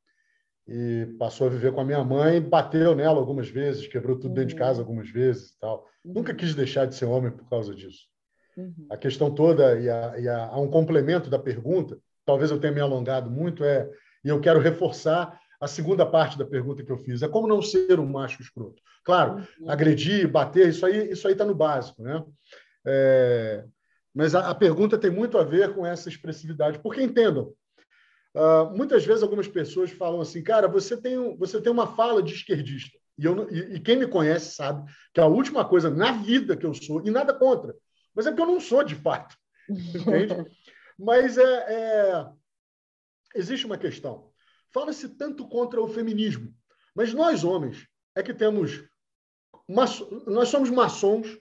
e 0.67 1.15
passou 1.19 1.47
a 1.47 1.49
viver 1.49 1.71
com 1.71 1.81
a 1.81 1.85
minha 1.85 2.03
mãe, 2.03 2.41
bateu 2.41 2.95
nela 2.95 3.19
algumas 3.19 3.47
vezes, 3.47 3.87
quebrou 3.87 4.15
tudo 4.15 4.29
uhum. 4.29 4.33
dentro 4.33 4.49
de 4.49 4.55
casa 4.55 4.81
uhum. 4.81 4.87
algumas 4.87 5.09
vezes 5.09 5.51
e 5.51 5.59
tal. 5.59 5.87
Uhum. 6.03 6.13
Nunca 6.15 6.33
quis 6.33 6.55
deixar 6.55 6.85
de 6.85 6.95
ser 6.95 7.05
homem 7.05 7.31
por 7.31 7.47
causa 7.49 7.73
disso. 7.73 8.07
Uhum. 8.57 8.87
A 8.89 8.97
questão 8.97 9.29
toda, 9.29 9.79
e, 9.79 9.89
a, 9.89 10.19
e 10.19 10.27
a, 10.27 10.45
a, 10.47 10.59
um 10.59 10.69
complemento 10.69 11.29
da 11.29 11.37
pergunta, 11.37 11.97
talvez 12.25 12.49
eu 12.49 12.59
tenha 12.59 12.73
me 12.73 12.81
alongado 12.81 13.29
muito, 13.29 13.63
é, 13.63 13.89
e 14.23 14.29
eu 14.29 14.39
quero 14.39 14.59
reforçar 14.59 15.39
a 15.59 15.67
segunda 15.67 16.05
parte 16.05 16.37
da 16.37 16.45
pergunta 16.45 16.83
que 16.83 16.91
eu 16.91 16.97
fiz, 16.97 17.21
é 17.21 17.27
como 17.27 17.47
não 17.47 17.61
ser 17.61 17.99
um 17.99 18.07
macho 18.07 18.41
escroto. 18.41 18.81
Claro, 19.03 19.45
uhum. 19.59 19.69
agredir, 19.69 20.27
bater, 20.27 20.69
isso 20.69 20.85
aí 20.85 21.11
isso 21.11 21.27
está 21.29 21.45
no 21.45 21.53
básico. 21.53 22.01
Né? 22.01 22.23
É, 22.87 23.65
mas 24.13 24.33
a, 24.33 24.49
a 24.49 24.55
pergunta 24.55 24.97
tem 24.97 25.11
muito 25.11 25.37
a 25.37 25.43
ver 25.43 25.75
com 25.75 25.85
essa 25.85 26.09
expressividade, 26.09 26.79
porque 26.79 27.03
entendam, 27.03 27.53
Uh, 28.35 28.75
muitas 28.75 29.05
vezes 29.05 29.23
algumas 29.23 29.47
pessoas 29.47 29.91
falam 29.91 30.19
assim, 30.19 30.43
cara, 30.43 30.67
você 30.67 30.97
tem, 30.97 31.37
você 31.37 31.61
tem 31.61 31.71
uma 31.71 31.87
fala 31.95 32.21
de 32.21 32.33
esquerdista. 32.33 32.99
E, 33.17 33.23
eu, 33.23 33.49
e, 33.49 33.75
e, 33.75 33.79
quem 33.79 33.95
me 33.95 34.07
conhece 34.07 34.53
sabe 34.53 34.91
que 35.13 35.21
a 35.21 35.25
última 35.25 35.63
coisa 35.63 35.89
na 35.89 36.11
vida 36.11 36.57
que 36.57 36.65
eu 36.65 36.73
sou, 36.73 37.01
e 37.07 37.09
nada 37.09 37.33
contra, 37.33 37.73
mas 38.13 38.25
é 38.25 38.31
porque 38.31 38.41
eu 38.41 38.47
não 38.47 38.59
sou 38.59 38.83
de 38.83 38.93
fato. 38.93 39.37
Entende? 39.69 40.35
mas 40.99 41.37
é, 41.37 41.43
é, 41.43 42.27
existe 43.35 43.65
uma 43.65 43.77
questão. 43.77 44.29
Fala-se 44.73 45.07
tanto 45.15 45.47
contra 45.47 45.81
o 45.81 45.87
feminismo, 45.87 46.53
mas 46.93 47.13
nós, 47.13 47.45
homens, 47.45 47.87
é 48.13 48.21
que 48.21 48.33
temos. 48.33 48.83
Nós 49.65 50.49
somos 50.49 50.69
maçons, 50.69 51.39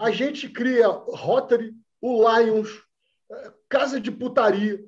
a 0.00 0.10
gente 0.10 0.48
cria 0.48 0.88
Rotary, 0.88 1.72
o 2.00 2.28
Lions, 2.28 2.82
é, 3.30 3.52
casa 3.68 4.00
de 4.00 4.10
putaria 4.10 4.84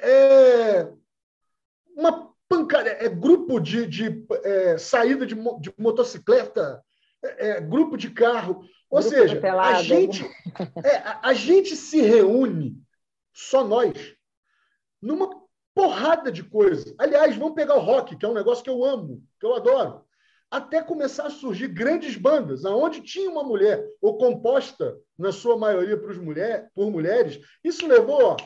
é 0.00 0.92
uma 1.96 2.30
pancada, 2.48 2.90
é 2.90 3.08
grupo 3.08 3.60
de, 3.60 3.86
de 3.86 4.26
é, 4.42 4.78
saída 4.78 5.24
de, 5.26 5.34
de 5.34 5.72
motocicleta, 5.78 6.82
é, 7.22 7.48
é, 7.48 7.60
grupo 7.60 7.96
de 7.96 8.10
carro. 8.10 8.64
Ou 8.90 9.00
grupo 9.00 9.16
seja, 9.16 9.40
a 9.60 9.82
gente, 9.82 10.28
é, 10.84 10.96
a, 10.96 11.20
a 11.28 11.32
gente 11.32 11.76
se 11.76 12.00
reúne, 12.00 12.76
só 13.32 13.64
nós, 13.64 13.92
numa 15.00 15.30
porrada 15.74 16.32
de 16.32 16.42
coisas. 16.42 16.92
Aliás, 16.98 17.36
vamos 17.36 17.54
pegar 17.54 17.76
o 17.76 17.80
rock, 17.80 18.16
que 18.16 18.24
é 18.24 18.28
um 18.28 18.34
negócio 18.34 18.64
que 18.64 18.70
eu 18.70 18.84
amo, 18.84 19.22
que 19.38 19.46
eu 19.46 19.54
adoro. 19.54 20.04
Até 20.50 20.82
começar 20.82 21.26
a 21.26 21.30
surgir 21.30 21.68
grandes 21.68 22.16
bandas, 22.16 22.64
aonde 22.64 23.00
tinha 23.00 23.30
uma 23.30 23.44
mulher, 23.44 23.86
ou 24.02 24.18
composta, 24.18 24.98
na 25.16 25.30
sua 25.30 25.56
maioria, 25.56 25.96
por, 25.96 26.12
mulher, 26.16 26.68
por 26.74 26.90
mulheres. 26.90 27.40
Isso 27.62 27.86
levou 27.86 28.20
ó, 28.20 28.36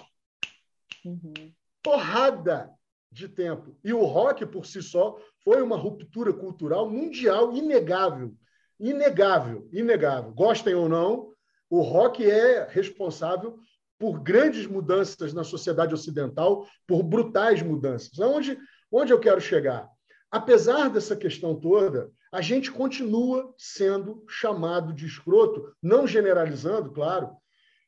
Uhum. 1.04 1.52
Porrada 1.82 2.70
de 3.10 3.28
tempo. 3.28 3.76
E 3.84 3.92
o 3.92 4.04
rock, 4.04 4.44
por 4.44 4.66
si 4.66 4.82
só, 4.82 5.16
foi 5.42 5.62
uma 5.62 5.76
ruptura 5.76 6.32
cultural 6.32 6.90
mundial 6.90 7.52
inegável. 7.52 8.34
Inegável, 8.78 9.68
inegável. 9.72 10.32
Gostem 10.32 10.74
ou 10.74 10.88
não, 10.88 11.32
o 11.70 11.80
rock 11.80 12.28
é 12.28 12.66
responsável 12.68 13.58
por 13.98 14.20
grandes 14.20 14.66
mudanças 14.66 15.32
na 15.32 15.44
sociedade 15.44 15.94
ocidental, 15.94 16.66
por 16.86 17.02
brutais 17.02 17.62
mudanças. 17.62 18.18
Onde, 18.18 18.58
onde 18.90 19.12
eu 19.12 19.20
quero 19.20 19.40
chegar? 19.40 19.88
Apesar 20.30 20.90
dessa 20.90 21.14
questão 21.14 21.54
toda, 21.54 22.10
a 22.32 22.40
gente 22.40 22.72
continua 22.72 23.54
sendo 23.56 24.24
chamado 24.28 24.92
de 24.92 25.06
escroto, 25.06 25.72
não 25.80 26.06
generalizando, 26.06 26.90
claro, 26.90 27.30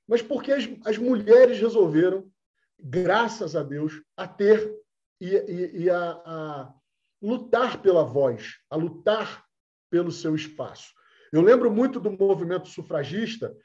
mas 0.06 0.22
porque 0.22 0.52
as, 0.52 0.68
as 0.84 0.96
mulheres 0.96 1.58
resolveram 1.58 2.30
graças 2.78 3.56
a 3.56 3.62
Deus, 3.62 4.02
a 4.16 4.26
ter 4.26 4.74
e, 5.20 5.34
e, 5.34 5.82
e 5.84 5.90
a, 5.90 6.10
a, 6.24 6.74
lutar 7.22 7.80
pela 7.82 8.04
voz, 8.04 8.56
a 8.70 8.76
lutar 8.76 9.44
pelo 9.90 10.12
seu 10.12 10.34
espaço. 10.34 10.92
Eu 11.32 11.40
lembro 11.42 11.70
muito 11.70 11.98
do 11.98 12.10
movimento 12.10 12.68
sufragista. 12.68 13.56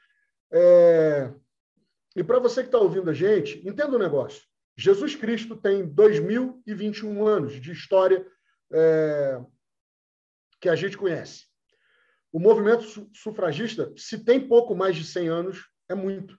É... 0.52 1.32
E 2.14 2.22
para 2.22 2.38
você 2.38 2.62
que 2.62 2.68
está 2.68 2.78
ouvindo 2.78 3.10
a 3.10 3.14
gente, 3.14 3.66
entenda 3.66 3.92
o 3.92 3.96
um 3.96 4.02
negócio. 4.02 4.42
Jesus 4.76 5.14
Cristo 5.14 5.56
tem 5.56 5.86
2021 5.86 7.26
anos 7.26 7.60
de 7.60 7.72
história 7.72 8.26
é... 8.72 9.40
que 10.60 10.68
a 10.68 10.74
gente 10.74 10.96
conhece. 10.96 11.46
O 12.32 12.40
movimento 12.40 12.84
sufragista, 13.14 13.92
se 13.96 14.24
tem 14.24 14.48
pouco 14.48 14.74
mais 14.74 14.96
de 14.96 15.04
100 15.04 15.28
anos, 15.28 15.68
é 15.88 15.94
muito. 15.94 16.38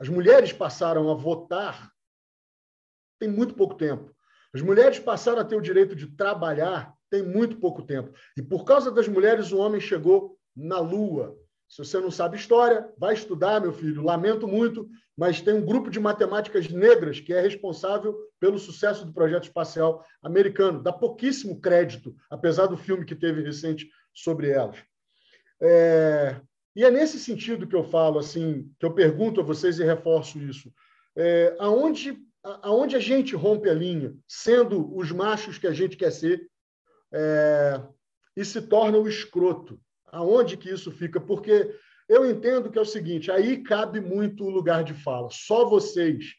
As 0.00 0.08
mulheres 0.08 0.52
passaram 0.52 1.10
a 1.10 1.14
votar 1.14 1.92
tem 3.20 3.28
muito 3.28 3.54
pouco 3.54 3.74
tempo. 3.74 4.10
As 4.52 4.62
mulheres 4.62 4.98
passaram 4.98 5.40
a 5.40 5.44
ter 5.44 5.54
o 5.54 5.60
direito 5.60 5.94
de 5.94 6.06
trabalhar 6.06 6.94
tem 7.10 7.22
muito 7.22 7.56
pouco 7.58 7.82
tempo. 7.82 8.12
E 8.36 8.42
por 8.42 8.64
causa 8.64 8.90
das 8.90 9.06
mulheres, 9.06 9.52
o 9.52 9.58
homem 9.58 9.80
chegou 9.80 10.38
na 10.56 10.78
Lua. 10.78 11.36
Se 11.68 11.84
você 11.84 12.00
não 12.00 12.10
sabe 12.10 12.36
história, 12.36 12.88
vai 12.96 13.14
estudar, 13.14 13.60
meu 13.60 13.72
filho. 13.72 14.02
Lamento 14.02 14.48
muito, 14.48 14.88
mas 15.16 15.40
tem 15.40 15.54
um 15.54 15.64
grupo 15.64 15.90
de 15.90 16.00
matemáticas 16.00 16.68
negras 16.68 17.20
que 17.20 17.32
é 17.32 17.40
responsável 17.40 18.16
pelo 18.40 18.58
sucesso 18.58 19.04
do 19.04 19.12
projeto 19.12 19.44
espacial 19.44 20.04
americano. 20.22 20.82
Dá 20.82 20.92
pouquíssimo 20.92 21.60
crédito, 21.60 22.14
apesar 22.30 22.66
do 22.66 22.76
filme 22.76 23.04
que 23.04 23.14
teve 23.14 23.42
recente 23.42 23.88
sobre 24.14 24.50
elas. 24.50 24.78
É... 25.60 26.40
E 26.80 26.84
é 26.84 26.90
nesse 26.90 27.18
sentido 27.18 27.66
que 27.66 27.76
eu 27.76 27.84
falo, 27.84 28.18
assim, 28.18 28.72
que 28.78 28.86
eu 28.86 28.94
pergunto 28.94 29.38
a 29.38 29.44
vocês 29.44 29.78
e 29.78 29.84
reforço 29.84 30.38
isso. 30.38 30.72
É... 31.14 31.54
aonde, 31.58 32.18
aonde 32.42 32.96
a 32.96 32.98
gente 32.98 33.36
rompe 33.36 33.68
a 33.68 33.74
linha, 33.74 34.16
sendo 34.26 34.96
os 34.96 35.12
machos 35.12 35.58
que 35.58 35.66
a 35.66 35.74
gente 35.74 35.94
quer 35.94 36.10
ser, 36.10 36.48
é... 37.12 37.82
e 38.34 38.42
se 38.46 38.62
torna 38.62 38.96
o 38.96 39.06
escroto? 39.06 39.78
Aonde 40.06 40.56
que 40.56 40.70
isso 40.70 40.90
fica? 40.90 41.20
Porque 41.20 41.70
eu 42.08 42.24
entendo 42.24 42.70
que 42.70 42.78
é 42.78 42.80
o 42.80 42.86
seguinte, 42.86 43.30
aí 43.30 43.62
cabe 43.62 44.00
muito 44.00 44.42
o 44.42 44.50
lugar 44.50 44.82
de 44.82 44.94
fala. 44.94 45.28
Só 45.30 45.68
vocês 45.68 46.36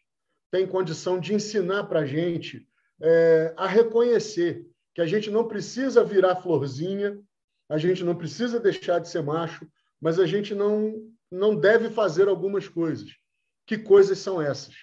têm 0.50 0.66
condição 0.66 1.20
de 1.20 1.36
ensinar 1.36 1.84
para 1.84 2.00
a 2.00 2.06
gente 2.08 2.68
é, 3.00 3.54
a 3.56 3.68
reconhecer 3.68 4.66
que 4.96 5.02
a 5.02 5.06
gente 5.06 5.30
não 5.30 5.48
precisa 5.48 6.04
virar 6.04 6.38
florzinha, 6.38 7.16
a 7.70 7.78
gente 7.78 8.04
não 8.04 8.16
precisa 8.16 8.60
deixar 8.60 8.98
de 8.98 9.08
ser 9.08 9.22
macho, 9.22 9.68
mas 10.02 10.20
a 10.20 10.26
gente 10.26 10.56
não, 10.56 11.08
não 11.32 11.56
deve 11.56 11.90
fazer 11.90 12.28
algumas 12.28 12.68
coisas. 12.68 13.10
Que 13.66 13.78
coisas 13.78 14.18
são 14.18 14.42
essas? 14.42 14.76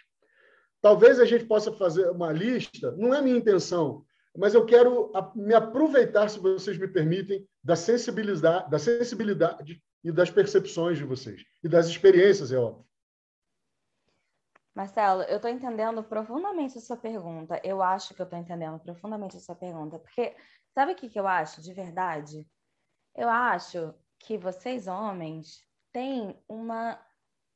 Talvez 0.80 1.18
a 1.18 1.24
gente 1.24 1.44
possa 1.44 1.72
fazer 1.72 2.08
uma 2.10 2.32
lista, 2.32 2.92
não 2.92 3.12
é 3.12 3.20
minha 3.20 3.36
intenção, 3.36 4.04
mas 4.36 4.54
eu 4.54 4.64
quero 4.64 5.10
me 5.34 5.52
aproveitar, 5.52 6.28
se 6.28 6.38
vocês 6.38 6.78
me 6.78 6.86
permitem, 6.86 7.46
da 7.62 7.74
sensibilidade, 7.74 8.70
da 8.70 8.78
sensibilidade 8.78 9.82
e 10.04 10.12
das 10.12 10.30
percepções 10.30 10.96
de 10.96 11.04
vocês 11.04 11.42
e 11.64 11.68
das 11.68 11.88
experiências, 11.88 12.52
é 12.52 12.56
óbvio. 12.56 12.86
Marcelo, 14.72 15.22
eu 15.22 15.36
estou 15.36 15.50
entendendo 15.50 16.04
profundamente 16.04 16.78
a 16.78 16.80
sua 16.80 16.96
pergunta. 16.96 17.60
Eu 17.64 17.82
acho 17.82 18.14
que 18.14 18.22
eu 18.22 18.24
estou 18.24 18.38
entendendo 18.38 18.78
profundamente 18.78 19.36
a 19.36 19.40
sua 19.40 19.56
pergunta, 19.56 19.98
porque 19.98 20.36
sabe 20.72 20.92
o 20.92 20.94
que, 20.94 21.08
que 21.08 21.18
eu 21.18 21.26
acho 21.26 21.60
de 21.60 21.74
verdade? 21.74 22.46
Eu 23.16 23.28
acho 23.28 23.92
que 24.18 24.36
vocês, 24.36 24.86
homens, 24.86 25.64
têm 25.92 26.38
uma 26.48 27.00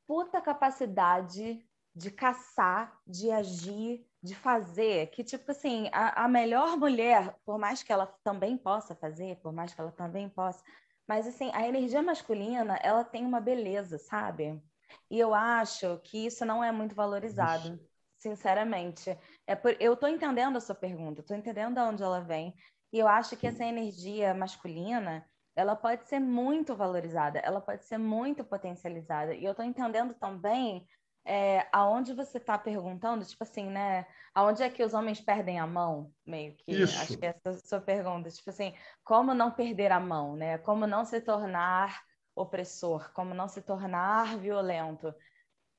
puta 0.07 0.41
capacidade 0.41 1.65
de 1.95 2.09
caçar, 2.09 2.99
de 3.05 3.29
agir, 3.31 4.05
de 4.21 4.33
fazer, 4.33 5.07
que, 5.11 5.23
tipo 5.23 5.51
assim, 5.51 5.89
a, 5.91 6.23
a, 6.23 6.27
melhor 6.27 6.77
mulher, 6.77 7.35
por 7.45 7.59
mais 7.59 7.83
que 7.83 7.91
ela 7.91 8.07
também 8.23 8.57
possa 8.57 8.95
fazer, 8.95 9.35
por 9.41 9.51
mais 9.51 9.73
que 9.73 9.81
ela 9.81 9.91
também 9.91 10.27
possa, 10.29 10.63
mas, 11.07 11.27
assim, 11.27 11.51
a 11.53 11.67
energia 11.67 12.01
masculina, 12.01 12.79
ela 12.81 13.03
tem 13.03 13.25
uma 13.25 13.41
beleza, 13.41 13.97
sabe? 13.97 14.61
E 15.09 15.19
eu 15.19 15.33
acho 15.33 15.99
que 16.03 16.25
isso 16.25 16.45
não 16.45 16.63
é 16.63 16.71
muito 16.71 16.95
valorizado, 16.95 17.75
isso. 17.75 17.89
sinceramente. 18.17 19.17
É 19.45 19.55
por, 19.55 19.75
eu 19.79 19.93
estou 19.93 20.07
entendendo 20.07 20.57
a 20.57 20.61
sua 20.61 20.75
pergunta, 20.75 21.21
estou 21.21 21.35
entendendo 21.35 21.75
de 21.75 21.81
onde 21.81 22.01
ela 22.01 22.21
vem, 22.21 22.55
e 22.91 22.99
eu 22.99 23.07
acho 23.07 23.35
que 23.35 23.47
essa 23.47 23.65
energia 23.65 24.33
masculina, 24.33 25.27
ela 25.55 25.75
pode 25.75 26.07
ser 26.07 26.19
muito 26.19 26.75
valorizada, 26.75 27.39
ela 27.39 27.61
pode 27.61 27.85
ser 27.85 27.97
muito 27.97 28.43
potencializada. 28.43 29.33
E 29.33 29.45
eu 29.45 29.51
estou 29.51 29.65
entendendo 29.65 30.13
também 30.13 30.87
é, 31.25 31.67
aonde 31.71 32.13
você 32.13 32.37
está 32.37 32.57
perguntando, 32.57 33.25
tipo 33.25 33.43
assim, 33.43 33.69
né? 33.69 34.05
Aonde 34.33 34.63
é 34.63 34.69
que 34.69 34.83
os 34.83 34.93
homens 34.93 35.21
perdem 35.21 35.59
a 35.59 35.67
mão? 35.67 36.11
Meio 36.25 36.55
que. 36.55 36.71
Isso. 36.71 36.99
Acho 37.01 37.17
que 37.17 37.25
essa 37.25 37.39
é 37.45 37.49
a 37.49 37.53
sua 37.53 37.79
pergunta. 37.79 38.29
Tipo 38.29 38.49
assim, 38.49 38.73
como 39.03 39.33
não 39.33 39.51
perder 39.51 39.91
a 39.91 39.99
mão, 39.99 40.35
né? 40.35 40.57
Como 40.57 40.85
não 40.85 41.05
se 41.05 41.21
tornar 41.21 42.03
opressor, 42.35 43.11
como 43.13 43.33
não 43.33 43.47
se 43.47 43.61
tornar 43.61 44.37
violento. 44.37 45.13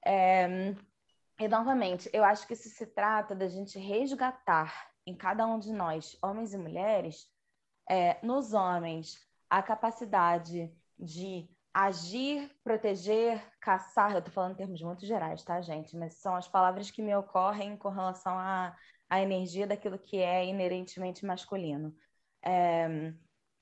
É, 0.06 0.74
e, 1.38 1.48
novamente, 1.48 2.08
eu 2.12 2.22
acho 2.22 2.46
que 2.46 2.52
isso 2.52 2.68
se 2.68 2.86
trata 2.86 3.34
da 3.34 3.48
gente 3.48 3.78
resgatar 3.78 4.92
em 5.06 5.14
cada 5.14 5.46
um 5.46 5.58
de 5.58 5.72
nós, 5.72 6.16
homens 6.22 6.54
e 6.54 6.58
mulheres, 6.58 7.26
é, 7.90 8.24
nos 8.24 8.54
homens, 8.54 9.18
a 9.58 9.62
capacidade 9.62 10.72
de 10.98 11.48
agir, 11.72 12.50
proteger, 12.64 13.40
caçar, 13.60 14.12
eu 14.12 14.18
estou 14.18 14.34
falando 14.34 14.52
em 14.52 14.56
termos 14.56 14.82
muito 14.82 15.06
gerais, 15.06 15.44
tá, 15.44 15.60
gente? 15.60 15.96
Mas 15.96 16.14
são 16.14 16.34
as 16.34 16.48
palavras 16.48 16.90
que 16.90 17.00
me 17.00 17.14
ocorrem 17.14 17.76
com 17.76 17.88
relação 17.88 18.36
à, 18.36 18.76
à 19.08 19.20
energia 19.20 19.64
daquilo 19.64 19.96
que 19.96 20.18
é 20.18 20.44
inerentemente 20.44 21.24
masculino. 21.24 21.94
É, 22.42 23.12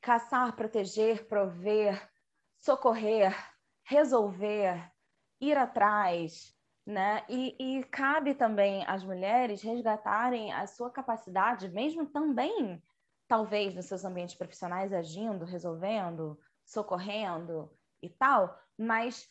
caçar, 0.00 0.56
proteger, 0.56 1.28
prover, 1.28 2.10
socorrer, 2.58 3.36
resolver, 3.84 4.90
ir 5.42 5.58
atrás, 5.58 6.56
né? 6.86 7.22
E, 7.28 7.54
e 7.58 7.84
cabe 7.84 8.34
também 8.34 8.82
às 8.86 9.04
mulheres 9.04 9.60
resgatarem 9.60 10.54
a 10.54 10.66
sua 10.66 10.90
capacidade, 10.90 11.68
mesmo 11.68 12.06
também, 12.06 12.82
talvez, 13.32 13.74
nos 13.74 13.86
seus 13.86 14.04
ambientes 14.04 14.34
profissionais, 14.34 14.92
agindo, 14.92 15.46
resolvendo, 15.46 16.38
socorrendo, 16.66 17.70
e 18.02 18.10
tal, 18.10 18.54
mas 18.76 19.26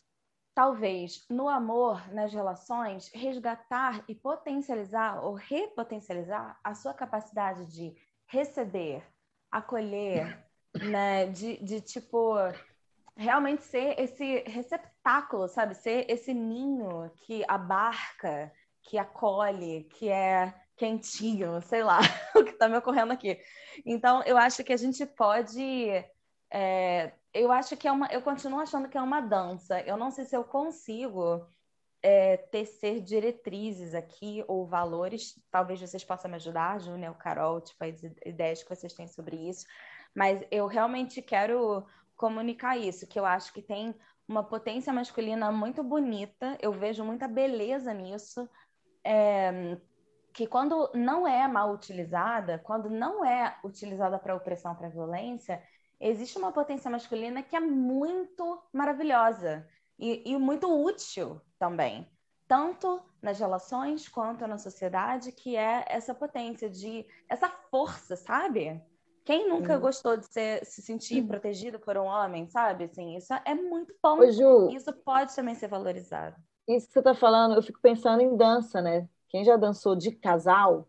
talvez 0.56 1.24
no 1.30 1.48
amor, 1.48 2.12
nas 2.12 2.34
relações, 2.34 3.12
resgatar 3.14 4.04
e 4.08 4.16
potencializar 4.16 5.24
ou 5.24 5.36
repotencializar 5.36 6.60
a 6.64 6.74
sua 6.74 6.96
capacidade 6.96 7.72
de 7.72 7.96
receber, 8.26 9.04
acolher, 9.52 10.48
né? 10.82 11.28
De, 11.28 11.64
de 11.64 11.80
tipo 11.80 12.34
realmente 13.16 13.62
ser 13.62 14.00
esse 14.00 14.40
receptáculo, 14.48 15.48
sabe? 15.48 15.76
Ser 15.76 16.10
esse 16.10 16.34
ninho 16.34 17.12
que 17.18 17.46
abarca, 17.48 18.52
que 18.82 18.98
acolhe, 18.98 19.84
que 19.84 20.10
é 20.10 20.52
quentinho, 20.76 21.62
sei 21.62 21.84
lá, 21.84 22.00
o 22.42 22.46
que 22.46 22.52
está 22.52 22.68
me 22.68 22.78
ocorrendo 22.78 23.14
aqui. 23.14 23.40
Então, 23.86 24.22
eu 24.24 24.38
acho 24.38 24.64
que 24.64 24.74
a 24.74 24.78
gente 24.78 25.06
pode 25.06 26.04
é, 26.54 27.14
eu 27.34 27.52
acho 27.52 27.78
que 27.78 27.88
é 27.88 27.92
uma. 27.92 28.08
Eu 28.08 28.22
continuo 28.22 28.60
achando 28.60 28.90
que 28.90 28.98
é 28.98 29.02
uma 29.02 29.22
dança. 29.22 29.80
Eu 29.82 29.96
não 29.96 30.12
sei 30.12 30.26
se 30.26 30.36
eu 30.36 30.44
consigo 30.44 31.48
é, 32.04 32.38
tecer 32.38 33.02
diretrizes 33.02 33.96
aqui 33.96 34.44
ou 34.48 34.66
valores. 34.66 35.40
Talvez 35.50 35.80
vocês 35.80 36.04
possam 36.04 36.30
me 36.30 36.36
ajudar, 36.36 36.82
Júnior, 36.82 37.16
Carol, 37.18 37.62
tipo, 37.62 37.84
as 37.84 38.04
ideias 38.26 38.62
que 38.62 38.70
vocês 38.70 38.94
têm 38.94 39.08
sobre 39.08 39.38
isso. 39.38 39.66
Mas 40.14 40.44
eu 40.52 40.68
realmente 40.68 41.22
quero 41.22 41.86
comunicar 42.18 42.78
isso, 42.78 43.08
que 43.08 43.18
eu 43.18 43.26
acho 43.26 43.54
que 43.54 43.62
tem 43.62 43.96
uma 44.28 44.44
potência 44.44 44.92
masculina 44.92 45.52
muito 45.52 45.82
bonita. 45.82 46.58
Eu 46.62 46.74
vejo 46.74 47.04
muita 47.06 47.30
beleza 47.30 47.94
nisso. 47.94 48.50
É, 49.06 49.78
que 50.34 50.48
quando 50.48 50.90
não 50.94 51.28
é 51.28 51.48
mal 51.48 51.72
utilizada, 51.72 52.60
quando 52.60 52.90
não 52.90 53.26
é 53.26 53.58
utilizada 53.64 54.18
para 54.18 54.36
opressão, 54.36 54.76
para 54.76 54.90
violência, 54.90 55.62
existe 56.00 56.38
uma 56.38 56.52
potência 56.52 56.90
masculina 56.90 57.44
que 57.44 57.56
é 57.56 57.60
muito 57.60 58.62
maravilhosa 58.74 59.68
e, 60.00 60.24
e 60.26 60.38
muito 60.38 60.68
útil 60.68 61.40
também, 61.60 62.08
tanto 62.48 63.02
nas 63.22 63.40
relações 63.40 64.08
quanto 64.10 64.48
na 64.48 64.58
sociedade, 64.58 65.32
que 65.32 65.56
é 65.56 65.86
essa 65.88 66.14
potência 66.14 66.70
de 66.70 67.06
essa 67.30 67.48
força, 67.70 68.16
sabe? 68.16 68.82
Quem 69.24 69.48
nunca 69.48 69.78
gostou 69.78 70.18
de 70.18 70.26
ser, 70.26 70.66
se 70.66 70.82
sentir 70.82 71.22
protegido 71.28 71.80
por 71.80 71.96
um 71.96 72.06
homem, 72.06 72.48
sabe? 72.48 72.86
Assim, 72.86 73.16
isso 73.16 73.32
é 73.46 73.54
muito 73.54 73.94
bom. 74.02 74.18
Ô, 74.20 74.32
Ju, 74.32 74.72
isso 74.72 74.92
pode 74.92 75.36
também 75.36 75.54
ser 75.54 75.68
valorizado. 75.68 76.36
Isso 76.68 76.88
que 76.88 76.94
você 76.94 77.00
está 77.00 77.14
falando, 77.14 77.56
eu 77.56 77.62
fico 77.62 77.80
pensando 77.80 78.22
em 78.22 78.36
dança, 78.36 78.82
né? 78.82 79.08
Quem 79.32 79.46
já 79.46 79.56
dançou 79.56 79.96
de 79.96 80.12
casal 80.12 80.88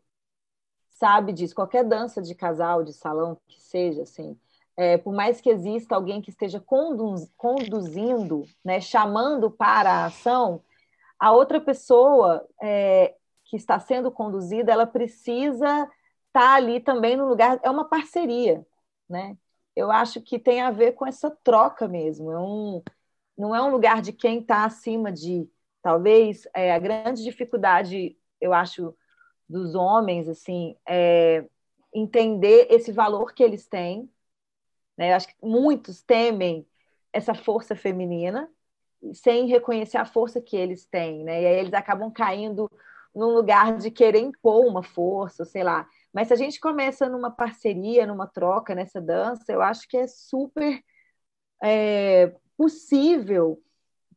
sabe 0.91 1.33
disso. 1.33 1.55
Qualquer 1.55 1.85
dança 1.85 2.21
de 2.21 2.35
casal, 2.35 2.83
de 2.83 2.93
salão, 2.93 3.39
que 3.47 3.61
seja, 3.61 4.03
assim, 4.03 4.39
é, 4.77 4.99
por 4.99 5.15
mais 5.15 5.41
que 5.41 5.49
exista 5.49 5.95
alguém 5.95 6.21
que 6.21 6.31
esteja 6.31 6.61
conduz, 6.61 7.31
conduzindo, 7.37 8.45
né, 8.65 8.81
chamando 8.81 9.51
para 9.51 9.91
a 9.91 10.05
ação, 10.07 10.63
a 11.19 11.33
outra 11.33 11.61
pessoa 11.61 12.47
é, 12.61 13.15
que 13.45 13.57
está 13.57 13.79
sendo 13.79 14.11
conduzida, 14.11 14.73
ela 14.73 14.87
precisa 14.87 15.67
estar 15.67 15.91
tá 16.33 16.55
ali 16.55 16.81
também 16.81 17.17
no 17.17 17.29
lugar, 17.29 17.61
é 17.63 17.71
uma 17.71 17.89
parceria, 17.89 18.67
né? 19.09 19.37
Eu 19.77 19.91
acho 19.91 20.21
que 20.21 20.39
tem 20.39 20.61
a 20.61 20.71
ver 20.71 20.93
com 20.93 21.07
essa 21.07 21.31
troca 21.31 21.89
mesmo, 21.89 22.33
é 22.33 22.39
um, 22.39 22.83
não 23.39 23.55
é 23.55 23.63
um 23.63 23.71
lugar 23.71 24.03
de 24.03 24.13
quem 24.13 24.41
está 24.41 24.65
acima 24.65 25.13
de, 25.13 25.49
talvez, 25.83 26.47
é, 26.55 26.73
a 26.75 26.79
grande 26.79 27.23
dificuldade, 27.23 28.17
eu 28.43 28.53
acho, 28.53 28.95
dos 29.49 29.75
homens, 29.75 30.29
assim, 30.29 30.77
é 30.87 31.45
entender 31.95 32.69
esse 32.71 32.91
valor 32.91 33.35
que 33.35 33.43
eles 33.43 33.67
têm, 33.67 34.11
né? 34.97 35.13
Eu 35.13 35.17
acho 35.17 35.29
que 35.29 35.35
muitos 35.43 36.03
temem 36.03 36.67
essa 37.13 37.35
força 37.35 37.77
feminina 37.77 38.51
sem 39.15 39.47
reconhecer 39.47 39.99
a 39.99 40.05
força 40.05 40.41
que 40.41 40.57
eles 40.57 40.87
têm, 40.87 41.25
né? 41.25 41.43
E 41.43 41.47
aí 41.47 41.59
eles 41.59 41.75
acabam 41.75 42.11
caindo 42.11 42.71
num 43.15 43.35
lugar 43.35 43.77
de 43.77 43.91
querer 43.91 44.21
impor 44.21 44.65
uma 44.65 44.83
força, 44.83 45.45
sei 45.45 45.63
lá. 45.63 45.87
Mas 46.13 46.29
se 46.29 46.35
a 46.35 46.37
gente 46.37 46.61
começa 46.61 47.09
numa 47.09 47.31
parceria, 47.31 48.07
numa 48.07 48.27
troca, 48.27 48.75
nessa 48.75 49.01
dança, 49.01 49.53
eu 49.53 49.61
acho 49.61 49.87
que 49.89 49.97
é 49.97 50.07
super 50.07 50.83
é, 51.63 52.35
possível, 52.57 53.63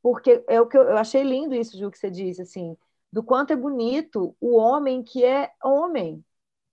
porque 0.02 0.44
é 0.48 0.62
o 0.62 0.68
que 0.68 0.78
eu, 0.78 0.84
eu 0.84 0.98
achei 0.98 1.24
lindo 1.24 1.56
isso, 1.56 1.78
Ju, 1.78 1.92
que 1.92 1.98
você 1.98 2.10
disse, 2.10 2.42
assim, 2.42 2.78
do 3.16 3.24
quanto 3.24 3.54
é 3.54 3.56
bonito 3.56 4.36
o 4.42 4.58
homem 4.58 5.02
que 5.02 5.24
é 5.24 5.50
homem, 5.64 6.22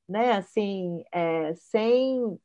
né? 0.08 0.32
Assim, 0.32 1.04
é, 1.12 1.54
sem, 1.54 2.36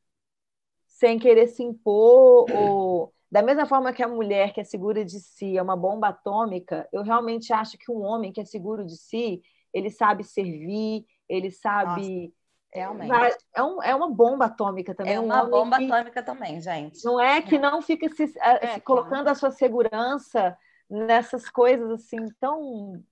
sem 0.86 1.18
querer 1.18 1.48
se 1.48 1.64
impor, 1.64 2.48
ou 2.48 3.12
da 3.28 3.42
mesma 3.42 3.66
forma 3.66 3.92
que 3.92 4.00
a 4.00 4.06
mulher 4.06 4.52
que 4.52 4.60
é 4.60 4.64
segura 4.64 5.04
de 5.04 5.18
si 5.18 5.58
é 5.58 5.60
uma 5.60 5.76
bomba 5.76 6.10
atômica, 6.10 6.88
eu 6.92 7.02
realmente 7.02 7.52
acho 7.52 7.76
que 7.76 7.90
um 7.90 8.00
homem 8.04 8.30
que 8.30 8.40
é 8.40 8.44
seguro 8.44 8.86
de 8.86 8.96
si, 8.96 9.42
ele 9.74 9.90
sabe 9.90 10.22
servir, 10.22 11.04
ele 11.28 11.50
sabe. 11.50 12.00
Nossa, 12.00 12.32
realmente. 12.72 13.36
É, 13.52 13.62
um, 13.64 13.82
é 13.82 13.96
uma 13.96 14.08
bomba 14.08 14.44
atômica 14.44 14.94
também. 14.94 15.14
É 15.14 15.18
uma 15.18 15.42
um 15.42 15.50
bomba 15.50 15.76
que, 15.76 15.90
atômica 15.90 16.22
também, 16.22 16.60
gente. 16.60 17.04
Não 17.04 17.20
é 17.20 17.42
que 17.42 17.58
não 17.58 17.82
fica 17.82 18.08
se, 18.10 18.32
é, 18.38 18.74
se 18.74 18.80
colocando 18.82 19.26
a 19.26 19.34
sua 19.34 19.50
segurança 19.50 20.56
nessas 20.88 21.50
coisas 21.50 21.90
assim 21.90 22.28
tão 22.38 23.02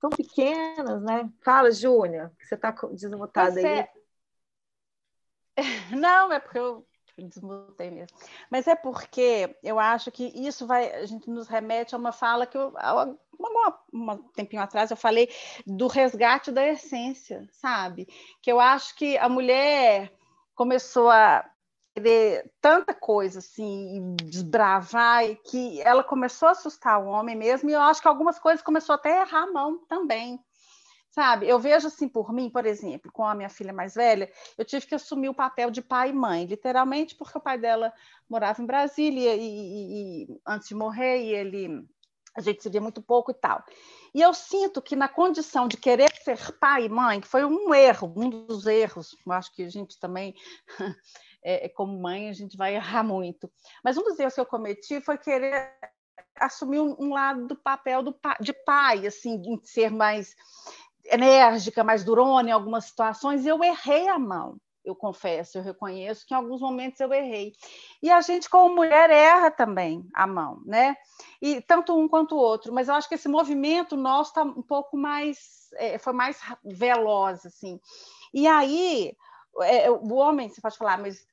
tão 0.00 0.10
pequenas, 0.10 1.02
né? 1.02 1.30
Fala, 1.42 1.70
Júnior, 1.70 2.32
que 2.38 2.46
você 2.46 2.54
está 2.54 2.70
desmutada 2.70 3.52
você... 3.52 3.66
aí. 3.66 3.88
Não, 6.00 6.32
é 6.32 6.40
porque 6.40 6.58
eu 6.58 6.86
desmutei 7.18 7.90
mesmo. 7.90 8.16
Mas 8.50 8.66
é 8.66 8.74
porque 8.74 9.54
eu 9.62 9.78
acho 9.78 10.10
que 10.10 10.24
isso 10.24 10.66
vai, 10.66 10.90
a 10.94 11.04
gente 11.04 11.28
nos 11.28 11.48
remete 11.48 11.94
a 11.94 11.98
uma 11.98 12.12
fala 12.12 12.46
que 12.46 12.56
eu, 12.56 12.72
um 13.92 14.16
tempinho 14.34 14.62
atrás 14.62 14.90
eu 14.90 14.96
falei 14.96 15.28
do 15.66 15.86
resgate 15.86 16.50
da 16.50 16.66
essência, 16.66 17.46
sabe? 17.52 18.08
Que 18.40 18.50
eu 18.50 18.58
acho 18.58 18.96
que 18.96 19.18
a 19.18 19.28
mulher 19.28 20.12
começou 20.54 21.10
a 21.10 21.44
querer 21.94 22.50
tanta 22.60 22.94
coisa 22.94 23.40
assim, 23.40 24.14
desbravar, 24.24 25.24
e 25.24 25.36
que 25.36 25.80
ela 25.82 26.04
começou 26.04 26.48
a 26.48 26.52
assustar 26.52 27.02
o 27.02 27.06
homem 27.06 27.36
mesmo, 27.36 27.68
e 27.70 27.72
eu 27.72 27.80
acho 27.80 28.00
que 28.00 28.08
algumas 28.08 28.38
coisas 28.38 28.62
começou 28.62 28.94
até 28.94 29.18
a 29.18 29.22
errar 29.22 29.42
a 29.42 29.52
mão 29.52 29.78
também. 29.86 30.38
Sabe, 31.10 31.48
eu 31.48 31.58
vejo 31.58 31.88
assim 31.88 32.08
por 32.08 32.32
mim, 32.32 32.48
por 32.48 32.64
exemplo, 32.64 33.10
com 33.10 33.24
a 33.24 33.34
minha 33.34 33.48
filha 33.48 33.72
mais 33.72 33.96
velha, 33.96 34.30
eu 34.56 34.64
tive 34.64 34.86
que 34.86 34.94
assumir 34.94 35.28
o 35.28 35.34
papel 35.34 35.68
de 35.68 35.82
pai 35.82 36.10
e 36.10 36.12
mãe, 36.12 36.44
literalmente, 36.44 37.16
porque 37.16 37.36
o 37.36 37.40
pai 37.40 37.58
dela 37.58 37.92
morava 38.28 38.62
em 38.62 38.66
Brasília 38.66 39.34
e, 39.34 39.42
e, 39.42 40.22
e 40.22 40.40
antes 40.46 40.68
de 40.68 40.74
morrer, 40.76 41.24
e 41.24 41.34
ele 41.34 41.84
a 42.36 42.40
gente 42.40 42.62
se 42.62 42.70
via 42.70 42.80
muito 42.80 43.02
pouco 43.02 43.30
e 43.30 43.34
tal. 43.34 43.64
E 44.14 44.20
eu 44.20 44.32
sinto 44.32 44.80
que 44.80 44.94
na 44.94 45.08
condição 45.08 45.66
de 45.66 45.76
querer 45.76 46.12
ser 46.22 46.38
pai 46.58 46.84
e 46.84 46.88
mãe, 46.88 47.20
que 47.20 47.26
foi 47.26 47.44
um 47.44 47.74
erro, 47.74 48.12
um 48.16 48.28
dos 48.28 48.66
erros, 48.66 49.16
eu 49.26 49.32
acho 49.32 49.52
que 49.52 49.64
a 49.64 49.68
gente 49.68 49.98
também 49.98 50.34
é, 51.42 51.66
é, 51.66 51.68
como 51.68 52.00
mãe, 52.00 52.28
a 52.28 52.32
gente 52.32 52.56
vai 52.56 52.74
errar 52.74 53.02
muito. 53.02 53.50
Mas 53.82 53.96
um 53.96 54.02
dos 54.02 54.18
erros 54.18 54.34
que 54.34 54.40
eu 54.40 54.46
cometi 54.46 55.00
foi 55.00 55.18
querer 55.18 55.72
assumir 56.36 56.80
um, 56.80 56.96
um 56.98 57.12
lado 57.12 57.46
do 57.46 57.56
papel 57.56 58.02
do, 58.02 58.14
de 58.40 58.52
pai, 58.52 59.06
assim, 59.06 59.40
de 59.40 59.68
ser 59.68 59.90
mais 59.90 60.34
enérgica, 61.04 61.84
mais 61.84 62.04
durona 62.04 62.48
em 62.48 62.52
algumas 62.52 62.84
situações, 62.86 63.44
e 63.44 63.48
eu 63.48 63.62
errei 63.62 64.08
a 64.08 64.18
mão. 64.18 64.56
Eu 64.82 64.96
confesso, 64.96 65.58
eu 65.58 65.62
reconheço 65.62 66.26
que 66.26 66.32
em 66.32 66.36
alguns 66.36 66.60
momentos 66.60 66.98
eu 67.00 67.12
errei. 67.12 67.52
E 68.02 68.10
a 68.10 68.20
gente, 68.22 68.48
como 68.48 68.74
mulher, 68.74 69.10
erra 69.10 69.50
também 69.50 70.08
a 70.14 70.26
mão, 70.26 70.62
né? 70.64 70.96
E 71.40 71.60
tanto 71.60 71.94
um 71.94 72.08
quanto 72.08 72.34
o 72.34 72.38
outro. 72.38 72.72
Mas 72.72 72.88
eu 72.88 72.94
acho 72.94 73.06
que 73.06 73.14
esse 73.14 73.28
movimento 73.28 73.94
nosso 73.94 74.30
está 74.30 74.42
um 74.42 74.62
pouco 74.62 74.96
mais, 74.96 75.68
é, 75.74 75.98
foi 75.98 76.14
mais 76.14 76.40
veloz, 76.64 77.44
assim. 77.44 77.78
E 78.32 78.46
aí, 78.46 79.14
é, 79.62 79.90
o 79.90 80.14
homem, 80.14 80.48
você 80.48 80.62
pode 80.62 80.78
falar, 80.78 80.98
mas 80.98 81.26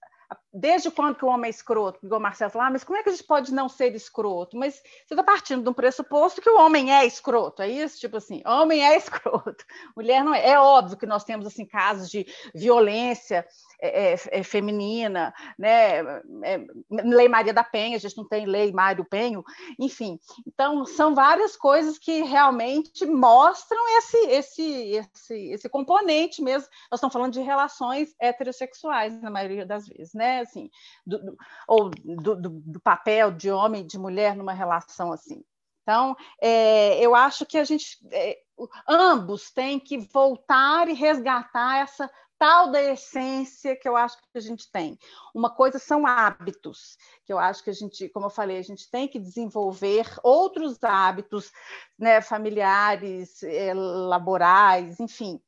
desde 0.54 0.91
quando 0.91 1.16
que 1.16 1.26
o 1.26 1.28
homem 1.28 1.48
é 1.48 1.52
escroto? 1.52 2.06
Igual 2.06 2.20
Marcelo 2.20 2.52
falou, 2.52 2.68
ah, 2.68 2.72
mas 2.72 2.84
como 2.84 2.98
é 2.98 3.04
que 3.04 3.10
a 3.10 3.12
gente 3.12 3.24
pode 3.24 3.54
não 3.54 3.70
ser 3.70 3.95
escroto? 3.95 4.58
Mas 4.58 4.76
você 5.06 5.14
está 5.14 5.24
partindo 5.24 5.64
de 5.64 5.70
um 5.70 5.74
pressuposto 5.74 6.41
que 6.41 6.49
o 6.49 6.60
homem 6.60 6.94
é 6.94 7.06
escroto, 7.06 7.62
é 7.62 7.70
isso? 7.70 7.99
Tipo 7.99 8.18
assim, 8.18 8.41
homem 8.45 8.84
é 8.84 8.95
escroto, 8.98 9.64
mulher 9.95 10.24
não 10.24 10.34
é. 10.34 10.49
É 10.49 10.60
óbvio 10.60 10.98
que 10.98 11.06
nós 11.06 11.24
temos 11.24 11.45
assim 11.45 11.66
casos 11.66 12.10
de 12.10 12.26
violência 12.54 13.45
é, 13.80 14.14
é, 14.14 14.18
é, 14.32 14.44
feminina, 14.44 15.34
né? 15.58 15.99
É, 16.44 16.66
lei 16.90 17.28
Maria 17.28 17.54
da 17.54 17.64
Penha, 17.64 17.95
a 17.95 17.99
gente 17.99 18.18
não 18.18 18.28
tem 18.28 18.45
lei 18.45 18.72
Mário 18.72 19.06
Penho, 19.06 19.44
enfim. 19.80 20.20
Então, 20.48 20.86
são 20.86 21.14
várias 21.14 21.56
coisas 21.56 21.98
que 21.98 22.24
realmente 22.24 23.06
mostram 23.06 23.80
esse, 23.98 24.18
esse, 24.18 24.64
esse, 24.91 25.52
esse 25.52 25.70
componente 25.70 26.41
mesmo. 26.41 26.68
Nós 26.91 26.98
estamos 26.98 27.14
falando 27.14 27.34
de 27.34 27.41
relações 27.41 28.16
heterossexuais, 28.20 29.22
na 29.22 29.30
maioria 29.30 29.66
das 29.66 29.88
vezes, 29.88 30.14
né? 30.14 30.40
Assim, 30.40 30.70
do, 31.06 31.20
do, 31.20 31.38
ou 31.68 31.90
do, 31.90 32.36
do 32.36 32.80
papel 32.80 33.32
de 33.32 33.52
homem 33.52 33.82
e 33.82 33.88
de 33.88 33.99
mulher 33.99 34.36
numa 34.36 34.54
relação 34.54 35.12
assim. 35.12 35.44
Então, 35.88 36.18
é, 36.41 36.99
eu 36.99 37.16
acho 37.16 37.45
que 37.45 37.58
a 37.58 37.64
gente, 37.64 37.98
é, 38.12 38.38
ambos 38.86 39.52
têm 39.52 39.80
que 39.80 39.98
voltar 39.98 40.90
e 40.90 40.94
resgatar 40.94 41.78
essa 41.78 42.12
tal 42.38 42.72
da 42.72 42.81
essência 42.81 43.76
que 43.76 43.88
eu 43.88 43.95
acho 43.95 44.18
que 44.18 44.38
a 44.38 44.41
gente 44.41 44.72
tem. 44.72 44.97
Uma 45.34 45.49
coisa 45.49 45.80
são 45.80 46.05
hábitos, 46.05 46.97
que 47.26 47.34
eu 47.34 47.39
acho 47.39 47.64
que 47.64 47.69
a 47.69 47.73
gente, 47.73 48.09
como 48.09 48.27
eu 48.27 48.30
falei, 48.30 48.57
a 48.57 48.64
gente 48.64 48.89
tem 48.89 49.07
que 49.07 49.19
desenvolver 49.19 50.05
outros 50.23 50.84
hábitos 50.84 51.51
né, 51.97 52.22
familiares, 52.22 53.41
eh, 53.43 53.73
laborais, 53.73 54.99
enfim. 54.99 55.41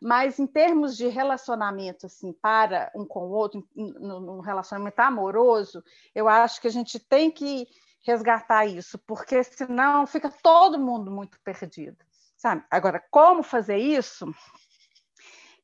Mas 0.00 0.38
em 0.38 0.46
termos 0.46 0.96
de 0.96 1.08
relacionamento, 1.08 2.06
assim, 2.06 2.32
para 2.32 2.90
um 2.94 3.04
com 3.04 3.20
o 3.20 3.30
outro, 3.30 3.66
num 3.74 4.40
relacionamento 4.40 5.00
amoroso, 5.00 5.82
eu 6.14 6.28
acho 6.28 6.60
que 6.60 6.68
a 6.68 6.72
gente 6.72 6.98
tem 6.98 7.30
que 7.30 7.66
resgatar 8.02 8.66
isso, 8.66 8.98
porque 8.98 9.42
senão 9.42 10.06
fica 10.06 10.30
todo 10.42 10.78
mundo 10.78 11.10
muito 11.10 11.38
perdido, 11.42 11.96
sabe? 12.36 12.64
Agora, 12.70 13.02
como 13.10 13.42
fazer 13.42 13.78
isso? 13.78 14.26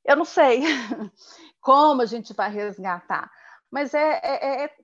Eu 0.05 0.17
não 0.17 0.25
sei 0.25 0.63
como 1.61 2.03
a 2.03 2.07
gente 2.07 2.33
vai 2.33 2.51
resgatar, 2.51 3.31
mas 3.71 3.95
é, 3.95 4.21
é, 4.23 4.65
é 4.65 4.75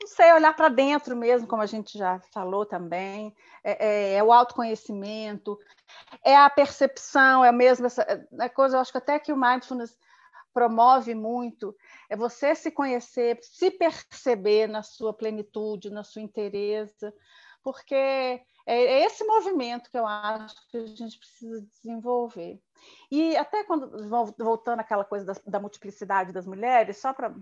não 0.00 0.08
sei, 0.08 0.32
olhar 0.32 0.54
para 0.54 0.68
dentro 0.68 1.16
mesmo, 1.16 1.48
como 1.48 1.62
a 1.62 1.66
gente 1.66 1.96
já 1.96 2.20
falou 2.32 2.66
também, 2.66 3.34
é, 3.62 3.86
é, 3.86 4.14
é, 4.16 4.22
o 4.22 4.32
autoconhecimento, 4.32 5.58
é 6.22 6.36
a 6.36 6.50
percepção, 6.50 7.44
é 7.44 7.50
mesmo 7.50 7.86
essa 7.86 8.02
é 8.40 8.48
coisa, 8.48 8.76
eu 8.76 8.80
acho 8.80 8.92
que 8.92 8.98
até 8.98 9.18
que 9.18 9.32
o 9.32 9.36
mindfulness 9.36 9.96
promove 10.52 11.14
muito, 11.14 11.74
é 12.10 12.16
você 12.16 12.54
se 12.54 12.70
conhecer, 12.70 13.38
se 13.42 13.70
perceber 13.70 14.68
na 14.68 14.82
sua 14.82 15.12
plenitude, 15.14 15.90
na 15.90 16.04
sua 16.04 16.22
inteireza, 16.22 17.12
porque 17.62 17.94
é, 17.94 18.44
é 18.66 19.06
esse 19.06 19.24
movimento 19.24 19.90
que 19.90 19.98
eu 19.98 20.06
acho 20.06 20.54
que 20.68 20.76
a 20.76 20.86
gente 20.86 21.18
precisa 21.18 21.62
desenvolver. 21.62 22.60
E 23.10 23.36
até 23.36 23.64
quando, 23.64 24.08
voltando 24.36 24.80
àquela 24.80 25.04
coisa 25.04 25.24
da, 25.24 25.34
da 25.46 25.60
multiplicidade 25.60 26.32
das 26.32 26.46
mulheres, 26.46 26.98
só 26.98 27.12
para 27.12 27.34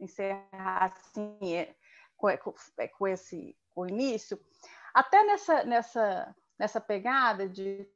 encerrar 0.00 0.92
assim, 0.92 1.54
é, 1.54 1.74
com, 2.16 2.28
é, 2.28 2.38
é, 2.78 2.88
com, 2.88 3.06
esse 3.06 3.56
com 3.74 3.82
o 3.82 3.88
início, 3.88 4.38
até 4.92 5.22
nessa, 5.24 5.64
nessa, 5.64 6.36
nessa 6.58 6.80
pegada 6.80 7.48
de 7.48 7.88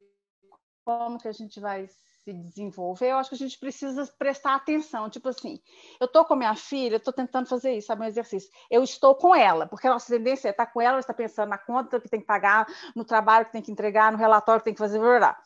como 0.88 1.18
que 1.18 1.28
a 1.28 1.32
gente 1.32 1.60
vai 1.60 1.86
se 1.86 2.32
desenvolver, 2.32 3.10
eu 3.10 3.18
acho 3.18 3.28
que 3.28 3.34
a 3.34 3.38
gente 3.38 3.58
precisa 3.58 4.10
prestar 4.18 4.54
atenção. 4.54 5.10
Tipo 5.10 5.28
assim, 5.28 5.60
eu 6.00 6.06
estou 6.06 6.24
com 6.24 6.34
minha 6.34 6.54
filha, 6.54 6.96
estou 6.96 7.12
tentando 7.12 7.46
fazer 7.46 7.74
isso, 7.74 7.88
sabe, 7.88 8.02
um 8.02 8.06
exercício. 8.06 8.50
Eu 8.70 8.82
estou 8.82 9.14
com 9.14 9.34
ela, 9.34 9.66
porque 9.66 9.86
a 9.86 9.90
nossa 9.90 10.10
tendência 10.10 10.48
é 10.48 10.50
estar 10.50 10.64
com 10.64 10.80
ela, 10.80 10.98
está 10.98 11.12
pensando 11.12 11.50
na 11.50 11.58
conta 11.58 12.00
que 12.00 12.08
tem 12.08 12.20
que 12.20 12.26
pagar, 12.26 12.66
no 12.96 13.04
trabalho 13.04 13.44
que 13.44 13.52
tem 13.52 13.60
que 13.60 13.70
entregar, 13.70 14.10
no 14.10 14.16
relatório 14.16 14.62
que 14.62 14.64
tem 14.64 14.72
que 14.72 14.78
fazer, 14.78 14.98
blá, 14.98 15.36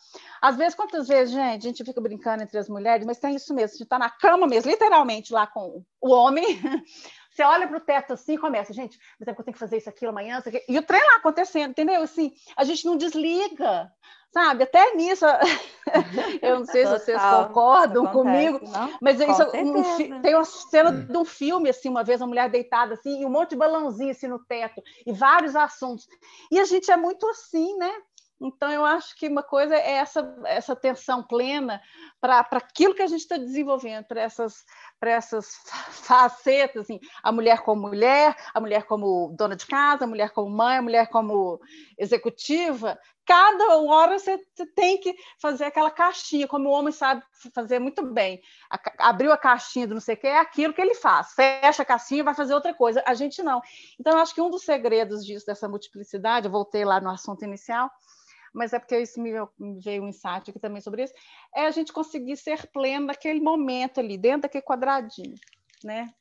Às 0.41 0.57
vezes, 0.57 0.77
quantas 0.77 1.09
vezes, 1.09 1.35
gente, 1.35 1.67
a 1.67 1.71
gente 1.71 1.85
fica 1.85 2.01
brincando 2.01 2.45
entre 2.45 2.59
as 2.59 2.69
mulheres, 2.69 3.05
mas 3.05 3.19
tem 3.19 3.35
isso 3.35 3.53
mesmo, 3.53 3.75
a 3.75 3.79
gente 3.79 3.83
está 3.83 3.99
na 3.99 4.11
cama 4.11 4.47
mesmo, 4.47 4.71
literalmente 4.71 5.33
lá 5.33 5.45
com 5.45 5.85
o 6.01 6.13
homem. 6.13 6.45
Você 7.33 7.43
olha 7.43 7.67
para 7.67 7.79
o 7.79 7.81
teto 7.81 8.13
assim 8.13 8.35
e 8.35 8.39
começa, 8.39 8.73
gente, 8.73 8.99
mas 9.19 9.27
é 9.27 9.35
que 9.35 9.41
eu 9.41 9.45
tenho 9.45 9.55
que 9.55 9.61
fazer 9.61 9.79
isso, 9.79 9.89
aquilo 9.89 10.11
amanhã, 10.11 10.39
isso 10.39 10.51
e 10.69 10.79
o 10.79 10.83
trem 10.83 11.03
lá 11.03 11.17
acontecendo, 11.17 11.71
entendeu? 11.71 12.03
Assim, 12.03 12.33
a 12.57 12.65
gente 12.65 12.85
não 12.85 12.97
desliga 12.97 13.91
sabe? 14.33 14.65
Até 14.65 14.95
nisso, 14.95 15.27
eu 16.41 16.61
não 16.61 16.65
sei 16.65 16.87
se 16.87 16.93
vocês 16.93 17.21
concordam 17.21 18.07
comigo, 18.07 18.61
não? 18.63 18.99
mas 19.01 19.21
isso, 19.21 19.43
um, 19.55 20.23
tem 20.23 20.35
uma 20.35 20.45
cena 20.45 20.91
de 20.91 21.17
um 21.17 21.25
filme, 21.25 21.69
assim, 21.69 21.89
uma 21.91 22.03
vez 22.03 22.21
uma 22.21 22.29
mulher 22.29 22.49
deitada, 22.49 22.95
assim, 22.95 23.21
e 23.21 23.27
um 23.27 23.31
monte 23.31 23.51
de 23.51 23.57
balãozinho, 23.57 24.11
assim, 24.11 24.27
no 24.27 24.39
teto, 24.39 24.83
e 25.07 25.13
vários 25.13 25.55
assuntos. 25.55 26.09
E 26.51 26.59
a 26.59 26.65
gente 26.65 26.91
é 26.91 26.97
muito 26.97 27.29
assim, 27.29 27.77
né? 27.77 27.93
Então, 28.45 28.71
eu 28.73 28.85
acho 28.85 29.17
que 29.17 29.29
uma 29.29 29.43
coisa 29.43 29.77
é 29.77 29.93
essa, 29.93 30.37
essa 30.47 30.73
atenção 30.73 31.23
plena 31.23 31.81
para 32.21 32.41
aquilo 32.41 32.95
que 32.95 33.03
a 33.03 33.07
gente 33.07 33.21
está 33.21 33.37
desenvolvendo, 33.37 34.05
para 34.05 34.21
essas, 34.21 34.65
essas 35.01 35.55
facetas, 36.03 36.83
assim, 36.83 36.99
a 37.23 37.31
mulher 37.31 37.61
como 37.61 37.83
mulher, 37.83 38.37
a 38.53 38.61
mulher 38.61 38.85
como 38.85 39.33
dona 39.39 39.55
de 39.55 39.65
casa, 39.65 40.05
a 40.05 40.09
mulher 40.09 40.31
como 40.31 40.51
mãe, 40.51 40.79
a 40.79 40.83
mulher 40.83 41.09
como 41.09 41.61
executiva. 41.97 42.99
Cada 43.25 43.77
hora 43.77 44.19
você 44.19 44.37
tem 44.75 44.99
que 44.99 45.15
fazer 45.41 45.67
aquela 45.67 45.93
caixinha, 45.93 46.49
como 46.49 46.69
o 46.69 46.73
homem 46.73 46.93
sabe 46.93 47.23
fazer 47.55 47.79
muito 47.79 48.05
bem. 48.05 48.43
abriu 48.99 49.33
a 49.33 49.39
caixinha 49.39 49.87
do 49.87 49.95
não 49.95 50.01
sei 50.01 50.17
o 50.17 50.19
que, 50.19 50.27
é 50.27 50.41
aquilo 50.41 50.75
que 50.75 50.81
ele 50.81 50.95
faz. 50.95 51.33
Fecha 51.33 51.83
a 51.83 51.87
caixinha 51.87 52.25
vai 52.25 52.35
fazer 52.35 52.55
outra 52.55 52.75
coisa. 52.75 53.03
A 53.07 53.15
gente 53.15 53.41
não. 53.41 53.63
Então, 54.01 54.15
eu 54.15 54.19
acho 54.19 54.35
que 54.35 54.41
um 54.41 54.51
dos 54.51 54.65
segredos 54.65 55.25
disso, 55.25 55.47
dessa 55.47 55.69
multiplicidade, 55.69 56.47
eu 56.47 56.53
voltei 56.53 56.85
lá 56.85 57.01
no 57.01 57.11
assunto 57.11 57.45
inicial, 57.45 57.89
mas 58.53 58.73
é 58.73 58.79
porque 58.79 58.99
isso 58.99 59.21
me, 59.21 59.33
veio 59.81 60.03
um 60.03 60.09
insight 60.09 60.51
aqui 60.51 60.59
também 60.59 60.81
sobre 60.81 61.05
isso, 61.05 61.15
é 61.55 61.67
a 61.67 61.71
gente 61.71 61.93
conseguir 61.93 62.37
ser 62.37 62.67
pleno 62.69 63.07
naquele 63.07 63.41
momento 63.41 64.01
ali, 64.01 64.19
dentro 64.19 64.43
daquele 64.43 64.65
quadradinho, 64.65 65.35
né? 65.83 66.13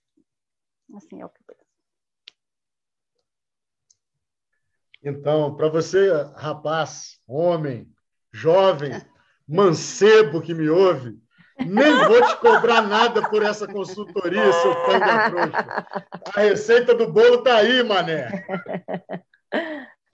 Assim 0.95 1.21
é 1.21 1.25
o 1.25 1.29
que 1.29 1.41
eu 1.41 1.45
penso. 1.47 1.61
Então, 5.03 5.55
para 5.55 5.67
você, 5.67 6.11
rapaz, 6.35 7.19
homem, 7.27 7.91
jovem, 8.31 8.91
mancebo 9.47 10.41
que 10.41 10.53
me 10.53 10.69
ouve, 10.69 11.19
nem 11.59 11.93
vou 12.07 12.25
te 12.25 12.37
cobrar 12.37 12.81
nada 12.81 13.27
por 13.29 13.43
essa 13.43 13.67
consultoria, 13.67 14.51
seu 14.53 14.75
tanga 14.85 15.29
trouxa. 15.29 15.85
A 16.35 16.39
receita 16.41 16.95
do 16.95 17.11
bolo 17.11 17.39
está 17.39 17.57
aí, 17.57 17.83
mané. 17.83 18.45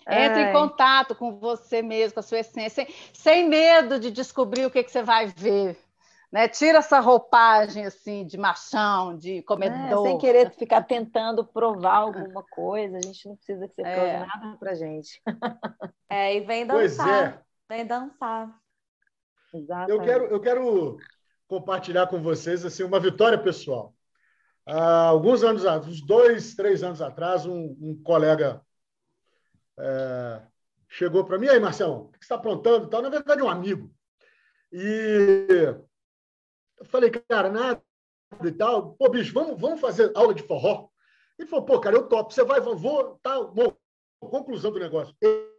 Entre 0.09 0.43
Ai. 0.43 0.49
em 0.49 0.53
contato 0.53 1.13
com 1.13 1.37
você 1.37 1.81
mesmo, 1.81 2.13
com 2.13 2.19
a 2.21 2.23
sua 2.23 2.39
essência, 2.39 2.85
sem, 2.85 2.87
sem 3.13 3.49
medo 3.49 3.99
de 3.99 4.09
descobrir 4.09 4.65
o 4.65 4.71
que, 4.71 4.83
que 4.83 4.91
você 4.91 5.03
vai 5.03 5.27
ver. 5.27 5.77
Né? 6.31 6.47
Tira 6.47 6.79
essa 6.79 6.99
roupagem 6.99 7.85
assim 7.85 8.25
de 8.25 8.37
machão, 8.37 9.17
de 9.17 9.41
comedor. 9.43 10.05
É, 10.05 10.09
sem 10.09 10.17
querer 10.17 10.51
ficar 10.51 10.83
tentando 10.83 11.45
provar 11.45 11.97
alguma 11.97 12.43
coisa. 12.43 12.97
A 12.97 13.01
gente 13.01 13.27
não 13.27 13.35
precisa 13.35 13.67
que 13.67 13.75
você 13.75 13.81
é. 13.81 13.95
prove 13.95 14.25
nada 14.25 14.57
pra 14.57 14.75
gente. 14.75 15.21
É, 16.09 16.37
e 16.37 16.39
vem 16.39 16.65
dançar. 16.65 17.43
É. 17.69 17.75
Vem 17.75 17.85
dançar. 17.85 18.49
Exatamente. 19.53 19.91
Eu 19.91 20.01
quero, 20.01 20.25
eu 20.27 20.39
quero 20.39 20.97
compartilhar 21.45 22.07
com 22.07 22.21
vocês 22.21 22.65
assim, 22.65 22.81
uma 22.83 22.97
vitória 22.97 23.37
pessoal. 23.37 23.93
Há 24.65 25.07
alguns 25.07 25.43
anos, 25.43 25.65
uns 25.65 26.01
dois, 26.01 26.55
três 26.55 26.81
anos 26.81 27.01
atrás, 27.01 27.45
um, 27.45 27.75
um 27.81 28.01
colega 28.01 28.61
é, 29.79 30.41
chegou 30.87 31.25
para 31.25 31.37
mim, 31.37 31.47
aí, 31.47 31.59
Marcelo, 31.59 32.05
o 32.05 32.07
que 32.11 32.17
você 32.19 32.25
está 32.25 32.35
aprontando? 32.35 32.89
Tal? 32.89 33.01
Na 33.01 33.09
verdade, 33.09 33.41
um 33.41 33.49
amigo. 33.49 33.91
E 34.71 35.47
eu 36.77 36.85
falei, 36.85 37.09
cara, 37.09 37.49
nada 37.49 37.81
e 38.43 38.51
tal. 38.51 38.93
Pô, 38.95 39.09
bicho, 39.09 39.33
vamos, 39.33 39.59
vamos 39.59 39.79
fazer 39.79 40.11
aula 40.15 40.33
de 40.33 40.43
forró? 40.43 40.89
Ele 41.37 41.47
falou, 41.47 41.65
pô, 41.65 41.79
cara, 41.79 41.95
eu 41.95 42.07
topo. 42.07 42.33
Você 42.33 42.43
vai, 42.43 42.59
vou, 42.59 43.19
tal. 43.21 43.53
Bom, 43.53 43.75
conclusão 44.19 44.71
do 44.71 44.79
negócio. 44.79 45.15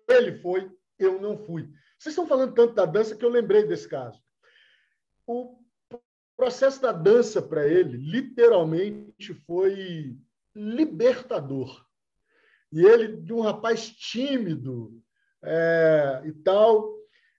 Ele 0.09 0.39
foi, 0.41 0.71
eu 0.99 1.21
não 1.21 1.37
fui. 1.37 1.63
Vocês 1.99 2.13
estão 2.13 2.27
falando 2.27 2.55
tanto 2.55 2.75
da 2.75 2.85
dança 2.85 3.17
que 3.17 3.25
eu 3.25 3.29
lembrei 3.29 3.65
desse 3.65 3.89
caso. 3.89 4.23
O 5.27 5.59
processo 6.37 6.81
da 6.81 6.93
dança 6.93 7.43
para 7.43 7.67
ele, 7.67 7.97
literalmente, 7.97 9.35
foi 9.47 10.17
libertador. 10.55 11.88
E 12.73 12.85
ele, 12.85 13.17
de 13.17 13.33
um 13.33 13.41
rapaz 13.41 13.89
tímido 13.89 14.93
é, 15.43 16.23
e 16.25 16.33
tal, 16.33 16.93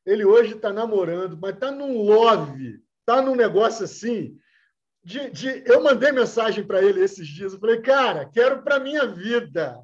ele 0.05 0.25
hoje 0.25 0.55
está 0.55 0.73
namorando, 0.73 1.37
mas 1.39 1.53
está 1.53 1.71
num 1.71 2.01
love, 2.01 2.81
está 2.99 3.21
num 3.21 3.35
negócio 3.35 3.85
assim. 3.85 4.35
De, 5.03 5.29
de, 5.29 5.63
eu 5.65 5.81
mandei 5.83 6.11
mensagem 6.11 6.63
para 6.63 6.81
ele 6.81 7.01
esses 7.03 7.27
dias, 7.27 7.53
eu 7.53 7.59
falei, 7.59 7.81
cara, 7.81 8.25
quero 8.25 8.61
para 8.61 8.79
minha 8.79 9.07
vida, 9.07 9.77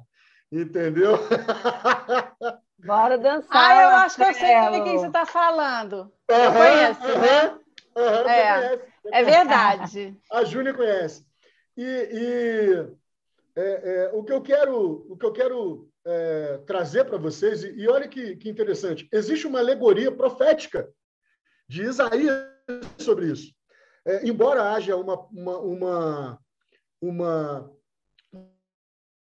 entendeu? 0.50 1.18
Bora 2.84 3.16
dançar. 3.16 3.48
Ah, 3.50 3.82
eu 3.82 3.88
acho 3.88 4.16
que 4.16 4.22
eu 4.22 4.34
sei 4.34 4.70
de 4.70 4.82
quem 4.82 4.98
você 4.98 5.06
está 5.06 5.24
falando. 5.24 6.12
Eu 6.28 6.36
uhum, 6.36 6.52
conheço, 6.52 7.00
uhum, 7.00 7.20
né? 7.20 7.58
Uhum, 7.96 8.28
é, 8.28 8.80
é 9.12 9.24
verdade. 9.24 10.16
A 10.30 10.44
Júlia 10.44 10.74
conhece. 10.74 11.24
E, 11.76 11.82
e 11.82 12.96
é, 13.56 13.62
é, 13.62 14.10
o 14.12 14.22
que 14.22 14.32
eu 14.32 14.42
quero, 14.42 15.06
o 15.08 15.16
que 15.16 15.24
eu 15.24 15.32
quero 15.32 15.88
é, 16.04 16.58
trazer 16.66 17.04
para 17.04 17.16
vocês, 17.16 17.64
e, 17.64 17.70
e 17.70 17.88
olha 17.88 18.06
que, 18.06 18.36
que 18.36 18.50
interessante, 18.50 19.08
existe 19.10 19.46
uma 19.46 19.60
alegoria 19.60 20.12
profética 20.12 20.88
de 21.66 21.82
Isaías 21.82 22.46
sobre 22.98 23.32
isso. 23.32 23.54
É, 24.04 24.28
embora 24.28 24.72
haja 24.72 24.94
uma, 24.96 25.26
uma, 25.30 25.58
uma, 25.58 26.38
uma, 27.00 27.72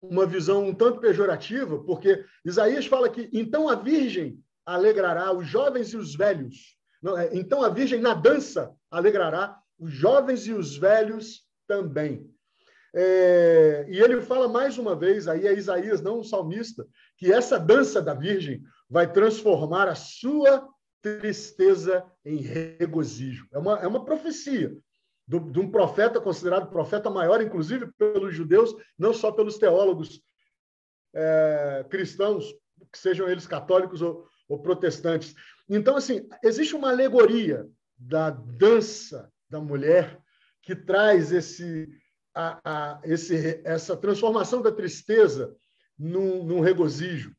uma 0.01 0.27
visão 0.27 0.65
um 0.65 0.75
tanto 0.75 1.01
pejorativa, 1.01 1.83
porque 1.83 2.25
Isaías 2.45 2.87
fala 2.87 3.11
que 3.11 3.29
então 3.33 3.69
a 3.69 3.75
virgem 3.75 4.43
alegrará 4.65 5.33
os 5.33 5.47
jovens 5.47 5.89
e 5.89 5.97
os 5.97 6.15
velhos. 6.15 6.79
É, 7.19 7.37
então 7.37 7.65
a 7.65 7.69
virgem 7.69 8.01
na 8.01 8.15
dança 8.15 8.73
alegrará 8.91 9.59
os 9.79 9.93
jovens 9.93 10.47
e 10.47 10.53
os 10.53 10.77
velhos 10.77 11.45
também. 11.67 12.30
É, 12.95 13.87
e 13.89 14.01
ele 14.01 14.21
fala 14.21 14.49
mais 14.49 14.77
uma 14.79 14.97
vez, 14.97 15.29
aí 15.29 15.47
é 15.47 15.55
Isaías, 15.55 16.01
não 16.01 16.21
um 16.21 16.25
salmista, 16.25 16.87
que 17.17 17.33
essa 17.33 17.59
dança 17.59 18.03
da 18.03 18.15
Virgem 18.15 18.63
vai 18.89 19.11
transformar 19.13 19.89
a 19.89 19.95
sua 19.95 20.69
tristeza 21.01 22.05
em 22.25 22.37
regozijo. 22.37 23.47
É 23.53 23.59
uma, 23.59 23.79
é 23.79 23.87
uma 23.87 24.05
profecia 24.05 24.77
do, 25.27 25.39
de 25.39 25.61
um 25.61 25.71
profeta 25.71 26.21
considerado 26.21 26.71
profeta 26.71 27.09
maior, 27.09 27.41
inclusive 27.41 27.91
pelos 27.93 28.35
judeus, 28.35 28.75
não 28.99 29.15
só 29.15 29.31
pelos 29.31 29.59
teólogos 29.59 30.21
é, 31.15 31.87
cristãos, 31.89 32.53
que 32.93 32.99
sejam 32.99 33.29
eles 33.29 33.47
católicos 33.47 34.03
ou, 34.03 34.27
ou 34.49 34.61
protestantes. 34.61 35.35
Então, 35.69 35.97
assim, 35.97 36.29
existe 36.43 36.75
uma 36.75 36.91
alegoria 36.91 37.69
da 37.97 38.31
dança 38.31 39.31
da 39.49 39.61
mulher 39.61 40.21
que 40.63 40.75
traz 40.75 41.33
esse 41.33 41.89
a, 42.41 42.61
a 42.65 43.01
esse, 43.05 43.61
essa 43.65 43.97
transformação 43.97 44.63
da 44.63 44.73
tristeza 44.73 45.55
num, 45.99 46.45
num 46.45 46.61
regozijo. 46.61 47.35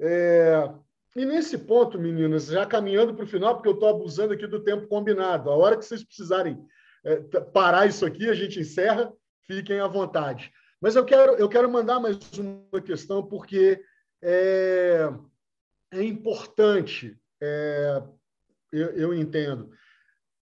É, 0.00 0.70
e 1.16 1.24
nesse 1.24 1.58
ponto, 1.58 1.98
meninas, 1.98 2.46
já 2.46 2.64
caminhando 2.64 3.14
para 3.14 3.24
o 3.24 3.28
final, 3.28 3.54
porque 3.54 3.68
eu 3.68 3.74
estou 3.74 3.88
abusando 3.88 4.32
aqui 4.32 4.46
do 4.46 4.62
tempo 4.62 4.86
combinado, 4.86 5.50
a 5.50 5.56
hora 5.56 5.76
que 5.76 5.84
vocês 5.84 6.04
precisarem 6.04 6.58
é, 7.04 7.16
parar 7.52 7.86
isso 7.86 8.06
aqui, 8.06 8.28
a 8.28 8.34
gente 8.34 8.60
encerra, 8.60 9.12
fiquem 9.46 9.80
à 9.80 9.86
vontade. 9.86 10.52
Mas 10.80 10.94
eu 10.94 11.04
quero, 11.04 11.32
eu 11.34 11.48
quero 11.48 11.70
mandar 11.70 11.98
mais 11.98 12.16
uma 12.38 12.80
questão, 12.80 13.22
porque 13.22 13.82
é, 14.22 15.08
é 15.92 16.02
importante, 16.02 17.18
é, 17.40 18.02
eu, 18.70 18.90
eu, 18.90 19.14
entendo, 19.14 19.70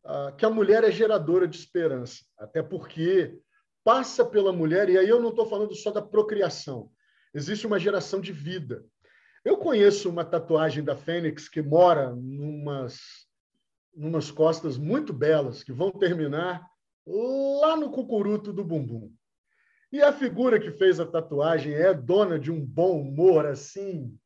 uh, 0.05 0.35
que 0.37 0.45
a 0.45 0.51
mulher 0.51 0.85
é 0.85 0.91
geradora 0.91 1.47
de 1.47 1.57
esperança, 1.57 2.24
até 2.37 2.62
porque 2.62 3.39
passa 3.87 4.25
pela 4.25 4.53
mulher, 4.53 4.91
e 4.91 4.99
aí 4.99 5.09
eu 5.09 5.23
não 5.23 5.29
estou 5.29 5.47
falando 5.47 5.73
só 5.77 5.93
da 5.93 6.03
procriação, 6.03 6.91
existe 7.33 7.69
uma 7.69 7.79
geração 7.79 8.21
de 8.21 8.33
vida. 8.33 8.85
Eu 9.45 9.59
conheço 9.59 10.11
uma 10.11 10.25
tatuagem 10.25 10.83
da 10.83 10.97
Fênix 10.97 11.49
que 11.49 11.63
mora 11.63 12.13
numas, 12.13 12.99
numas 13.95 14.29
costas 14.29 14.77
muito 14.77 15.13
belas, 15.13 15.63
que 15.63 15.71
vão 15.71 15.93
terminar 15.93 16.69
lá 17.61 17.77
no 17.77 17.93
cucuruto 17.93 18.53
do 18.53 18.65
bumbum. 18.65 19.15
E 19.93 20.03
a 20.03 20.13
figura 20.13 20.59
que 20.59 20.73
fez 20.73 20.99
a 20.99 21.07
tatuagem 21.07 21.73
é 21.73 21.95
dona 21.95 22.41
de 22.41 22.51
um 22.51 22.67
bom 22.67 23.01
humor 23.01 23.47
assim 23.47 24.19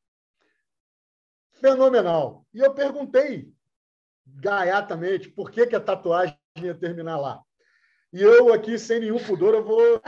fenomenal. 1.60 2.46
E 2.54 2.60
eu 2.60 2.72
perguntei 2.72 3.52
gaiatamente 4.24 5.28
por 5.28 5.50
que, 5.50 5.66
que 5.66 5.76
a 5.76 5.80
tatuagem 5.80 6.34
ia 6.56 6.74
terminar 6.74 7.18
lá. 7.18 7.44
E 8.12 8.22
eu 8.22 8.52
aqui, 8.52 8.78
sem 8.78 9.00
nenhum 9.00 9.22
pudor, 9.22 9.54
eu 9.54 9.64
vou 9.64 10.00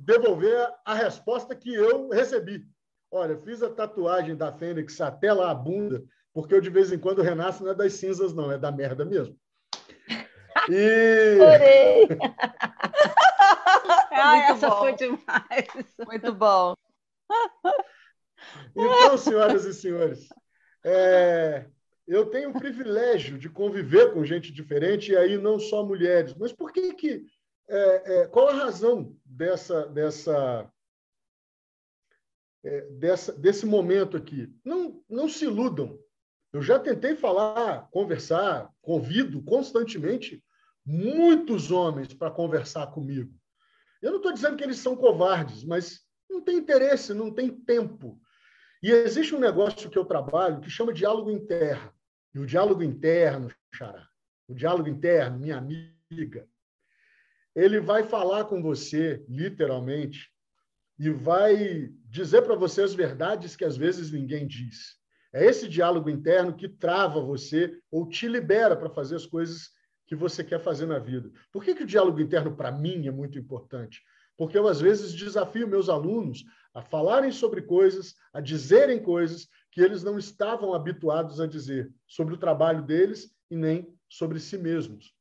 devolver 0.00 0.68
a 0.84 0.94
resposta 0.94 1.54
que 1.54 1.74
eu 1.74 2.08
recebi. 2.08 2.66
Olha, 3.10 3.36
fiz 3.38 3.62
a 3.62 3.70
tatuagem 3.70 4.34
da 4.34 4.52
Fênix 4.52 5.00
até 5.00 5.32
lá 5.32 5.50
a 5.50 5.54
bunda, 5.54 6.02
porque 6.32 6.54
eu 6.54 6.60
de 6.60 6.70
vez 6.70 6.92
em 6.92 6.98
quando 6.98 7.22
renasço 7.22 7.62
não 7.62 7.72
é 7.72 7.74
das 7.74 7.92
cinzas, 7.94 8.32
não, 8.32 8.50
é 8.50 8.58
da 8.58 8.72
merda 8.72 9.04
mesmo. 9.04 9.38
E... 10.68 11.38
Adorei! 11.40 12.08
ah, 14.12 14.38
essa 14.50 14.68
bom. 14.68 14.78
foi 14.78 14.94
demais. 14.94 15.66
Muito 16.06 16.34
bom. 16.34 16.74
Então, 18.74 19.18
senhoras 19.18 19.64
e 19.64 19.74
senhores, 19.74 20.28
é, 20.84 21.66
eu 22.06 22.26
tenho 22.26 22.50
o 22.50 22.58
privilégio 22.58 23.38
de 23.38 23.48
conviver 23.48 24.12
com 24.12 24.24
gente 24.24 24.52
diferente, 24.52 25.12
e 25.12 25.16
aí 25.16 25.36
não 25.36 25.58
só 25.58 25.84
mulheres. 25.84 26.34
Mas 26.34 26.52
por 26.52 26.72
que 26.72 26.94
que. 26.94 27.26
É, 27.68 28.20
é, 28.20 28.26
qual 28.28 28.48
a 28.48 28.54
razão 28.54 29.16
dessa, 29.24 29.86
dessa, 29.86 30.70
é, 32.64 32.80
dessa, 32.92 33.32
desse 33.32 33.66
momento 33.66 34.16
aqui? 34.16 34.54
Não, 34.64 35.02
não 35.08 35.28
se 35.28 35.46
iludam. 35.46 35.98
Eu 36.52 36.62
já 36.62 36.78
tentei 36.78 37.16
falar, 37.16 37.88
conversar, 37.90 38.70
convido 38.80 39.42
constantemente 39.42 40.42
muitos 40.84 41.72
homens 41.72 42.14
para 42.14 42.30
conversar 42.30 42.86
comigo. 42.88 43.34
Eu 44.00 44.10
não 44.10 44.18
estou 44.18 44.32
dizendo 44.32 44.56
que 44.56 44.62
eles 44.62 44.78
são 44.78 44.94
covardes, 44.94 45.64
mas 45.64 46.06
não 46.30 46.40
tem 46.40 46.56
interesse, 46.58 47.12
não 47.12 47.32
tem 47.32 47.50
tempo. 47.50 48.20
E 48.80 48.92
existe 48.92 49.34
um 49.34 49.40
negócio 49.40 49.90
que 49.90 49.98
eu 49.98 50.04
trabalho 50.04 50.60
que 50.60 50.70
chama 50.70 50.92
diálogo 50.92 51.30
interno. 51.30 51.95
E 52.36 52.38
o 52.38 52.44
diálogo 52.44 52.82
interno, 52.82 53.48
Xará, 53.74 54.06
o 54.46 54.52
diálogo 54.52 54.90
interno, 54.90 55.38
minha 55.38 55.56
amiga, 55.56 56.46
ele 57.54 57.80
vai 57.80 58.02
falar 58.02 58.44
com 58.44 58.60
você, 58.60 59.24
literalmente, 59.26 60.30
e 60.98 61.08
vai 61.08 61.88
dizer 62.04 62.42
para 62.42 62.54
você 62.54 62.82
as 62.82 62.92
verdades 62.92 63.56
que 63.56 63.64
às 63.64 63.74
vezes 63.74 64.12
ninguém 64.12 64.46
diz. 64.46 64.98
É 65.32 65.46
esse 65.46 65.66
diálogo 65.66 66.10
interno 66.10 66.54
que 66.54 66.68
trava 66.68 67.22
você 67.22 67.80
ou 67.90 68.06
te 68.06 68.28
libera 68.28 68.76
para 68.76 68.90
fazer 68.90 69.16
as 69.16 69.24
coisas 69.24 69.70
que 70.06 70.14
você 70.14 70.44
quer 70.44 70.60
fazer 70.60 70.84
na 70.84 70.98
vida. 70.98 71.32
Por 71.50 71.64
que, 71.64 71.74
que 71.74 71.84
o 71.84 71.86
diálogo 71.86 72.20
interno, 72.20 72.54
para 72.54 72.70
mim, 72.70 73.06
é 73.06 73.10
muito 73.10 73.38
importante? 73.38 74.02
Porque 74.36 74.58
eu, 74.58 74.68
às 74.68 74.78
vezes, 74.78 75.14
desafio 75.14 75.66
meus 75.66 75.88
alunos 75.88 76.44
a 76.74 76.82
falarem 76.82 77.32
sobre 77.32 77.62
coisas, 77.62 78.14
a 78.30 78.42
dizerem 78.42 79.02
coisas 79.02 79.48
que 79.76 79.82
eles 79.82 80.02
não 80.02 80.16
estavam 80.16 80.72
habituados 80.72 81.38
a 81.38 81.46
dizer 81.46 81.92
sobre 82.06 82.32
o 82.32 82.38
trabalho 82.38 82.82
deles 82.82 83.30
e 83.50 83.54
nem 83.54 83.94
sobre 84.08 84.40
si 84.40 84.56
mesmos. 84.56 85.12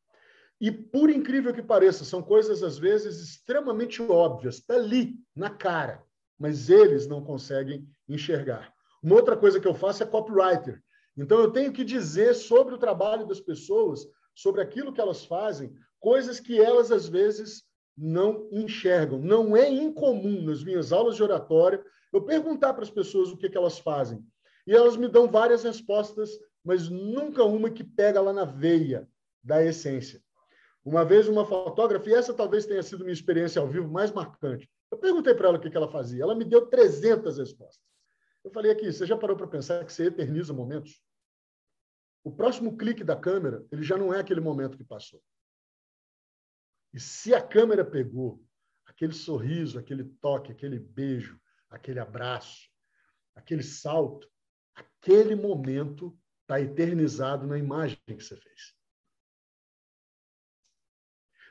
E, 0.61 0.72
por 0.72 1.10
incrível 1.10 1.53
que 1.53 1.61
pareça, 1.61 2.06
são 2.06 2.23
coisas, 2.23 2.64
às 2.64 2.77
vezes, 2.77 3.19
extremamente 3.19 4.02
óbvias, 4.02 4.56
está 4.56 4.76
ali, 4.76 5.19
na 5.36 5.49
cara, 5.49 6.02
mas 6.40 6.69
eles 6.69 7.06
não 7.06 7.22
conseguem 7.22 7.86
enxergar. 8.07 8.73
Uma 9.03 9.15
outra 9.15 9.36
coisa 9.36 9.60
que 9.60 9.68
eu 9.68 9.76
faço 9.76 10.03
é 10.03 10.06
copywriter. 10.06 10.82
Então, 11.18 11.41
eu 11.41 11.52
tenho 11.52 11.73
que 11.73 11.84
dizer 11.84 12.34
sobre 12.34 12.76
o 12.76 12.80
trabalho 12.80 13.27
das 13.27 13.41
pessoas, 13.41 14.07
sobre 14.34 14.61
aquilo 14.61 14.94
que 14.94 15.02
elas 15.02 15.26
fazem, 15.26 15.76
coisas 15.99 16.40
que 16.40 16.61
elas, 16.61 16.94
às 16.94 17.10
vezes, 17.10 17.64
não 17.98 18.48
enxergam. 18.53 19.19
Não 19.19 19.57
é 19.57 19.69
incomum 19.69 20.44
nas 20.44 20.64
minhas 20.64 20.94
aulas 20.94 21.18
de 21.18 21.23
oratória 21.23 21.84
eu 22.14 22.22
perguntar 22.22 22.73
para 22.73 22.84
as 22.84 22.90
pessoas 22.90 23.34
o 23.34 23.38
que, 23.38 23.49
que 23.49 23.57
elas 23.57 23.80
fazem. 23.80 24.26
E 24.66 24.74
elas 24.74 24.98
me 24.98 25.08
dão 25.08 25.30
várias 25.30 25.64
respostas, 25.64 26.32
mas 26.64 26.90
nunca 26.90 27.44
uma 27.44 27.70
que 27.70 27.84
pega 27.84 28.20
lá 28.22 28.34
na 28.34 28.46
veia 28.46 29.08
da 29.44 29.64
essência. 29.64 30.24
Uma 30.84 31.04
vez, 31.04 31.28
uma 31.28 31.46
fotógrafa, 31.46 32.10
e 32.10 32.14
essa 32.14 32.34
talvez 32.34 32.66
tenha 32.66 32.82
sido 32.84 33.04
minha 33.04 33.14
experiência 33.14 33.62
ao 33.62 33.68
vivo 33.68 33.88
mais 33.88 34.12
marcante, 34.12 34.70
eu 34.92 34.98
perguntei 34.98 35.34
para 35.34 35.50
ela 35.50 35.58
o 35.58 35.62
que, 35.62 35.70
que 35.70 35.78
ela 35.78 35.92
fazia. 35.92 36.24
Ela 36.24 36.36
me 36.36 36.46
deu 36.46 36.68
300 36.68 37.38
respostas. 37.38 37.84
Eu 38.44 38.52
falei 38.52 38.72
aqui, 38.72 38.92
você 38.92 39.06
já 39.06 39.18
parou 39.18 39.36
para 39.36 39.48
pensar 39.48 39.84
que 39.84 39.92
você 39.92 40.06
eterniza 40.06 40.54
momentos? 40.54 41.04
O 42.24 42.32
próximo 42.32 42.78
clique 42.78 43.04
da 43.04 43.16
câmera, 43.16 43.66
ele 43.72 43.84
já 43.84 43.98
não 43.98 44.14
é 44.14 44.20
aquele 44.20 44.42
momento 44.42 44.78
que 44.78 44.84
passou. 44.84 45.22
E 46.94 47.00
se 47.00 47.34
a 47.34 47.42
câmera 47.42 47.84
pegou 47.84 48.44
aquele 48.86 49.14
sorriso, 49.14 49.78
aquele 49.78 50.04
toque, 50.22 50.52
aquele 50.52 50.80
beijo, 50.80 51.40
aquele 51.70 52.00
abraço, 52.00 52.70
aquele 53.36 53.64
salto, 53.64 54.30
aquele 55.06 55.36
momento 55.36 56.18
está 56.41 56.60
eternizado 56.60 57.45
na 57.45 57.60
imagem 57.60 57.95
que 58.07 58.15
você 58.15 58.36
fez. 58.36 58.76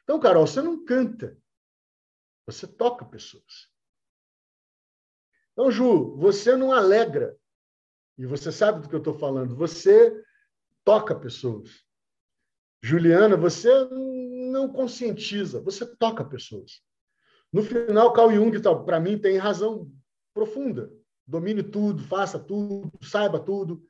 Então, 0.03 0.19
Carol, 0.19 0.47
você 0.47 0.61
não 0.61 0.85
canta, 0.85 1.41
você 2.45 2.67
toca 2.67 3.05
pessoas. 3.05 3.71
Então, 5.53 5.71
Ju, 5.71 6.17
você 6.17 6.57
não 6.57 6.73
alegra, 6.73 7.39
e 8.19 8.27
você 8.27 8.51
sabe 8.51 8.83
do 8.83 8.89
que 8.89 8.95
eu 8.95 8.99
estou 8.99 9.17
falando, 9.17 9.55
você 9.55 10.13
toca 10.85 11.19
pessoas. 11.19 11.85
Juliana, 12.83 13.37
você 13.37 13.71
não 14.51 14.71
conscientiza, 14.71 15.61
você 15.61 15.87
toca 15.97 16.25
pessoas. 16.25 16.83
No 17.53 17.63
final, 17.63 18.13
Carl 18.13 18.33
Jung, 18.33 18.61
para 18.85 19.01
mim, 19.01 19.17
tem 19.17 19.39
razão 19.39 19.91
profunda. 20.35 20.93
Domine 21.27 21.63
tudo, 21.63 22.03
faça 22.05 22.39
tudo, 22.39 22.93
saiba 23.03 23.39
tudo. 23.39 23.83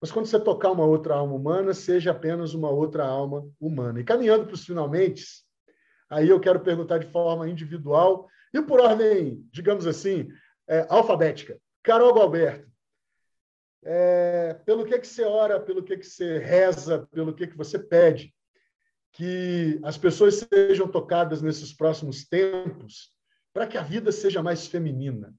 Mas 0.00 0.12
quando 0.12 0.26
você 0.26 0.38
tocar 0.38 0.70
uma 0.70 0.84
outra 0.84 1.14
alma 1.14 1.34
humana, 1.34 1.72
seja 1.72 2.10
apenas 2.10 2.52
uma 2.52 2.68
outra 2.68 3.06
alma 3.06 3.48
humana. 3.58 4.00
E 4.00 4.04
caminhando 4.04 4.44
para 4.44 4.54
os 4.54 4.64
finalmente, 4.64 5.24
aí 6.10 6.28
eu 6.28 6.38
quero 6.38 6.60
perguntar 6.60 6.98
de 6.98 7.06
forma 7.06 7.48
individual 7.48 8.28
e 8.52 8.60
por 8.60 8.80
ordem, 8.80 9.42
digamos 9.50 9.86
assim, 9.86 10.28
é, 10.68 10.86
alfabética. 10.90 11.58
Carol 11.82 12.12
Galberto, 12.12 12.68
é, 13.82 14.54
pelo 14.64 14.84
que, 14.84 14.98
que 14.98 15.06
você 15.06 15.24
ora, 15.24 15.60
pelo 15.60 15.82
que, 15.82 15.96
que 15.96 16.06
você 16.06 16.38
reza, 16.38 17.06
pelo 17.10 17.34
que, 17.34 17.46
que 17.46 17.56
você 17.56 17.78
pede 17.78 18.34
que 19.14 19.78
as 19.84 19.96
pessoas 19.96 20.44
sejam 20.52 20.88
tocadas 20.88 21.40
nesses 21.40 21.72
próximos 21.72 22.24
tempos 22.24 23.10
para 23.52 23.66
que 23.66 23.78
a 23.78 23.82
vida 23.82 24.10
seja 24.10 24.42
mais 24.42 24.66
feminina. 24.66 25.32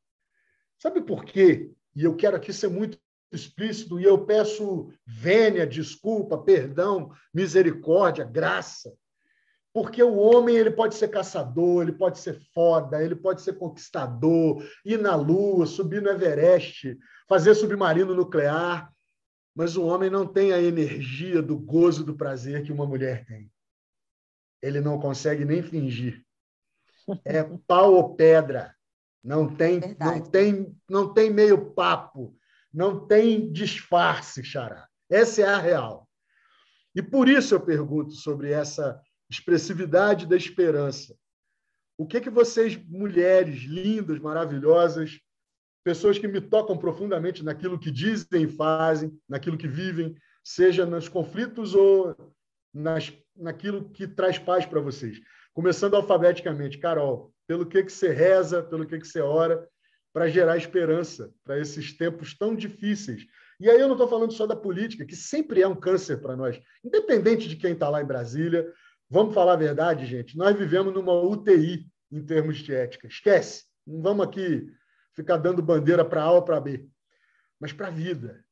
Sabe 0.86 1.02
por 1.02 1.26
quê? 1.26 1.72
E 1.96 2.04
eu 2.04 2.16
quero 2.16 2.38
aqui 2.38 2.54
ser 2.54 2.68
muito 2.68 3.00
explícito 3.32 4.00
e 4.00 4.04
eu 4.04 4.24
peço 4.24 4.94
vênia, 5.04 5.66
desculpa, 5.66 6.38
perdão, 6.38 7.12
misericórdia, 7.34 8.24
graça. 8.24 8.94
Porque 9.74 10.04
o 10.04 10.16
homem 10.16 10.56
ele 10.56 10.70
pode 10.70 10.94
ser 10.94 11.08
caçador, 11.08 11.82
ele 11.82 11.92
pode 11.92 12.20
ser 12.20 12.40
foda, 12.54 13.04
ele 13.04 13.16
pode 13.16 13.42
ser 13.42 13.54
conquistador, 13.54 14.64
ir 14.86 15.00
na 15.00 15.16
lua, 15.16 15.66
subir 15.66 16.04
no 16.04 16.10
Everest, 16.12 16.96
fazer 17.28 17.56
submarino 17.56 18.14
nuclear, 18.14 18.94
mas 19.56 19.76
o 19.76 19.84
homem 19.84 20.12
não 20.12 20.28
tem 20.28 20.54
a 20.54 20.62
energia 20.62 21.42
do 21.42 21.58
gozo 21.58 22.04
do 22.04 22.16
prazer 22.16 22.62
que 22.64 22.72
uma 22.72 22.86
mulher 22.86 23.26
tem 23.26 23.50
ele 24.62 24.82
não 24.82 25.00
consegue 25.00 25.46
nem 25.46 25.64
fingir. 25.64 26.24
É 27.24 27.44
pau 27.68 27.94
ou 27.94 28.16
pedra. 28.16 28.76
Não 29.26 29.48
tem, 29.48 29.82
não 30.00 30.22
tem, 30.22 30.78
não 30.88 31.12
tem 31.12 31.34
meio 31.34 31.72
papo, 31.72 32.38
não 32.72 33.08
tem 33.08 33.52
disfarce, 33.52 34.44
xará. 34.44 34.88
Essa 35.10 35.42
é 35.42 35.46
a 35.46 35.58
real. 35.58 36.08
E 36.94 37.02
por 37.02 37.28
isso 37.28 37.56
eu 37.56 37.60
pergunto 37.60 38.12
sobre 38.12 38.52
essa 38.52 39.02
expressividade 39.28 40.28
da 40.28 40.36
esperança. 40.36 41.18
O 41.98 42.06
que 42.06 42.22
que 42.22 42.30
vocês, 42.30 42.78
mulheres 42.88 43.64
lindas, 43.64 44.20
maravilhosas, 44.20 45.20
pessoas 45.84 46.20
que 46.20 46.28
me 46.28 46.40
tocam 46.40 46.78
profundamente 46.78 47.44
naquilo 47.44 47.80
que 47.80 47.90
dizem 47.90 48.44
e 48.44 48.48
fazem, 48.48 49.12
naquilo 49.28 49.58
que 49.58 49.68
vivem, 49.68 50.16
seja 50.44 50.86
nos 50.86 51.10
conflitos 51.10 51.74
ou 51.74 52.16
nas 52.72 53.12
naquilo 53.36 53.90
que 53.90 54.08
traz 54.08 54.40
paz 54.40 54.66
para 54.66 54.80
vocês. 54.80 55.20
Começando 55.54 55.96
alfabeticamente, 55.96 56.78
Carol, 56.78 57.34
pelo 57.48 57.66
que, 57.66 57.84
que 57.84 57.92
você 57.92 58.10
reza, 58.10 58.64
pelo 58.64 58.86
que, 58.86 59.00
que 59.00 59.08
você 59.08 59.22
ora, 59.22 59.68
para 60.14 60.30
gerar 60.30 60.58
esperança 60.58 61.32
para 61.44 61.60
esses 61.60 61.96
tempos 61.96 62.38
tão 62.38 62.56
difíceis. 62.56 63.26
E 63.60 63.70
aí 63.70 63.80
eu 63.80 63.88
não 63.88 63.96
estou 63.96 64.08
falando 64.08 64.34
só 64.34 64.46
da 64.46 64.56
política, 64.56 65.06
que 65.06 65.16
sempre 65.16 65.62
é 65.62 65.68
um 65.68 65.76
câncer 65.76 66.22
para 66.22 66.36
nós, 66.36 66.60
independente 66.84 67.48
de 67.48 67.56
quem 67.56 67.74
está 67.74 67.90
lá 67.90 68.02
em 68.02 68.06
Brasília. 68.06 68.66
Vamos 69.10 69.34
falar 69.34 69.54
a 69.54 69.58
verdade, 69.58 70.06
gente. 70.06 70.38
Nós 70.38 70.58
vivemos 70.58 70.94
numa 70.94 71.14
UTI 71.14 71.86
em 72.12 72.26
termos 72.26 72.58
de 72.58 72.74
ética. 72.74 73.08
Esquece. 73.08 73.64
Não 73.86 74.02
vamos 74.02 74.26
aqui 74.26 74.68
ficar 75.14 75.38
dando 75.38 75.62
bandeira 75.62 76.04
para 76.04 76.24
A 76.24 76.32
ou 76.32 76.42
para 76.42 76.60
B, 76.60 76.88
mas 77.60 77.72
para 77.72 77.88
a 77.88 77.92
vida, 77.92 78.44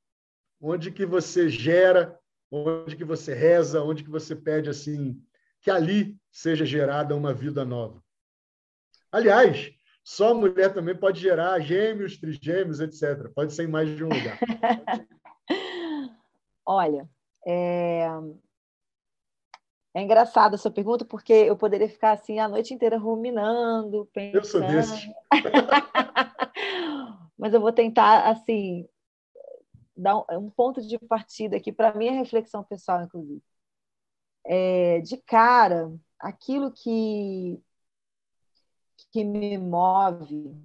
onde 0.62 0.92
que 0.92 1.06
você 1.06 1.50
gera 1.50 2.18
onde 2.56 2.96
que 2.96 3.04
você 3.04 3.34
reza, 3.34 3.82
onde 3.82 4.04
que 4.04 4.10
você 4.10 4.36
pede 4.36 4.70
assim 4.70 5.20
que 5.62 5.72
ali 5.72 6.18
seja 6.32 6.66
gerada 6.66 7.16
uma 7.16 7.34
vida 7.34 7.66
nova. 7.66 8.03
Aliás, 9.14 9.72
só 10.04 10.32
a 10.32 10.34
mulher 10.34 10.74
também 10.74 10.98
pode 10.98 11.22
gerar 11.22 11.60
gêmeos, 11.60 12.18
trigêmeos, 12.18 12.80
etc. 12.80 13.30
Pode 13.36 13.54
ser 13.54 13.66
em 13.66 13.68
mais 13.68 13.96
de 13.96 14.04
um 14.04 14.10
lugar. 14.10 14.40
Olha, 16.66 17.08
é... 17.46 18.08
é 19.94 20.02
engraçada 20.02 20.56
a 20.56 20.58
sua 20.58 20.72
pergunta, 20.72 21.06
porque 21.06 21.32
eu 21.32 21.56
poderia 21.56 21.88
ficar 21.88 22.14
assim 22.14 22.40
a 22.40 22.48
noite 22.48 22.74
inteira 22.74 22.98
ruminando, 22.98 24.10
pensando. 24.12 24.36
Eu 24.36 24.44
sou 24.44 24.62
desse. 24.62 25.14
Mas 27.38 27.54
eu 27.54 27.62
vou 27.62 27.72
tentar, 27.72 28.32
assim, 28.32 28.90
dar 29.96 30.26
um 30.32 30.50
ponto 30.50 30.82
de 30.82 30.98
partida 30.98 31.58
aqui 31.58 31.72
para 31.72 31.94
minha 31.94 32.14
reflexão 32.14 32.64
pessoal, 32.64 33.04
inclusive. 33.04 33.44
É, 34.46 35.02
de 35.02 35.18
cara, 35.18 35.94
aquilo 36.20 36.72
que, 36.72 37.62
que 39.14 39.24
me 39.24 39.60
move 39.60 40.60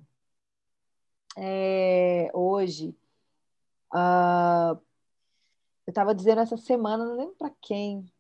é, 1.36 2.30
hoje, 2.32 2.96
uh, 3.94 4.80
eu 5.86 5.90
estava 5.90 6.14
dizendo 6.14 6.40
essa 6.40 6.56
semana, 6.56 7.04
não 7.04 7.16
lembro 7.16 7.34
para 7.36 7.50
quem, 7.60 8.10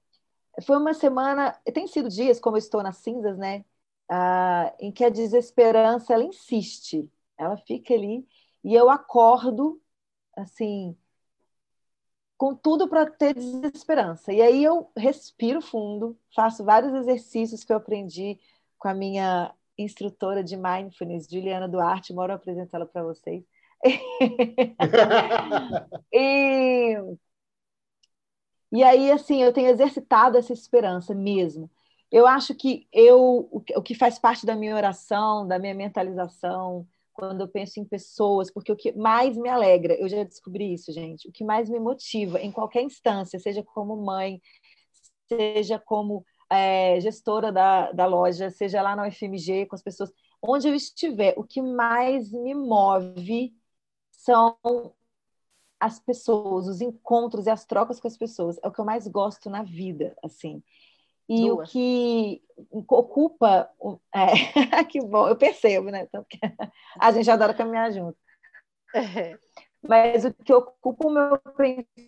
foi 0.62 0.76
uma 0.76 0.92
semana, 0.92 1.52
tem 1.72 1.86
sido 1.86 2.10
dias, 2.10 2.38
como 2.38 2.56
eu 2.56 2.58
estou 2.58 2.82
nas 2.82 2.98
cinzas, 2.98 3.38
né? 3.38 3.64
Uh, 4.10 4.74
em 4.80 4.92
que 4.92 5.02
a 5.04 5.08
desesperança 5.08 6.12
ela 6.12 6.24
insiste, 6.24 7.10
ela 7.38 7.56
fica 7.56 7.94
ali 7.94 8.26
e 8.62 8.74
eu 8.74 8.90
acordo 8.90 9.80
assim, 10.36 10.96
com 12.36 12.54
tudo 12.54 12.88
para 12.88 13.10
ter 13.10 13.34
desesperança. 13.34 14.32
E 14.32 14.42
aí 14.42 14.62
eu 14.62 14.90
respiro 14.96 15.62
fundo, 15.62 16.18
faço 16.34 16.64
vários 16.64 16.92
exercícios 16.94 17.64
que 17.64 17.72
eu 17.72 17.76
aprendi 17.78 18.38
com 18.78 18.88
a 18.88 18.94
minha 18.94 19.54
instrutora 19.78 20.42
de 20.42 20.56
mindfulness, 20.56 21.28
Juliana 21.30 21.68
Duarte, 21.68 22.12
moro 22.12 22.32
apresentá-la 22.32 22.86
para 22.86 23.04
vocês. 23.04 23.44
e, 26.12 26.96
e 28.72 28.82
aí, 28.82 29.10
assim, 29.10 29.42
eu 29.42 29.52
tenho 29.52 29.68
exercitado 29.68 30.36
essa 30.36 30.52
esperança 30.52 31.14
mesmo. 31.14 31.70
Eu 32.10 32.26
acho 32.26 32.54
que 32.54 32.88
eu 32.92 33.48
o 33.52 33.82
que 33.82 33.94
faz 33.94 34.18
parte 34.18 34.46
da 34.46 34.56
minha 34.56 34.74
oração, 34.74 35.46
da 35.46 35.58
minha 35.58 35.74
mentalização, 35.74 36.86
quando 37.18 37.42
eu 37.42 37.48
penso 37.48 37.80
em 37.80 37.84
pessoas, 37.84 38.50
porque 38.50 38.70
o 38.70 38.76
que 38.76 38.92
mais 38.92 39.36
me 39.36 39.48
alegra, 39.48 39.94
eu 39.94 40.08
já 40.08 40.22
descobri 40.22 40.72
isso, 40.72 40.92
gente, 40.92 41.28
o 41.28 41.32
que 41.32 41.44
mais 41.44 41.68
me 41.68 41.80
motiva 41.80 42.40
em 42.40 42.52
qualquer 42.52 42.82
instância, 42.82 43.40
seja 43.40 43.62
como 43.62 43.96
mãe, 43.96 44.40
seja 45.28 45.78
como 45.78 46.24
é, 46.50 47.00
gestora 47.00 47.52
da, 47.52 47.92
da 47.92 48.06
loja, 48.06 48.50
seja 48.50 48.82
lá 48.82 48.96
no 48.96 49.04
FMG, 49.10 49.66
com 49.66 49.74
as 49.74 49.82
pessoas, 49.82 50.12
onde 50.42 50.68
eu 50.68 50.74
estiver, 50.74 51.34
o 51.36 51.44
que 51.44 51.60
mais 51.60 52.32
me 52.32 52.54
move 52.54 53.54
são 54.10 54.56
as 55.80 56.00
pessoas, 56.00 56.66
os 56.66 56.80
encontros 56.80 57.46
e 57.46 57.50
as 57.50 57.64
trocas 57.64 58.00
com 58.00 58.08
as 58.08 58.16
pessoas. 58.16 58.58
É 58.62 58.68
o 58.68 58.72
que 58.72 58.80
eu 58.80 58.84
mais 58.84 59.06
gosto 59.06 59.48
na 59.48 59.62
vida, 59.62 60.16
assim. 60.22 60.62
E 61.28 61.46
Duas. 61.46 61.68
o 61.68 61.72
que 61.72 62.42
ocupa. 62.88 63.70
É, 64.14 64.26
que 64.90 65.00
bom, 65.00 65.28
eu 65.28 65.36
percebo, 65.36 65.90
né? 65.90 66.02
Então, 66.02 66.24
a 66.98 67.12
gente 67.12 67.30
adora 67.30 67.54
caminhar 67.54 67.92
junto. 67.92 68.16
É. 68.94 69.38
Mas 69.80 70.24
o 70.24 70.34
que 70.34 70.52
ocupa 70.52 71.06
o 71.06 71.10
meu 71.10 71.38
pensamento, 71.56 72.00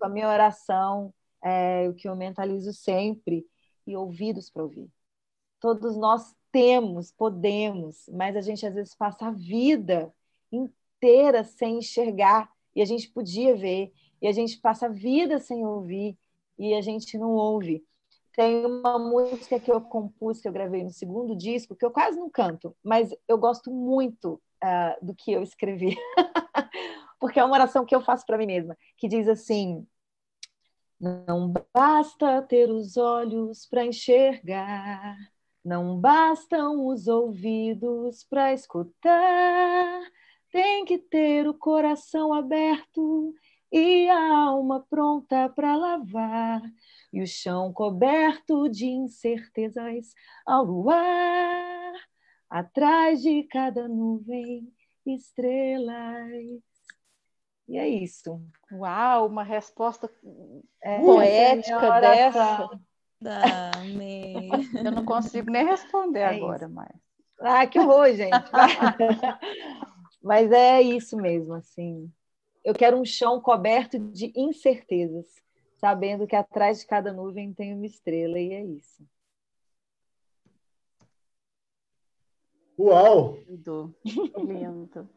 a 0.00 0.08
minha 0.08 0.28
oração, 0.28 1.12
é 1.44 1.88
o 1.88 1.94
que 1.94 2.08
eu 2.08 2.16
mentalizo 2.16 2.72
sempre, 2.72 3.46
e 3.86 3.96
ouvidos 3.96 4.50
para 4.50 4.62
ouvir. 4.62 4.90
Todos 5.60 5.96
nós 5.96 6.34
temos, 6.50 7.12
podemos, 7.12 8.08
mas 8.12 8.36
a 8.36 8.40
gente 8.40 8.64
às 8.64 8.74
vezes 8.74 8.94
passa 8.94 9.26
a 9.26 9.30
vida 9.30 10.12
inteira 10.50 11.44
sem 11.44 11.78
enxergar, 11.78 12.50
e 12.74 12.80
a 12.80 12.84
gente 12.84 13.10
podia 13.10 13.54
ver, 13.54 13.92
e 14.22 14.26
a 14.26 14.32
gente 14.32 14.58
passa 14.58 14.86
a 14.86 14.88
vida 14.88 15.38
sem 15.38 15.64
ouvir, 15.66 16.16
e 16.58 16.74
a 16.74 16.80
gente 16.80 17.18
não 17.18 17.32
ouve. 17.32 17.84
Tem 18.34 18.64
uma 18.66 18.98
música 18.98 19.60
que 19.60 19.70
eu 19.70 19.80
compus, 19.80 20.40
que 20.40 20.48
eu 20.48 20.52
gravei 20.52 20.82
no 20.82 20.90
segundo 20.90 21.36
disco, 21.36 21.76
que 21.76 21.84
eu 21.84 21.90
quase 21.90 22.18
não 22.18 22.30
canto, 22.30 22.74
mas 22.82 23.14
eu 23.28 23.38
gosto 23.38 23.70
muito 23.70 24.40
uh, 24.62 25.04
do 25.04 25.14
que 25.14 25.32
eu 25.32 25.42
escrevi. 25.42 25.96
Porque 27.20 27.38
é 27.38 27.44
uma 27.44 27.54
oração 27.54 27.84
que 27.84 27.94
eu 27.94 28.00
faço 28.00 28.26
para 28.26 28.36
mim 28.36 28.46
mesma, 28.46 28.76
que 28.96 29.08
diz 29.08 29.28
assim: 29.28 29.86
Não 31.04 31.52
basta 31.74 32.40
ter 32.40 32.70
os 32.70 32.96
olhos 32.96 33.66
para 33.66 33.84
enxergar, 33.84 35.18
não 35.62 36.00
bastam 36.00 36.86
os 36.86 37.06
ouvidos 37.06 38.24
para 38.24 38.54
escutar, 38.54 40.00
tem 40.50 40.86
que 40.86 40.96
ter 40.96 41.46
o 41.46 41.52
coração 41.52 42.32
aberto 42.32 43.34
e 43.70 44.08
a 44.08 44.34
alma 44.46 44.80
pronta 44.88 45.46
para 45.50 45.76
lavar, 45.76 46.62
e 47.12 47.22
o 47.22 47.26
chão 47.26 47.70
coberto 47.70 48.66
de 48.70 48.86
incertezas 48.86 50.14
ao 50.46 50.64
luar, 50.64 51.92
atrás 52.48 53.20
de 53.20 53.42
cada 53.42 53.86
nuvem, 53.86 54.72
estrelas. 55.04 56.73
E 57.68 57.78
é 57.78 57.88
isso. 57.88 58.40
Uau, 58.72 59.26
uma 59.26 59.42
resposta 59.42 60.10
é, 60.82 60.98
poética 61.00 62.00
dessa. 62.00 62.70
Amei. 63.78 64.50
Eu 64.74 64.92
não 64.92 65.04
consigo 65.04 65.50
nem 65.50 65.64
responder 65.64 66.20
é 66.20 66.36
agora, 66.36 66.66
isso. 66.66 66.74
mas. 66.74 66.94
Ah, 67.40 67.66
que 67.66 67.78
horror, 67.78 68.12
gente. 68.14 68.30
mas 70.22 70.52
é 70.52 70.80
isso 70.82 71.16
mesmo, 71.16 71.54
assim 71.54 72.12
eu 72.64 72.72
quero 72.72 72.98
um 72.98 73.04
chão 73.04 73.40
coberto 73.40 73.98
de 73.98 74.32
incertezas, 74.34 75.26
sabendo 75.76 76.26
que 76.26 76.34
atrás 76.34 76.80
de 76.80 76.86
cada 76.86 77.12
nuvem 77.12 77.52
tem 77.52 77.74
uma 77.74 77.84
estrela, 77.84 78.38
e 78.40 78.52
é 78.54 78.64
isso. 78.64 79.06
Uau! 82.78 83.36
Lindo. 83.46 83.94
Lindo. 84.04 85.08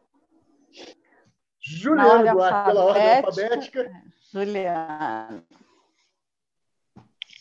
Juliana 1.76 2.32
Duarte, 2.32 2.66
pela 2.68 2.84
ordem 2.84 3.16
alfabética. 3.16 4.02
Juliana. 4.32 5.44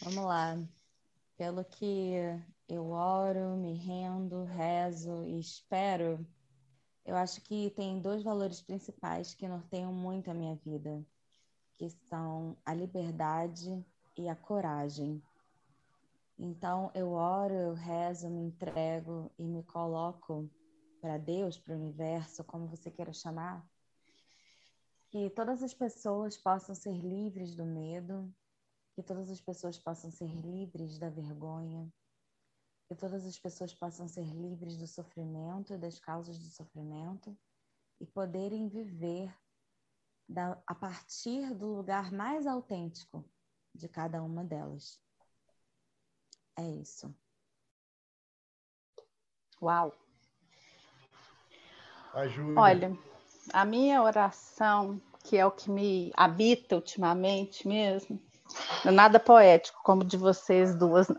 Vamos 0.02 0.26
lá. 0.26 0.58
Pelo 1.38 1.64
que 1.64 2.14
eu 2.68 2.90
oro, 2.92 3.56
me 3.58 3.74
rendo, 3.74 4.44
rezo 4.44 5.24
e 5.26 5.40
espero 5.40 6.26
eu 7.08 7.16
acho 7.16 7.40
que 7.40 7.70
tem 7.70 8.02
dois 8.02 8.22
valores 8.22 8.62
principais 8.62 9.34
que 9.34 9.48
norteiam 9.48 9.94
muito 9.94 10.30
a 10.30 10.34
minha 10.34 10.56
vida, 10.56 11.02
que 11.76 11.90
são 11.90 12.58
a 12.66 12.74
liberdade 12.74 13.82
e 14.18 14.28
a 14.28 14.36
coragem. 14.36 15.24
Então, 16.38 16.92
eu 16.94 17.14
oro, 17.14 17.54
eu 17.54 17.74
rezo, 17.74 18.30
me 18.30 18.42
entrego 18.42 19.32
e 19.40 19.44
me 19.48 19.64
coloco 19.64 20.50
para 21.00 21.18
Deus, 21.18 21.58
para 21.58 21.76
o 21.76 21.80
universo, 21.80 22.44
como 22.44 22.68
você 22.68 22.92
queira 22.92 23.14
chamar, 23.14 23.66
que 25.10 25.30
todas 25.30 25.64
as 25.64 25.74
pessoas 25.74 26.38
possam 26.38 26.76
ser 26.76 26.94
livres 26.94 27.56
do 27.56 27.66
medo, 27.66 28.34
que 28.96 29.04
todas 29.04 29.30
as 29.30 29.40
pessoas 29.40 29.78
possam 29.78 30.12
ser 30.12 30.28
livres 30.28 30.98
da 30.98 31.10
vergonha, 31.10 31.88
que 32.88 32.96
todas 32.96 33.26
as 33.26 33.38
pessoas 33.38 33.74
possam 33.74 34.08
ser 34.08 34.26
livres 34.26 34.78
do 34.78 34.88
sofrimento 34.88 35.74
e 35.74 35.78
das 35.78 36.00
causas 36.00 36.38
do 36.40 36.50
sofrimento 36.50 37.38
e 38.00 38.06
poderem 38.06 38.68
viver 38.68 39.34
da, 40.28 40.62
a 40.66 40.76
partir 40.76 41.54
do 41.54 41.68
lugar 41.68 42.12
mais 42.12 42.46
autêntico 42.46 43.24
de 43.74 43.88
cada 43.88 44.22
uma 44.22 44.44
delas. 44.44 45.02
É 46.58 46.70
isso. 46.70 47.14
Uau! 49.62 49.96
Ajuda. 52.14 52.62
Olha, 52.62 53.17
a 53.54 53.66
minha 53.66 54.02
oração, 54.02 55.02
que 55.24 55.38
é 55.38 55.46
o 55.46 55.52
que 55.52 55.70
me 55.70 56.12
habita 56.16 56.76
ultimamente 56.76 57.68
mesmo, 57.68 58.22
é 58.86 58.92
nada 58.92 59.20
poético 59.20 59.80
como 59.84 60.04
de 60.04 60.18
vocês 60.18 60.76
duas, 60.76 61.08
não 61.10 61.18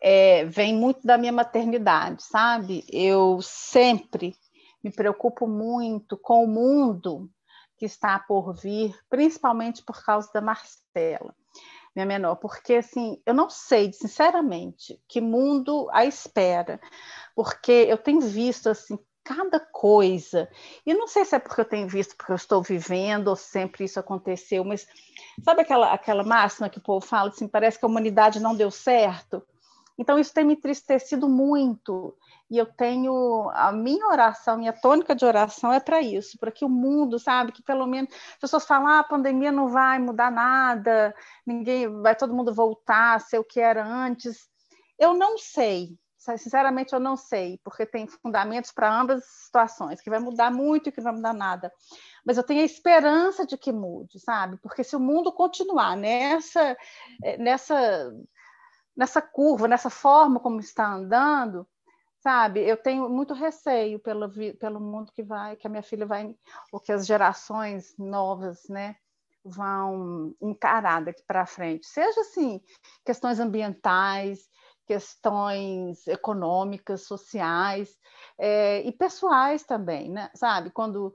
é, 0.00 0.44
vem 0.44 0.74
muito 0.74 1.06
da 1.06 1.18
minha 1.18 1.32
maternidade, 1.32 2.22
sabe? 2.22 2.84
Eu 2.90 3.40
sempre 3.42 4.34
me 4.82 4.90
preocupo 4.90 5.46
muito 5.46 6.16
com 6.16 6.44
o 6.44 6.48
mundo 6.48 7.30
que 7.76 7.84
está 7.84 8.18
por 8.18 8.52
vir, 8.54 8.94
principalmente 9.08 9.82
por 9.82 10.02
causa 10.04 10.30
da 10.32 10.40
Marcela, 10.40 11.34
minha 11.94 12.06
menor, 12.06 12.36
porque 12.36 12.74
assim, 12.74 13.20
eu 13.24 13.34
não 13.34 13.48
sei, 13.48 13.92
sinceramente, 13.92 15.00
que 15.08 15.20
mundo 15.20 15.88
a 15.92 16.04
espera, 16.04 16.80
porque 17.34 17.72
eu 17.72 17.98
tenho 17.98 18.20
visto 18.20 18.68
assim 18.68 18.98
cada 19.28 19.60
coisa. 19.60 20.48
E 20.86 20.94
não 20.94 21.06
sei 21.06 21.22
se 21.26 21.36
é 21.36 21.38
porque 21.38 21.60
eu 21.60 21.64
tenho 21.66 21.86
visto, 21.86 22.16
porque 22.16 22.32
eu 22.32 22.36
estou 22.36 22.62
vivendo, 22.62 23.28
ou 23.28 23.36
sempre 23.36 23.84
isso 23.84 24.00
aconteceu, 24.00 24.64
mas 24.64 24.88
sabe 25.44 25.60
aquela, 25.60 25.92
aquela 25.92 26.24
máxima 26.24 26.70
que 26.70 26.78
o 26.78 26.82
povo 26.82 27.04
fala 27.04 27.28
assim, 27.28 27.46
parece 27.46 27.78
que 27.78 27.84
a 27.84 27.88
humanidade 27.88 28.40
não 28.40 28.56
deu 28.56 28.70
certo? 28.70 29.42
Então, 29.98 30.18
isso 30.18 30.32
tem 30.32 30.44
me 30.44 30.54
entristecido 30.54 31.28
muito. 31.28 32.16
E 32.50 32.56
eu 32.56 32.64
tenho 32.64 33.50
a 33.52 33.70
minha 33.70 34.06
oração, 34.06 34.56
minha 34.56 34.72
tônica 34.72 35.14
de 35.14 35.26
oração 35.26 35.70
é 35.72 35.80
para 35.80 36.00
isso, 36.00 36.38
para 36.38 36.50
que 36.50 36.64
o 36.64 36.68
mundo, 36.68 37.18
sabe, 37.18 37.52
que 37.52 37.62
pelo 37.62 37.86
menos 37.86 38.10
as 38.32 38.38
pessoas 38.40 38.64
falam, 38.64 38.86
ah, 38.86 39.00
a 39.00 39.04
pandemia 39.04 39.52
não 39.52 39.68
vai 39.68 39.98
mudar 39.98 40.30
nada, 40.30 41.14
ninguém 41.44 42.00
vai 42.00 42.16
todo 42.16 42.32
mundo 42.32 42.54
voltar 42.54 43.16
a 43.16 43.18
ser 43.18 43.38
o 43.38 43.44
que 43.44 43.60
era 43.60 43.84
antes. 43.84 44.48
Eu 44.98 45.12
não 45.12 45.36
sei, 45.36 45.98
sinceramente 46.36 46.92
eu 46.92 47.00
não 47.00 47.16
sei, 47.16 47.58
porque 47.64 47.86
tem 47.86 48.06
fundamentos 48.06 48.72
para 48.72 49.00
ambas 49.00 49.18
as 49.18 49.44
situações, 49.44 50.00
que 50.00 50.10
vai 50.10 50.18
mudar 50.18 50.50
muito 50.50 50.88
e 50.88 50.92
que 50.92 50.98
não 50.98 51.04
vai 51.04 51.14
mudar 51.14 51.32
nada. 51.32 51.72
Mas 52.24 52.36
eu 52.36 52.42
tenho 52.42 52.60
a 52.60 52.64
esperança 52.64 53.46
de 53.46 53.56
que 53.56 53.72
mude, 53.72 54.20
sabe? 54.20 54.58
Porque 54.58 54.84
se 54.84 54.96
o 54.96 55.00
mundo 55.00 55.32
continuar 55.32 55.96
nessa 55.96 56.76
eh, 57.24 57.36
nessa 57.38 58.12
nessa 58.96 59.22
curva, 59.22 59.68
nessa 59.68 59.88
forma 59.88 60.40
como 60.40 60.58
está 60.58 60.86
andando, 60.92 61.66
sabe? 62.20 62.60
Eu 62.60 62.76
tenho 62.76 63.08
muito 63.08 63.32
receio 63.32 63.98
pelo, 64.00 64.28
pelo 64.58 64.80
mundo 64.80 65.12
que 65.12 65.22
vai, 65.22 65.56
que 65.56 65.66
a 65.66 65.70
minha 65.70 65.82
filha 65.82 66.04
vai, 66.04 66.34
ou 66.72 66.80
que 66.80 66.92
as 66.92 67.06
gerações 67.06 67.94
novas, 67.96 68.68
né, 68.68 68.96
vão 69.44 70.34
encarar 70.40 71.04
daqui 71.04 71.22
para 71.26 71.46
frente. 71.46 71.86
Seja 71.86 72.20
assim, 72.20 72.60
questões 73.04 73.38
ambientais, 73.38 74.48
questões 74.88 76.08
econômicas, 76.08 77.02
sociais 77.02 77.94
é, 78.38 78.80
e 78.80 78.90
pessoais 78.90 79.62
também, 79.62 80.10
né? 80.10 80.30
Sabe? 80.34 80.70
Quando 80.70 81.14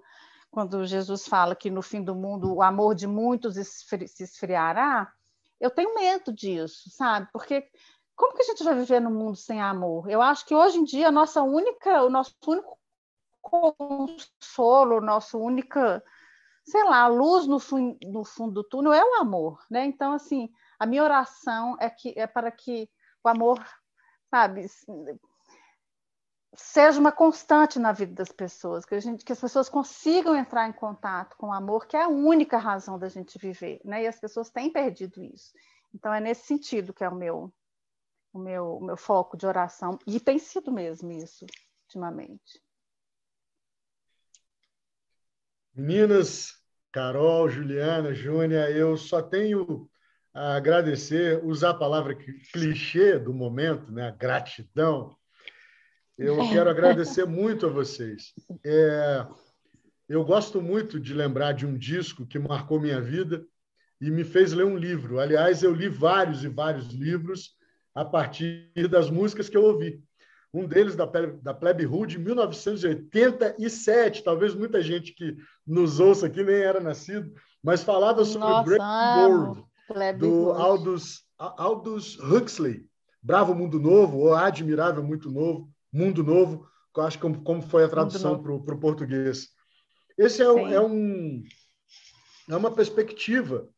quando 0.51 0.85
Jesus 0.85 1.27
fala 1.27 1.55
que 1.55 1.71
no 1.71 1.81
fim 1.81 2.03
do 2.03 2.13
mundo 2.13 2.53
o 2.53 2.61
amor 2.61 2.93
de 2.93 3.07
muitos 3.07 3.55
se 3.55 4.23
esfriará, 4.23 5.11
eu 5.59 5.71
tenho 5.71 5.95
medo 5.95 6.31
disso, 6.31 6.91
sabe? 6.91 7.27
Porque 7.33 7.67
como 8.15 8.35
que 8.35 8.43
a 8.43 8.45
gente 8.45 8.63
vai 8.63 8.75
viver 8.75 8.99
no 8.99 9.09
mundo 9.09 9.35
sem 9.35 9.59
amor? 9.59 10.07
Eu 10.07 10.21
acho 10.21 10.45
que 10.45 10.53
hoje 10.53 10.77
em 10.77 10.83
dia 10.83 11.07
a 11.07 11.11
nossa 11.11 11.41
única, 11.41 12.03
o 12.03 12.09
nosso 12.11 12.35
único 12.45 12.77
consolo, 13.41 15.01
nosso 15.01 15.39
única, 15.39 16.03
sei 16.63 16.83
lá, 16.83 17.07
luz 17.07 17.47
no, 17.47 17.57
fim, 17.57 17.97
no 18.05 18.23
fundo 18.23 18.53
do 18.53 18.63
túnel 18.63 18.93
é 18.93 19.03
o 19.03 19.15
amor, 19.15 19.57
né? 19.71 19.83
Então 19.85 20.11
assim, 20.13 20.51
a 20.77 20.85
minha 20.85 21.03
oração 21.03 21.75
é 21.79 21.89
que 21.89 22.13
é 22.15 22.27
para 22.27 22.51
que 22.51 22.87
o 23.23 23.29
amor, 23.29 23.65
sabe, 24.29 24.67
seja 26.55 26.99
uma 26.99 27.11
constante 27.11 27.79
na 27.79 27.91
vida 27.91 28.13
das 28.13 28.31
pessoas, 28.31 28.85
que, 28.85 28.95
a 28.95 28.99
gente, 28.99 29.25
que 29.25 29.31
as 29.31 29.39
pessoas 29.39 29.69
consigam 29.69 30.35
entrar 30.35 30.67
em 30.67 30.73
contato 30.73 31.35
com 31.37 31.47
o 31.47 31.53
amor, 31.53 31.87
que 31.87 31.97
é 31.97 32.03
a 32.03 32.09
única 32.09 32.57
razão 32.57 32.99
da 32.99 33.09
gente 33.09 33.37
viver, 33.37 33.81
né? 33.83 34.03
E 34.03 34.07
as 34.07 34.19
pessoas 34.19 34.49
têm 34.49 34.71
perdido 34.71 35.23
isso. 35.23 35.51
Então 35.93 36.13
é 36.13 36.19
nesse 36.19 36.45
sentido 36.45 36.93
que 36.93 37.03
é 37.03 37.09
o 37.09 37.15
meu 37.15 37.53
o 38.33 38.39
meu, 38.39 38.77
o 38.77 38.83
meu 38.83 38.97
foco 38.97 39.37
de 39.37 39.45
oração 39.45 39.99
e 40.07 40.19
tem 40.19 40.39
sido 40.39 40.71
mesmo 40.71 41.11
isso 41.11 41.45
ultimamente. 41.83 42.59
Meninas, 45.71 46.59
Carol, 46.91 47.47
Juliana, 47.47 48.13
Júnia, 48.13 48.69
eu 48.71 48.97
só 48.97 49.21
tenho 49.21 49.89
agradecer, 50.33 51.43
usar 51.43 51.71
a 51.71 51.75
palavra 51.75 52.17
clichê 52.51 53.19
do 53.19 53.33
momento, 53.33 53.91
né? 53.91 54.15
Gratidão 54.17 55.15
eu 56.17 56.41
é. 56.41 56.49
quero 56.49 56.69
agradecer 56.69 57.25
muito 57.25 57.65
a 57.65 57.69
vocês. 57.69 58.33
É, 58.63 59.25
eu 60.07 60.23
gosto 60.23 60.61
muito 60.61 60.99
de 60.99 61.13
lembrar 61.13 61.53
de 61.53 61.65
um 61.65 61.75
disco 61.77 62.25
que 62.25 62.37
marcou 62.37 62.79
minha 62.79 63.01
vida 63.01 63.43
e 63.99 64.11
me 64.11 64.23
fez 64.23 64.53
ler 64.53 64.65
um 64.65 64.77
livro. 64.77 65.19
Aliás, 65.19 65.63
eu 65.63 65.73
li 65.73 65.89
vários 65.89 66.43
e 66.43 66.47
vários 66.47 66.87
livros 66.87 67.55
a 67.95 68.05
partir 68.05 68.69
das 68.89 69.09
músicas 69.09 69.49
que 69.49 69.57
eu 69.57 69.63
ouvi. 69.63 70.03
Um 70.53 70.67
deles, 70.67 70.95
da, 70.95 71.05
da 71.05 71.53
Plebe 71.53 71.87
Hood, 71.87 72.15
de 72.15 72.19
1987. 72.19 74.23
Talvez 74.23 74.53
muita 74.53 74.81
gente 74.81 75.13
que 75.13 75.35
nos 75.65 75.99
ouça 75.99 76.27
aqui 76.27 76.43
nem 76.43 76.57
era 76.57 76.79
nascido, 76.79 77.33
mas 77.63 77.83
falava 77.83 78.23
sobre 78.23 78.47
Nossa, 78.47 78.63
Breaking 78.63 79.33
World, 79.33 79.63
do 80.17 80.51
Aldous, 80.51 81.23
Aldous 81.37 82.17
Huxley. 82.19 82.87
Bravo 83.21 83.55
Mundo 83.55 83.79
Novo, 83.79 84.17
ou 84.17 84.33
Admirável 84.33 85.01
Muito 85.01 85.31
Novo. 85.31 85.69
Mundo 85.91 86.23
Novo, 86.23 86.67
que 86.93 86.99
eu 86.99 87.03
acho 87.03 87.19
como, 87.19 87.41
como 87.41 87.61
foi 87.61 87.85
a 87.85 87.89
tradução 87.89 88.41
para 88.41 88.53
o 88.53 88.79
português. 88.79 89.49
Esse 90.17 90.41
é, 90.41 90.45
é, 90.45 90.81
um, 90.81 91.41
é 92.49 92.55
uma 92.55 92.71
perspectiva 92.71 93.69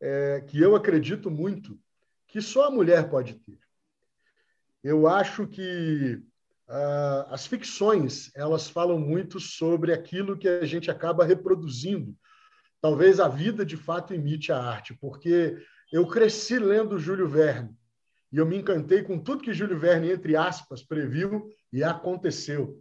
é, 0.00 0.40
que 0.46 0.60
eu 0.60 0.74
acredito 0.74 1.30
muito 1.30 1.78
que 2.26 2.40
só 2.40 2.68
a 2.68 2.70
mulher 2.70 3.10
pode 3.10 3.34
ter. 3.34 3.58
Eu 4.82 5.06
acho 5.06 5.46
que 5.46 6.22
uh, 6.68 7.26
as 7.28 7.46
ficções 7.46 8.30
elas 8.34 8.70
falam 8.70 8.98
muito 8.98 9.38
sobre 9.38 9.92
aquilo 9.92 10.38
que 10.38 10.48
a 10.48 10.64
gente 10.64 10.90
acaba 10.90 11.24
reproduzindo. 11.24 12.16
Talvez 12.80 13.20
a 13.20 13.28
vida 13.28 13.64
de 13.64 13.76
fato 13.76 14.14
imite 14.14 14.52
a 14.52 14.58
arte, 14.58 14.94
porque 14.94 15.56
eu 15.92 16.06
cresci 16.06 16.58
lendo 16.58 16.98
Júlio 16.98 17.28
Verne 17.28 17.76
e 18.32 18.38
eu 18.38 18.46
me 18.46 18.56
encantei 18.56 19.02
com 19.02 19.18
tudo 19.18 19.42
que 19.42 19.52
Júlio 19.52 19.78
Verne, 19.78 20.12
entre 20.12 20.36
aspas, 20.36 20.82
previu 20.82 21.48
e 21.72 21.82
aconteceu. 21.82 22.78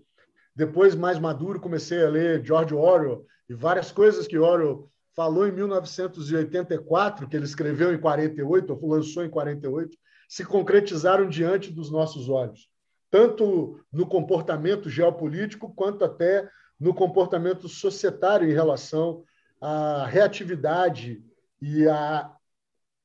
Depois, 0.55 0.93
mais 0.93 1.17
maduro, 1.17 1.59
comecei 1.59 2.03
a 2.03 2.09
ler 2.09 2.45
George 2.45 2.73
Orwell 2.73 3.25
e 3.49 3.53
várias 3.53 3.91
coisas 3.91 4.27
que 4.27 4.37
Orwell 4.37 4.89
falou 5.15 5.47
em 5.47 5.51
1984, 5.51 7.27
que 7.27 7.35
ele 7.35 7.45
escreveu 7.45 7.93
em 7.93 7.99
48, 7.99 8.73
ou 8.73 8.89
lançou 8.89 9.23
em 9.23 9.29
48, 9.29 9.97
se 10.29 10.45
concretizaram 10.45 11.27
diante 11.27 11.71
dos 11.71 11.91
nossos 11.91 12.29
olhos, 12.29 12.69
tanto 13.09 13.79
no 13.91 14.05
comportamento 14.05 14.89
geopolítico 14.89 15.73
quanto 15.73 16.05
até 16.05 16.47
no 16.79 16.93
comportamento 16.93 17.67
societário 17.67 18.47
em 18.47 18.53
relação 18.53 19.23
à 19.61 20.05
reatividade 20.05 21.23
e 21.61 21.87
à 21.87 22.31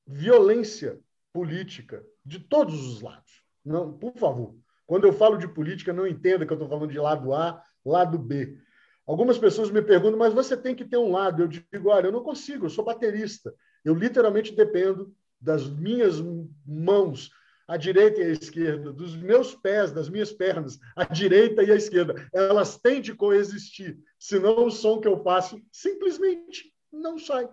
violência 0.07 1.01
política 1.33 2.05
de 2.25 2.39
todos 2.39 2.75
os 2.87 3.01
lados. 3.01 3.43
Não, 3.65 3.93
por 3.93 4.13
favor, 4.17 4.55
quando 4.87 5.07
eu 5.07 5.13
falo 5.13 5.37
de 5.37 5.49
política, 5.49 5.93
não 5.93 6.07
entenda 6.07 6.47
que 6.47 6.53
eu 6.53 6.57
estou 6.57 6.69
falando 6.69 6.91
de 6.91 6.99
lado 6.99 7.33
A, 7.33 7.63
lado 7.85 8.19
B. 8.19 8.59
Algumas 9.07 9.39
pessoas 9.39 9.71
me 9.71 9.83
perguntam, 9.83 10.19
mas 10.19 10.33
você 10.33 10.57
tem 10.57 10.75
que 10.75 10.85
ter 10.85 10.97
um 10.97 11.11
lado. 11.11 11.43
Eu 11.43 11.49
digo, 11.49 11.89
olha, 11.89 12.07
eu 12.07 12.13
não 12.13 12.23
consigo, 12.23 12.67
eu 12.67 12.71
sou 12.71 12.85
baterista. 12.85 13.55
Eu 13.85 13.95
literalmente 13.95 14.55
dependo 14.55 15.15
das 15.41 15.69
minhas 15.69 16.21
mãos, 16.67 17.31
à 17.67 17.77
direita 17.77 18.21
e 18.21 18.25
à 18.25 18.31
esquerda, 18.31 18.93
dos 18.93 19.17
meus 19.17 19.55
pés, 19.55 19.93
das 19.93 20.09
minhas 20.09 20.33
pernas, 20.33 20.79
à 20.95 21.05
direita 21.05 21.63
e 21.63 21.73
à 21.73 21.75
esquerda. 21.75 22.29
Elas 22.33 22.79
têm 22.79 23.01
de 23.01 23.15
coexistir, 23.15 23.99
senão 24.19 24.67
o 24.67 24.71
som 24.71 25.01
que 25.01 25.09
eu 25.09 25.23
faço 25.23 25.61
simplesmente 25.73 26.73
não 26.93 27.19
sai. 27.19 27.49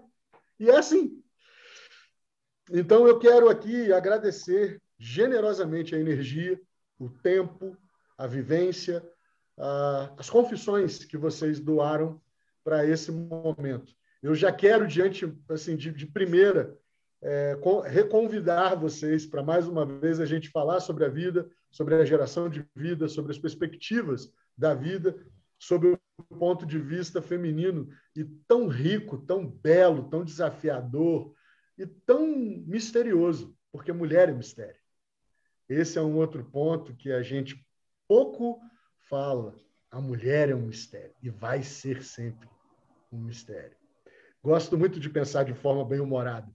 E 0.60 0.70
é 0.70 0.78
assim. 0.78 1.22
Então, 2.70 3.08
eu 3.08 3.20
quero 3.20 3.50
aqui 3.50 3.92
agradecer 3.92 4.82
generosamente 4.98 5.96
a 5.96 6.00
energia, 6.00 6.60
o 7.00 7.10
tempo, 7.10 7.76
a 8.18 8.28
vivência, 8.28 9.04
as 10.18 10.30
confissões 10.30 11.04
que 11.04 11.18
vocês 11.18 11.60
doaram 11.60 12.22
para 12.64 12.86
esse 12.86 13.12
momento. 13.12 13.94
Eu 14.22 14.36
já 14.36 14.52
quero, 14.52 14.88
diante 14.88 15.32
assim, 15.50 15.76
de, 15.76 15.92
de 15.92 16.06
primeira, 16.06 16.78
é, 17.22 17.58
reconvidar 17.86 18.76
vocês 18.76 19.26
para 19.26 19.44
mais 19.44 19.68
uma 19.68 19.86
vez 19.86 20.20
a 20.20 20.26
gente 20.26 20.50
falar 20.50 20.80
sobre 20.80 21.06
a 21.06 21.10
vida, 21.10 21.50
sobre 21.70 21.96
a 21.96 22.06
geração 22.06 22.50
de 22.50 22.66
vida, 22.76 23.08
sobre 23.08 23.32
as 23.32 23.38
perspectivas 23.38 24.34
da 24.58 24.74
vida, 24.74 25.16
sobre 25.60 25.90
o 25.90 26.38
ponto 26.38 26.66
de 26.66 26.80
vista 26.80 27.22
feminino 27.22 27.88
e 28.16 28.24
tão 28.24 28.68
rico, 28.68 29.18
tão 29.20 29.46
belo, 29.46 30.10
tão 30.10 30.24
desafiador, 30.24 31.34
e 31.78 31.86
tão 31.86 32.28
misterioso, 32.28 33.58
porque 33.72 33.92
mulher 33.92 34.30
é 34.30 34.34
mistério. 34.34 34.80
Esse 35.68 35.98
é 35.98 36.02
um 36.02 36.16
outro 36.16 36.44
ponto 36.44 36.94
que 36.96 37.12
a 37.12 37.24
gente 37.24 37.66
pouco 38.08 38.62
fala. 39.10 39.56
A 39.90 40.00
mulher 40.00 40.50
é 40.50 40.56
um 40.56 40.68
mistério 40.68 41.16
e 41.24 41.30
vai 41.30 41.64
ser 41.64 42.04
sempre 42.04 42.48
um 43.12 43.18
mistério. 43.18 43.76
Gosto 44.44 44.78
muito 44.78 45.00
de 45.00 45.10
pensar 45.10 45.44
de 45.44 45.54
forma 45.54 45.84
bem 45.84 46.00
humorada. 46.00 46.52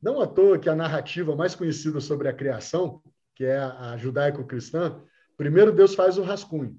Não 0.00 0.20
à 0.20 0.26
toa 0.26 0.58
que 0.58 0.68
a 0.68 0.74
narrativa 0.74 1.34
mais 1.34 1.54
conhecida 1.54 2.00
sobre 2.00 2.28
a 2.28 2.32
criação, 2.32 3.02
que 3.34 3.44
é 3.44 3.58
a 3.58 3.96
judaico-cristã, 3.96 5.02
primeiro 5.36 5.72
Deus 5.72 5.94
faz 5.94 6.18
o 6.18 6.22
rascunho, 6.22 6.78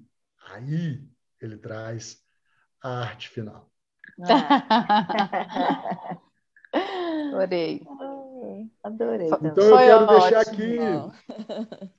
aí 0.50 1.02
ele 1.40 1.56
traz 1.56 2.18
a 2.82 3.00
arte 3.00 3.28
final. 3.28 3.70
Ah. 4.22 6.18
Adorei. 7.30 7.82
Adorei. 8.82 9.26
Então 9.26 9.64
eu 9.64 9.76
quero 9.76 10.06
deixar 10.06 10.40
aqui, 10.40 10.78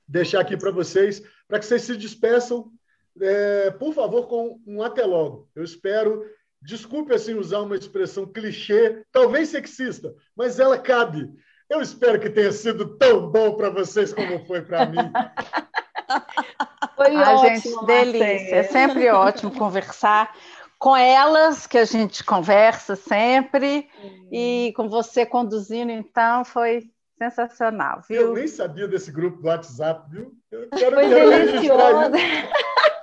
deixar 0.06 0.40
aqui 0.40 0.56
para 0.56 0.70
vocês, 0.70 1.22
para 1.46 1.58
que 1.58 1.64
vocês 1.64 1.82
se 1.82 1.96
despeçam, 1.96 2.72
é, 3.20 3.70
por 3.70 3.92
favor, 3.92 4.26
com 4.26 4.60
um 4.66 4.82
até 4.82 5.04
logo. 5.04 5.48
Eu 5.54 5.62
espero, 5.62 6.24
desculpe 6.62 7.14
assim 7.14 7.34
usar 7.34 7.60
uma 7.60 7.76
expressão 7.76 8.26
clichê, 8.26 9.04
talvez 9.10 9.48
sexista, 9.48 10.14
mas 10.36 10.58
ela 10.58 10.78
cabe. 10.78 11.28
Eu 11.68 11.80
espero 11.80 12.20
que 12.20 12.30
tenha 12.30 12.52
sido 12.52 12.96
tão 12.98 13.30
bom 13.30 13.56
para 13.56 13.70
vocês 13.70 14.12
como 14.12 14.44
foi 14.46 14.62
para 14.62 14.86
mim. 14.86 14.98
Foi 16.94 17.16
Ai, 17.16 17.34
ótimo, 17.34 17.80
gente, 17.80 17.86
delícia. 17.86 18.56
É 18.56 18.62
sempre 18.64 19.08
ótimo 19.08 19.50
conversar 19.50 20.36
com 20.78 20.96
elas 20.96 21.66
que 21.66 21.78
a 21.78 21.84
gente 21.84 22.22
conversa 22.22 22.94
sempre 22.94 23.88
uhum. 24.02 24.28
e 24.30 24.72
com 24.76 24.88
você 24.88 25.24
conduzindo, 25.24 25.90
então 25.90 26.44
foi 26.44 26.90
sensacional, 27.16 28.02
viu? 28.08 28.22
Eu 28.22 28.34
nem 28.34 28.48
sabia 28.48 28.86
desse 28.88 29.12
grupo 29.12 29.40
do 29.40 29.46
WhatsApp, 29.46 30.10
viu? 30.10 30.32
Eu 30.50 30.68
quero, 30.70 30.96
foi 30.96 31.08
delicioso. 31.08 32.12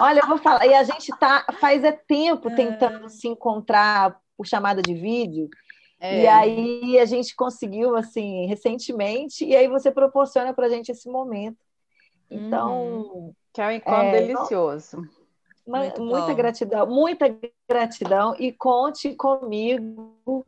Olha, 0.00 0.20
eu 0.20 0.28
vou 0.28 0.38
falar, 0.38 0.66
e 0.66 0.74
a 0.74 0.82
gente 0.82 1.10
tá 1.18 1.46
faz 1.60 1.84
é 1.84 1.92
tempo 1.92 2.48
é. 2.48 2.54
tentando 2.54 3.08
se 3.08 3.28
encontrar 3.28 4.18
por 4.36 4.46
chamada 4.46 4.82
de 4.82 4.94
vídeo. 4.94 5.48
É. 6.00 6.22
E 6.22 6.26
aí 6.26 6.98
a 6.98 7.04
gente 7.04 7.34
conseguiu 7.34 7.96
assim 7.96 8.46
recentemente, 8.46 9.44
e 9.44 9.56
aí 9.56 9.68
você 9.68 9.90
proporciona 9.90 10.52
para 10.52 10.66
a 10.66 10.68
gente 10.68 10.90
esse 10.90 11.08
momento. 11.08 11.58
Então, 12.30 12.98
uhum. 12.98 13.34
que 13.52 13.60
é 13.60 13.66
um 13.66 13.70
encontro 13.70 14.02
é, 14.02 14.20
delicioso. 14.20 15.08
Muito 15.66 16.02
muita 16.02 16.26
bom. 16.26 16.34
gratidão, 16.34 16.86
muita 16.86 17.38
gratidão 17.66 18.34
e 18.38 18.52
conte 18.52 19.14
comigo, 19.14 20.44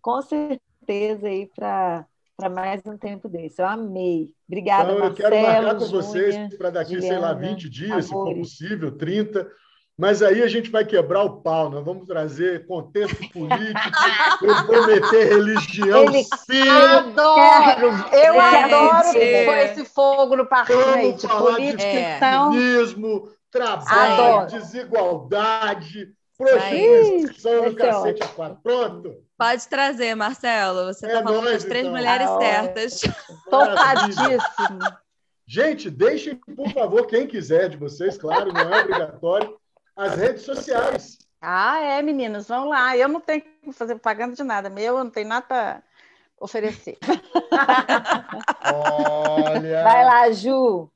com 0.00 0.22
certeza, 0.22 1.28
aí 1.28 1.50
para 1.54 2.06
para 2.36 2.50
mais 2.50 2.80
um 2.86 2.96
tempo 2.96 3.28
desse. 3.28 3.60
Eu 3.62 3.66
amei. 3.66 4.28
Obrigada, 4.48 4.92
então, 4.92 5.04
eu 5.04 5.14
quero 5.14 5.40
marcar 5.40 5.74
com 5.76 5.86
vocês 5.86 6.56
para 6.56 6.70
daqui, 6.70 6.94
Juliana, 6.94 7.08
sei 7.14 7.18
lá, 7.18 7.32
20 7.32 7.68
dias, 7.70 7.90
amores. 7.90 8.06
se 8.06 8.12
for 8.12 8.34
possível, 8.34 8.96
30, 8.96 9.48
mas 9.96 10.22
aí 10.22 10.42
a 10.42 10.48
gente 10.48 10.70
vai 10.70 10.84
quebrar 10.84 11.22
o 11.22 11.40
pau, 11.40 11.70
nós 11.70 11.84
vamos 11.84 12.06
trazer 12.06 12.66
contexto 12.66 13.16
político, 13.30 13.78
eu 14.42 14.66
vou 14.66 14.86
meter 14.86 15.28
religião 15.28 16.04
Ele 16.04 16.24
sim. 16.24 16.68
Adoro! 16.68 17.86
Eu 18.12 18.40
adoro 18.40 19.12
pôr 19.12 19.56
esse 19.58 19.84
fogo 19.84 20.36
no 20.36 20.48
aí 20.50 21.02
Vamos 21.02 21.22
falar 21.22 21.52
política, 21.54 21.76
de 21.78 21.96
É. 21.96 22.16
então. 22.16 22.52
feminismo, 22.52 23.28
trabalho, 23.52 24.22
Adoro. 24.24 24.46
desigualdade, 24.50 26.08
prostituição, 26.36 27.60
Vai 27.60 27.70
no 27.70 27.76
ser 27.78 27.86
cacete 27.86 28.22
a 28.22 28.28
quatro. 28.28 28.58
Pronto. 28.62 29.16
Pode 29.38 29.68
trazer, 29.68 30.14
Marcelo. 30.14 30.84
Você 30.92 31.06
É 31.06 31.08
está 31.10 31.22
falando 31.22 31.42
nóis, 31.42 31.52
das 31.54 31.64
três 31.64 31.86
então. 31.86 31.96
mulheres 31.96 32.28
Ah, 32.28 32.38
certas. 32.38 33.00
Maravilha. 33.50 34.38
Topradíssimo. 34.38 34.78
Gente, 35.46 35.90
deixem, 35.90 36.36
por 36.36 36.70
favor, 36.72 37.06
quem 37.06 37.26
quiser 37.26 37.68
de 37.68 37.76
vocês, 37.76 38.16
claro, 38.16 38.50
não 38.52 38.60
é 38.74 38.80
obrigatório, 38.80 39.56
as 39.96 40.14
redes 40.14 40.42
sociais. 40.42 41.18
Ah, 41.40 41.78
é, 41.80 42.00
meninas, 42.00 42.48
vamos 42.48 42.70
lá. 42.70 42.96
Eu 42.96 43.08
não 43.08 43.20
tenho 43.20 43.42
que 43.42 43.72
fazer 43.72 43.94
propaganda 43.96 44.34
de 44.34 44.42
nada. 44.42 44.70
Meu, 44.70 44.96
eu 44.96 45.04
não 45.04 45.10
tenho 45.10 45.28
nada 45.28 45.44
para 45.46 45.82
oferecer. 46.40 46.96
Olha. 48.64 49.82
Vai 49.84 50.04
lá, 50.04 50.30
Ju. 50.32 50.90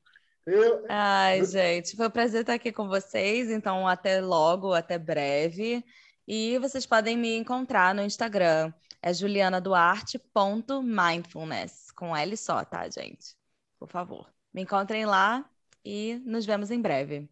Eu, 0.51 0.83
Ai, 0.89 1.45
gente, 1.45 1.95
foi 1.95 2.07
um 2.07 2.09
prazer 2.09 2.41
estar 2.41 2.55
aqui 2.55 2.71
com 2.71 2.87
vocês. 2.87 3.51
Então, 3.51 3.87
até 3.87 4.19
logo, 4.19 4.73
até 4.73 4.97
breve. 4.97 5.85
E 6.27 6.57
vocês 6.57 6.87
podem 6.87 7.15
me 7.15 7.37
encontrar 7.37 7.93
no 7.93 8.01
Instagram. 8.01 8.73
É 9.01 9.13
julianaduarte.mindfulness. 9.13 11.91
Com 11.91 12.13
L 12.15 12.35
só, 12.35 12.65
tá, 12.65 12.89
gente? 12.89 13.35
Por 13.77 13.87
favor. 13.87 14.27
Me 14.53 14.61
encontrem 14.63 15.05
lá 15.05 15.47
e 15.85 16.21
nos 16.25 16.45
vemos 16.45 16.71
em 16.71 16.81
breve. 16.81 17.29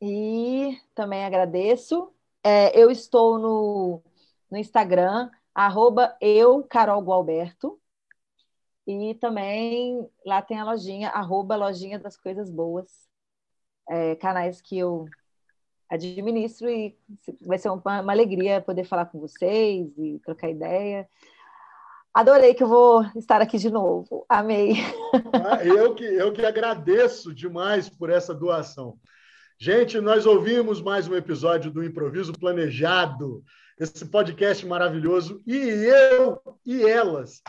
E 0.00 0.80
também 0.94 1.24
agradeço. 1.24 2.12
É, 2.42 2.76
eu 2.76 2.90
estou 2.90 3.38
no, 3.38 4.02
no 4.50 4.58
Instagram, 4.58 5.30
arroba 5.54 6.16
eu, 6.20 6.64
Carol 6.64 7.00
Gualberto. 7.00 7.80
E 8.86 9.14
também 9.14 10.08
lá 10.26 10.42
tem 10.42 10.58
a 10.58 10.64
lojinha, 10.64 11.08
arroba 11.10 11.56
lojinha 11.56 11.98
das 11.98 12.16
coisas 12.16 12.50
boas. 12.50 12.90
É, 13.88 14.14
canais 14.16 14.60
que 14.60 14.78
eu 14.78 15.06
administro 15.90 16.70
e 16.70 16.96
vai 17.40 17.58
ser 17.58 17.68
uma, 17.68 18.00
uma 18.00 18.12
alegria 18.12 18.60
poder 18.60 18.84
falar 18.84 19.06
com 19.06 19.20
vocês 19.20 19.86
e 19.98 20.20
trocar 20.24 20.48
ideia. 20.48 21.08
Adorei 22.14 22.54
que 22.54 22.62
eu 22.62 22.68
vou 22.68 23.04
estar 23.16 23.40
aqui 23.40 23.58
de 23.58 23.70
novo. 23.70 24.24
Amei. 24.28 24.74
Ah, 25.32 25.64
Eu 25.64 25.94
que, 25.94 26.04
eu 26.04 26.32
que 26.32 26.44
agradeço 26.44 27.34
demais 27.34 27.88
por 27.88 28.10
essa 28.10 28.34
doação. 28.34 28.98
Gente, 29.58 30.00
nós 30.00 30.26
ouvimos 30.26 30.82
mais 30.82 31.06
um 31.06 31.14
episódio 31.14 31.70
do 31.70 31.84
Improviso 31.84 32.32
Planejado, 32.32 33.42
esse 33.78 34.04
podcast 34.04 34.66
maravilhoso, 34.66 35.40
e 35.46 35.56
eu 35.56 36.40
e 36.66 36.82
elas, 36.82 37.42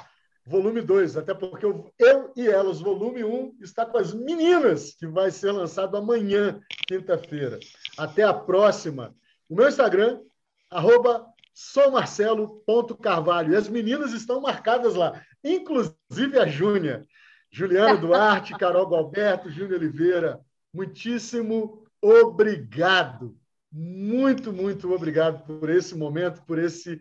volume 0.45 0.81
2, 0.81 1.17
até 1.17 1.33
porque 1.33 1.65
o 1.65 1.91
eu 1.97 2.31
e 2.35 2.47
elas, 2.47 2.79
volume 2.79 3.23
1, 3.23 3.33
um, 3.33 3.55
está 3.61 3.85
com 3.85 3.97
as 3.97 4.13
meninas, 4.13 4.93
que 4.95 5.07
vai 5.07 5.31
ser 5.31 5.51
lançado 5.51 5.95
amanhã, 5.95 6.59
quinta-feira. 6.87 7.59
Até 7.97 8.23
a 8.23 8.33
próxima. 8.33 9.15
O 9.49 9.55
meu 9.55 9.67
Instagram, 9.67 10.21
arroba 10.69 11.25
soumarcelo.carvalho. 11.53 13.53
E 13.53 13.55
as 13.55 13.69
meninas 13.69 14.11
estão 14.11 14.41
marcadas 14.41 14.95
lá, 14.95 15.21
inclusive 15.43 16.39
a 16.39 16.47
Júnia. 16.47 17.05
Juliana 17.51 17.95
Duarte, 17.95 18.53
Carol 18.57 18.89
Galberto, 18.89 19.49
Júnior 19.49 19.79
Oliveira. 19.79 20.41
Muitíssimo 20.73 21.85
obrigado. 22.01 23.37
Muito, 23.71 24.51
muito 24.51 24.93
obrigado 24.93 25.45
por 25.45 25.69
esse 25.69 25.95
momento, 25.95 26.43
por 26.43 26.59
esse 26.59 26.99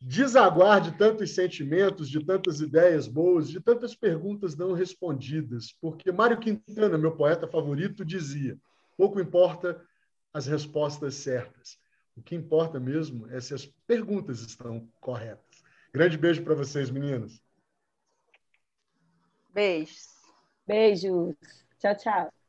desaguar 0.00 0.80
de 0.80 0.96
tantos 0.96 1.34
sentimentos, 1.34 2.08
de 2.08 2.24
tantas 2.24 2.60
ideias 2.60 3.06
boas, 3.06 3.48
de 3.50 3.60
tantas 3.60 3.94
perguntas 3.94 4.56
não 4.56 4.72
respondidas. 4.72 5.72
Porque 5.80 6.10
Mário 6.10 6.38
Quintana, 6.38 6.96
meu 6.96 7.14
poeta 7.14 7.46
favorito, 7.46 8.04
dizia: 8.04 8.58
pouco 8.96 9.20
importa 9.20 9.84
as 10.32 10.46
respostas 10.46 11.14
certas. 11.16 11.78
O 12.16 12.22
que 12.22 12.34
importa 12.34 12.80
mesmo 12.80 13.28
é 13.30 13.40
se 13.40 13.54
as 13.54 13.66
perguntas 13.86 14.40
estão 14.40 14.88
corretas. 15.00 15.62
Grande 15.92 16.16
beijo 16.16 16.42
para 16.42 16.54
vocês, 16.54 16.90
meninas. 16.90 17.42
Beijos. 19.52 20.08
Beijos. 20.66 21.34
Tchau, 21.78 21.96
tchau. 21.96 22.39